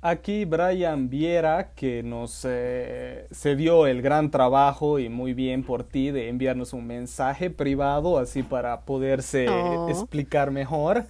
Aquí 0.06 0.44
Brian 0.44 1.08
Viera, 1.08 1.70
que 1.74 2.02
nos 2.02 2.44
eh, 2.46 3.26
se 3.30 3.56
dio 3.56 3.86
el 3.86 4.02
gran 4.02 4.30
trabajo 4.30 4.98
y 4.98 5.08
muy 5.08 5.32
bien 5.32 5.64
por 5.64 5.82
ti 5.82 6.10
de 6.10 6.28
enviarnos 6.28 6.74
un 6.74 6.86
mensaje 6.86 7.48
privado, 7.48 8.18
así 8.18 8.42
para 8.42 8.82
poderse 8.82 9.48
Oh. 9.48 9.88
explicar 9.88 10.50
mejor. 10.50 11.06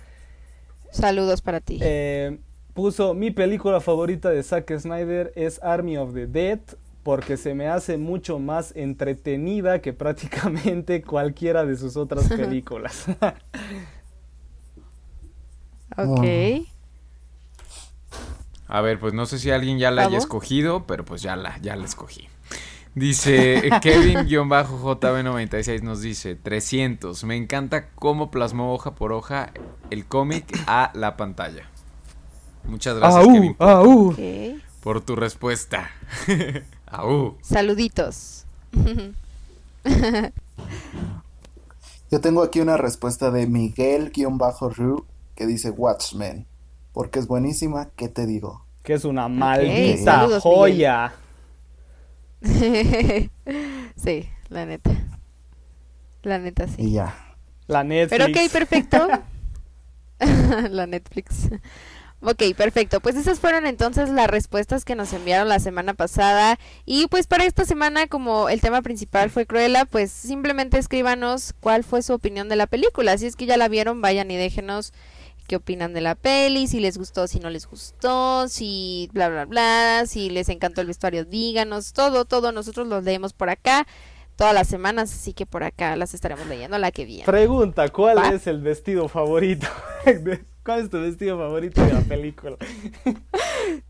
Saludos 0.93 1.43
para 1.43 1.59
ti. 1.61 1.81
Eh, 1.83 2.39
puso 2.73 3.15
mi 3.15 3.33
película 3.33 3.81
favorita 3.81 4.31
de 4.31 4.41
Zack 4.45 4.79
Snyder 4.79 5.33
es 5.35 5.61
Army 5.65 5.97
of 5.97 6.15
the 6.15 6.29
Dead 6.29 6.61
porque 7.03 7.37
se 7.37 7.53
me 7.55 7.67
hace 7.67 7.99
mucho 7.99 8.39
más 8.39 8.73
entretenida 8.77 9.81
que 9.81 9.93
prácticamente 9.93 11.03
cualquiera 11.03 11.67
de 11.67 11.77
sus 11.77 11.97
otras 11.97 12.29
películas. 12.29 13.07
ok. 15.97 16.65
A 18.75 18.81
ver, 18.81 18.99
pues 18.99 19.15
no 19.15 19.25
sé 19.25 19.39
si 19.39 19.53
alguien 19.53 19.79
ya 19.79 19.93
la 19.93 20.03
haya 20.03 20.19
escogido, 20.19 20.85
pero 20.85 21.05
pues 21.05 21.23
ya 21.23 21.37
la, 21.37 21.61
ya 21.61 21.77
la 21.77 21.85
escogí. 21.85 22.27
Dice 22.97 23.71
Kevin-JB96 23.83 25.83
nos 25.83 26.01
dice 26.01 26.35
300. 26.35 27.23
Me 27.23 27.37
encanta 27.37 27.91
cómo 27.91 28.33
plasmó 28.33 28.75
hoja 28.75 28.97
por 28.97 29.13
hoja 29.13 29.53
el 29.91 30.07
cómic 30.07 30.45
a 30.67 30.91
la 30.95 31.17
pantalla. 31.17 31.69
Muchas 32.65 32.97
gracias, 32.97 33.29
Kevin, 33.29 33.55
por, 34.83 35.03
tu 35.03 35.15
respuesta. 35.15 35.93
Aú. 36.87 37.37
Saluditos. 37.43 38.45
Yo 42.11 42.21
tengo 42.21 42.43
aquí 42.43 42.59
una 42.59 42.77
respuesta 42.77 43.31
de 43.31 43.47
Miguel-Ru 43.47 45.07
que 45.37 45.47
dice 45.47 45.71
Watchmen. 45.71 46.49
Porque 46.93 47.21
es 47.21 47.29
buenísima, 47.29 47.91
¿qué 47.95 48.09
te 48.09 48.27
digo? 48.27 48.64
Que 48.85 48.93
es 48.93 49.05
una 49.05 49.29
maldita 49.29 50.19
saludos, 50.21 50.43
joya. 50.43 51.15
sí, 53.97 54.29
la 54.51 54.67
neta. 54.67 54.91
La 56.23 56.39
neta 56.39 56.69
sí. 56.69 56.75
Y 56.79 56.93
ya. 56.93 57.15
La 57.67 57.83
Netflix. 57.83 58.11
Pero 58.11 58.27
ok, 58.27 58.53
perfecto. 58.53 59.09
la 60.71 60.87
Netflix. 60.87 61.49
Ok, 62.21 62.43
perfecto. 62.57 63.01
Pues 63.01 63.17
esas 63.17 63.41
fueron 63.41 63.67
entonces 63.67 64.11
las 64.11 64.29
respuestas 64.29 64.85
que 64.85 64.95
nos 64.95 65.13
enviaron 65.15 65.49
la 65.49 65.61
semana 65.61 65.95
pasada. 65.95 66.59
Y 66.85 67.07
pues 67.09 67.27
para 67.27 67.45
esta 67.45 67.65
semana, 67.65 68.07
como 68.07 68.51
el 68.51 68.61
tema 68.61 68.83
principal 68.83 69.31
fue 69.31 69.47
Cruella, 69.47 69.87
pues 69.87 70.11
simplemente 70.11 70.79
escríbanos 70.79 71.55
cuál 71.61 71.85
fue 71.85 72.03
su 72.03 72.13
opinión 72.15 72.51
de 72.51 72.57
la 72.57 72.67
película. 72.67 73.17
Si 73.17 73.27
es 73.27 73.37
que 73.37 73.47
ya 73.47 73.57
la 73.57 73.69
vieron, 73.69 74.01
vayan 74.01 74.31
y 74.31 74.37
déjenos 74.37 74.93
qué 75.47 75.57
opinan 75.57 75.93
de 75.93 76.01
la 76.01 76.15
peli, 76.15 76.67
si 76.67 76.81
les 76.81 76.99
gustó, 76.99 77.27
si 77.27 77.41
no 77.41 77.51
les 77.51 77.67
gustó, 77.67 78.49
si 78.49 79.09
bla, 79.13 79.29
bla, 79.29 79.45
bla, 79.45 80.05
si 80.07 80.31
les 80.31 80.49
encantó 80.49 80.81
el 80.81 80.87
vestuario, 80.87 81.25
díganos, 81.25 81.93
todo, 81.93 82.25
todo, 82.25 82.53
nosotros 82.53 82.87
los 82.89 83.05
leemos 83.05 83.33
por 83.33 83.51
acá 83.51 83.87
todas 84.37 84.55
las 84.55 84.67
semanas, 84.67 85.13
así 85.13 85.33
que 85.33 85.47
por 85.47 85.65
acá 85.65 85.97
las 85.97 86.15
estaremos 86.15 86.47
leyendo 86.47 86.79
la 86.79 86.91
que 86.91 87.05
viene. 87.05 87.25
Pregunta, 87.25 87.89
¿cuál 87.91 88.35
es 88.35 88.47
el 88.47 88.61
vestido 88.61 89.09
favorito? 89.09 89.67
¿Cuál 90.65 90.81
es 90.81 90.91
tu 90.91 90.99
vestido 90.99 91.37
favorito 91.37 91.85
de 91.85 91.93
la 91.93 92.01
película? 92.09 92.57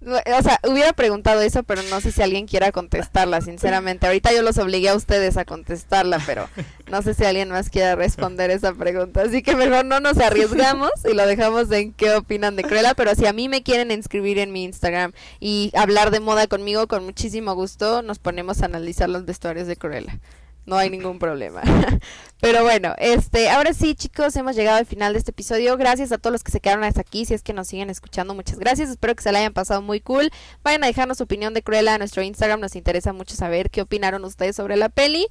o 0.01 0.43
sea, 0.43 0.59
hubiera 0.69 0.93
preguntado 0.93 1.41
eso, 1.41 1.63
pero 1.63 1.83
no 1.85 2.01
sé 2.01 2.11
si 2.11 2.21
alguien 2.21 2.47
quiera 2.47 2.73
contestarla, 2.73 3.41
sinceramente. 3.41 4.07
Ahorita 4.07 4.33
yo 4.33 4.43
los 4.43 4.59
obligué 4.59 4.89
a 4.89 4.97
ustedes 4.97 5.37
a 5.37 5.45
contestarla, 5.45 6.21
pero 6.27 6.49
no 6.91 7.01
sé 7.03 7.15
si 7.15 7.25
alguien 7.25 7.51
más 7.51 7.71
quiera 7.71 7.95
responder 7.95 8.51
esa 8.51 8.75
pregunta. 8.75 9.23
Así 9.23 9.43
que 9.43 9.55
mejor 9.55 9.85
no 9.85 10.01
nos 10.01 10.19
arriesgamos 10.19 10.91
y 11.09 11.15
lo 11.15 11.25
dejamos 11.27 11.71
en 11.71 11.93
qué 11.93 12.13
opinan 12.13 12.57
de 12.57 12.65
Cruella. 12.65 12.95
Pero 12.95 13.15
si 13.15 13.27
a 13.27 13.33
mí 13.33 13.49
me 13.49 13.63
quieren 13.63 13.93
inscribir 13.93 14.41
en 14.41 14.53
mi 14.53 14.65
Instagram 14.65 15.13
y 15.39 15.71
hablar 15.77 16.11
de 16.11 16.19
moda 16.19 16.49
conmigo, 16.49 16.89
con 16.89 17.05
muchísimo 17.05 17.55
gusto 17.55 18.03
nos 18.03 18.19
ponemos 18.19 18.63
a 18.63 18.67
analizar 18.67 19.09
los 19.09 19.25
vestuarios 19.25 19.69
de 19.69 19.77
Cruella 19.77 20.19
no 20.67 20.77
hay 20.77 20.91
ningún 20.91 21.19
problema. 21.19 21.63
Pero 22.41 22.63
bueno, 22.63 22.95
este, 22.99 23.49
ahora 23.49 23.73
sí, 23.73 23.95
chicos, 23.95 24.37
hemos 24.37 24.55
llegado 24.55 24.79
al 24.79 24.87
final 24.87 25.15
de 25.15 25.19
este 25.19 25.31
episodio. 25.31 25.77
Gracias 25.77 26.13
a 26.13 26.19
todos 26.19 26.33
los 26.33 26.45
que 26.45 26.53
se 26.53 26.61
quedaron 26.61 26.85
hasta 26.85 27.01
aquí. 27.01 27.25
Si 27.25 27.33
es 27.33 27.43
que 27.43 27.55
nos 27.55 27.69
siguen 27.69 27.89
escuchando, 27.89 28.35
muchas 28.35 28.59
gracias. 28.59 28.91
Espero 28.91 29.15
que 29.15 29.23
se 29.23 29.33
la 29.33 29.39
hayan 29.39 29.55
pasado 29.55 29.81
muy 29.81 30.01
cool. 30.01 30.31
Vayan 30.63 30.85
a 30.85 30.87
dejarnos 30.87 31.19
su 31.19 31.25
opinión 31.25 31.55
de 31.55 31.63
Cruella 31.63 31.95
a 31.95 31.99
nuestro 31.99 32.23
Instagram. 32.23 32.61
Nos 32.61 32.77
interesa 32.77 33.13
mucho 33.13 33.35
saber 33.35 33.71
qué 33.71 33.81
opinaron 33.81 34.25
ustedes 34.25 34.57
sobre 34.57 34.77
la 34.77 34.91
peli. 34.91 35.27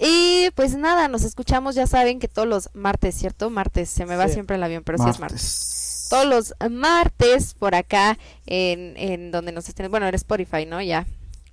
Y 0.00 0.50
pues 0.54 0.76
nada, 0.76 1.08
nos 1.08 1.24
escuchamos, 1.24 1.74
ya 1.74 1.86
saben 1.86 2.20
que 2.20 2.28
todos 2.28 2.46
los 2.46 2.70
martes, 2.72 3.16
¿cierto? 3.16 3.50
Martes, 3.50 3.90
se 3.90 4.06
me 4.06 4.16
va 4.16 4.28
siempre 4.28 4.56
el 4.56 4.62
avión, 4.62 4.84
pero 4.84 4.98
sí 4.98 5.08
es 5.08 5.18
martes. 5.18 6.06
Todos 6.08 6.26
los 6.26 6.54
martes 6.70 7.54
por 7.54 7.74
acá 7.74 8.16
en, 8.46 8.96
en 8.96 9.32
donde 9.32 9.50
nos 9.52 9.68
estén, 9.68 9.90
bueno, 9.90 10.06
en 10.06 10.14
Spotify, 10.14 10.66
¿no? 10.66 10.80
Ya, 10.80 11.06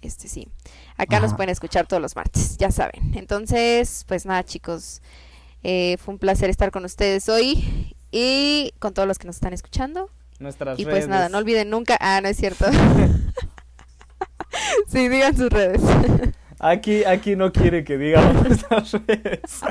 este 0.06 0.28
sí. 0.28 0.48
Acá 0.98 1.20
nos 1.20 1.34
pueden 1.34 1.50
escuchar 1.50 1.88
todos 1.88 2.02
los 2.02 2.16
martes, 2.16 2.58
ya 2.58 2.72
saben. 2.72 3.14
Entonces, 3.16 4.06
pues 4.08 4.26
nada, 4.26 4.44
chicos. 4.44 5.02
Eh, 5.64 5.98
fue 5.98 6.14
un 6.14 6.20
placer 6.20 6.50
estar 6.50 6.70
con 6.70 6.86
ustedes 6.86 7.28
hoy 7.28 7.96
y 8.12 8.74
con 8.80 8.94
todos 8.94 9.08
los 9.08 9.18
que 9.18 9.28
nos 9.28 9.38
están 9.38 9.54
escuchando. 9.54 10.10
Nuestras 10.40 10.80
y 10.80 10.86
pues 10.86 11.08
nada, 11.08 11.30
no 11.30 11.38
olviden 11.38 11.70
nunca. 11.70 11.98
Ah, 12.00 12.20
no 12.22 12.28
es 12.28 12.38
cierto. 12.38 12.66
sí, 14.88 15.10
digan 15.10 15.36
sus 15.36 15.50
redes. 15.50 15.82
Aquí, 16.60 17.04
aquí 17.04 17.36
no 17.36 17.52
quiere 17.52 17.84
que 17.84 17.98
digamos 17.98 18.44
nuestras 18.48 18.92
redes. 18.94 19.62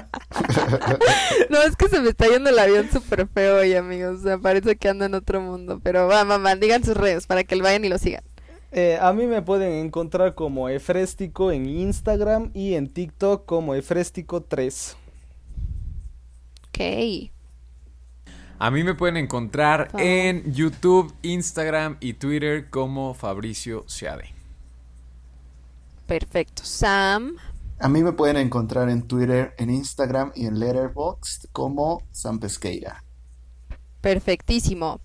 no, 1.51 1.63
es 1.63 1.77
que 1.77 1.89
se 1.89 2.01
me 2.01 2.11
está 2.11 2.29
yendo 2.29 2.51
el 2.51 2.59
avión 2.59 2.91
súper 2.91 3.27
feo 3.27 3.59
hoy, 3.59 3.75
amigos. 3.75 4.21
O 4.21 4.23
sea, 4.23 4.39
parece 4.39 4.77
que 4.77 4.89
anda 4.89 5.07
en 5.07 5.15
otro 5.15 5.41
mundo. 5.41 5.81
Pero 5.83 6.07
va, 6.07 6.25
mamá, 6.25 6.57
digan 6.57 6.85
sus 6.85 6.97
redes 6.97 7.27
para 7.27 7.45
que 7.45 7.57
lo 7.57 7.65
vayan 7.65 7.85
y 7.85 7.89
lo 7.89 7.99
sigan. 7.99 8.23
Eh, 8.77 8.99
a 9.01 9.13
mí 9.13 9.29
me 9.29 9.41
pueden 9.41 9.73
encontrar 9.87 10.35
como 10.35 10.69
Efrestico 10.69 11.53
en 11.53 11.69
Instagram 11.69 12.51
y 12.55 12.75
en 12.75 12.93
TikTok 12.93 13.47
como 13.47 13.77
Efrestico3. 13.77 14.97
Ok. 16.69 17.31
A 18.59 18.71
mí 18.73 18.83
me 18.83 18.95
pueden 18.95 19.17
encontrar 19.17 19.91
en 19.97 20.53
YouTube, 20.53 21.15
Instagram 21.23 21.99
y 22.01 22.15
Twitter 22.15 22.69
como 22.69 23.15
Fabricio 23.15 23.85
Seade. 23.87 24.35
Perfecto. 26.09 26.65
Sam. 26.65 27.37
A 27.79 27.89
mí 27.89 28.03
me 28.03 28.13
pueden 28.13 28.39
encontrar 28.39 28.89
en 28.89 29.07
Twitter, 29.07 29.55
en 29.57 29.71
Instagram 29.71 30.33
y 30.35 30.47
en 30.47 30.59
Letterboxd 30.59 31.47
como 31.53 32.03
Sam 32.11 32.41
Pesqueira. 32.41 33.05
Perfectísimo. 34.01 35.01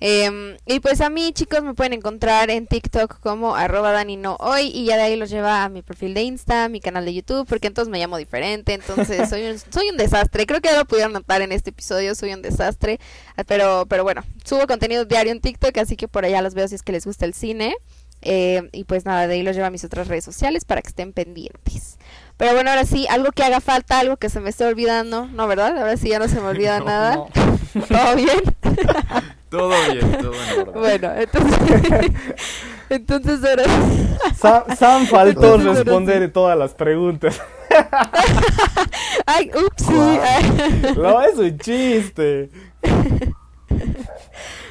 Em, 0.00 0.56
y 0.64 0.78
pues 0.80 1.00
a 1.00 1.10
mí, 1.10 1.32
chicos, 1.32 1.62
me 1.62 1.74
pueden 1.74 1.92
encontrar 1.92 2.50
en 2.50 2.66
TikTok 2.66 3.18
como 3.20 3.56
arroba 3.56 4.04
hoy 4.38 4.70
y 4.72 4.84
ya 4.84 4.96
de 4.96 5.02
ahí 5.02 5.16
los 5.16 5.28
lleva 5.28 5.64
a 5.64 5.68
mi 5.68 5.82
perfil 5.82 6.14
de 6.14 6.22
Insta, 6.22 6.68
mi 6.68 6.80
canal 6.80 7.04
de 7.04 7.14
YouTube, 7.14 7.48
porque 7.48 7.66
entonces 7.66 7.90
me 7.90 7.98
llamo 7.98 8.16
diferente, 8.16 8.74
entonces 8.74 9.28
soy 9.28 9.44
un, 9.46 9.58
soy 9.58 9.90
un 9.90 9.96
desastre. 9.96 10.46
Creo 10.46 10.60
que 10.60 10.68
ya 10.68 10.76
lo 10.76 10.84
pudieron 10.84 11.12
notar 11.12 11.42
en 11.42 11.52
este 11.52 11.70
episodio, 11.70 12.14
soy 12.14 12.32
un 12.32 12.42
desastre, 12.42 13.00
pero, 13.46 13.86
pero 13.88 14.04
bueno, 14.04 14.22
subo 14.44 14.66
contenido 14.66 15.04
diario 15.04 15.32
en 15.32 15.40
TikTok, 15.40 15.76
así 15.78 15.96
que 15.96 16.06
por 16.06 16.24
allá 16.24 16.42
los 16.42 16.54
veo 16.54 16.68
si 16.68 16.76
es 16.76 16.82
que 16.82 16.92
les 16.92 17.04
gusta 17.04 17.24
el 17.24 17.34
cine. 17.34 17.76
Eh, 18.20 18.68
y 18.72 18.84
pues 18.84 19.04
nada, 19.04 19.28
de 19.28 19.34
ahí 19.34 19.42
los 19.42 19.54
lleva 19.54 19.68
a 19.68 19.70
mis 19.70 19.84
otras 19.84 20.08
redes 20.08 20.24
sociales 20.24 20.64
para 20.64 20.82
que 20.82 20.88
estén 20.88 21.12
pendientes. 21.12 21.97
Pero 22.38 22.54
bueno, 22.54 22.70
ahora 22.70 22.84
sí, 22.84 23.06
algo 23.10 23.32
que 23.32 23.42
haga 23.42 23.60
falta, 23.60 23.98
algo 23.98 24.16
que 24.16 24.30
se 24.30 24.38
me 24.38 24.50
esté 24.50 24.64
olvidando, 24.64 25.26
¿no, 25.26 25.48
verdad? 25.48 25.76
Ahora 25.76 25.96
sí 25.96 26.08
ya 26.08 26.20
no 26.20 26.28
se 26.28 26.40
me 26.40 26.46
olvida 26.46 26.78
nada. 26.86 27.16
¿Todo 27.88 28.16
bien? 28.16 28.40
todo 29.50 29.74
bien, 29.92 30.18
todo 30.18 30.32
en 30.56 30.72
Bueno, 30.72 31.12
entonces, 31.16 31.58
entonces 32.88 33.44
ahora... 33.44 33.64
Sam, 34.36 34.62
Sam 34.76 35.06
faltó 35.06 35.56
responder 35.58 36.32
todas 36.32 36.56
las 36.56 36.74
preguntas. 36.74 37.40
Ay, 39.26 39.50
ups. 39.54 40.96
No, 40.96 41.20
es 41.22 41.38
un 41.38 41.58
chiste. 41.58 42.50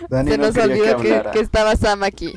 se 0.10 0.38
nos 0.38 0.57
olvidó 0.57 0.98
que, 0.98 1.22
que, 1.34 1.39
estaba 1.39 1.76
Sam 1.76 2.03
aquí. 2.03 2.34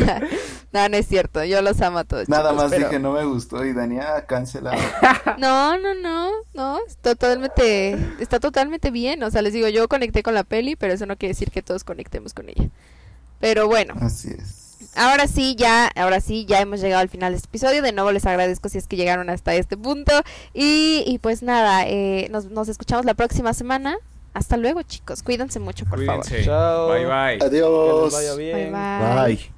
no, 0.72 0.88
no 0.88 0.96
es 0.96 1.06
cierto, 1.06 1.44
yo 1.44 1.62
los 1.62 1.80
amo 1.80 1.98
a 1.98 2.04
todos. 2.04 2.28
Nada 2.28 2.52
más 2.52 2.70
dije 2.70 2.98
no 2.98 3.12
me 3.12 3.24
gustó 3.24 3.64
y 3.64 3.72
Daniela 3.72 4.16
ah, 4.16 4.26
cancelado. 4.26 4.76
no, 5.38 5.78
no, 5.78 5.94
no, 5.94 6.30
no, 6.54 6.78
está 6.86 7.14
totalmente, 7.14 7.96
está 8.20 8.40
totalmente 8.40 8.90
bien. 8.90 9.22
O 9.22 9.30
sea, 9.30 9.42
les 9.42 9.52
digo, 9.52 9.68
yo 9.68 9.88
conecté 9.88 10.22
con 10.22 10.34
la 10.34 10.44
peli, 10.44 10.76
pero 10.76 10.92
eso 10.92 11.06
no 11.06 11.16
quiere 11.16 11.32
decir 11.32 11.50
que 11.50 11.62
todos 11.62 11.84
conectemos 11.84 12.34
con 12.34 12.48
ella. 12.48 12.68
Pero 13.40 13.66
bueno. 13.66 13.94
Así 14.00 14.30
es. 14.30 14.64
Ahora 14.96 15.26
sí, 15.26 15.56
ya, 15.56 15.88
ahora 15.96 16.20
sí, 16.20 16.46
ya 16.46 16.60
hemos 16.60 16.80
llegado 16.80 17.02
al 17.02 17.08
final 17.08 17.32
de 17.32 17.36
este 17.36 17.48
episodio. 17.48 17.82
De 17.82 17.92
nuevo 17.92 18.12
les 18.12 18.26
agradezco 18.26 18.68
si 18.68 18.78
es 18.78 18.86
que 18.86 18.96
llegaron 18.96 19.28
hasta 19.28 19.54
este 19.54 19.76
punto. 19.76 20.12
Y, 20.52 21.02
y 21.06 21.18
pues 21.18 21.42
nada, 21.42 21.86
eh, 21.86 22.28
nos, 22.30 22.46
nos 22.46 22.68
escuchamos 22.68 23.04
la 23.04 23.14
próxima 23.14 23.52
semana. 23.54 23.96
Hasta 24.34 24.56
luego, 24.56 24.82
chicos. 24.82 25.22
Cuídense 25.22 25.60
mucho, 25.60 25.84
por 25.86 26.04
favor. 26.04 26.24
Chao. 26.44 26.88
Bye, 26.88 27.04
bye. 27.04 27.38
Adiós. 27.46 28.12
vaya 28.12 28.34
bien. 28.34 28.72
bye. 28.72 29.34
bye. 29.34 29.54